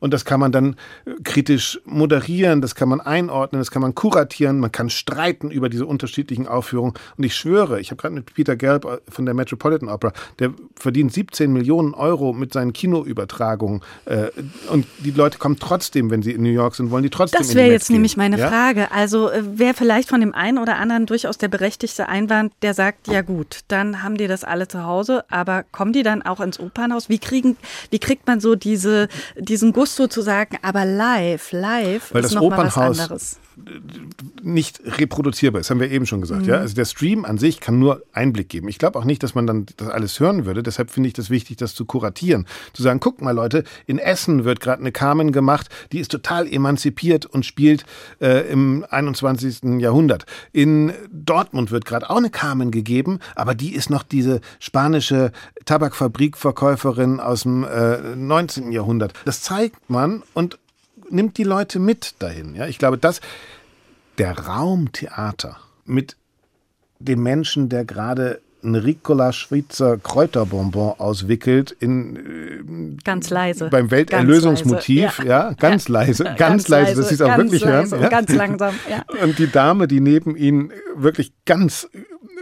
Und 0.00 0.12
das 0.14 0.24
kann 0.24 0.40
man 0.40 0.52
dann 0.52 0.76
äh, 1.04 1.10
kritisch 1.24 1.80
moderieren, 1.84 2.60
das 2.60 2.74
kann 2.74 2.88
man 2.88 3.00
einordnen, 3.00 3.60
das 3.60 3.70
kann 3.70 3.82
man 3.82 3.94
kuratieren, 3.94 4.58
man 4.60 4.72
kann 4.72 4.90
streiten 4.90 5.50
über 5.50 5.68
diese 5.68 5.86
unterschiedlichen 5.86 6.46
Aufführungen. 6.46 6.94
Und 7.16 7.24
ich 7.24 7.34
schwöre, 7.36 7.80
ich 7.80 7.90
habe 7.90 8.00
gerade 8.00 8.14
mit 8.14 8.32
Peter 8.34 8.56
Gelb 8.56 8.84
äh, 8.84 8.98
von 9.08 9.24
der 9.26 9.34
Metropolitan 9.34 9.88
Opera, 9.88 10.12
der 10.38 10.52
verdient 10.76 11.12
17 11.12 11.52
Millionen 11.52 11.94
Euro 11.94 12.32
mit 12.32 12.52
seinen 12.52 12.72
Kinoübertragungen. 12.72 13.82
Äh, 14.06 14.28
und 14.70 14.86
die 14.98 15.10
Leute 15.10 15.38
kommen 15.38 15.58
trotzdem, 15.58 16.10
wenn 16.10 16.22
sie 16.22 16.32
in 16.32 16.42
New 16.42 16.50
York 16.50 16.74
sind, 16.74 16.90
wollen 16.90 17.02
die 17.02 17.10
trotzdem 17.10 17.38
Das 17.40 17.54
wäre 17.54 17.70
jetzt 17.70 17.88
gehen. 17.88 17.94
nämlich 17.96 18.16
meine 18.16 18.38
Ja? 18.38 18.48
Frage. 18.48 18.90
Also 18.92 19.30
äh, 19.30 19.42
wäre 19.58 19.74
vielleicht 19.74 20.08
von 20.08 20.20
dem 20.20 20.34
einen 20.34 20.58
oder 20.58 20.76
anderen 20.76 21.06
durchaus 21.06 21.38
der 21.38 21.48
berechtigte 21.48 22.08
Einwand, 22.08 22.52
der 22.62 22.74
sagt, 22.74 23.08
ja 23.08 23.22
gut, 23.22 23.60
dann 23.68 24.02
haben 24.02 24.16
die 24.16 24.26
das 24.26 24.44
alle 24.44 24.68
zu 24.68 24.84
Hause, 24.84 25.24
aber 25.28 25.64
kommen 25.64 25.92
die 25.92 26.02
dann 26.02 26.22
auch 26.22 26.40
ins 26.40 26.60
Opernhaus? 26.60 27.08
Wie 27.08 27.18
kriegen, 27.18 27.56
wie 27.90 27.98
kriegt 27.98 28.26
man 28.26 28.40
so 28.40 28.54
diese, 28.54 29.08
diesen 29.36 29.72
Gusto 29.72 30.06
zu 30.06 30.22
sagen, 30.22 30.58
aber 30.62 30.84
live, 30.84 31.52
live 31.52 32.14
Weil 32.14 32.24
ist 32.24 32.34
das 32.34 32.34
noch 32.34 32.50
mal 32.50 32.58
was 32.58 32.76
Opernhaus 32.76 33.00
anderes. 33.00 33.38
nicht 34.42 34.80
reproduzierbar 34.84 35.60
ist, 35.60 35.70
haben 35.70 35.80
wir 35.80 35.90
eben 35.90 36.06
schon 36.06 36.20
gesagt. 36.20 36.46
Ja? 36.46 36.56
Also 36.56 36.74
der 36.74 36.84
Stream 36.84 37.24
an 37.24 37.38
sich 37.38 37.60
kann 37.60 37.78
nur 37.78 38.02
Einblick 38.12 38.48
geben. 38.48 38.68
Ich 38.68 38.78
glaube 38.78 38.98
auch 38.98 39.04
nicht, 39.04 39.22
dass 39.22 39.34
man 39.34 39.46
dann 39.46 39.66
das 39.76 39.88
alles 39.88 40.20
hören 40.20 40.46
würde. 40.46 40.62
Deshalb 40.62 40.90
finde 40.90 41.08
ich 41.08 41.14
das 41.14 41.30
wichtig, 41.30 41.56
das 41.56 41.74
zu 41.74 41.84
kuratieren. 41.84 42.46
Zu 42.72 42.82
sagen, 42.82 43.00
guck 43.00 43.20
mal 43.20 43.32
Leute, 43.32 43.64
in 43.86 43.98
Essen 43.98 44.44
wird 44.44 44.60
gerade 44.60 44.80
eine 44.80 44.92
Carmen 44.92 45.32
gemacht, 45.32 45.68
die 45.92 45.98
ist 45.98 46.10
total 46.10 46.46
emanzipiert 46.46 47.26
und 47.26 47.44
spielt 47.44 47.84
äh, 48.20 48.50
im 48.50 48.84
21. 48.88 49.80
Jahrhundert. 49.80 50.26
In 50.52 50.92
Dortmund 51.10 51.70
wird 51.70 51.84
gerade 51.84 52.08
auch 52.10 52.18
eine 52.18 52.30
Carmen 52.30 52.70
gegeben, 52.70 53.18
aber 53.34 53.54
die 53.54 53.74
ist 53.74 53.90
noch 53.90 54.02
diese 54.02 54.40
spanische 54.58 55.15
Tabakfabrikverkäuferin 55.64 57.20
aus 57.20 57.42
dem 57.42 57.64
äh, 57.64 58.16
19. 58.16 58.72
Jahrhundert. 58.72 59.12
Das 59.24 59.42
zeigt 59.42 59.90
man 59.90 60.22
und 60.34 60.58
nimmt 61.10 61.38
die 61.38 61.44
Leute 61.44 61.78
mit 61.78 62.14
dahin. 62.18 62.54
Ja, 62.54 62.66
ich 62.66 62.78
glaube, 62.78 62.98
dass 62.98 63.20
der 64.18 64.38
Raumtheater 64.38 65.58
mit 65.84 66.16
dem 66.98 67.22
Menschen, 67.22 67.68
der 67.68 67.84
gerade 67.84 68.40
ein 68.62 68.74
Ricola 68.74 69.32
Schweizer 69.32 69.96
Kräuterbonbon 69.98 70.94
auswickelt 70.98 71.70
in 71.78 72.98
Ganz 73.04 73.30
leise. 73.30 73.68
beim 73.70 73.90
Welterlösungsmotiv, 73.90 75.18
Ganz 75.18 75.18
leise, 75.18 75.28
ja. 75.28 75.52
ganz 75.52 75.88
leise, 75.88 76.24
ganz, 76.36 76.68
leise, 76.68 76.96
dass 76.96 77.08
sie 77.08 77.14
es 77.14 77.22
auch 77.22 77.28
ganz 77.28 77.42
wirklich 77.44 77.64
leise, 77.64 77.96
hören. 77.96 78.02
Ja? 78.02 78.08
Ganz 78.08 78.34
langsam, 78.34 78.74
ja. 78.90 79.04
Und 79.22 79.38
die 79.38 79.50
Dame, 79.50 79.86
die 79.86 80.00
neben 80.00 80.36
ihnen 80.36 80.72
wirklich 80.96 81.32
ganz 81.44 81.88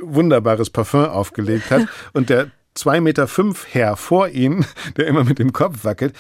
wunderbares 0.03 0.71
Parfum 0.71 1.07
aufgelegt 1.07 1.71
hat 1.71 1.87
und 2.13 2.31
der 2.31 2.49
zwei 2.75 3.01
Meter 3.01 3.27
fünf 3.29 3.67
Herr 3.73 3.97
vor 3.97 4.29
ihnen, 4.29 4.65
der 4.97 5.07
immer 5.07 5.25
mit 5.25 5.39
dem 5.39 5.53
Kopf 5.53 5.85
wackelt, 5.85 6.15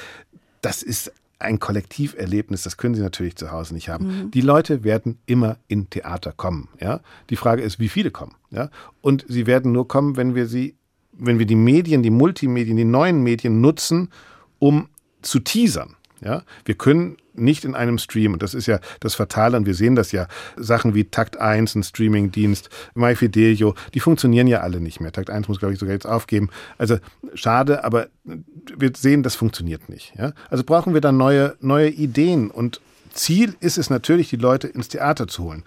das 0.62 0.82
ist 0.82 1.12
ein 1.38 1.58
Kollektiverlebnis, 1.58 2.62
das 2.62 2.76
können 2.76 2.94
Sie 2.94 3.02
natürlich 3.02 3.36
zu 3.36 3.50
Hause 3.50 3.74
nicht 3.74 3.88
haben. 3.88 4.30
Die 4.30 4.40
Leute 4.40 4.82
werden 4.82 5.18
immer 5.26 5.58
in 5.68 5.90
Theater 5.90 6.32
kommen. 6.32 6.68
Ja? 6.80 7.00
Die 7.28 7.36
Frage 7.36 7.62
ist, 7.62 7.78
wie 7.78 7.88
viele 7.88 8.10
kommen. 8.10 8.34
Ja? 8.50 8.70
Und 9.02 9.26
sie 9.28 9.46
werden 9.46 9.72
nur 9.72 9.86
kommen, 9.86 10.16
wenn 10.16 10.34
wir 10.34 10.46
sie, 10.46 10.76
wenn 11.12 11.38
wir 11.38 11.46
die 11.46 11.56
Medien, 11.56 12.02
die 12.02 12.10
Multimedien, 12.10 12.76
die 12.76 12.84
neuen 12.84 13.22
Medien 13.22 13.60
nutzen, 13.60 14.10
um 14.58 14.88
zu 15.20 15.40
teasern. 15.40 15.96
Ja, 16.20 16.42
wir 16.64 16.74
können 16.74 17.16
nicht 17.34 17.64
in 17.64 17.74
einem 17.74 17.98
Stream, 17.98 18.32
und 18.32 18.42
das 18.42 18.54
ist 18.54 18.66
ja 18.66 18.80
das 19.00 19.14
Fatale, 19.14 19.56
und 19.56 19.66
wir 19.66 19.74
sehen 19.74 19.94
das 19.94 20.12
ja, 20.12 20.26
Sachen 20.56 20.94
wie 20.94 21.04
Takt 21.04 21.38
1, 21.38 21.74
ein 21.74 21.82
Streamingdienst, 21.82 22.70
MyFidelio, 22.94 23.74
die 23.94 24.00
funktionieren 24.00 24.46
ja 24.46 24.60
alle 24.60 24.80
nicht 24.80 25.00
mehr. 25.00 25.12
Takt 25.12 25.30
1 25.30 25.48
muss, 25.48 25.58
glaube 25.58 25.74
ich, 25.74 25.80
sogar 25.80 25.94
jetzt 25.94 26.06
aufgeben. 26.06 26.50
Also 26.78 26.98
schade, 27.34 27.84
aber 27.84 28.08
wir 28.24 28.92
sehen, 28.96 29.22
das 29.22 29.34
funktioniert 29.34 29.88
nicht. 29.88 30.14
Ja? 30.16 30.32
Also 30.50 30.64
brauchen 30.64 30.94
wir 30.94 31.00
da 31.00 31.12
neue, 31.12 31.56
neue 31.60 31.90
Ideen. 31.90 32.50
Und 32.50 32.80
Ziel 33.12 33.56
ist 33.60 33.78
es 33.78 33.90
natürlich, 33.90 34.30
die 34.30 34.36
Leute 34.36 34.68
ins 34.68 34.88
Theater 34.88 35.28
zu 35.28 35.44
holen. 35.44 35.64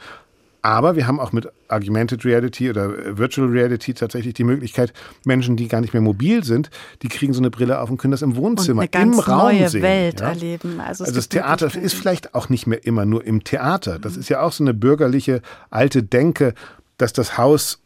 Aber 0.62 0.96
wir 0.96 1.08
haben 1.08 1.20
auch 1.20 1.32
mit 1.32 1.48
Augmented 1.70 2.26
Reality 2.26 2.70
oder 2.70 2.86
äh, 2.86 3.18
Virtual 3.18 3.48
Reality 3.48 3.94
tatsächlich 3.94 4.34
die 4.34 4.44
Möglichkeit, 4.44 4.94
Menschen, 5.26 5.56
die 5.56 5.68
gar 5.68 5.82
nicht 5.82 5.94
mehr 5.94 6.02
mobil 6.02 6.44
sind, 6.44 6.70
die 7.02 7.08
kriegen 7.10 7.34
so 7.34 7.40
eine 7.40 7.50
Brille 7.50 7.80
auf 7.80 7.90
und 7.90 7.98
können 7.98 8.12
das 8.12 8.22
im 8.22 8.32
Und 8.32 8.38
Wohnzimmer, 8.38 8.82
eine 8.82 8.90
ganz 8.90 9.18
im 9.18 9.24
Raum 9.24 9.56
neue 9.56 9.70
sehen. 9.70 9.82
Welt 9.82 10.22
ja? 10.22 10.30
erleben. 10.30 10.80
Also, 10.80 11.04
Also 11.04 11.16
das 11.16 11.30
Theater 11.30 11.74
ist 11.76 11.94
vielleicht 11.94 12.36
auch 12.36 12.50
nicht 12.50 12.68
mehr 12.68 12.86
immer 12.86 13.06
nur 13.06 13.26
im 13.26 13.44
Theater. 13.44 14.00
Das 14.00 14.18
ist 14.18 14.30
ja 14.30 14.42
auch 14.42 14.52
so 14.52 14.64
eine 14.64 14.74
bürgerliche 14.74 15.42
alte 15.70 16.04
Denke, 16.04 16.54
dass 16.98 17.14
das 17.14 17.38
Haus 17.38 17.80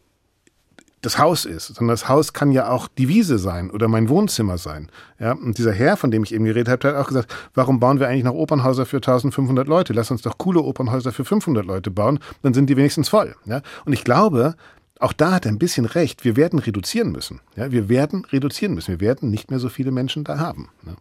das 1.01 1.17
Haus 1.17 1.45
ist, 1.45 1.67
sondern 1.67 1.93
das 1.93 2.07
Haus 2.07 2.33
kann 2.33 2.51
ja 2.51 2.69
auch 2.69 2.87
die 2.87 3.07
Wiese 3.07 3.39
sein 3.39 3.71
oder 3.71 3.87
mein 3.87 4.07
Wohnzimmer 4.07 4.57
sein. 4.57 4.89
Ja, 5.19 5.33
und 5.33 5.57
dieser 5.57 5.73
Herr, 5.73 5.97
von 5.97 6.11
dem 6.11 6.23
ich 6.23 6.33
eben 6.33 6.45
geredet 6.45 6.69
habe, 6.69 6.87
hat 6.87 6.95
auch 6.95 7.07
gesagt, 7.07 7.33
warum 7.53 7.79
bauen 7.79 7.99
wir 7.99 8.07
eigentlich 8.07 8.23
noch 8.23 8.33
Opernhäuser 8.33 8.85
für 8.85 8.97
1500 8.97 9.67
Leute? 9.67 9.93
Lass 9.93 10.11
uns 10.11 10.21
doch 10.21 10.37
coole 10.37 10.61
Opernhäuser 10.61 11.11
für 11.11 11.25
500 11.25 11.65
Leute 11.65 11.89
bauen, 11.89 12.19
dann 12.43 12.53
sind 12.53 12.69
die 12.69 12.77
wenigstens 12.77 13.09
voll. 13.09 13.35
Ja, 13.45 13.61
und 13.85 13.93
ich 13.93 14.03
glaube, 14.03 14.55
auch 14.99 15.13
da 15.13 15.31
hat 15.31 15.45
er 15.45 15.51
ein 15.51 15.59
bisschen 15.59 15.85
recht. 15.85 16.23
Wir 16.23 16.35
werden 16.35 16.59
reduzieren 16.59 17.11
müssen. 17.11 17.41
Ja, 17.55 17.71
wir 17.71 17.89
werden 17.89 18.23
reduzieren 18.25 18.75
müssen. 18.75 18.91
Wir 18.91 18.99
werden 18.99 19.31
nicht 19.31 19.49
mehr 19.49 19.59
so 19.59 19.69
viele 19.69 19.91
Menschen 19.91 20.23
da 20.23 20.37
haben. 20.37 20.69
Ne? 20.83 20.95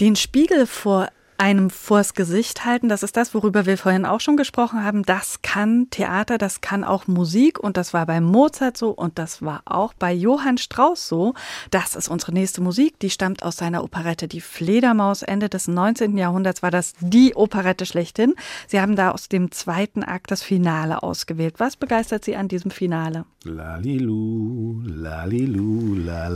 Den 0.00 0.16
Spiegel 0.16 0.66
vor 0.66 1.08
einem 1.38 1.70
vors 1.70 2.14
Gesicht 2.14 2.64
halten, 2.64 2.88
das 2.88 3.02
ist 3.02 3.16
das, 3.16 3.34
worüber 3.34 3.66
wir 3.66 3.78
vorhin 3.78 4.04
auch 4.04 4.20
schon 4.20 4.36
gesprochen 4.36 4.84
haben. 4.84 5.02
Das 5.02 5.42
kann 5.42 5.88
Theater, 5.90 6.38
das 6.38 6.60
kann 6.60 6.84
auch 6.84 7.06
Musik 7.06 7.58
und 7.58 7.76
das 7.76 7.94
war 7.94 8.06
bei 8.06 8.20
Mozart 8.20 8.76
so 8.76 8.90
und 8.90 9.18
das 9.18 9.42
war 9.42 9.62
auch 9.64 9.94
bei 9.94 10.12
Johann 10.12 10.58
Strauss 10.58 11.08
so. 11.08 11.34
Das 11.70 11.96
ist 11.96 12.08
unsere 12.08 12.32
nächste 12.32 12.60
Musik, 12.60 12.98
die 13.00 13.10
stammt 13.10 13.42
aus 13.42 13.56
seiner 13.56 13.84
Operette 13.84 14.28
Die 14.28 14.40
Fledermaus. 14.40 15.22
Ende 15.22 15.48
des 15.48 15.68
19. 15.68 16.16
Jahrhunderts 16.16 16.62
war 16.62 16.70
das 16.70 16.94
die 17.00 17.34
Operette 17.34 17.86
schlechthin. 17.86 18.34
Sie 18.66 18.80
haben 18.80 18.96
da 18.96 19.10
aus 19.10 19.28
dem 19.28 19.50
zweiten 19.50 20.02
Akt 20.02 20.30
das 20.30 20.42
Finale 20.42 21.02
ausgewählt. 21.02 21.54
Was 21.58 21.76
begeistert 21.76 22.24
Sie 22.24 22.36
an 22.36 22.48
diesem 22.48 22.70
Finale? 22.70 23.24
Lalilu, 23.44 24.82
lalilu, 24.84 25.94
la 25.94 26.28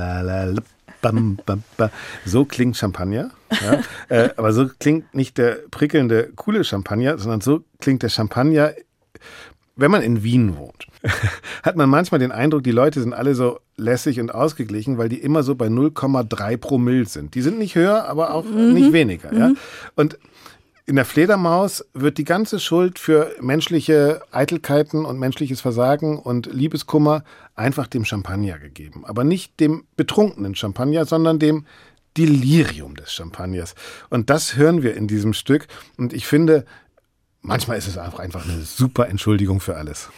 bam, 1.00 1.38
bam, 1.46 1.62
bam. 1.76 1.90
So 2.24 2.44
klingt 2.44 2.76
Champagner. 2.76 3.30
Ja? 3.50 3.80
äh, 4.08 4.30
aber 4.36 4.52
so 4.52 4.68
klingt 4.78 5.14
nicht 5.14 5.38
der 5.38 5.58
prickelnde, 5.70 6.32
coole 6.36 6.64
Champagner, 6.64 7.18
sondern 7.18 7.40
so 7.40 7.64
klingt 7.80 8.02
der 8.02 8.08
Champagner, 8.08 8.72
wenn 9.76 9.90
man 9.90 10.02
in 10.02 10.22
Wien 10.22 10.56
wohnt. 10.56 10.86
Hat 11.62 11.76
man 11.76 11.88
manchmal 11.88 12.18
den 12.18 12.32
Eindruck, 12.32 12.62
die 12.62 12.70
Leute 12.70 13.00
sind 13.00 13.14
alle 13.14 13.34
so 13.34 13.60
lässig 13.76 14.20
und 14.20 14.34
ausgeglichen, 14.34 14.98
weil 14.98 15.08
die 15.08 15.18
immer 15.18 15.42
so 15.42 15.54
bei 15.54 15.66
0,3 15.66 16.56
Promille 16.58 17.06
sind. 17.06 17.34
Die 17.34 17.42
sind 17.42 17.58
nicht 17.58 17.74
höher, 17.74 18.04
aber 18.04 18.34
auch 18.34 18.44
nicht 18.44 18.92
weniger. 18.92 19.32
Ja? 19.32 19.52
Und 19.96 20.18
in 20.90 20.96
der 20.96 21.04
Fledermaus 21.04 21.84
wird 21.94 22.18
die 22.18 22.24
ganze 22.24 22.58
Schuld 22.58 22.98
für 22.98 23.36
menschliche 23.40 24.22
Eitelkeiten 24.32 25.04
und 25.04 25.20
menschliches 25.20 25.60
Versagen 25.60 26.18
und 26.18 26.52
Liebeskummer 26.52 27.22
einfach 27.54 27.86
dem 27.86 28.04
Champagner 28.04 28.58
gegeben. 28.58 29.04
Aber 29.06 29.22
nicht 29.22 29.60
dem 29.60 29.84
betrunkenen 29.94 30.56
Champagner, 30.56 31.04
sondern 31.04 31.38
dem 31.38 31.64
Delirium 32.16 32.96
des 32.96 33.12
Champagners. 33.12 33.76
Und 34.08 34.30
das 34.30 34.56
hören 34.56 34.82
wir 34.82 34.96
in 34.96 35.06
diesem 35.06 35.32
Stück. 35.32 35.68
Und 35.96 36.12
ich 36.12 36.26
finde, 36.26 36.64
manchmal 37.40 37.78
ist 37.78 37.86
es 37.86 37.96
einfach, 37.96 38.18
einfach 38.18 38.44
eine 38.44 38.60
super 38.62 39.08
Entschuldigung 39.08 39.60
für 39.60 39.76
alles. 39.76 40.08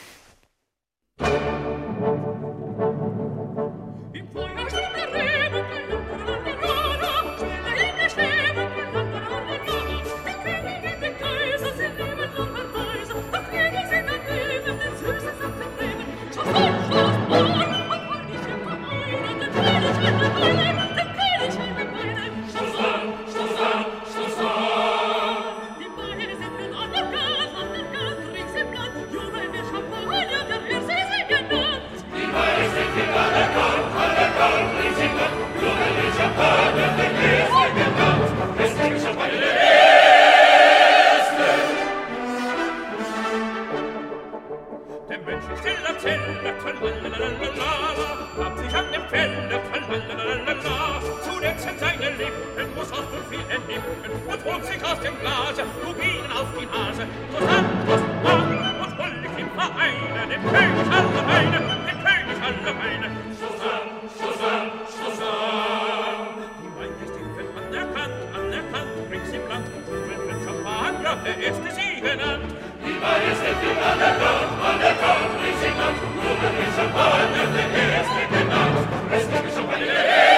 Aus 54.92 55.00
dem 55.00 55.18
Glase, 55.20 55.62
Rubinen 55.84 56.32
auf 56.32 56.48
die 56.58 56.66
Nase. 56.66 57.04
Tosan, 57.32 57.64
Tosan, 57.86 58.42
und 58.82 58.92
huldig 58.98 59.34
im 59.38 59.50
Vereine, 59.56 60.20
dem 60.28 60.42
König 60.42 60.86
aller 60.92 61.24
Weine, 61.28 61.58
dem 61.88 61.98
König 62.04 62.38
aller 62.42 62.74
Weine. 62.76 63.08
Tosan, 63.40 63.84
Tosan, 64.18 64.64
Tosan. 64.92 66.28
Die 66.60 66.70
Majestät 66.76 67.28
wird 67.36 67.50
anerkannt, 67.56 68.16
anerkannt, 68.36 68.92
rings 69.10 69.32
im 69.32 69.44
Land, 69.48 69.66
Jubel 69.88 70.18
wird 70.28 70.40
Champagner, 70.44 71.16
der 71.24 71.36
erste 71.38 71.70
Sie 71.72 72.00
genannt. 72.00 72.48
Die 72.84 72.96
Majestät 73.00 73.58
wird 73.62 73.78
anerkannt, 73.80 74.52
anerkannt, 74.60 75.32
rings 75.40 75.62
im 75.64 75.76
Land, 75.80 75.98
Jubel 76.02 76.52
wird 76.58 76.72
Champagner, 76.76 77.46
der 77.54 77.68
erste 77.96 78.22
genannt. 78.28 78.78
Es 79.08 79.24
wird 79.30 79.46
Champagner, 79.54 79.86
der 79.86 80.04
erste. 80.04 80.31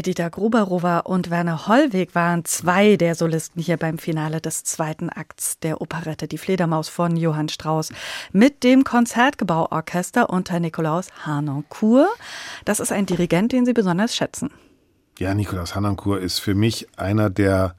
Edita 0.00 0.30
Gruberowa 0.30 1.00
und 1.00 1.28
Werner 1.28 1.66
Hollweg 1.68 2.14
waren 2.14 2.46
zwei 2.46 2.96
der 2.96 3.14
Solisten 3.14 3.60
hier 3.60 3.76
beim 3.76 3.98
Finale 3.98 4.40
des 4.40 4.64
zweiten 4.64 5.10
Akts 5.10 5.58
der 5.58 5.82
Operette 5.82 6.26
Die 6.26 6.38
Fledermaus 6.38 6.88
von 6.88 7.18
Johann 7.18 7.50
Strauss 7.50 7.92
mit 8.32 8.64
dem 8.64 8.82
Konzertgebauorchester 8.82 10.30
unter 10.30 10.58
Nikolaus 10.58 11.08
Harnoncourt. 11.26 12.08
Das 12.64 12.80
ist 12.80 12.92
ein 12.92 13.04
Dirigent, 13.04 13.52
den 13.52 13.66
Sie 13.66 13.74
besonders 13.74 14.16
schätzen. 14.16 14.48
Ja, 15.18 15.34
Nikolaus 15.34 15.74
Harnoncourt 15.74 16.22
ist 16.22 16.38
für 16.38 16.54
mich 16.54 16.88
einer 16.96 17.28
der 17.28 17.74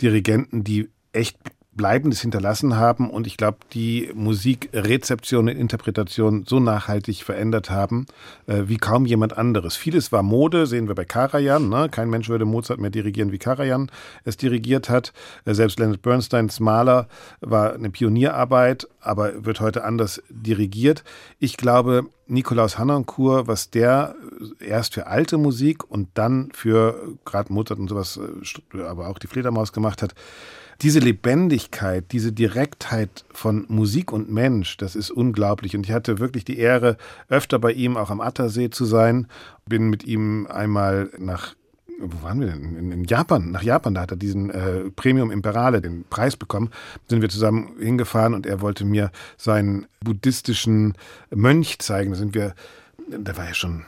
Dirigenten, 0.00 0.64
die 0.64 0.88
echt 1.12 1.36
Bleibendes 1.76 2.20
hinterlassen 2.20 2.76
haben 2.76 3.10
und 3.10 3.26
ich 3.26 3.36
glaube, 3.36 3.58
die 3.72 4.10
Musikrezeption 4.14 5.48
und 5.48 5.56
Interpretation 5.56 6.44
so 6.46 6.58
nachhaltig 6.58 7.22
verändert 7.22 7.70
haben, 7.70 8.06
äh, 8.46 8.62
wie 8.66 8.78
kaum 8.78 9.06
jemand 9.06 9.36
anderes. 9.36 9.76
Vieles 9.76 10.12
war 10.12 10.22
Mode, 10.22 10.66
sehen 10.66 10.88
wir 10.88 10.94
bei 10.94 11.04
Karajan. 11.04 11.68
Ne? 11.68 11.88
Kein 11.90 12.10
Mensch 12.10 12.28
würde 12.28 12.44
Mozart 12.44 12.80
mehr 12.80 12.90
dirigieren, 12.90 13.32
wie 13.32 13.38
Karajan 13.38 13.90
es 14.24 14.36
dirigiert 14.36 14.88
hat. 14.88 15.12
Äh, 15.44 15.54
selbst 15.54 15.78
Leonard 15.78 16.02
Bernsteins 16.02 16.60
Maler 16.60 17.08
war 17.40 17.74
eine 17.74 17.90
Pionierarbeit, 17.90 18.88
aber 19.00 19.44
wird 19.44 19.60
heute 19.60 19.84
anders 19.84 20.22
dirigiert. 20.30 21.04
Ich 21.38 21.56
glaube, 21.56 22.06
Nikolaus 22.26 22.78
Harnoncourt, 22.78 23.46
was 23.46 23.70
der 23.70 24.16
erst 24.60 24.94
für 24.94 25.06
alte 25.06 25.38
Musik 25.38 25.88
und 25.88 26.08
dann 26.14 26.50
für 26.52 27.16
gerade 27.24 27.52
Mozart 27.52 27.78
und 27.78 27.88
sowas, 27.88 28.18
äh, 28.74 28.82
aber 28.82 29.08
auch 29.08 29.18
die 29.18 29.28
Fledermaus 29.28 29.72
gemacht 29.72 30.02
hat, 30.02 30.14
diese 30.82 30.98
Lebendigkeit, 30.98 32.04
diese 32.12 32.32
Direktheit 32.32 33.24
von 33.32 33.64
Musik 33.68 34.12
und 34.12 34.30
Mensch, 34.30 34.76
das 34.76 34.94
ist 34.96 35.10
unglaublich. 35.10 35.74
Und 35.76 35.86
ich 35.86 35.92
hatte 35.92 36.18
wirklich 36.18 36.44
die 36.44 36.58
Ehre, 36.58 36.96
öfter 37.28 37.58
bei 37.58 37.72
ihm 37.72 37.96
auch 37.96 38.10
am 38.10 38.20
Attersee 38.20 38.70
zu 38.70 38.84
sein. 38.84 39.26
Bin 39.66 39.88
mit 39.88 40.04
ihm 40.04 40.46
einmal 40.46 41.10
nach 41.18 41.54
wo 41.98 42.22
waren 42.22 42.40
wir 42.40 42.48
denn? 42.48 42.92
In, 42.92 43.04
Japan, 43.04 43.50
nach 43.50 43.62
Japan, 43.62 43.94
da 43.94 44.02
hat 44.02 44.10
er 44.10 44.18
diesen 44.18 44.50
äh, 44.50 44.90
Premium 44.90 45.30
Imperale, 45.30 45.80
den 45.80 46.04
Preis 46.10 46.36
bekommen, 46.36 46.70
sind 47.08 47.22
wir 47.22 47.30
zusammen 47.30 47.70
hingefahren 47.78 48.34
und 48.34 48.44
er 48.44 48.60
wollte 48.60 48.84
mir 48.84 49.10
seinen 49.38 49.86
buddhistischen 50.04 50.92
Mönch 51.30 51.78
zeigen. 51.78 52.10
Da 52.10 52.18
sind 52.18 52.34
wir, 52.34 52.54
da 53.08 53.36
war 53.38 53.46
er 53.46 53.54
schon 53.54 53.84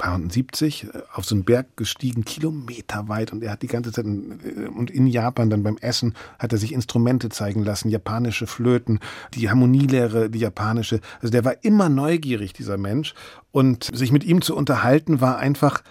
70 0.00 0.84
äh, 0.84 1.02
auf 1.12 1.24
so 1.24 1.34
einen 1.34 1.44
Berg 1.44 1.76
gestiegen, 1.76 2.24
kilometerweit 2.24 3.32
und 3.32 3.42
er 3.42 3.52
hat 3.52 3.62
die 3.62 3.66
ganze 3.66 3.92
Zeit 3.92 4.06
äh, 4.06 4.66
und 4.68 4.90
in 4.90 5.06
Japan 5.06 5.50
dann 5.50 5.62
beim 5.62 5.76
Essen 5.78 6.14
hat 6.38 6.52
er 6.52 6.58
sich 6.58 6.72
Instrumente 6.72 7.28
zeigen 7.28 7.62
lassen, 7.62 7.88
japanische 7.88 8.46
Flöten, 8.46 9.00
die 9.34 9.48
Harmonielehre, 9.48 10.30
die 10.30 10.38
japanische. 10.38 11.00
Also 11.20 11.30
der 11.30 11.44
war 11.44 11.64
immer 11.64 11.88
neugierig, 11.88 12.52
dieser 12.52 12.78
Mensch 12.78 13.14
und 13.52 13.84
sich 13.84 14.12
mit 14.12 14.24
ihm 14.24 14.42
zu 14.42 14.56
unterhalten 14.56 15.20
war 15.20 15.38
einfach 15.38 15.82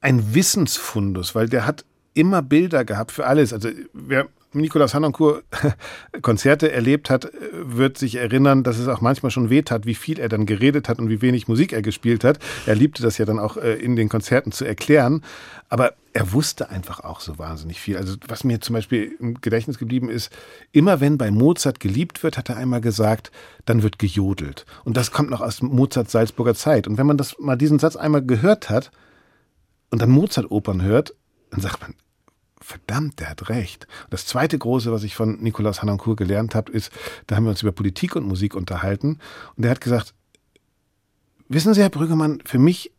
ein 0.00 0.34
Wissensfundus, 0.34 1.34
weil 1.34 1.48
der 1.48 1.66
hat 1.66 1.84
immer 2.14 2.42
Bilder 2.42 2.84
gehabt 2.84 3.12
für 3.12 3.26
alles. 3.26 3.52
Also 3.52 3.68
wer 3.92 4.28
Nikolaus 4.52 4.94
Hanoncourt 4.94 5.44
Konzerte 6.22 6.72
erlebt 6.72 7.10
hat, 7.10 7.30
wird 7.52 7.98
sich 7.98 8.16
erinnern, 8.16 8.62
dass 8.62 8.78
es 8.78 8.88
auch 8.88 9.00
manchmal 9.00 9.30
schon 9.30 9.50
wehtat, 9.50 9.86
wie 9.86 9.94
viel 9.94 10.18
er 10.18 10.28
dann 10.28 10.46
geredet 10.46 10.88
hat 10.88 10.98
und 10.98 11.08
wie 11.08 11.22
wenig 11.22 11.48
Musik 11.48 11.72
er 11.72 11.82
gespielt 11.82 12.24
hat. 12.24 12.38
Er 12.66 12.74
liebte 12.74 13.02
das 13.02 13.18
ja 13.18 13.24
dann 13.24 13.38
auch 13.38 13.56
äh, 13.56 13.74
in 13.74 13.96
den 13.96 14.08
Konzerten 14.08 14.52
zu 14.52 14.64
erklären. 14.64 15.22
Aber 15.68 15.94
er 16.12 16.32
wusste 16.32 16.68
einfach 16.70 17.00
auch 17.00 17.20
so 17.20 17.38
wahnsinnig 17.38 17.80
viel. 17.80 17.96
Also 17.96 18.16
was 18.26 18.42
mir 18.42 18.60
zum 18.60 18.74
Beispiel 18.74 19.16
im 19.20 19.40
Gedächtnis 19.40 19.78
geblieben 19.78 20.08
ist, 20.08 20.32
immer 20.72 21.00
wenn 21.00 21.16
bei 21.16 21.30
Mozart 21.30 21.78
geliebt 21.78 22.24
wird, 22.24 22.36
hat 22.36 22.48
er 22.48 22.56
einmal 22.56 22.80
gesagt, 22.80 23.30
dann 23.66 23.84
wird 23.84 24.00
gejodelt. 24.00 24.66
Und 24.84 24.96
das 24.96 25.12
kommt 25.12 25.30
noch 25.30 25.40
aus 25.40 25.62
Mozarts 25.62 26.10
Salzburger 26.10 26.54
Zeit. 26.54 26.88
Und 26.88 26.98
wenn 26.98 27.06
man 27.06 27.16
das 27.16 27.38
mal 27.38 27.56
diesen 27.56 27.78
Satz 27.78 27.94
einmal 27.94 28.22
gehört 28.22 28.68
hat 28.68 28.90
und 29.90 30.02
dann 30.02 30.10
Mozart-Opern 30.10 30.82
hört, 30.82 31.14
dann 31.50 31.60
sagt 31.60 31.80
man, 31.80 31.94
verdammt, 32.70 33.20
der 33.20 33.30
hat 33.30 33.48
recht. 33.48 33.86
Das 34.10 34.26
zweite 34.26 34.58
große, 34.58 34.92
was 34.92 35.02
ich 35.02 35.14
von 35.14 35.40
Nikolaus 35.40 35.82
Hanancourt 35.82 36.16
gelernt 36.16 36.54
habe, 36.54 36.72
ist, 36.72 36.90
da 37.26 37.36
haben 37.36 37.44
wir 37.44 37.50
uns 37.50 37.62
über 37.62 37.72
Politik 37.72 38.16
und 38.16 38.26
Musik 38.26 38.54
unterhalten 38.54 39.18
und 39.56 39.64
er 39.64 39.70
hat 39.72 39.80
gesagt, 39.80 40.14
wissen 41.48 41.74
Sie, 41.74 41.82
Herr 41.82 41.90
Brüggemann, 41.90 42.40
für 42.44 42.58
mich 42.58 42.92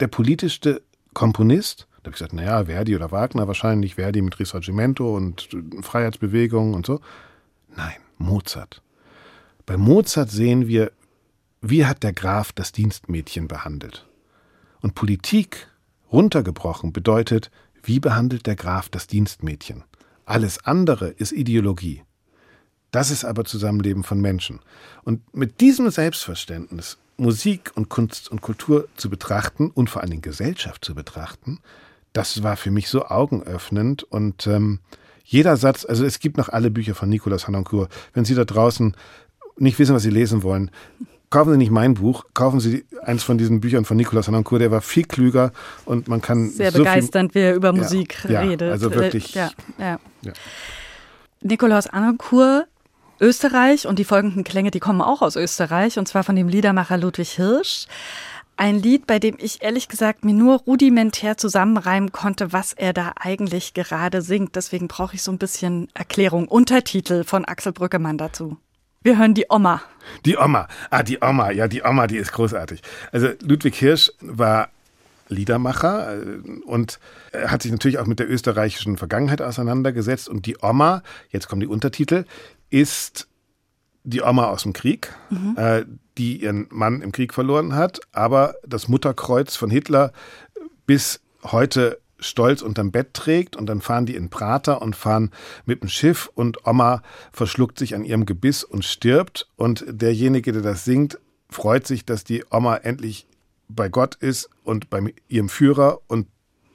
der 0.00 0.08
politischste 0.08 0.82
Komponist, 1.14 1.88
da 1.90 2.08
habe 2.08 2.10
ich 2.10 2.18
gesagt, 2.18 2.34
naja, 2.34 2.66
Verdi 2.66 2.94
oder 2.94 3.10
Wagner 3.10 3.48
wahrscheinlich, 3.48 3.96
Verdi 3.96 4.22
mit 4.22 4.38
Risorgimento 4.38 5.16
und 5.16 5.48
Freiheitsbewegung 5.80 6.74
und 6.74 6.86
so. 6.86 7.00
Nein, 7.74 7.96
Mozart. 8.18 8.82
Bei 9.64 9.76
Mozart 9.76 10.30
sehen 10.30 10.68
wir, 10.68 10.92
wie 11.60 11.84
hat 11.84 12.02
der 12.02 12.12
Graf 12.12 12.52
das 12.52 12.70
Dienstmädchen 12.70 13.48
behandelt. 13.48 14.06
Und 14.82 14.94
Politik, 14.94 15.68
runtergebrochen, 16.12 16.92
bedeutet, 16.92 17.50
wie 17.86 18.00
behandelt 18.00 18.46
der 18.46 18.56
Graf 18.56 18.88
das 18.88 19.06
Dienstmädchen? 19.06 19.84
Alles 20.24 20.64
andere 20.64 21.08
ist 21.08 21.32
Ideologie. 21.32 22.02
Das 22.90 23.10
ist 23.10 23.24
aber 23.24 23.44
Zusammenleben 23.44 24.02
von 24.02 24.20
Menschen. 24.20 24.60
Und 25.04 25.34
mit 25.34 25.60
diesem 25.60 25.88
Selbstverständnis, 25.90 26.98
Musik 27.16 27.72
und 27.74 27.88
Kunst 27.88 28.30
und 28.30 28.42
Kultur 28.42 28.88
zu 28.96 29.08
betrachten 29.08 29.70
und 29.70 29.88
vor 29.88 30.02
allen 30.02 30.10
Dingen 30.10 30.22
Gesellschaft 30.22 30.84
zu 30.84 30.94
betrachten, 30.94 31.60
das 32.12 32.42
war 32.42 32.56
für 32.56 32.70
mich 32.70 32.88
so 32.88 33.06
augenöffnend 33.06 34.02
und 34.02 34.46
ähm, 34.46 34.80
jeder 35.24 35.56
Satz, 35.56 35.84
also 35.84 36.04
es 36.04 36.18
gibt 36.18 36.38
noch 36.38 36.48
alle 36.48 36.70
Bücher 36.70 36.94
von 36.94 37.08
Nicolas 37.08 37.46
Hanoncourt. 37.46 37.92
Wenn 38.14 38.24
Sie 38.24 38.34
da 38.34 38.44
draußen 38.44 38.96
nicht 39.58 39.78
wissen, 39.78 39.94
was 39.94 40.02
Sie 40.02 40.10
lesen 40.10 40.42
wollen, 40.42 40.70
kaufen 41.30 41.52
Sie 41.52 41.58
nicht 41.58 41.70
mein 41.70 41.94
Buch, 41.94 42.24
kaufen 42.34 42.60
Sie 42.60 42.84
eins 43.02 43.22
von 43.22 43.38
diesen 43.38 43.60
Büchern 43.60 43.84
von 43.84 43.96
Nicolas 43.96 44.28
Hanoncourt, 44.28 44.60
der 44.62 44.70
war 44.70 44.80
viel 44.80 45.04
klüger 45.04 45.52
und 45.84 46.08
man 46.08 46.20
kann 46.20 46.48
sehr 46.50 46.72
so 46.72 46.78
begeisternd, 46.78 47.34
wie 47.34 47.40
er 47.40 47.54
über 47.54 47.68
Ja, 47.68 47.82
Musik 47.82 48.24
ja, 48.28 48.40
redet. 48.40 48.70
also 48.72 48.92
wirklich- 48.94 49.34
Ja, 49.34 49.50
ja. 49.78 49.98
Ja. 50.22 50.32
Nikolaus 51.42 51.86
Hanoncourt, 51.90 52.66
Österreich 53.20 53.86
und 53.86 53.98
die 53.98 54.04
folgenden 54.04 54.44
Klänge, 54.44 54.70
die 54.70 54.80
kommen 54.80 55.00
auch 55.00 55.22
aus 55.22 55.36
Österreich 55.36 55.98
und 55.98 56.06
zwar 56.08 56.24
von 56.24 56.36
dem 56.36 56.48
Liedermacher 56.48 56.98
Ludwig 56.98 57.30
Hirsch. 57.32 57.86
Ein 58.58 58.80
Lied, 58.80 59.06
bei 59.06 59.18
dem 59.18 59.36
ich 59.38 59.62
ehrlich 59.62 59.88
gesagt 59.88 60.24
mir 60.24 60.32
nur 60.32 60.60
rudimentär 60.60 61.36
zusammenreimen 61.36 62.10
konnte, 62.10 62.54
was 62.54 62.72
er 62.72 62.94
da 62.94 63.12
eigentlich 63.20 63.74
gerade 63.74 64.22
singt. 64.22 64.56
Deswegen 64.56 64.88
brauche 64.88 65.14
ich 65.14 65.22
so 65.22 65.30
ein 65.30 65.36
bisschen 65.36 65.88
Erklärung. 65.92 66.48
Untertitel 66.48 67.24
von 67.24 67.44
Axel 67.44 67.72
Brückemann 67.72 68.16
dazu. 68.16 68.56
Wir 69.06 69.18
hören 69.18 69.34
die 69.34 69.46
Oma. 69.48 69.82
Die 70.24 70.36
Oma. 70.36 70.66
Ah, 70.90 71.04
die 71.04 71.18
Oma. 71.22 71.52
Ja, 71.52 71.68
die 71.68 71.84
Oma, 71.84 72.08
die 72.08 72.16
ist 72.16 72.32
großartig. 72.32 72.82
Also 73.12 73.28
Ludwig 73.40 73.76
Hirsch 73.76 74.10
war 74.20 74.70
Liedermacher 75.28 76.16
äh, 76.16 76.40
und 76.64 76.98
hat 77.32 77.62
sich 77.62 77.70
natürlich 77.70 77.98
auch 77.98 78.06
mit 78.06 78.18
der 78.18 78.28
österreichischen 78.28 78.96
Vergangenheit 78.96 79.40
auseinandergesetzt. 79.40 80.28
Und 80.28 80.46
die 80.46 80.56
Oma, 80.60 81.04
jetzt 81.30 81.46
kommen 81.46 81.60
die 81.60 81.68
Untertitel, 81.68 82.24
ist 82.68 83.28
die 84.02 84.22
Oma 84.22 84.46
aus 84.46 84.64
dem 84.64 84.72
Krieg, 84.72 85.14
äh, 85.54 85.84
die 86.18 86.42
ihren 86.42 86.66
Mann 86.70 87.00
im 87.00 87.12
Krieg 87.12 87.32
verloren 87.32 87.76
hat, 87.76 88.00
aber 88.10 88.56
das 88.66 88.88
Mutterkreuz 88.88 89.54
von 89.54 89.70
Hitler 89.70 90.12
bis 90.84 91.20
heute 91.44 92.00
stolz 92.18 92.62
unterm 92.62 92.92
Bett 92.92 93.14
trägt 93.14 93.56
und 93.56 93.66
dann 93.66 93.80
fahren 93.80 94.06
die 94.06 94.14
in 94.14 94.30
Prater 94.30 94.82
und 94.82 94.96
fahren 94.96 95.30
mit 95.64 95.82
dem 95.82 95.88
Schiff 95.88 96.30
und 96.34 96.66
Oma 96.66 97.02
verschluckt 97.32 97.78
sich 97.78 97.94
an 97.94 98.04
ihrem 98.04 98.26
Gebiss 98.26 98.64
und 98.64 98.84
stirbt 98.84 99.48
und 99.56 99.84
derjenige, 99.88 100.52
der 100.52 100.62
das 100.62 100.84
singt, 100.84 101.18
freut 101.48 101.86
sich, 101.86 102.04
dass 102.04 102.24
die 102.24 102.44
Oma 102.50 102.76
endlich 102.76 103.26
bei 103.68 103.88
Gott 103.88 104.14
ist 104.16 104.48
und 104.64 104.90
bei 104.90 105.14
ihrem 105.28 105.48
Führer 105.48 106.00
und 106.06 106.28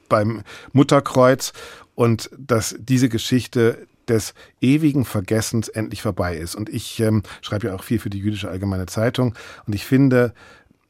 beim 0.09 0.43
Mutterkreuz 0.73 1.53
und 1.95 2.29
dass 2.37 2.75
diese 2.77 3.09
Geschichte 3.09 3.87
des 4.07 4.33
ewigen 4.59 5.05
Vergessens 5.05 5.69
endlich 5.69 6.01
vorbei 6.01 6.35
ist. 6.35 6.55
Und 6.55 6.67
ich 6.67 6.99
ähm, 6.99 7.23
schreibe 7.41 7.67
ja 7.67 7.75
auch 7.75 7.83
viel 7.83 7.99
für 7.99 8.09
die 8.09 8.19
Jüdische 8.19 8.49
Allgemeine 8.49 8.87
Zeitung 8.87 9.35
und 9.65 9.73
ich 9.73 9.85
finde, 9.85 10.33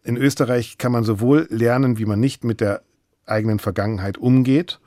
in 0.03 0.18
Österreich 0.18 0.80
kann 0.80 0.91
man 0.91 1.03
sowohl 1.03 1.48
lernen, 1.52 1.99
wie 1.99 2.06
man 2.06 2.19
nicht 2.19 2.44
mit 2.44 2.60
der 2.60 2.82
eigenen 3.26 3.60
Vergangenheit 3.60 4.18
umgeht, 4.18 4.80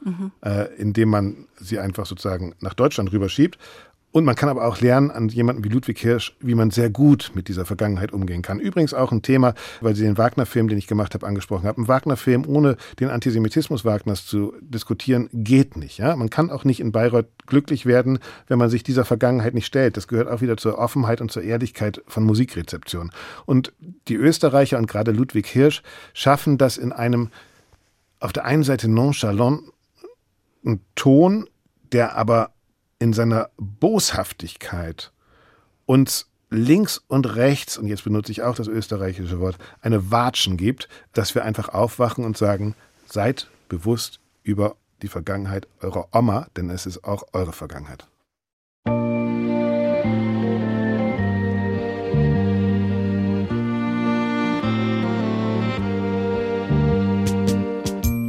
äh, 0.44 0.74
indem 0.77 1.11
man 1.11 1.47
sie 1.56 1.78
einfach 1.78 2.06
sozusagen 2.06 2.55
nach 2.61 2.74
Deutschland 2.74 3.12
rüberschiebt. 3.12 3.59
Und 4.15 4.24
man 4.24 4.36
kann 4.36 4.48
aber 4.48 4.65
auch 4.65 4.81
lernen 4.81 5.11
an 5.11 5.28
jemanden 5.28 5.65
wie 5.65 5.69
Ludwig 5.69 5.98
Hirsch, 5.98 6.36
wie 6.39 6.55
man 6.55 6.70
sehr 6.70 6.89
gut 6.89 7.32
mit 7.35 7.48
dieser 7.48 7.65
Vergangenheit 7.65 8.12
umgehen 8.12 8.43
kann. 8.43 8.61
Übrigens 8.61 8.94
auch 8.94 9.11
ein 9.11 9.23
Thema, 9.23 9.55
weil 9.81 9.97
Sie 9.97 10.05
den 10.05 10.16
Wagner-Film, 10.16 10.69
den 10.69 10.78
ich 10.78 10.86
gemacht 10.86 11.15
habe, 11.15 11.27
angesprochen 11.27 11.66
haben. 11.66 11.82
Ein 11.82 11.89
Wagner-Film 11.89 12.47
ohne 12.47 12.77
den 13.01 13.11
Antisemitismus 13.11 13.85
Wagners 13.85 14.24
zu 14.24 14.55
diskutieren, 14.61 15.28
geht 15.32 15.77
nicht. 15.77 15.98
Ja? 15.98 16.15
Man 16.15 16.31
kann 16.31 16.51
auch 16.51 16.62
nicht 16.62 16.78
in 16.78 16.93
Bayreuth 16.93 17.27
glücklich 17.47 17.86
werden, 17.86 18.20
wenn 18.47 18.56
man 18.61 18.70
sich 18.70 18.85
dieser 18.85 19.05
Vergangenheit 19.05 19.52
nicht 19.52 19.66
stellt. 19.66 19.97
Das 19.97 20.06
gehört 20.06 20.28
auch 20.28 20.40
wieder 20.40 20.56
zur 20.56 20.78
Offenheit 20.78 21.20
und 21.20 21.32
zur 21.32 21.43
Ehrlichkeit 21.43 22.01
von 22.06 22.23
Musikrezeption. 22.23 23.11
Und 23.47 23.73
die 24.06 24.15
Österreicher 24.15 24.78
und 24.78 24.86
gerade 24.86 25.11
Ludwig 25.11 25.48
Hirsch 25.48 25.82
schaffen 26.12 26.56
das 26.56 26.77
in 26.77 26.93
einem 26.93 27.31
auf 28.24 28.32
der 28.32 28.46
einen 28.46 28.62
Seite 28.62 28.88
nonchalanten 28.88 29.70
Ton, 30.94 31.46
der 31.92 32.16
aber 32.16 32.52
in 32.98 33.12
seiner 33.12 33.51
Boshaftigkeit 33.59 35.12
uns 35.84 36.30
links 36.48 37.02
und 37.06 37.36
rechts, 37.36 37.76
und 37.76 37.86
jetzt 37.86 38.05
benutze 38.05 38.32
ich 38.32 38.42
auch 38.42 38.55
das 38.55 38.66
österreichische 38.66 39.40
Wort, 39.40 39.59
eine 39.82 40.10
Watschen 40.10 40.56
gibt, 40.56 40.88
dass 41.12 41.34
wir 41.34 41.44
einfach 41.44 41.68
aufwachen 41.68 42.24
und 42.24 42.38
sagen, 42.38 42.74
seid 43.05 43.48
bewusst 43.68 44.20
über 44.42 44.76
die 45.02 45.09
Vergangenheit 45.09 45.68
eurer 45.82 46.09
Oma, 46.12 46.46
denn 46.56 46.70
es 46.70 46.86
ist 46.86 47.05
auch 47.05 47.24
eure 47.34 47.52
Vergangenheit. 47.52 48.06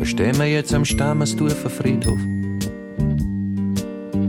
Da 0.06 0.10
stehen 0.10 0.38
wir 0.38 0.46
jetzt 0.46 0.72
am 0.72 0.86
Stammesdorfer 0.86 1.68
Friedhof. 1.68 2.20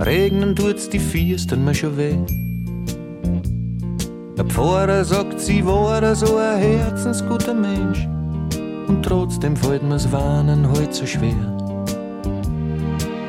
Regnen 0.01 0.57
tut's 0.57 0.89
die 0.89 0.99
Fies, 0.99 1.47
dann 1.47 1.67
mir 1.67 1.75
schon 1.75 1.99
weh. 1.99 2.17
Der 4.39 4.47
Pfarrer 4.47 5.05
sagt, 5.05 5.39
sie 5.39 5.67
war 5.67 6.15
so 6.15 6.39
ein 6.39 6.59
herzensguter 6.61 7.53
Mensch. 7.53 8.09
Und 8.89 9.03
trotzdem 9.03 9.55
fällt 9.55 9.83
mir's 9.83 10.11
Warnen 10.11 10.67
heut 10.67 10.95
so 10.95 11.05
schwer. 11.05 11.35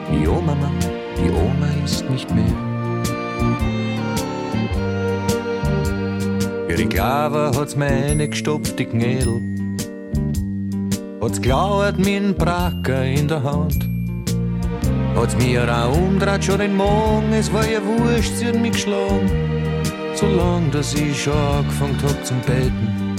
Die 0.10 0.26
Oma, 0.26 0.56
Mann, 0.56 0.72
die 1.18 1.30
Oma 1.30 1.68
ist 1.84 2.10
nicht 2.10 2.34
mehr. 2.34 2.46
Ihre 6.70 6.88
Klaver 6.88 7.52
hat's 7.54 7.76
mir 7.76 7.88
eingestopft, 7.88 8.80
die 8.80 8.86
Gnädel. 8.86 9.57
Hat's 11.20 11.42
glauert 11.42 11.98
mir 11.98 12.22
ein 12.22 12.36
Bracker 12.36 13.04
in 13.04 13.28
der 13.28 13.42
Hand. 13.42 13.90
Hat's 15.16 15.36
mir 15.38 15.64
auch 15.68 15.98
umdreht 15.98 16.46
schon 16.46 16.60
den 16.60 16.76
Morgen, 16.76 17.34
es 17.34 17.52
war 17.52 17.68
ja 17.68 17.80
wurscht, 17.84 18.34
sie 18.36 18.46
hat 18.46 18.60
mich 18.60 18.74
geschlagen. 18.74 19.30
Solang, 20.14 20.70
dass 20.72 20.94
ich 20.94 21.24
schon 21.24 21.34
angefangen 21.34 21.98
hab 22.04 22.24
zum 22.24 22.40
Beten. 22.42 23.16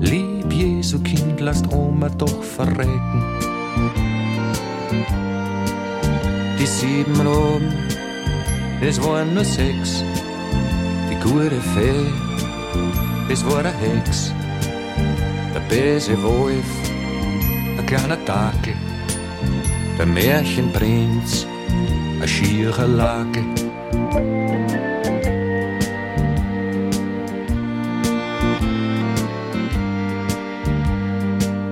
Lieb 0.00 0.52
Jesu 0.52 1.00
Kind, 1.00 1.40
lasst 1.40 1.66
Oma 1.72 2.08
doch 2.10 2.42
verrecken. 2.42 3.24
Die 6.60 6.66
sieben 6.66 7.20
Roben, 7.26 7.72
es 8.80 9.02
waren 9.02 9.34
nur 9.34 9.44
sechs. 9.44 10.04
Die 11.10 11.16
gute 11.28 11.60
Fee, 11.74 13.32
es 13.32 13.44
war 13.44 13.58
eine 13.58 13.72
Hex. 13.72 14.32
Böse 15.68 16.22
Wolf, 16.22 16.64
ein 17.78 17.86
kleiner 17.86 18.16
Dackel. 18.24 18.74
Der 19.98 20.06
Märchenprinz, 20.06 21.46
ein 22.20 22.28
schierer 22.28 22.86
Lage. 22.86 23.40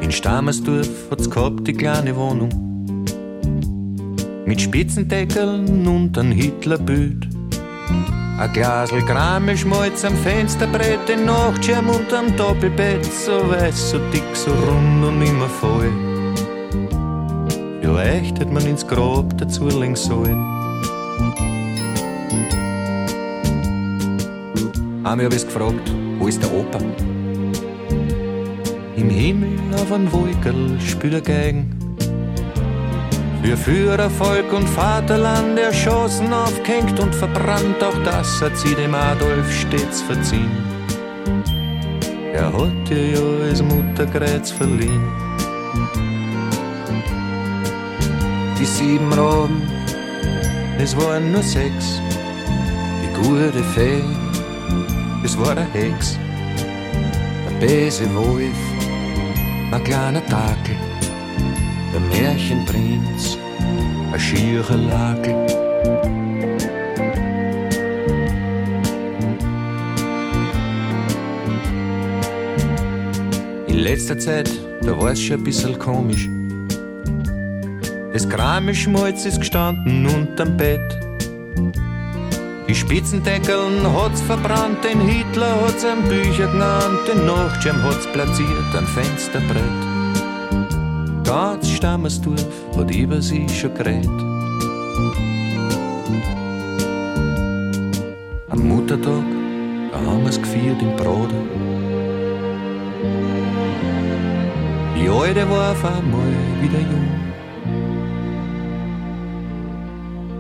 In 0.01 0.11
Stammersdorf 0.11 1.11
hat's 1.11 1.29
gehabt 1.31 1.67
die 1.67 1.75
kleine 1.75 2.17
Wohnung. 2.17 2.51
Mit 4.47 4.61
Spitzendeckeln 4.61 5.87
und 5.87 6.17
ein 6.19 6.33
Hitlerbild. 6.33 7.29
Ein 8.43 8.53
Glasel 8.53 9.03
Krammelschmalz 9.03 10.05
am 10.05 10.17
Fensterbrett, 10.17 11.09
den 11.09 11.27
Nachtschirm 11.27 11.89
unterm 11.89 12.37
Doppelbett, 12.37 13.05
so 13.05 13.49
weiß, 13.49 13.91
so 13.91 13.99
dick, 14.13 14.25
so 14.35 14.51
rund 14.51 15.05
und 15.05 15.23
immer 15.23 15.49
voll. 15.49 15.93
Vielleicht 17.81 18.41
hätte 18.41 18.53
man 18.53 18.67
ins 18.67 18.85
Grab 18.85 19.39
dazu 19.39 19.69
legen 19.69 19.95
sollen. 19.95 20.45
Einmal 25.05 25.27
hab 25.27 25.33
ich's 25.33 25.47
gefragt, 25.47 25.93
wo 26.19 26.27
ist 26.27 26.43
der 26.43 26.53
Opa? 26.53 26.81
Im 28.97 29.09
Himmel 29.09 29.57
auf 29.77 29.93
einem 29.93 30.13
Wolkerl 30.13 30.81
spielt 30.81 31.15
er 31.15 31.21
Geigen. 31.21 31.82
Für 33.43 33.57
Führer, 33.57 34.09
Volk 34.09 34.53
und 34.53 34.69
Vaterland 34.69 35.59
erschossen, 35.59 36.33
aufgehängt 36.33 36.99
und 37.01 37.13
verbrannt, 37.13 37.83
auch 37.83 37.99
das 38.05 38.41
hat 38.41 38.57
sie 38.57 38.73
dem 38.77 38.95
Adolf 38.95 39.53
stets 39.53 40.01
verziehen. 40.01 40.57
Er 42.33 42.53
hat 42.53 42.91
ihr 42.91 43.11
ja 43.15 43.49
als 43.49 43.61
Mutterkreuz 43.61 44.53
verliehen. 44.53 45.03
Die 48.61 48.65
sieben 48.65 49.13
Raben, 49.13 49.61
es 50.79 50.97
waren 50.97 51.33
nur 51.33 51.43
sechs. 51.43 52.01
Die 53.03 53.13
gute 53.23 53.65
Fee, 53.75 54.05
es 55.25 55.37
war 55.37 55.51
eine 55.51 55.67
Hex. 55.73 56.17
Der 57.45 57.67
böse 57.67 58.07
Wolf, 58.15 58.63
ein 59.73 59.83
kleiner 59.83 60.21
Dackel. 60.21 60.92
Der 61.93 62.01
Märchenprinz, 62.01 63.37
ein 64.13 64.19
schierer 64.19 64.77
Lakel. 64.77 65.35
In 73.67 73.79
letzter 73.79 74.19
Zeit, 74.19 74.51
da 74.81 74.99
war's 74.99 75.21
schon 75.21 75.37
ein 75.37 75.45
bisschen 75.45 75.79
komisch. 75.79 76.31
Das 78.15 78.27
Kramischmalz 78.27 79.27
ist 79.27 79.41
gestanden 79.41 80.07
unterm 80.07 80.57
Bett. 80.57 80.99
Die 82.69 82.75
Spitzendeckeln 82.75 83.87
hat's 83.95 84.23
verbrannt, 84.23 84.83
den 84.83 85.01
Hitler 85.01 85.61
hat's 85.61 85.85
am 85.85 86.03
Bücher 86.09 86.47
genannt, 86.47 87.01
den 87.07 87.27
Nachtschirm 87.27 87.83
hat's 87.83 88.07
platziert 88.07 88.75
am 88.75 88.87
Fensterbrett. 88.87 89.82
Ganz 91.33 91.71
Stammersdorf 91.71 92.47
hat 92.77 92.95
über 92.95 93.23
sie 93.23 93.49
schon 93.49 93.73
geredet. 93.73 94.07
Am 98.51 98.69
Muttertag, 98.69 99.25
da 99.93 99.99
haben 99.99 100.25
wir's 100.27 100.39
gefeiert 100.39 100.83
im 100.83 100.95
Broder. 100.95 101.43
Die 104.95 105.09
Alte 105.09 105.49
war 105.49 105.73
auf 105.73 105.83
einmal 105.87 106.35
wieder 106.61 106.81
jung. 106.81 107.09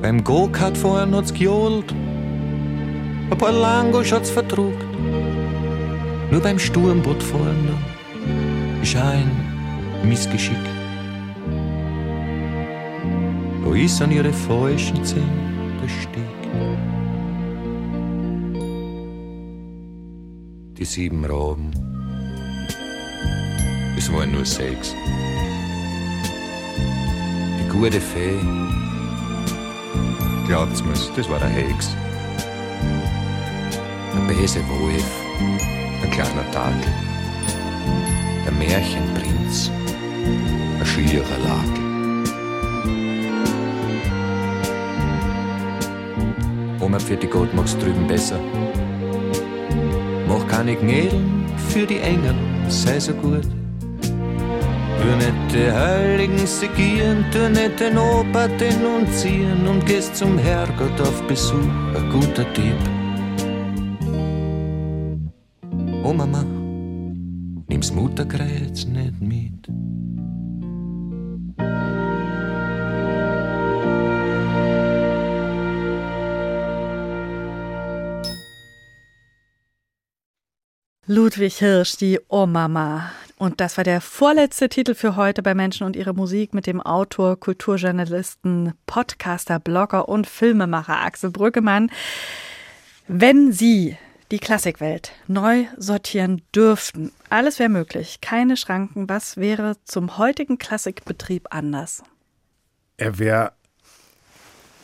Beim 0.02 0.23
Go-Kart 0.23 0.77
fahren 0.77 1.14
hat's 1.14 1.32
gejohlt, 1.32 1.90
ein 3.31 3.39
paar 3.39 3.52
Langosch 3.52 4.12
hat's 4.12 4.28
verdruckt. 4.28 4.85
Nur 6.31 6.43
beim 6.43 6.59
Sturmboot 6.59 7.23
fahren 7.23 7.66
da 7.66 8.82
ist 8.82 8.94
ein 8.94 9.31
Missgeschick. 10.05 10.81
Da 13.73 13.78
ist 13.78 14.03
an 14.03 14.11
ihre 14.12 14.31
falschen 14.35 15.03
Zähne 15.03 15.78
der 15.82 15.89
Steg. 15.89 16.43
die 20.77 20.85
sieben 20.85 21.24
Raben. 21.24 21.70
Es 23.97 24.12
waren 24.12 24.32
nur 24.32 24.44
sechs. 24.44 24.94
Die 27.59 27.69
gute 27.70 27.99
Fee, 27.99 28.40
glaubt's 30.49 30.85
mir's, 30.85 31.11
das 31.16 31.31
war 31.31 31.39
der 31.39 31.49
Hex. 31.49 31.97
Der 34.12 34.35
böse 34.35 34.61
Wolf, 34.69 35.11
ein 36.03 36.11
kleiner 36.11 36.44
Dackel. 36.53 36.93
Der 38.44 38.53
Märchenprinz, 38.53 39.70
ein 40.78 40.85
schierer 40.85 41.39
Lakel. 41.39 41.81
Oma 46.93 46.98
für 46.98 47.16
die 47.16 47.27
mach's 47.55 47.74
drüben 47.78 48.06
besser. 48.06 48.39
Mach 50.28 50.47
keine 50.47 50.77
Gnädeln 50.77 51.47
für 51.70 51.86
die 51.86 51.97
Engel, 51.97 52.35
sei 52.69 53.01
so 53.01 53.14
gut. 53.14 53.47
Nicht 55.16 55.55
die 55.55 55.73
Heiligen 55.73 56.47
segieren, 56.47 57.24
tu 57.32 57.48
nicht 57.48 57.81
den 57.81 57.97
denunzieren 58.60 59.66
und 59.66 59.86
gehst 59.86 60.16
zum 60.16 60.36
Herrgott 60.36 61.01
auf 61.01 61.23
Besuch, 61.23 61.73
ein 61.97 62.10
guter 62.10 62.44
Tipp. 62.52 62.91
Ludwig 81.14 81.59
Hirsch, 81.59 81.98
die 81.98 82.18
Oma. 82.28 83.12
Und 83.36 83.60
das 83.60 83.76
war 83.76 83.84
der 83.84 84.01
vorletzte 84.01 84.70
Titel 84.70 84.94
für 84.94 85.14
heute 85.14 85.43
bei 85.43 85.55
Menschen 85.55 85.86
und 85.86 85.94
ihre 85.94 86.14
Musik 86.14 86.55
mit 86.55 86.66
dem 86.66 86.80
Autor, 86.80 87.39
Kulturjournalisten, 87.39 88.72
Podcaster, 88.86 89.60
Blogger 89.60 90.09
und 90.09 90.26
Filmemacher 90.26 91.02
Axel 91.02 91.30
Brüggemann. 91.30 91.90
Wenn 93.09 93.52
Sie 93.52 93.98
die 94.30 94.39
Klassikwelt 94.39 95.12
neu 95.26 95.66
sortieren 95.76 96.40
dürften, 96.55 97.12
alles 97.28 97.59
wäre 97.59 97.68
möglich, 97.68 98.22
keine 98.22 98.56
Schranken, 98.56 99.06
was 99.10 99.36
wäre 99.36 99.76
zum 99.84 100.16
heutigen 100.16 100.56
Klassikbetrieb 100.56 101.48
anders? 101.51 102.02
Er 102.97 103.18
wäre 103.18 103.52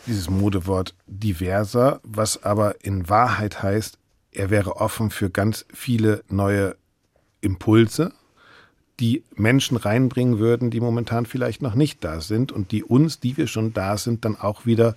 dieses 0.05 0.28
Modewort 0.28 0.94
diverser, 1.06 2.00
was 2.02 2.42
aber 2.42 2.84
in 2.84 3.09
Wahrheit 3.09 3.62
heißt, 3.62 3.98
er 4.39 4.51
wäre 4.51 4.77
offen 4.77 5.10
für 5.10 5.31
ganz 5.31 5.66
viele 5.73 6.23
neue 6.28 6.77
Impulse, 7.40 8.12
die 9.01 9.24
Menschen 9.35 9.77
reinbringen 9.77 10.39
würden, 10.39 10.70
die 10.70 10.81
momentan 10.81 11.27
vielleicht 11.27 11.60
noch 11.60 11.74
nicht 11.74 12.05
da 12.05 12.20
sind 12.20 12.52
und 12.52 12.73
die 12.73 12.85
uns, 12.85 13.20
die 13.20 13.36
wir 13.36 13.47
schon 13.47 13.73
da 13.73 13.97
sind, 13.97 14.24
dann 14.24 14.36
auch 14.36 14.65
wieder 14.65 14.97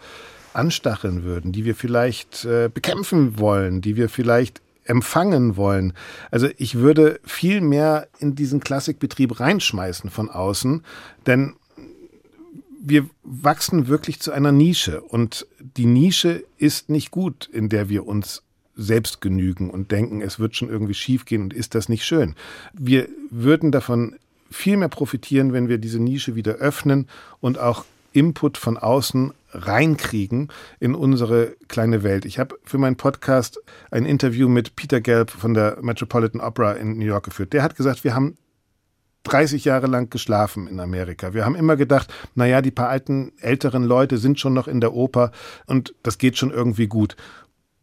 anstacheln 0.54 1.24
würden, 1.24 1.52
die 1.52 1.66
wir 1.66 1.76
vielleicht 1.76 2.46
äh, 2.46 2.70
bekämpfen 2.72 3.40
wollen, 3.40 3.82
die 3.82 3.96
wir 3.96 4.10
vielleicht 4.10 4.62
empfangen 4.84 5.56
wollen. 5.56 5.94
Also 6.30 6.50
ich 6.58 6.76
würde 6.76 7.20
viel 7.24 7.62
mehr 7.62 8.08
in 8.20 8.36
diesen 8.36 8.60
Klassikbetrieb 8.60 9.40
reinschmeißen 9.40 10.10
von 10.10 10.30
außen, 10.30 10.84
denn 11.26 11.54
wir 12.84 13.08
wachsen 13.24 13.88
wirklich 13.88 14.20
zu 14.20 14.32
einer 14.32 14.52
Nische 14.52 15.02
und 15.02 15.48
die 15.60 15.86
Nische 15.86 16.44
ist 16.58 16.90
nicht 16.90 17.12
gut, 17.12 17.48
in 17.52 17.70
der 17.70 17.90
wir 17.90 18.08
uns 18.08 18.44
selbst 18.76 19.22
genügen 19.22 19.70
und 19.70 19.92
denken, 19.92 20.22
es 20.22 20.40
wird 20.40 20.56
schon 20.56 20.70
irgendwie 20.70 20.94
schiefgehen 20.94 21.44
und 21.44 21.54
ist 21.54 21.76
das 21.76 21.90
nicht 21.90 22.06
schön. 22.06 22.36
Wir 22.74 23.08
würden 23.30 23.72
davon 23.72 24.16
viel 24.50 24.78
mehr 24.78 24.90
profitieren, 24.90 25.54
wenn 25.54 25.70
wir 25.70 25.78
diese 25.78 26.00
Nische 26.00 26.36
wieder 26.36 26.54
öffnen 26.54 27.08
und 27.40 27.58
auch 27.58 27.86
Input 28.14 28.58
von 28.58 28.78
außen 28.78 29.32
reinkriegen 29.54 30.50
in 30.80 30.96
unsere 30.96 31.56
kleine 31.68 32.04
Welt. 32.04 32.26
Ich 32.26 32.40
habe 32.40 32.58
für 32.64 32.78
meinen 32.78 32.98
Podcast 32.98 33.60
ein 33.90 34.06
Interview 34.06 34.50
mit 34.50 34.76
Peter 34.76 35.02
Gelb 35.02 35.32
von 35.32 35.54
der 35.54 35.78
Metropolitan 35.82 36.42
Opera 36.42 36.74
in 36.74 36.98
New 36.98 37.06
York 37.06 37.26
geführt. 37.26 37.54
Der 37.54 37.64
hat 37.64 37.76
gesagt, 37.76 38.04
wir 38.04 38.14
haben 38.14 38.38
30 39.24 39.66
Jahre 39.66 39.88
lang 39.88 40.10
geschlafen 40.10 40.68
in 40.68 40.80
Amerika. 40.80 41.34
Wir 41.34 41.46
haben 41.46 41.56
immer 41.56 41.76
gedacht, 41.76 42.12
naja, 42.34 42.62
die 42.62 42.72
paar 42.72 42.90
alten, 42.90 43.34
älteren 43.40 43.84
Leute 43.84 44.18
sind 44.18 44.40
schon 44.40 44.54
noch 44.54 44.68
in 44.68 44.82
der 44.82 44.94
Oper 44.94 45.32
und 45.68 45.94
das 46.02 46.18
geht 46.18 46.38
schon 46.38 46.52
irgendwie 46.52 46.88
gut. 46.88 47.16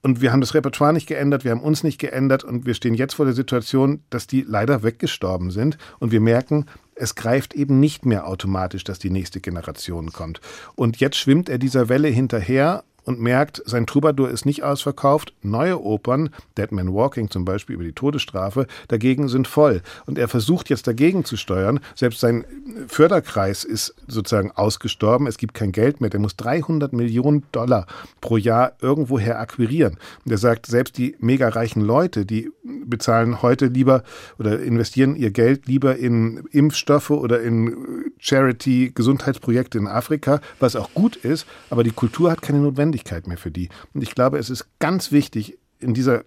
Und 0.08 0.22
wir 0.22 0.32
haben 0.32 0.40
das 0.40 0.54
Repertoire 0.54 0.94
nicht 0.94 1.06
geändert, 1.06 1.44
wir 1.44 1.50
haben 1.50 1.60
uns 1.60 1.84
nicht 1.84 1.98
geändert 1.98 2.42
und 2.42 2.64
wir 2.64 2.72
stehen 2.72 2.94
jetzt 2.94 3.12
vor 3.12 3.26
der 3.26 3.34
Situation, 3.34 4.00
dass 4.08 4.26
die 4.26 4.40
leider 4.40 4.82
weggestorben 4.82 5.50
sind 5.50 5.76
und 5.98 6.12
wir 6.12 6.20
merken, 6.22 6.64
es 6.94 7.14
greift 7.14 7.52
eben 7.52 7.78
nicht 7.78 8.06
mehr 8.06 8.26
automatisch, 8.26 8.84
dass 8.84 8.98
die 8.98 9.10
nächste 9.10 9.40
Generation 9.40 10.10
kommt. 10.10 10.40
Und 10.76 10.96
jetzt 10.96 11.18
schwimmt 11.18 11.50
er 11.50 11.58
dieser 11.58 11.90
Welle 11.90 12.08
hinterher 12.08 12.84
und 13.08 13.20
merkt, 13.20 13.62
sein 13.64 13.86
Troubadour 13.86 14.28
ist 14.28 14.44
nicht 14.44 14.62
ausverkauft. 14.62 15.32
Neue 15.40 15.82
Opern, 15.82 16.28
Dead 16.58 16.70
Man 16.70 16.92
Walking 16.92 17.30
zum 17.30 17.46
Beispiel 17.46 17.74
über 17.74 17.84
die 17.84 17.94
Todesstrafe, 17.94 18.66
dagegen 18.88 19.28
sind 19.28 19.48
voll. 19.48 19.80
Und 20.04 20.18
er 20.18 20.28
versucht 20.28 20.68
jetzt 20.68 20.86
dagegen 20.86 21.24
zu 21.24 21.38
steuern. 21.38 21.80
Selbst 21.94 22.20
sein 22.20 22.44
Förderkreis 22.86 23.64
ist 23.64 23.94
sozusagen 24.06 24.50
ausgestorben. 24.50 25.26
Es 25.26 25.38
gibt 25.38 25.54
kein 25.54 25.72
Geld 25.72 26.02
mehr. 26.02 26.10
Der 26.10 26.20
muss 26.20 26.36
300 26.36 26.92
Millionen 26.92 27.44
Dollar 27.50 27.86
pro 28.20 28.36
Jahr 28.36 28.72
irgendwoher 28.82 29.40
akquirieren. 29.40 29.96
Und 30.26 30.30
er 30.30 30.38
sagt, 30.38 30.66
selbst 30.66 30.98
die 30.98 31.16
mega 31.18 31.48
reichen 31.48 31.80
Leute, 31.80 32.26
die 32.26 32.50
bezahlen 32.62 33.40
heute 33.40 33.68
lieber 33.68 34.02
oder 34.38 34.60
investieren 34.60 35.16
ihr 35.16 35.30
Geld 35.30 35.66
lieber 35.66 35.96
in 35.96 36.46
Impfstoffe 36.50 37.10
oder 37.10 37.40
in 37.40 37.74
Charity-Gesundheitsprojekte 38.18 39.78
in 39.78 39.86
Afrika, 39.86 40.42
was 40.60 40.76
auch 40.76 40.92
gut 40.92 41.16
ist, 41.16 41.46
aber 41.70 41.84
die 41.84 41.90
Kultur 41.90 42.30
hat 42.30 42.42
keine 42.42 42.58
Notwendigkeit 42.58 42.97
mehr 43.26 43.38
für 43.38 43.50
die. 43.50 43.68
Und 43.94 44.02
ich 44.02 44.14
glaube, 44.14 44.38
es 44.38 44.50
ist 44.50 44.66
ganz 44.78 45.12
wichtig 45.12 45.58
in 45.78 45.94
dieser 45.94 46.24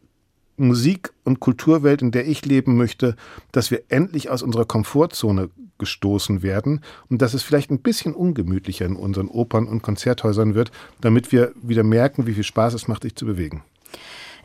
Musik- 0.57 1.13
und 1.23 1.39
Kulturwelt, 1.39 2.01
in 2.01 2.11
der 2.11 2.27
ich 2.27 2.45
leben 2.45 2.77
möchte, 2.77 3.15
dass 3.51 3.71
wir 3.71 3.83
endlich 3.89 4.29
aus 4.29 4.43
unserer 4.43 4.65
Komfortzone 4.65 5.49
gestoßen 5.77 6.43
werden 6.43 6.81
und 7.09 7.21
dass 7.21 7.33
es 7.33 7.41
vielleicht 7.41 7.71
ein 7.71 7.81
bisschen 7.81 8.13
ungemütlicher 8.13 8.85
in 8.85 8.95
unseren 8.95 9.27
Opern 9.27 9.67
und 9.67 9.81
Konzerthäusern 9.81 10.53
wird, 10.53 10.71
damit 11.01 11.31
wir 11.31 11.53
wieder 11.61 11.83
merken, 11.83 12.27
wie 12.27 12.33
viel 12.33 12.43
Spaß 12.43 12.75
es 12.75 12.87
macht, 12.87 13.01
sich 13.01 13.15
zu 13.15 13.25
bewegen. 13.25 13.63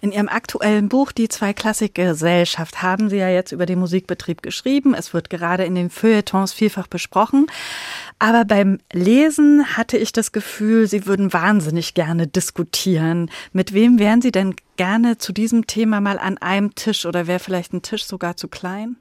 In 0.00 0.12
Ihrem 0.12 0.28
aktuellen 0.28 0.88
Buch 0.88 1.12
Die 1.12 1.28
zwei 1.28 1.52
Klassikgesellschaft 1.52 2.82
haben 2.82 3.08
Sie 3.08 3.16
ja 3.16 3.28
jetzt 3.28 3.52
über 3.52 3.66
den 3.66 3.78
Musikbetrieb 3.78 4.42
geschrieben. 4.42 4.94
Es 4.94 5.14
wird 5.14 5.30
gerade 5.30 5.64
in 5.64 5.74
den 5.74 5.90
Feuilletons 5.90 6.52
vielfach 6.52 6.86
besprochen. 6.86 7.46
Aber 8.18 8.44
beim 8.44 8.78
Lesen 8.92 9.76
hatte 9.76 9.96
ich 9.96 10.12
das 10.12 10.32
Gefühl, 10.32 10.86
Sie 10.86 11.06
würden 11.06 11.32
wahnsinnig 11.32 11.94
gerne 11.94 12.26
diskutieren. 12.26 13.30
Mit 13.52 13.72
wem 13.72 13.98
wären 13.98 14.22
Sie 14.22 14.32
denn 14.32 14.54
gerne 14.76 15.18
zu 15.18 15.32
diesem 15.32 15.66
Thema 15.66 16.00
mal 16.00 16.18
an 16.18 16.38
einem 16.38 16.74
Tisch 16.74 17.06
oder 17.06 17.26
wäre 17.26 17.38
vielleicht 17.38 17.72
ein 17.72 17.82
Tisch 17.82 18.04
sogar 18.04 18.36
zu 18.36 18.48
klein? 18.48 18.96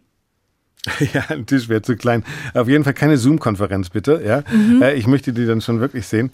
Ja, 1.13 1.23
ein 1.29 1.45
Tisch 1.45 1.69
wäre 1.69 1.81
zu 1.81 1.95
klein. 1.95 2.23
Auf 2.53 2.67
jeden 2.67 2.83
Fall 2.83 2.93
keine 2.93 3.17
Zoom-Konferenz, 3.17 3.89
bitte. 3.89 4.21
Ja, 4.25 4.43
Mhm. 4.51 4.81
Äh, 4.81 4.93
ich 4.95 5.07
möchte 5.07 5.33
die 5.33 5.45
dann 5.45 5.61
schon 5.61 5.79
wirklich 5.79 6.07
sehen. 6.07 6.31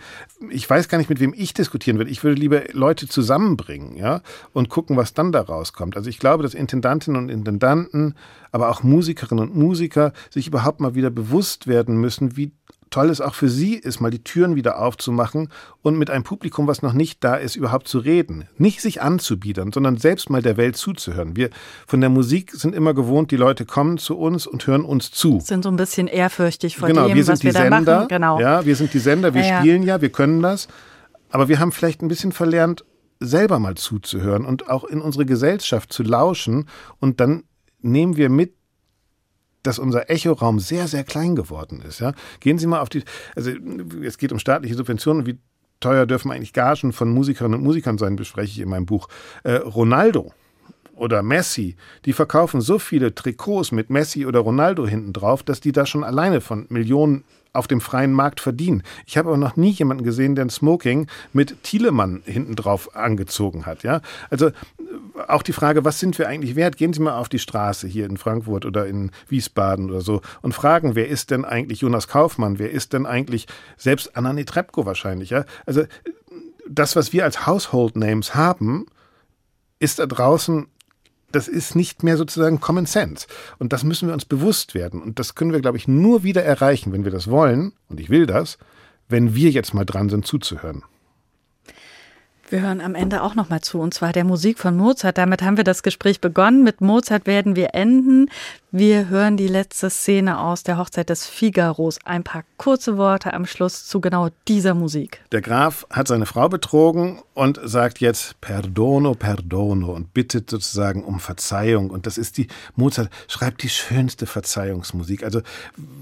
Ich 0.50 0.70
weiß 0.70 0.88
gar 0.88 0.98
nicht, 0.98 1.10
mit 1.10 1.20
wem 1.20 1.34
ich 1.36 1.54
diskutieren 1.54 1.98
würde. 1.98 2.12
Ich 2.12 2.24
würde 2.24 2.40
lieber 2.40 2.62
Leute 2.74 3.08
zusammenbringen, 3.08 3.96
ja, 3.96 4.22
und 4.54 4.70
gucken, 4.70 4.98
was 4.98 5.14
dann 5.14 5.32
da 5.32 5.42
rauskommt. 5.42 5.96
Also 5.98 6.10
ich 6.10 6.20
glaube, 6.20 6.44
dass 6.44 6.54
Intendantinnen 6.54 7.22
und 7.22 7.30
Intendanten, 7.30 8.16
aber 8.52 8.70
auch 8.70 8.84
Musikerinnen 8.84 9.50
und 9.50 9.56
Musiker 9.56 10.14
sich 10.30 10.48
überhaupt 10.48 10.80
mal 10.80 10.96
wieder 10.96 11.10
bewusst 11.10 11.68
werden 11.68 11.98
müssen, 11.98 12.36
wie 12.38 12.52
toll 12.92 13.10
es 13.10 13.22
auch 13.22 13.34
für 13.34 13.50
sie 13.50 13.76
ist, 13.76 14.00
mal 14.00 14.12
die 14.12 14.24
Türen 14.24 14.56
wieder 14.56 14.80
aufzumachen 14.80 15.50
und 15.82 15.98
mit 15.98 16.12
einem 16.12 16.24
Publikum, 16.24 16.68
was 16.68 16.84
noch 16.84 16.94
nicht 16.94 17.24
da 17.24 17.36
ist, 17.36 17.56
überhaupt 17.56 17.88
zu 17.88 17.98
reden. 17.98 18.48
Nicht 18.58 18.82
sich 18.82 19.02
anzubiedern, 19.02 19.72
sondern 19.72 19.98
selbst 19.98 20.30
mal 20.30 20.42
der 20.44 20.58
Welt 20.58 20.78
zuzuhören. 20.78 21.36
Wir 21.36 21.50
von 21.88 22.02
der 22.02 22.10
Musik 22.10 22.52
sind 22.52 22.76
immer 22.76 22.94
gewohnt, 22.94 23.32
die 23.32 23.38
Leute 23.38 23.66
kommen 23.66 23.98
zu 23.98 24.18
uns 24.18 24.46
und 24.46 24.68
hören 24.68 24.86
uns 24.86 25.10
zu. 25.10 25.40
Sind 25.40 25.64
so 25.64 25.70
ein 25.70 25.78
bisschen 25.78 26.08
ehrfürchtig 26.08 26.78
vor 26.78 26.88
genau, 26.88 27.08
dem, 27.08 27.16
wir 27.16 27.24
sind 27.24 27.34
was 27.34 27.40
die 27.40 27.46
wir 27.48 27.54
da 27.54 27.62
Sender. 27.64 27.96
machen. 27.96 28.08
Genau. 28.10 28.40
Ja, 28.40 28.66
wir 28.66 28.76
sind 28.76 28.94
die 28.94 29.00
Sender, 29.00 29.34
wir 29.34 29.42
Ja, 29.42 29.48
ja. 29.48 29.60
spielen 29.60 29.84
ja, 29.84 30.02
wir 30.02 30.10
können 30.12 30.42
das. 30.42 30.68
Aber 31.30 31.48
wir 31.48 31.60
haben 31.60 31.72
vielleicht 31.72 32.02
ein 32.04 32.10
bisschen 32.10 32.34
verlernt, 32.34 32.84
selber 33.22 33.60
mal 33.60 33.76
zuzuhören 33.76 34.46
und 34.46 34.70
auch 34.70 34.84
in 34.84 35.00
unsere 35.00 35.26
Gesellschaft 35.26 35.94
zu 35.94 36.04
lauschen. 36.04 36.68
Und 37.00 37.20
dann 37.22 37.44
nehmen 37.80 38.18
wir 38.18 38.30
mit, 38.30 38.54
dass 39.64 39.80
unser 39.80 40.10
Echoraum 40.10 40.60
sehr, 40.60 40.88
sehr 40.88 41.04
klein 41.04 41.36
geworden 41.36 41.82
ist. 41.82 42.00
Ja? 42.00 42.14
Gehen 42.40 42.58
Sie 42.58 42.68
mal 42.68 42.80
auf 42.80 42.90
die, 42.90 43.04
also 43.36 43.52
es 44.04 44.18
geht 44.18 44.32
um 44.32 44.40
staatliche 44.40 44.76
Subventionen, 44.76 45.26
wie 45.26 45.40
teuer 45.80 46.06
dürfen 46.06 46.32
eigentlich 46.32 46.54
Gagen 46.54 46.94
von 46.94 47.12
Musikerinnen 47.12 47.60
und 47.60 47.66
Musikern 47.66 47.98
sein, 47.98 48.16
bespreche 48.16 48.52
ich 48.52 48.60
in 48.60 48.70
meinem 48.70 48.86
Buch. 48.86 49.08
Äh, 49.44 49.56
Ronaldo 49.56 50.32
oder 50.96 51.24
Messi, 51.24 51.76
die 52.06 52.14
verkaufen 52.14 52.62
so 52.62 52.78
viele 52.78 53.16
Trikots 53.16 53.72
mit 53.72 53.90
Messi 53.90 54.26
oder 54.26 54.40
Ronaldo 54.40 54.86
hinten 54.88 55.14
drauf, 55.14 55.42
dass 55.44 55.60
die 55.60 55.72
da 55.72 55.86
schon 55.86 56.04
alleine 56.04 56.42
von 56.42 56.68
Millionen 56.70 57.24
auf 57.54 57.68
dem 57.68 57.82
freien 57.82 58.14
Markt 58.14 58.40
verdienen. 58.40 58.84
Ich 59.06 59.18
habe 59.18 59.30
aber 59.30 59.38
noch 59.38 59.58
nie 59.58 59.72
jemanden 59.72 60.04
gesehen, 60.04 60.36
der 60.36 60.46
ein 60.46 60.50
Smoking 60.50 61.08
mit 61.34 61.64
Thielemann 61.64 62.22
hinten 62.26 62.56
drauf 62.56 62.96
angezogen 62.96 63.66
hat. 63.66 63.84
Ja? 63.84 64.02
Also 64.30 64.48
äh, 64.48 64.54
auch 65.28 65.44
die 65.44 65.54
Frage, 65.54 65.84
was 65.84 66.00
sind 66.00 66.18
wir 66.18 66.28
eigentlich 66.28 66.56
wert? 66.56 66.78
Gehen 66.78 66.94
Sie 66.94 67.02
mal 67.02 67.18
auf 67.18 67.30
die 67.30 67.40
Straße 67.40 67.88
hier 67.88 68.06
in 68.06 68.18
Frankfurt 68.18 68.66
oder 68.66 68.88
in 68.88 69.12
Wiesbaden 69.28 69.90
oder 69.90 70.02
so 70.02 70.22
und 70.42 70.54
fragen, 70.54 70.96
wer 70.96 71.10
ist 71.10 71.32
denn 71.32 71.44
eigentlich 71.44 71.82
Jonas 71.82 72.08
Kaufmann? 72.08 72.58
Wer 72.58 72.72
ist 72.72 72.94
denn 72.94 73.06
eigentlich 73.06 73.48
selbst 73.78 74.16
Anna 74.16 74.32
Netrebko 74.32 74.86
wahrscheinlich? 74.86 75.32
Ja? 75.32 75.46
Also 75.66 75.84
das, 76.70 76.96
was 76.96 77.12
wir 77.12 77.26
als 77.26 77.46
Household 77.46 77.98
Names 77.98 78.34
haben, 78.34 78.86
ist 79.80 80.00
da 80.00 80.06
draußen 80.06 80.68
das 81.32 81.48
ist 81.48 81.76
nicht 81.76 82.04
mehr 82.04 82.18
sozusagen 82.18 82.60
Common 82.60 82.86
Sense. 82.86 83.28
Und 83.60 83.74
das 83.74 83.84
müssen 83.84 84.08
wir 84.08 84.14
uns 84.14 84.26
bewusst 84.26 84.74
werden. 84.76 85.02
Und 85.02 85.20
das 85.20 85.36
können 85.36 85.52
wir, 85.52 85.62
glaube 85.62 85.78
ich, 85.78 85.88
nur 85.88 86.24
wieder 86.24 86.44
erreichen, 86.44 86.92
wenn 86.94 87.04
wir 87.04 87.12
das 87.12 87.30
wollen, 87.30 87.74
und 87.90 88.00
ich 88.00 88.10
will 88.10 88.26
das, 88.26 88.58
wenn 89.10 89.36
wir 89.36 89.50
jetzt 89.50 89.74
mal 89.74 89.86
dran 89.86 90.10
sind 90.10 90.26
zuzuhören. 90.26 90.84
Wir 92.52 92.62
hören 92.64 92.82
am 92.82 92.96
Ende 92.96 93.24
auch 93.24 93.34
noch 93.34 93.48
mal 93.48 93.62
zu, 93.62 93.80
und 93.80 93.94
zwar 93.94 94.12
der 94.12 94.26
Musik 94.26 94.60
von 94.60 94.76
Mozart. 94.76 95.18
Damit 95.18 95.42
haben 95.42 95.56
wir 95.56 95.64
das 95.64 95.84
Gespräch 95.84 96.20
begonnen. 96.20 96.66
Mit 96.66 96.82
Mozart 96.82 97.26
werden 97.26 97.56
wir 97.56 97.74
enden. 97.74 98.30
Wir 98.74 99.10
hören 99.10 99.36
die 99.36 99.48
letzte 99.50 99.90
Szene 99.90 100.40
aus 100.40 100.64
der 100.64 100.78
Hochzeit 100.78 101.10
des 101.10 101.28
Figaros. 101.28 102.00
Ein 102.06 102.24
paar 102.24 102.44
kurze 102.56 102.98
Worte 102.98 103.34
am 103.34 103.46
Schluss 103.46 103.86
zu 103.86 104.00
genau 104.00 104.30
dieser 104.48 104.74
Musik. 104.74 105.22
Der 105.34 105.42
Graf 105.42 105.86
hat 105.90 106.08
seine 106.08 106.26
Frau 106.26 106.48
betrogen 106.48 107.22
und 107.34 107.60
sagt 107.64 108.00
jetzt 108.00 108.40
Perdono, 108.40 109.14
Perdono 109.14 109.92
und 109.94 110.14
bittet 110.14 110.50
sozusagen 110.50 111.04
um 111.04 111.20
Verzeihung. 111.20 111.90
Und 111.90 112.06
das 112.06 112.18
ist 112.18 112.38
die, 112.38 112.48
Mozart 112.76 113.10
schreibt 113.28 113.64
die 113.64 113.70
schönste 113.70 114.26
Verzeihungsmusik. 114.26 115.24
Also, 115.24 115.42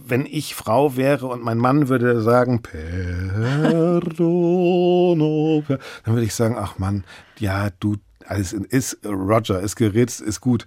wenn 0.07 0.27
ich 0.27 0.53
Frau 0.53 0.95
wäre 0.95 1.25
und 1.25 1.43
mein 1.43 1.57
Mann 1.57 1.89
würde 1.89 2.21
sagen 2.21 2.61
Perdono, 2.61 4.03
dann 5.67 6.13
würde 6.13 6.25
ich 6.25 6.35
sagen, 6.39 6.57
ach 6.57 6.79
Mann, 6.79 7.03
ja, 7.37 7.69
du, 7.79 7.97
alles 8.25 8.53
ist, 8.53 9.05
Roger, 9.05 9.59
ist 9.61 9.75
geritzt, 9.75 10.21
ist 10.21 10.41
gut. 10.41 10.65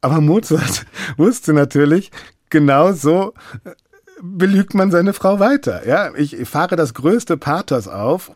Aber 0.00 0.20
Mozart 0.20 0.86
wusste 1.16 1.52
natürlich, 1.52 2.10
genau 2.48 2.92
so 2.92 3.34
äh, 3.64 3.70
belügt 4.22 4.74
man 4.74 4.90
seine 4.90 5.12
Frau 5.12 5.40
weiter. 5.40 5.86
Ja, 5.86 6.14
ich 6.14 6.36
fahre 6.48 6.76
das 6.76 6.94
größte 6.94 7.36
Pathos 7.36 7.88
auf 7.88 8.32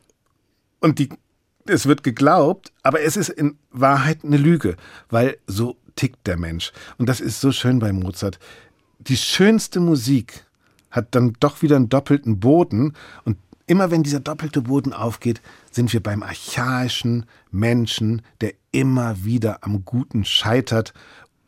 und 0.81 0.99
die, 0.99 1.11
es 1.67 1.87
wird 1.87 2.03
geglaubt, 2.03 2.73
aber 2.83 3.03
es 3.03 3.17
ist 3.17 3.29
in 3.29 3.59
Wahrheit 3.71 4.25
eine 4.25 4.37
Lüge, 4.37 4.77
weil 5.11 5.39
so 5.47 5.77
tickt 5.97 6.27
der 6.27 6.37
Mensch. 6.37 6.73
Und 6.99 7.09
das 7.09 7.21
ist 7.21 7.41
so 7.41 7.53
schön 7.53 7.79
bei 7.79 7.93
Mozart. 7.93 8.39
Die 8.99 9.17
schönste 9.17 9.81
Musik 9.81 10.45
hat 10.91 11.15
dann 11.15 11.35
doch 11.41 11.63
wieder 11.63 11.77
einen 11.77 11.89
doppelten 11.89 12.41
Boden 12.41 12.95
und 13.25 13.37
immer 13.67 13.91
wenn 13.91 14.03
dieser 14.03 14.21
doppelte 14.21 14.63
Boden 14.63 14.93
aufgeht, 14.93 15.41
sind 15.71 15.93
wir 15.93 16.03
beim 16.03 16.23
archaischen 16.23 17.27
Menschen, 17.51 18.23
der 18.41 18.55
immer 18.73 19.25
wieder 19.25 19.59
am 19.63 19.85
Guten 19.85 20.25
scheitert 20.25 20.93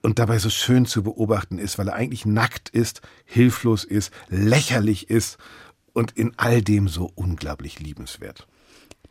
und 0.03 0.19
dabei 0.19 0.39
so 0.39 0.51
schön 0.51 0.87
zu 0.87 1.03
beobachten 1.03 1.59
ist, 1.59 1.79
weil 1.79 1.89
er 1.89 1.95
eigentlich 1.95 2.27
nackt 2.27 2.69
ist, 2.69 3.03
hilflos 3.25 3.85
ist, 3.85 4.13
lächerlich 4.29 5.11
ist 5.11 5.39
und 5.93 6.13
in 6.13 6.33
all 6.37 6.63
dem 6.63 6.89
so 6.89 7.11
unglaublich 7.15 7.81
liebenswert. 7.81 8.47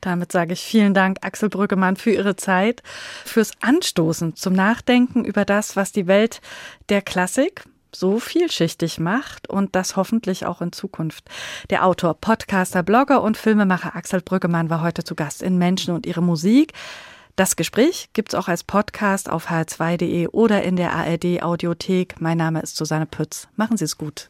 Damit 0.02 0.32
sage 0.32 0.54
ich 0.54 0.62
vielen 0.62 0.94
Dank, 0.94 1.18
Axel 1.22 1.50
Brüggemann, 1.50 1.96
für 1.96 2.12
Ihre 2.12 2.36
Zeit, 2.36 2.84
fürs 3.26 3.52
Anstoßen 3.62 4.36
zum 4.36 4.54
Nachdenken 4.54 5.26
über 5.26 5.46
das, 5.46 5.76
was 5.76 5.92
die 5.92 6.08
Welt 6.08 6.42
der 6.90 7.02
Klassik 7.02 7.66
so 8.00 8.20
vielschichtig 8.20 9.00
macht 9.00 9.50
und 9.50 9.76
das 9.76 9.96
hoffentlich 9.96 10.46
auch 10.46 10.62
in 10.62 10.72
Zukunft. 10.72 11.26
Der 11.70 11.86
Autor, 11.86 12.14
Podcaster, 12.14 12.84
Blogger 12.84 13.22
und 13.22 13.38
Filmemacher 13.38 13.96
Axel 13.96 14.22
Brüggemann 14.22 14.70
war 14.70 14.82
heute 14.82 15.04
zu 15.04 15.16
Gast 15.16 15.42
in 15.42 15.58
Menschen 15.58 15.94
und 15.94 16.06
ihre 16.06 16.22
Musik. 16.22 16.74
Das 17.36 17.56
Gespräch 17.58 18.10
gibt 18.14 18.34
es 18.34 18.40
auch 18.40 18.48
als 18.48 18.64
Podcast 18.64 19.30
auf 19.30 19.50
hr2.de 19.50 20.28
oder 20.28 20.64
in 20.64 20.78
der 20.78 20.94
ARD 20.94 21.44
Audiothek. 21.44 22.22
Mein 22.22 22.38
Name 22.38 22.62
ist 22.62 22.78
Susanne 22.78 23.06
Pütz. 23.06 23.50
Machen 23.56 23.76
Sie 23.76 23.86
es 23.86 23.98
gut. 23.98 24.30